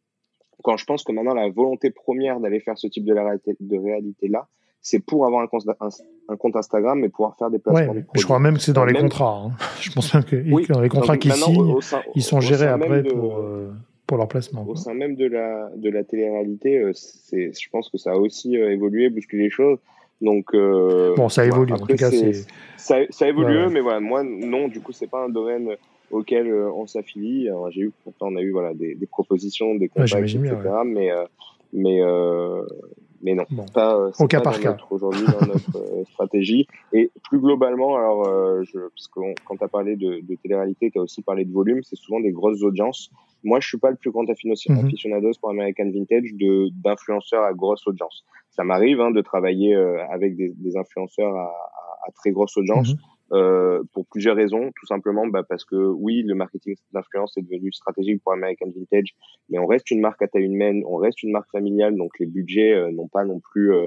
Quand 0.64 0.76
je 0.76 0.84
pense 0.84 1.05
que 1.05 1.12
maintenant 1.12 1.34
la 1.34 1.48
volonté 1.48 1.90
première 1.90 2.40
d'aller 2.40 2.61
faire 2.61 2.76
ce 2.76 2.88
type 2.88 3.05
de, 3.05 3.14
la 3.14 3.24
réalité, 3.24 3.57
de 3.59 3.78
réalité 3.78 4.28
là, 4.28 4.48
c'est 4.82 4.98
pour 4.98 5.24
avoir 5.26 5.42
un 5.42 5.46
compte, 5.46 5.62
un, 5.80 5.88
un 6.28 6.36
compte, 6.36 6.56
Instagram 6.56 7.02
et 7.04 7.08
pouvoir 7.08 7.36
faire 7.36 7.50
des 7.50 7.60
placements. 7.60 7.92
Ouais, 7.92 8.04
je 8.14 8.24
crois 8.24 8.40
même 8.40 8.54
que 8.54 8.60
c'est 8.60 8.72
dans 8.72 8.84
les 8.84 8.92
même... 8.92 9.02
contrats. 9.02 9.44
Hein. 9.46 9.52
Je 9.80 9.92
pense 9.92 10.12
même 10.12 10.24
que 10.24 10.36
oui, 10.36 10.66
dans 10.68 10.80
les 10.80 10.88
contrats 10.88 11.16
qu'ils 11.16 11.32
signent, 11.32 11.76
ils 12.16 12.22
sont 12.22 12.40
gérés 12.40 12.66
après 12.66 13.02
de, 13.02 13.12
pour, 13.12 13.38
euh, 13.38 13.72
pour 14.06 14.18
leur 14.18 14.26
placement. 14.26 14.62
Au 14.62 14.66
quoi. 14.66 14.76
sein 14.76 14.94
même 14.94 15.14
de 15.14 15.26
la, 15.26 15.70
de 15.76 15.88
la 15.88 16.02
télé-réalité, 16.02 16.78
euh, 16.78 16.92
je 17.32 17.68
pense 17.70 17.88
que 17.90 17.96
ça 17.96 18.12
a 18.12 18.16
aussi 18.16 18.56
euh, 18.58 18.72
évolué, 18.72 19.08
bousculé 19.08 19.44
les 19.44 19.50
choses. 19.50 19.78
Donc, 20.20 20.54
euh, 20.54 21.14
bon, 21.16 21.28
ça 21.28 21.44
évolue. 21.44 21.72
Après, 21.72 21.84
en 21.84 21.86
tout 21.86 21.96
cas, 21.96 22.10
c'est 22.10 22.44
ça, 22.76 22.96
ça 23.10 23.28
évolue, 23.28 23.64
ouais. 23.64 23.70
mais 23.70 23.80
voilà, 23.80 24.00
moi, 24.00 24.22
non, 24.24 24.68
du 24.68 24.80
coup, 24.80 24.92
c'est 24.92 25.08
pas 25.08 25.24
un 25.24 25.28
domaine 25.28 25.76
auquel 26.10 26.52
on 26.52 26.86
s'affilie. 26.86 27.48
J'ai 27.70 27.82
eu, 27.82 27.92
pourtant, 28.04 28.28
on 28.30 28.36
a 28.36 28.40
eu 28.40 28.50
voilà 28.50 28.74
des, 28.74 28.94
des 28.94 29.06
propositions, 29.06 29.74
des 29.76 29.88
contacts, 29.88 30.14
ouais, 30.14 30.20
etc. 30.22 30.38
Bien, 30.62 30.82
ouais. 30.82 31.26
Mais, 31.72 32.02
euh, 32.02 32.62
mais, 33.22 33.34
non, 33.34 33.44
bon. 33.50 33.64
pas, 33.72 34.10
au 34.18 34.26
cas 34.26 34.40
pas 34.40 34.50
par 34.50 34.60
cas. 34.60 34.76
Aujourd'hui, 34.90 35.24
dans 35.26 35.46
notre 35.46 35.76
euh, 35.76 36.04
stratégie. 36.12 36.66
Et 36.92 37.10
plus 37.28 37.38
globalement, 37.38 37.96
alors, 37.96 38.26
euh, 38.26 38.62
je, 38.64 38.78
parce 38.78 39.08
que 39.08 39.20
quand 39.46 39.56
tu 39.56 39.64
as 39.64 39.68
parlé 39.68 39.96
de, 39.96 40.20
de 40.20 40.34
télé-réalité, 40.42 40.90
tu 40.90 40.98
as 40.98 41.02
aussi 41.02 41.22
parlé 41.22 41.44
de 41.44 41.52
volume, 41.52 41.80
c'est 41.82 41.96
souvent 41.96 42.20
des 42.20 42.32
grosses 42.32 42.62
audiences. 42.62 43.10
Moi, 43.44 43.58
je 43.60 43.68
suis 43.68 43.78
pas 43.78 43.90
le 43.90 43.96
plus 43.96 44.10
grand 44.10 44.28
aficionados 44.28 44.68
mm 44.68 44.88
-hmm. 44.88 45.40
pour 45.40 45.50
American 45.50 45.88
Vintage 45.96 46.30
de 46.42 46.52
d'influenceurs 46.84 47.44
à 47.50 47.52
grosse 47.62 47.84
audience. 47.90 48.16
Ça 48.56 48.62
m'arrive 48.64 48.98
hein, 49.00 49.10
de 49.18 49.22
travailler 49.32 49.74
euh, 49.74 50.14
avec 50.16 50.36
des, 50.36 50.50
des 50.64 50.76
influenceurs 50.82 51.34
à, 51.34 51.48
à, 51.80 51.92
à, 52.06 52.08
très 52.18 52.30
grosse 52.36 52.56
audience. 52.60 52.90
-hmm. 52.92 53.11
Euh, 53.32 53.82
pour 53.94 54.06
plusieurs 54.06 54.36
raisons, 54.36 54.72
tout 54.78 54.84
simplement 54.84 55.26
bah, 55.26 55.42
parce 55.42 55.64
que 55.64 55.76
oui, 55.76 56.22
le 56.22 56.34
marketing 56.34 56.74
d'influence 56.92 57.34
est 57.38 57.42
devenu 57.42 57.72
stratégique 57.72 58.22
pour 58.22 58.34
American 58.34 58.66
Vintage, 58.76 59.14
mais 59.48 59.58
on 59.58 59.66
reste 59.66 59.90
une 59.90 60.00
marque 60.00 60.20
à 60.20 60.28
taille 60.28 60.44
humaine, 60.44 60.82
on 60.86 60.96
reste 60.96 61.22
une 61.22 61.32
marque 61.32 61.50
familiale, 61.50 61.96
donc 61.96 62.18
les 62.18 62.26
budgets 62.26 62.74
euh, 62.74 62.90
n'ont 62.90 63.08
pas 63.08 63.24
non 63.24 63.40
plus 63.40 63.72
euh, 63.72 63.86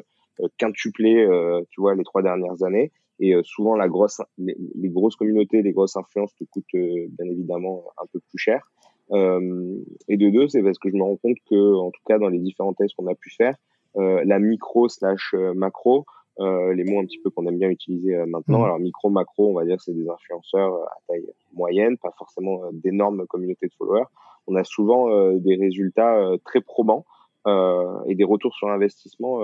quintuplé, 0.57 1.27
tu 1.69 1.79
vois, 1.79 1.95
les 1.95 2.03
trois 2.03 2.21
dernières 2.21 2.63
années. 2.63 2.91
Et 3.19 3.33
souvent, 3.43 3.77
la 3.77 3.87
grosse, 3.87 4.19
les, 4.37 4.57
grosses 4.89 5.15
communautés, 5.15 5.61
les 5.61 5.71
grosses 5.71 5.95
influences 5.95 6.35
te 6.35 6.43
coûtent 6.43 6.65
bien 6.73 7.25
évidemment 7.31 7.85
un 7.97 8.05
peu 8.11 8.19
plus 8.19 8.37
cher. 8.37 8.69
et 9.13 10.17
de 10.17 10.29
deux, 10.29 10.49
c'est 10.49 10.61
parce 10.61 10.77
que 10.77 10.89
je 10.89 10.97
me 10.97 11.03
rends 11.03 11.15
compte 11.15 11.37
que, 11.49 11.75
en 11.75 11.89
tout 11.89 12.01
cas, 12.05 12.19
dans 12.19 12.27
les 12.27 12.39
différents 12.39 12.73
tests 12.73 12.95
qu'on 12.97 13.07
a 13.07 13.15
pu 13.15 13.29
faire, 13.29 13.55
la 13.95 14.39
micro 14.39 14.89
slash 14.89 15.33
macro 15.55 16.05
les 16.39 16.83
mots 16.83 16.99
un 16.99 17.05
petit 17.05 17.19
peu 17.19 17.29
qu'on 17.29 17.45
aime 17.47 17.57
bien 17.57 17.69
utiliser 17.69 18.15
euh, 18.15 18.25
maintenant. 18.25 18.59
Mmh. 18.59 18.65
Alors 18.65 18.79
micro, 18.79 19.09
macro, 19.09 19.51
on 19.51 19.53
va 19.53 19.65
dire 19.65 19.79
c'est 19.81 19.93
des 19.93 20.07
influenceurs 20.09 20.73
euh, 20.73 20.85
à 20.85 20.97
taille 21.07 21.27
moyenne, 21.53 21.97
pas 21.97 22.13
forcément 22.17 22.63
euh, 22.63 22.69
d'énormes 22.73 23.25
communautés 23.27 23.67
de 23.67 23.73
followers. 23.77 24.05
On 24.47 24.55
a 24.55 24.63
souvent 24.63 25.31
des 25.33 25.55
résultats 25.55 26.21
très 26.43 26.61
probants 26.61 27.03
et 27.47 28.13
des 28.13 28.23
retours 28.23 28.53
sur 28.53 28.69
investissement 28.69 29.39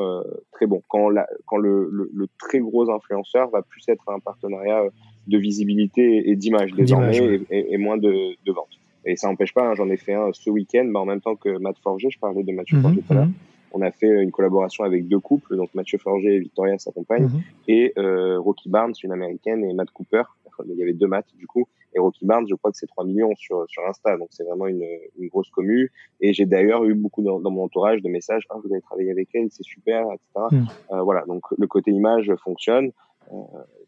très 0.52 0.68
bons. 0.68 0.84
Quand, 0.90 1.10
la, 1.10 1.28
quand 1.48 1.58
le, 1.58 1.90
le, 1.92 2.08
le, 2.14 2.28
très 2.38 2.60
gros 2.60 2.88
influenceur 2.92 3.50
va 3.50 3.64
plus 3.64 3.84
être 3.88 4.08
un 4.10 4.20
partenariat 4.20 4.84
de 5.26 5.38
visibilité 5.40 6.30
et 6.30 6.36
d'image 6.36 6.72
désormais 6.74 7.20
ouais. 7.20 7.42
et, 7.50 7.58
et, 7.58 7.74
et, 7.74 7.78
moins 7.78 7.98
de, 7.98 8.36
de 8.46 8.52
vente. 8.52 8.70
Et 9.06 9.16
ça 9.16 9.28
n'empêche 9.28 9.56
pas, 9.56 9.68
hein, 9.68 9.74
j'en 9.74 9.90
ai 9.90 9.98
fait 9.98 10.14
un 10.14 10.32
ce 10.34 10.52
week-end, 10.52 10.86
bah, 10.86 11.00
en 11.00 11.06
même 11.06 11.22
temps 11.22 11.36
que 11.36 11.58
Matt 11.58 11.78
Forger, 11.80 12.10
je 12.12 12.20
parlais 12.20 12.44
de 12.44 12.52
Mathieu 12.52 12.78
mmh, 12.78 12.82
Forger 12.84 13.02
tout 13.02 13.14
à 13.14 13.16
l'heure. 13.16 13.28
On 13.74 13.82
a 13.82 13.92
fait 13.92 14.22
une 14.22 14.32
collaboration 14.32 14.84
avec 14.84 15.08
deux 15.08 15.20
couples, 15.20 15.56
donc 15.56 15.74
Mathieu 15.74 15.98
Forger 15.98 16.36
et 16.36 16.40
Victoria, 16.40 16.78
sa 16.78 16.92
compagne, 16.92 17.24
mm 17.24 17.28
-hmm. 17.28 17.72
et 17.76 17.94
euh, 17.98 18.40
Rocky 18.40 18.70
Barnes, 18.70 18.94
une 19.04 19.12
américaine, 19.12 19.64
et 19.64 19.74
Matt 19.74 19.92
Cooper. 19.92 20.24
Il 20.66 20.76
y 20.76 20.84
avait 20.84 20.94
deux 20.94 21.08
Matt 21.08 21.26
du 21.38 21.48
coup. 21.48 21.66
Et 21.94 22.00
Rocky 22.00 22.26
Barnes, 22.26 22.48
je 22.48 22.56
crois 22.56 22.72
que 22.72 22.78
c'est 22.78 22.88
3 22.88 23.04
millions 23.06 23.36
sur, 23.36 23.66
sur 23.68 23.82
Insta, 23.90 24.18
donc 24.18 24.30
c'est 24.32 24.44
vraiment 24.44 24.68
une, 24.68 24.86
une 25.20 25.28
grosse 25.28 25.50
commu. 25.50 25.92
Et 26.22 26.34
j'ai 26.34 26.46
d'ailleurs 26.46 26.84
eu 26.86 26.94
beaucoup 26.94 27.22
dans, 27.22 27.40
dans, 27.40 27.52
mon 27.52 27.64
entourage 27.64 28.02
de 28.02 28.10
messages, 28.10 28.44
ah, 28.50 28.56
vous 28.64 28.72
avez 28.72 28.82
travaillé 28.82 29.12
avec 29.12 29.28
elle, 29.34 29.50
c'est 29.52 29.64
super, 29.64 30.02
etc. 30.14 30.28
Mm. 30.52 30.56
Euh, 30.94 31.02
voilà, 31.02 31.26
donc 31.26 31.44
le 31.58 31.68
côté 31.68 31.92
image 31.92 32.32
fonctionne. 32.44 32.92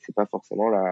c'est 0.04 0.16
pas 0.16 0.26
forcément 0.26 0.70
la, 0.70 0.86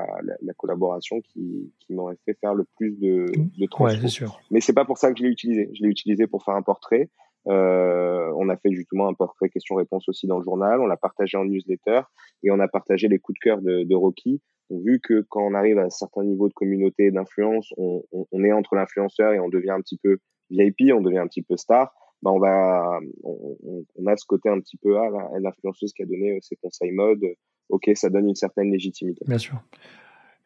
la, 0.47 0.53
collaboration 0.61 1.15
qui, 1.27 1.71
qui 1.79 1.89
m'aurait 1.93 2.19
fait 2.25 2.35
faire 2.41 2.53
le 2.53 2.65
plus 2.77 2.93
de, 3.05 3.15
de 3.61 3.67
Ouais, 3.79 3.95
sûr. 4.07 4.39
Mais 4.51 4.61
c'est 4.65 4.77
pas 4.81 4.85
pour 4.89 4.97
ça 4.97 5.11
que 5.11 5.17
je 5.19 5.23
l'ai 5.23 5.33
utilisé. 5.37 5.63
Je 5.75 5.79
l'ai 5.83 5.89
utilisé 5.89 6.23
pour 6.27 6.43
faire 6.45 6.55
un 6.61 6.65
portrait. 6.71 7.09
Euh, 7.47 8.31
on 8.37 8.49
a 8.49 8.57
fait 8.57 8.71
justement 8.71 9.07
un 9.07 9.13
portrait 9.13 9.49
question-réponse 9.49 10.07
aussi 10.09 10.27
dans 10.27 10.37
le 10.37 10.43
journal. 10.43 10.79
On 10.79 10.85
l'a 10.85 10.97
partagé 10.97 11.37
en 11.37 11.45
newsletter 11.45 12.01
et 12.43 12.51
on 12.51 12.59
a 12.59 12.67
partagé 12.67 13.07
les 13.07 13.19
coups 13.19 13.39
de 13.39 13.43
cœur 13.43 13.61
de, 13.61 13.83
de 13.83 13.95
Rocky. 13.95 14.41
Vu 14.69 14.99
que 15.01 15.25
quand 15.29 15.43
on 15.43 15.53
arrive 15.53 15.77
à 15.79 15.83
un 15.83 15.89
certain 15.89 16.23
niveau 16.23 16.47
de 16.47 16.53
communauté 16.53 17.11
d'influence, 17.11 17.73
on, 17.77 18.03
on, 18.11 18.25
on, 18.31 18.43
est 18.43 18.53
entre 18.53 18.75
l'influenceur 18.75 19.33
et 19.33 19.39
on 19.39 19.49
devient 19.49 19.71
un 19.71 19.81
petit 19.81 19.97
peu 19.97 20.19
VIP, 20.49 20.93
on 20.93 21.01
devient 21.01 21.17
un 21.17 21.27
petit 21.27 21.41
peu 21.41 21.57
star. 21.57 21.93
Bah 22.21 22.31
on 22.31 22.39
va, 22.39 22.99
on, 23.23 23.83
on, 23.95 24.05
a 24.05 24.15
ce 24.15 24.25
côté 24.25 24.47
un 24.47 24.59
petit 24.59 24.77
peu 24.77 24.97
ah, 24.97 25.09
l'influenceuse 25.39 25.91
qui 25.91 26.03
a 26.03 26.05
donné 26.05 26.37
ses 26.41 26.55
conseils 26.55 26.91
mode 26.91 27.25
ok, 27.71 27.91
ça 27.95 28.09
donne 28.09 28.27
une 28.27 28.35
certaine 28.35 28.71
légitimité. 28.71 29.25
Bien 29.27 29.37
sûr. 29.37 29.55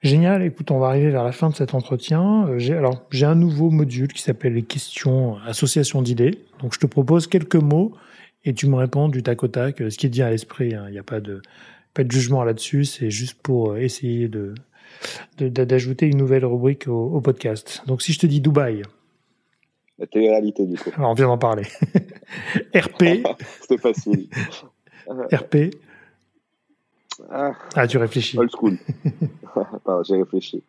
Génial. 0.06 0.44
Écoute, 0.44 0.70
on 0.70 0.78
va 0.78 0.90
arriver 0.90 1.10
vers 1.10 1.24
la 1.24 1.32
fin 1.32 1.50
de 1.50 1.56
cet 1.56 1.74
entretien. 1.74 2.48
Euh, 2.48 2.60
j'ai, 2.60 2.76
alors, 2.76 3.08
j'ai 3.10 3.26
un 3.26 3.34
nouveau 3.34 3.72
module 3.72 4.14
qui 4.14 4.22
s'appelle 4.22 4.54
les 4.54 4.62
questions 4.62 5.38
association 5.48 6.04
d'idées. 6.04 6.38
Donc, 6.62 6.76
je 6.76 6.80
te 6.80 6.86
propose 6.86 7.26
quelques 7.26 7.56
mots 7.56 7.92
et 8.44 8.54
tu 8.54 8.68
me 8.68 8.76
réponds 8.76 9.10
du 9.10 9.24
tac 9.24 9.42
au 9.42 9.48
tac, 9.48 9.82
euh, 9.82 9.90
ce 9.90 9.98
qui 9.98 10.08
te 10.08 10.14
vient 10.14 10.28
à 10.28 10.30
l'esprit. 10.30 10.76
Hein. 10.76 10.86
Il 10.90 10.92
n'y 10.92 11.00
a 11.00 11.04
pas 11.04 11.22
de, 11.22 11.42
pas 11.96 12.04
de 12.04 12.12
jugement 12.12 12.44
là-dessus. 12.44 12.86
C'est 12.86 13.10
juste 13.10 13.42
pour 13.42 13.72
euh, 13.72 13.78
essayer 13.78 14.28
de, 14.28 14.54
d'ajouter 15.40 16.06
une 16.06 16.18
nouvelle 16.18 16.46
rubrique 16.46 16.88
au, 16.88 17.20
podcast. 17.22 17.82
Donc, 17.88 18.04
si 18.04 18.14
je 18.14 18.20
te 18.20 18.28
dis 18.28 18.42
Dubaï. 18.42 18.84
La 19.98 20.06
télé-réalité, 20.06 20.68
du 20.68 20.78
coup. 20.78 20.92
Alors, 20.98 21.10
on 21.10 21.16
vient 21.16 21.28
d'en 21.28 21.40
parler. 21.40 21.64
RP. 22.76 23.26
C'était 23.62 23.82
facile. 23.82 24.28
RP. 25.34 25.72
Ah, 27.30 27.54
ah, 27.76 27.88
tu 27.88 27.98
réfléchis. 27.98 28.38
Old 28.38 28.52
school. 28.52 28.78
pardon, 29.84 30.04
j'ai 30.04 30.18
réfléchi. 30.18 30.64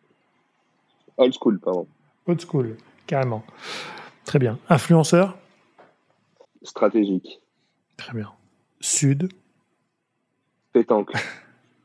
Old 1.17 1.33
school, 1.33 1.59
pardon. 1.59 1.87
Old 2.27 2.41
school, 2.41 2.77
carrément. 3.05 3.43
Très 4.25 4.39
bien. 4.39 4.59
Influenceur? 4.69 5.37
Stratégique. 6.63 7.39
Très 7.97 8.13
bien. 8.13 8.31
Sud? 8.79 9.29
Pétanque. 10.73 11.13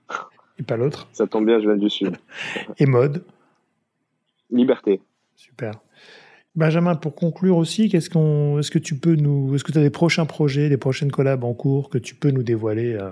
Et 0.59 0.63
pas 0.63 0.77
l'autre? 0.77 1.09
Ça 1.13 1.27
tombe 1.27 1.47
bien, 1.47 1.61
je 1.61 1.67
viens 1.67 1.77
du 1.77 1.91
Sud. 1.91 2.17
Et 2.79 2.87
mode? 2.87 3.25
Liberté. 4.51 5.01
Super. 5.37 5.73
Benjamin, 6.55 6.95
pour 6.97 7.15
conclure 7.15 7.57
aussi, 7.57 7.89
qu'est-ce 7.89 8.11
qu'on, 8.11 8.59
est-ce 8.59 8.71
que 8.71 8.79
tu 8.79 8.97
peux 8.97 9.15
nous, 9.15 9.55
est-ce 9.55 9.65
que 9.65 9.73
tu 9.73 9.79
as 9.79 9.83
des 9.83 9.91
prochains 9.91 10.27
projets, 10.27 10.69
des 10.69 10.77
prochaines 10.77 11.11
collabs 11.11 11.45
en 11.45 11.55
cours 11.55 11.89
que 11.89 11.97
tu 11.97 12.15
peux 12.15 12.31
nous 12.31 12.43
dévoiler 12.43 12.93
euh, 12.93 13.11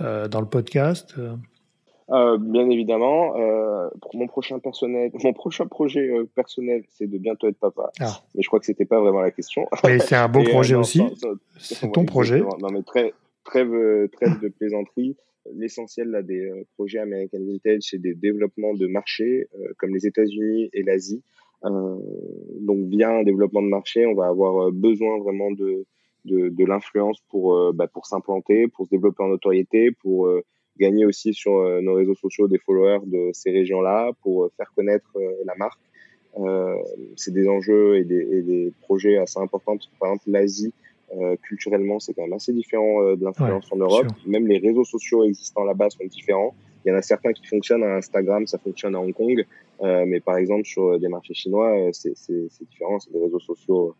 dans 0.00 0.40
le 0.40 0.46
podcast 0.46 1.14
euh? 1.18 1.34
Euh, 2.10 2.38
bien 2.38 2.68
évidemment, 2.68 3.34
pour 4.00 4.16
mon 4.16 4.26
prochain 4.26 4.58
personnel, 4.58 5.12
mon 5.22 5.32
prochain 5.32 5.66
projet 5.66 6.10
personnel, 6.34 6.82
c'est 6.88 7.06
de 7.06 7.18
bientôt 7.18 7.46
être 7.46 7.58
papa. 7.58 7.92
Ah. 8.00 8.20
Mais 8.34 8.42
je 8.42 8.48
crois 8.48 8.58
que 8.58 8.66
c'était 8.66 8.84
pas 8.84 9.00
vraiment 9.00 9.20
la 9.20 9.30
question. 9.30 9.66
Mais 9.84 10.00
c'est 10.00 10.16
un 10.16 10.28
beau 10.28 10.42
projet 10.42 10.74
aussi. 10.74 11.02
C'est 11.58 11.92
ton 11.92 12.04
projet. 12.04 12.40
Non 12.40 12.70
mais 12.72 12.82
très 12.82 13.12
trêve, 13.44 14.08
trêve 14.10 14.40
de 14.40 14.48
plaisanterie. 14.48 15.16
L'essentiel 15.54 16.08
là 16.08 16.22
des 16.22 16.50
projets 16.74 16.98
American 16.98 17.38
Vintage, 17.38 17.82
c'est 17.82 17.98
des 17.98 18.14
développements 18.14 18.74
de 18.74 18.86
marchés 18.86 19.46
comme 19.78 19.94
les 19.94 20.06
États-Unis 20.06 20.70
et 20.72 20.82
l'Asie. 20.82 21.22
donc 21.62 22.88
bien 22.88 23.10
un 23.10 23.22
développement 23.22 23.62
de 23.62 23.68
marché, 23.68 24.04
on 24.06 24.14
va 24.14 24.26
avoir 24.26 24.72
besoin 24.72 25.18
vraiment 25.18 25.50
de 25.52 25.86
de, 26.24 26.48
de 26.48 26.64
l'influence 26.64 27.20
pour, 27.30 27.54
euh, 27.54 27.72
bah, 27.72 27.88
pour 27.88 28.06
s'implanter, 28.06 28.68
pour 28.68 28.86
se 28.86 28.90
développer 28.90 29.22
en 29.22 29.28
notoriété, 29.28 29.90
pour 29.90 30.26
euh, 30.26 30.42
gagner 30.78 31.04
aussi 31.04 31.34
sur 31.34 31.58
euh, 31.58 31.80
nos 31.80 31.94
réseaux 31.94 32.14
sociaux 32.14 32.48
des 32.48 32.58
followers 32.58 33.00
de 33.06 33.30
ces 33.32 33.50
régions-là, 33.50 34.12
pour 34.22 34.50
faire 34.56 34.72
connaître 34.74 35.10
la 35.44 35.54
marque. 35.56 35.80
c'est 37.16 37.32
des 37.32 37.48
enjeux 37.48 37.98
et 37.98 38.04
des, 38.04 38.22
et 38.36 38.42
des, 38.42 38.72
projets 38.82 39.16
assez 39.18 39.38
importants. 39.40 39.76
par 39.98 40.10
exemple, 40.10 40.30
l'Asie, 40.30 40.72
culturellement, 41.42 41.98
c'est 41.98 42.14
quand 42.14 42.22
même 42.22 42.34
assez 42.34 42.52
différent 42.52 43.02
de 43.16 43.24
l'influence 43.24 43.66
en 43.72 43.76
Europe. 43.76 44.06
Même 44.26 44.46
les 44.46 44.58
réseaux 44.58 44.84
sociaux 44.84 45.24
existants 45.24 45.64
là-bas 45.64 45.90
sont 45.90 46.04
différents. 46.04 46.54
Il 46.84 46.90
y 46.90 46.92
en 46.92 46.96
a 46.96 47.02
certains 47.02 47.32
qui 47.32 47.46
fonctionnent 47.46 47.82
à 47.82 47.96
Instagram, 47.96 48.46
ça 48.46 48.58
fonctionne 48.58 48.94
à 48.94 49.00
Hong 49.00 49.12
Kong, 49.12 49.44
euh, 49.82 50.04
mais 50.06 50.20
par 50.20 50.36
exemple 50.36 50.64
sur 50.64 50.98
des 50.98 51.08
marchés 51.08 51.34
chinois, 51.34 51.90
c'est 51.92 52.14
différent, 52.64 52.98
c'est 53.00 53.12
des 53.12 53.20
réseaux 53.20 53.40
sociaux 53.40 53.94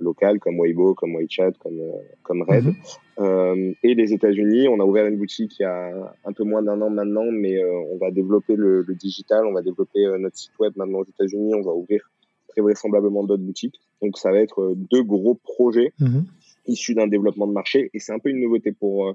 locales 0.00 0.38
comme 0.38 0.58
Weibo, 0.58 0.94
comme 0.94 1.16
WeChat, 1.16 1.52
comme, 1.58 1.80
euh, 1.80 1.92
comme 2.22 2.42
Red. 2.42 2.64
Mhm. 2.64 2.74
Euh, 3.18 3.72
et 3.82 3.94
les 3.94 4.12
États-Unis, 4.12 4.68
on 4.68 4.80
a 4.80 4.84
ouvert 4.84 5.06
une 5.06 5.16
boutique 5.16 5.58
il 5.58 5.62
y 5.62 5.66
a 5.66 6.14
un 6.24 6.32
peu 6.32 6.44
moins 6.44 6.62
d'un 6.62 6.80
an 6.80 6.90
maintenant, 6.90 7.30
mais 7.30 7.62
euh, 7.62 7.70
on 7.92 7.98
va 7.98 8.10
développer 8.10 8.56
le, 8.56 8.82
le, 8.82 8.94
digital, 8.94 9.46
on 9.46 9.52
va 9.52 9.62
développer 9.62 10.06
notre 10.18 10.36
site 10.36 10.58
web 10.58 10.72
maintenant 10.76 11.00
aux 11.00 11.04
États-Unis, 11.04 11.54
on 11.54 11.62
va 11.62 11.72
ouvrir 11.72 12.10
très 12.48 12.60
vraisemblablement 12.60 13.24
d'autres 13.24 13.42
boutiques. 13.42 13.80
Donc 14.00 14.18
ça 14.18 14.30
va 14.30 14.38
être 14.38 14.74
deux 14.90 15.02
gros 15.02 15.34
projets 15.34 15.92
mhm. 16.00 16.24
issus 16.66 16.94
d'un 16.94 17.06
développement 17.06 17.46
de 17.46 17.52
marché 17.52 17.90
et 17.94 17.98
c'est 17.98 18.12
un 18.12 18.18
peu 18.18 18.30
une 18.30 18.40
nouveauté 18.40 18.72
pour 18.72 19.14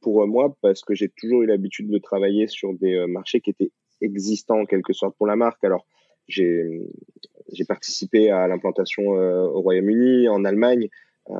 pour 0.00 0.26
moi 0.26 0.56
parce 0.62 0.82
que 0.82 0.94
j'ai 0.94 1.08
toujours 1.08 1.42
eu 1.42 1.46
l'habitude 1.46 1.88
de 1.88 1.98
travailler 1.98 2.48
sur 2.48 2.74
des 2.74 3.06
marchés 3.06 3.40
qui 3.40 3.50
étaient 3.50 3.70
existants 4.00 4.60
en 4.60 4.64
quelque 4.64 4.92
sorte 4.92 5.16
pour 5.16 5.26
la 5.26 5.36
marque. 5.36 5.62
Alors 5.62 5.86
j'ai 6.28 6.80
j'ai 7.52 7.64
participé 7.64 8.30
à 8.30 8.48
l'implantation 8.48 9.16
euh, 9.16 9.44
au 9.44 9.60
Royaume-Uni, 9.60 10.28
en 10.28 10.44
Allemagne. 10.44 10.88
Euh, 11.30 11.34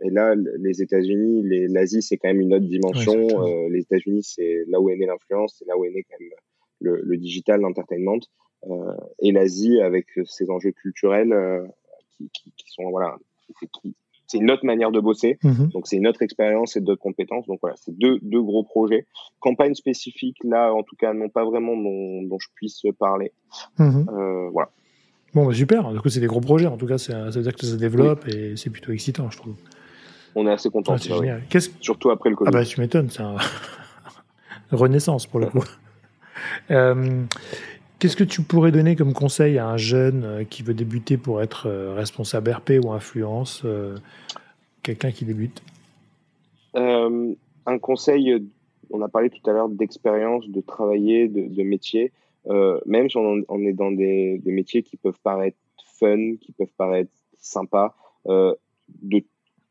et 0.00 0.10
là, 0.10 0.34
les 0.34 0.82
États-Unis, 0.82 1.42
l'Asie, 1.68 2.02
c'est 2.02 2.16
quand 2.16 2.28
même 2.28 2.40
une 2.40 2.54
autre 2.54 2.66
dimension. 2.66 3.14
Euh, 3.14 3.68
les 3.68 3.80
États-Unis, 3.80 4.22
c'est 4.24 4.64
là 4.68 4.80
où 4.80 4.90
est 4.90 4.96
née 4.96 5.06
l'influence, 5.06 5.56
c'est 5.58 5.66
là 5.66 5.76
où 5.76 5.84
est 5.84 5.90
né 5.90 6.04
quand 6.10 6.16
même 6.18 6.30
le, 6.80 7.00
le 7.02 7.16
digital, 7.16 7.60
l'entertainment. 7.60 8.20
et 9.20 9.32
l'Asie, 9.32 9.80
avec 9.80 10.06
ses 10.24 10.50
enjeux 10.50 10.72
culturels 10.72 11.34
qui, 12.10 12.30
qui, 12.30 12.52
qui, 12.56 12.70
sont 12.70 12.90
voilà, 12.90 13.16
qui, 13.82 13.94
c'est 14.28 14.38
une 14.38 14.50
autre 14.50 14.64
manière 14.64 14.92
de 14.92 15.00
bosser. 15.00 15.38
Mhm. 15.42 15.68
Donc, 15.68 15.86
c'est 15.88 15.96
une 15.96 16.06
autre 16.06 16.22
expérience 16.22 16.76
et 16.76 16.80
d'autres 16.80 17.02
compétences. 17.02 17.46
Donc, 17.46 17.58
voilà, 17.60 17.76
c'est 17.76 17.96
deux, 17.96 18.18
deux 18.22 18.42
gros 18.42 18.62
projets. 18.62 19.06
Campagne 19.40 19.74
spécifique, 19.74 20.36
là, 20.44 20.72
en 20.72 20.82
tout 20.82 20.96
cas, 20.96 21.12
non 21.12 21.28
pas 21.28 21.44
vraiment 21.44 21.76
dont, 21.76 22.22
dont 22.22 22.38
je 22.38 22.48
puisse 22.54 22.82
parler. 22.98 23.32
Mhm. 23.78 24.06
Euh, 24.12 24.48
voilà. 24.50 24.68
Bon, 25.34 25.46
bah, 25.46 25.54
super. 25.54 25.90
Du 25.92 26.00
coup, 26.00 26.08
c'est 26.08 26.20
des 26.20 26.26
gros 26.26 26.40
projets. 26.40 26.66
En 26.66 26.76
tout 26.76 26.86
cas, 26.86 26.98
ça 26.98 27.30
veut 27.30 27.42
dire 27.42 27.54
que 27.54 27.64
ça 27.66 27.72
se 27.72 27.76
développe 27.76 28.28
et 28.28 28.56
c'est 28.56 28.70
plutôt 28.70 28.92
excitant, 28.92 29.30
je 29.30 29.38
trouve. 29.38 29.54
On 30.34 30.46
est 30.46 30.52
assez 30.52 30.70
content. 30.70 30.96
c'est 30.98 31.12
génial. 31.12 31.42
Surtout 31.80 32.10
après 32.10 32.30
le 32.30 32.36
Covid. 32.36 32.50
Ah, 32.52 32.58
bah, 32.58 32.64
tu 32.64 32.80
m'étonnes. 32.80 33.10
C'est 33.10 33.22
un... 33.22 33.36
renaissance 34.70 35.26
pour 35.26 35.40
le 35.40 35.46
coup. 35.46 35.64
euh, 36.70 37.24
Qu'est-ce 37.98 38.16
que 38.16 38.24
tu 38.24 38.42
pourrais 38.42 38.70
donner 38.70 38.94
comme 38.94 39.12
conseil 39.12 39.58
à 39.58 39.66
un 39.66 39.76
jeune 39.76 40.22
euh, 40.24 40.44
qui 40.44 40.62
veut 40.62 40.74
débuter 40.74 41.16
pour 41.16 41.42
être 41.42 41.66
euh, 41.66 41.94
responsable 41.94 42.52
RP 42.52 42.74
ou 42.84 42.92
influence, 42.92 43.62
euh, 43.64 43.96
quelqu'un 44.84 45.10
qui 45.10 45.24
débute? 45.24 45.62
Un 46.74 47.78
conseil, 47.80 48.32
on 48.90 49.02
a 49.02 49.08
parlé 49.08 49.30
tout 49.30 49.50
à 49.50 49.52
l'heure 49.52 49.68
d'expérience, 49.68 50.48
de 50.48 50.60
travailler, 50.60 51.28
de, 51.28 51.62
métier. 51.62 52.12
même 52.86 53.10
si 53.10 53.16
on, 53.18 53.58
est 53.58 53.72
dans 53.72 53.90
des, 53.90 54.40
métiers 54.46 54.82
qui 54.82 54.96
peuvent 54.96 55.18
paraître 55.22 55.58
fun, 55.98 56.36
qui 56.40 56.52
peuvent 56.52 56.72
paraître 56.78 57.10
sympas, 57.36 57.94
de 58.26 59.24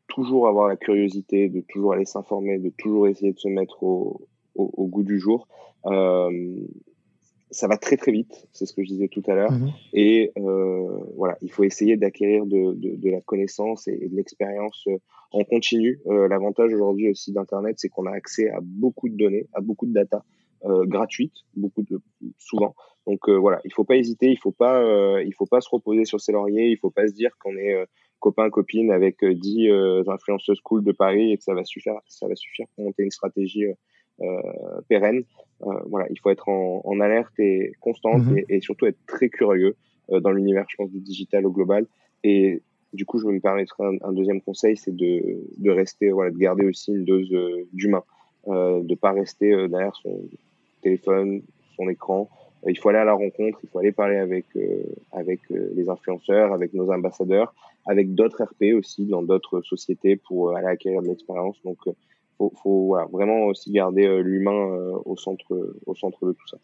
toujours 0.06 0.46
avoir 0.46 0.68
la 0.68 0.76
curiosité, 0.76 1.48
de 1.48 1.60
toujours 1.62 1.94
aller 1.94 2.04
s'informer, 2.04 2.58
de 2.58 2.70
toujours 2.78 3.08
essayer 3.08 3.32
de 3.32 3.38
se 3.38 3.48
mettre 3.48 3.82
au 3.82 4.20
goût 4.54 5.02
du 5.02 5.18
jour 5.18 5.48
ça 7.50 7.68
va 7.68 7.76
très 7.76 7.96
très 7.96 8.12
vite, 8.12 8.46
c'est 8.52 8.66
ce 8.66 8.72
que 8.74 8.82
je 8.82 8.88
disais 8.88 9.08
tout 9.08 9.22
à 9.26 9.34
l'heure. 9.34 9.52
Mhm. 9.52 9.72
Et 9.92 10.32
euh, 10.38 11.00
voilà, 11.16 11.36
il 11.42 11.50
faut 11.50 11.64
essayer 11.64 11.96
d'acquérir 11.96 12.46
de, 12.46 12.74
de, 12.74 12.96
de, 12.96 13.10
la 13.10 13.20
connaissance 13.20 13.88
et, 13.88 13.96
de 13.96 14.14
l'expérience 14.14 14.84
euh, 14.88 14.98
en 15.32 15.44
continu. 15.44 16.00
Euh, 16.06 16.28
L'avantage 16.28 16.72
aujourd'hui 16.72 17.10
aussi 17.10 17.32
d'Internet, 17.32 17.76
c'est 17.78 17.88
qu'on 17.88 18.06
a 18.06 18.12
accès 18.12 18.50
à 18.50 18.58
beaucoup 18.62 19.08
de 19.08 19.16
données, 19.16 19.46
à 19.54 19.60
beaucoup 19.60 19.86
de 19.86 19.92
data 19.92 20.24
euh, 20.64 20.84
gratuites, 20.84 21.44
beaucoup 21.54 21.82
de 21.82 22.00
souvent. 22.36 22.74
Donc 23.06 23.28
euh, 23.28 23.36
voilà, 23.36 23.60
il 23.64 23.72
faut 23.72 23.84
pas 23.84 23.96
hésiter, 23.96 24.26
il 24.26 24.38
faut 24.38 24.52
pas, 24.52 24.82
euh, 24.82 25.22
il 25.24 25.32
faut 25.32 25.46
pas 25.46 25.60
se 25.60 25.68
reposer 25.70 26.04
sur 26.04 26.20
ses 26.20 26.32
lauriers, 26.32 26.68
il 26.68 26.76
faut 26.76 26.90
pas 26.90 27.06
se 27.06 27.14
dire 27.14 27.30
qu'on 27.38 27.56
est 27.56 27.76
copain 28.18 28.50
copine 28.50 28.90
avec 28.90 29.24
10 29.24 29.70
influenceuses 30.08 30.60
cool 30.60 30.82
de 30.82 30.92
Paris 30.92 31.32
et 31.32 31.38
que 31.38 31.44
ça 31.44 31.54
va 31.54 31.64
suffire, 31.64 31.94
ça 32.08 32.26
va 32.26 32.34
suffire 32.34 32.66
pour 32.74 32.84
monter 32.84 33.04
une 33.04 33.10
stratégie 33.10 33.66
euh, 33.66 33.74
pérenne. 34.88 35.24
Euh, 35.66 35.80
voilà, 35.88 36.06
il 36.10 36.18
faut 36.20 36.30
être 36.30 36.48
en, 36.48 36.82
en 36.84 37.00
alerte 37.00 37.38
et 37.38 37.72
constante 37.80 38.24
mhm. 38.24 38.38
et, 38.38 38.44
et, 38.48 38.60
surtout 38.60 38.86
être 38.86 38.98
très 39.06 39.28
curieux 39.28 39.74
euh, 40.12 40.20
dans 40.20 40.30
l'univers, 40.30 40.66
je 40.68 40.76
pense, 40.76 40.90
du 40.90 41.00
digital 41.00 41.46
au 41.46 41.50
global. 41.50 41.86
Et 42.22 42.62
du 42.92 43.04
coup, 43.04 43.18
je 43.18 43.26
me 43.26 43.40
permettre 43.40 43.80
un, 43.80 44.12
deuxième 44.12 44.40
conseil, 44.40 44.76
c'est 44.76 44.94
de, 44.94 45.22
de 45.58 45.70
rester, 45.70 46.10
voilà, 46.10 46.30
de 46.30 46.38
garder 46.38 46.64
aussi 46.64 46.92
une 46.92 47.04
dose 47.04 47.30
d'humain, 47.72 48.02
euh, 48.46 48.82
de 48.82 48.94
pas 48.94 49.12
rester 49.12 49.50
derrière 49.68 49.94
son 49.96 50.22
téléphone, 50.82 51.42
son 51.76 51.88
écran. 51.88 52.28
il 52.66 52.78
faut 52.78 52.88
aller 52.88 52.98
à 52.98 53.04
la 53.04 53.12
rencontre, 53.12 53.58
il 53.62 53.68
faut 53.68 53.78
aller 53.78 53.92
parler 53.92 54.16
avec 54.16 54.46
avec 55.12 55.40
les 55.50 55.88
influenceurs, 55.88 56.52
avec 56.52 56.72
nos 56.72 56.90
ambassadeurs, 56.90 57.54
avec 57.84 58.14
d'autres 58.14 58.44
RP 58.44 58.74
aussi 58.74 59.04
dans 59.04 59.22
d'autres 59.22 59.60
sociétés 59.60 60.16
pour 60.16 60.56
aller 60.56 60.68
acquérir 60.68 61.02
de 61.02 61.08
l'expérience. 61.08 61.56
Donc 61.64 61.78
faut, 62.38 62.52
faut 62.62 62.96
vraiment 63.12 63.46
aussi 63.46 63.70
garder 63.70 64.22
l'humain 64.22 64.54
au 65.04 65.16
centre, 65.16 65.74
au 65.86 65.94
centre 65.94 66.26
de 66.26 66.32
tout 66.32 66.48
ça. 66.48 66.56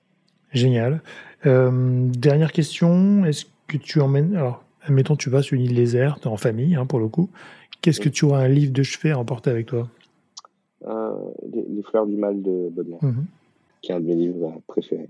Génial. 0.52 1.02
dernière 1.44 2.52
question, 2.52 3.24
est-ce 3.24 3.44
que 3.66 3.76
tu 3.76 4.00
emmènes 4.00 4.36
alors 4.36 4.64
admettons 4.86 5.16
tu 5.16 5.30
vas 5.30 5.42
sur 5.42 5.56
une 5.56 5.62
île 5.62 5.74
déserte 5.74 6.26
en 6.26 6.36
famille 6.36 6.74
hein, 6.74 6.86
pour 6.86 6.98
le 6.98 7.08
coup, 7.08 7.30
qu'est-ce 7.80 8.00
que 8.00 8.08
tu 8.08 8.24
auras 8.24 8.42
un 8.42 8.48
livre 8.48 8.72
de 8.72 8.82
chevet 8.82 9.10
à 9.10 9.18
emporter 9.18 9.50
avec 9.50 9.66
toi? 9.66 9.88
Les, 11.52 11.82
fleurs 11.82 12.06
du 12.06 12.16
mal 12.16 12.42
de 12.42 12.68
Baudelaire, 12.70 13.02
mhm. 13.02 13.26
qui 13.80 13.92
est 13.92 13.94
un 13.94 14.00
de 14.00 14.06
mes 14.06 14.14
livres 14.14 14.60
préférés. 14.66 15.08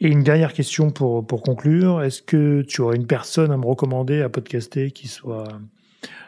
Et 0.00 0.08
une 0.08 0.22
dernière 0.22 0.52
question 0.52 0.90
pour, 0.90 1.24
pour 1.24 1.42
conclure. 1.42 2.02
Est-ce 2.02 2.22
que 2.22 2.62
tu 2.62 2.80
aurais 2.80 2.96
une 2.96 3.06
personne 3.06 3.52
à 3.52 3.56
me 3.56 3.64
recommander 3.64 4.20
à 4.20 4.28
podcaster 4.28 4.90
qui 4.90 5.06
soit 5.06 5.48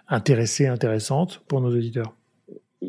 intéressée, 0.08 0.66
intéressante 0.66 1.42
pour 1.48 1.60
nos 1.60 1.70
auditeurs? 1.70 2.14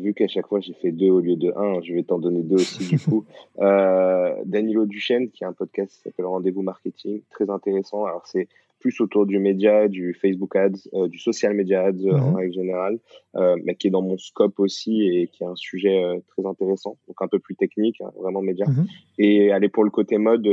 Vu 0.00 0.14
qu'à 0.14 0.28
chaque 0.28 0.46
fois 0.46 0.60
j'ai 0.60 0.74
fait 0.74 0.92
deux 0.92 1.10
au 1.10 1.20
lieu 1.20 1.36
de 1.36 1.52
un, 1.56 1.80
je 1.82 1.92
vais 1.92 2.02
t'en 2.02 2.18
donner 2.18 2.42
deux 2.42 2.56
aussi 2.56 2.86
du 2.86 2.98
coup. 2.98 3.24
Euh, 3.58 4.34
Danilo 4.44 4.84
Duchesne, 4.84 5.30
qui 5.30 5.42
a 5.42 5.48
un 5.48 5.52
podcast 5.54 5.94
qui 5.94 6.02
s'appelle 6.02 6.26
Rendez-vous 6.26 6.60
Marketing, 6.60 7.22
très 7.30 7.48
intéressant. 7.48 8.04
Alors 8.04 8.26
c'est 8.26 8.48
plus 8.78 9.00
autour 9.00 9.26
du 9.26 9.38
média, 9.38 9.88
du 9.88 10.14
Facebook 10.14 10.54
Ads, 10.54 10.88
euh, 10.94 11.08
du 11.08 11.18
social 11.18 11.54
media 11.54 11.86
ads 11.86 12.04
euh, 12.04 12.18
en 12.18 12.30
mhm. 12.30 12.36
règle 12.36 12.52
générale, 12.52 12.98
euh, 13.36 13.56
mais 13.64 13.74
qui 13.74 13.88
est 13.88 13.90
dans 13.90 14.02
mon 14.02 14.18
scope 14.18 14.58
aussi 14.60 15.02
et 15.02 15.28
qui 15.28 15.42
est 15.42 15.46
un 15.46 15.56
sujet 15.56 16.22
très 16.28 16.46
intéressant, 16.46 16.96
donc 17.08 17.16
un 17.20 17.28
peu 17.28 17.38
plus 17.38 17.56
technique, 17.56 18.00
hein, 18.00 18.10
vraiment 18.20 18.42
média. 18.42 18.66
Mhm. 18.66 18.86
Et 19.18 19.52
aller 19.52 19.68
pour 19.68 19.84
le 19.84 19.90
côté 19.90 20.18
mode, 20.18 20.46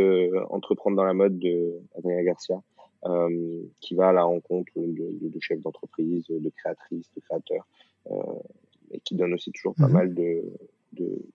entreprendre 0.49 0.95
dans 0.95 1.03
la 1.03 1.13
mode 1.13 1.37
de 1.37 1.73
Adrien 1.97 2.23
Garcia, 2.23 2.61
qui 3.81 3.95
va 3.95 4.09
à 4.09 4.13
la 4.13 4.23
rencontre 4.23 4.71
de, 4.77 5.29
de, 5.29 5.39
chefs 5.39 5.61
d'entreprise, 5.61 6.25
de 6.29 6.49
créatrices, 6.55 7.11
de 7.15 7.21
créateurs, 7.21 7.67
et 8.91 8.99
qui 8.99 9.15
donne 9.15 9.33
aussi 9.33 9.51
toujours 9.51 9.75
pas 9.75 9.87
mhm. 9.87 9.93
mal 9.93 10.13
de, 10.13 10.43
de, 10.93 11.25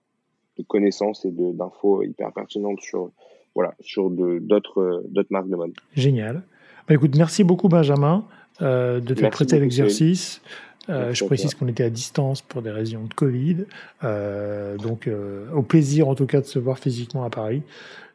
de 0.57 0.63
connaissances 0.63 1.25
et 1.25 1.31
d'infos 1.31 2.03
hyper 2.03 2.31
pertinentes 2.33 2.81
sur 2.81 3.11
voilà, 3.55 3.73
sur 3.79 4.09
d'autres 4.09 5.03
marques 5.29 5.49
de 5.49 5.55
mode. 5.55 5.73
Génial. 5.95 6.43
Bah, 6.87 6.95
écoute, 6.95 7.15
merci 7.17 7.43
beaucoup 7.43 7.67
Benjamin 7.67 8.25
euh, 8.61 8.99
de 8.99 9.13
te 9.13 9.25
prêter 9.27 9.57
à 9.57 9.59
l'exercice. 9.59 10.41
Euh, 10.89 11.13
je 11.13 11.23
précise 11.25 11.53
qu'on 11.53 11.67
était 11.67 11.83
à 11.83 11.89
distance 11.89 12.41
pour 12.41 12.61
des 12.61 12.71
raisons 12.71 13.03
de 13.03 13.13
Covid. 13.13 13.65
Euh, 14.03 14.77
donc, 14.77 15.09
au 15.53 15.61
plaisir 15.61 16.07
en 16.07 16.15
tout 16.15 16.25
cas 16.25 16.41
de 16.41 16.45
se 16.45 16.59
voir 16.59 16.79
physiquement 16.79 17.23
à 17.23 17.29
Paris 17.29 17.61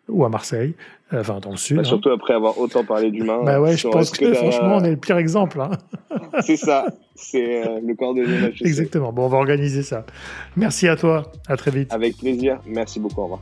ou 0.08 0.24
à 0.24 0.28
Marseille, 0.28 0.74
enfin 1.12 1.38
dans 1.40 1.50
le 1.50 1.56
sud. 1.56 1.76
Bah, 1.76 1.82
hein. 1.82 1.88
Surtout 1.88 2.10
après 2.10 2.34
avoir 2.34 2.58
autant 2.58 2.84
parlé 2.84 3.10
d'humain. 3.10 3.40
Bah 3.44 3.60
ouais, 3.60 3.76
je 3.76 3.88
pense 3.88 4.10
que, 4.10 4.32
franchement, 4.34 4.76
on 4.76 4.84
est 4.84 4.90
le 4.90 4.96
pire 4.96 5.16
exemple. 5.16 5.60
Hein. 5.60 5.70
c'est 6.42 6.56
ça, 6.56 6.86
c'est 7.14 7.62
le 7.82 7.94
corps 7.94 8.14
de 8.14 8.22
l'image. 8.22 8.62
Exactement. 8.62 9.12
Bon, 9.12 9.24
on 9.24 9.28
va 9.28 9.38
organiser 9.38 9.82
ça. 9.82 10.04
Merci 10.56 10.88
à 10.88 10.96
toi. 10.96 11.32
À 11.48 11.56
très 11.56 11.70
vite. 11.70 11.92
Avec 11.92 12.16
plaisir. 12.16 12.60
Merci 12.66 13.00
beaucoup. 13.00 13.20
Au 13.20 13.24
revoir. 13.24 13.40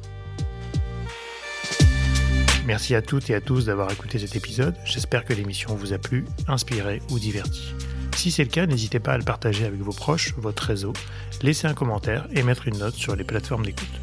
Merci 2.66 2.94
à 2.94 3.02
toutes 3.02 3.28
et 3.28 3.34
à 3.34 3.40
tous 3.40 3.66
d'avoir 3.66 3.90
écouté 3.90 4.20
cet 4.20 4.36
épisode. 4.36 4.74
J'espère 4.84 5.24
que 5.24 5.32
l'émission 5.32 5.74
vous 5.74 5.92
a 5.92 5.98
plu, 5.98 6.24
inspiré 6.46 7.02
ou 7.10 7.18
diverti. 7.18 7.74
Si 8.16 8.30
c'est 8.30 8.44
le 8.44 8.50
cas, 8.50 8.66
n'hésitez 8.66 9.00
pas 9.00 9.12
à 9.12 9.18
le 9.18 9.24
partager 9.24 9.64
avec 9.64 9.80
vos 9.80 9.92
proches, 9.92 10.34
votre 10.36 10.62
réseau, 10.62 10.92
laisser 11.42 11.66
un 11.66 11.74
commentaire 11.74 12.28
et 12.32 12.44
mettre 12.44 12.68
une 12.68 12.78
note 12.78 12.94
sur 12.94 13.16
les 13.16 13.24
plateformes 13.24 13.64
d'écoute. 13.64 14.00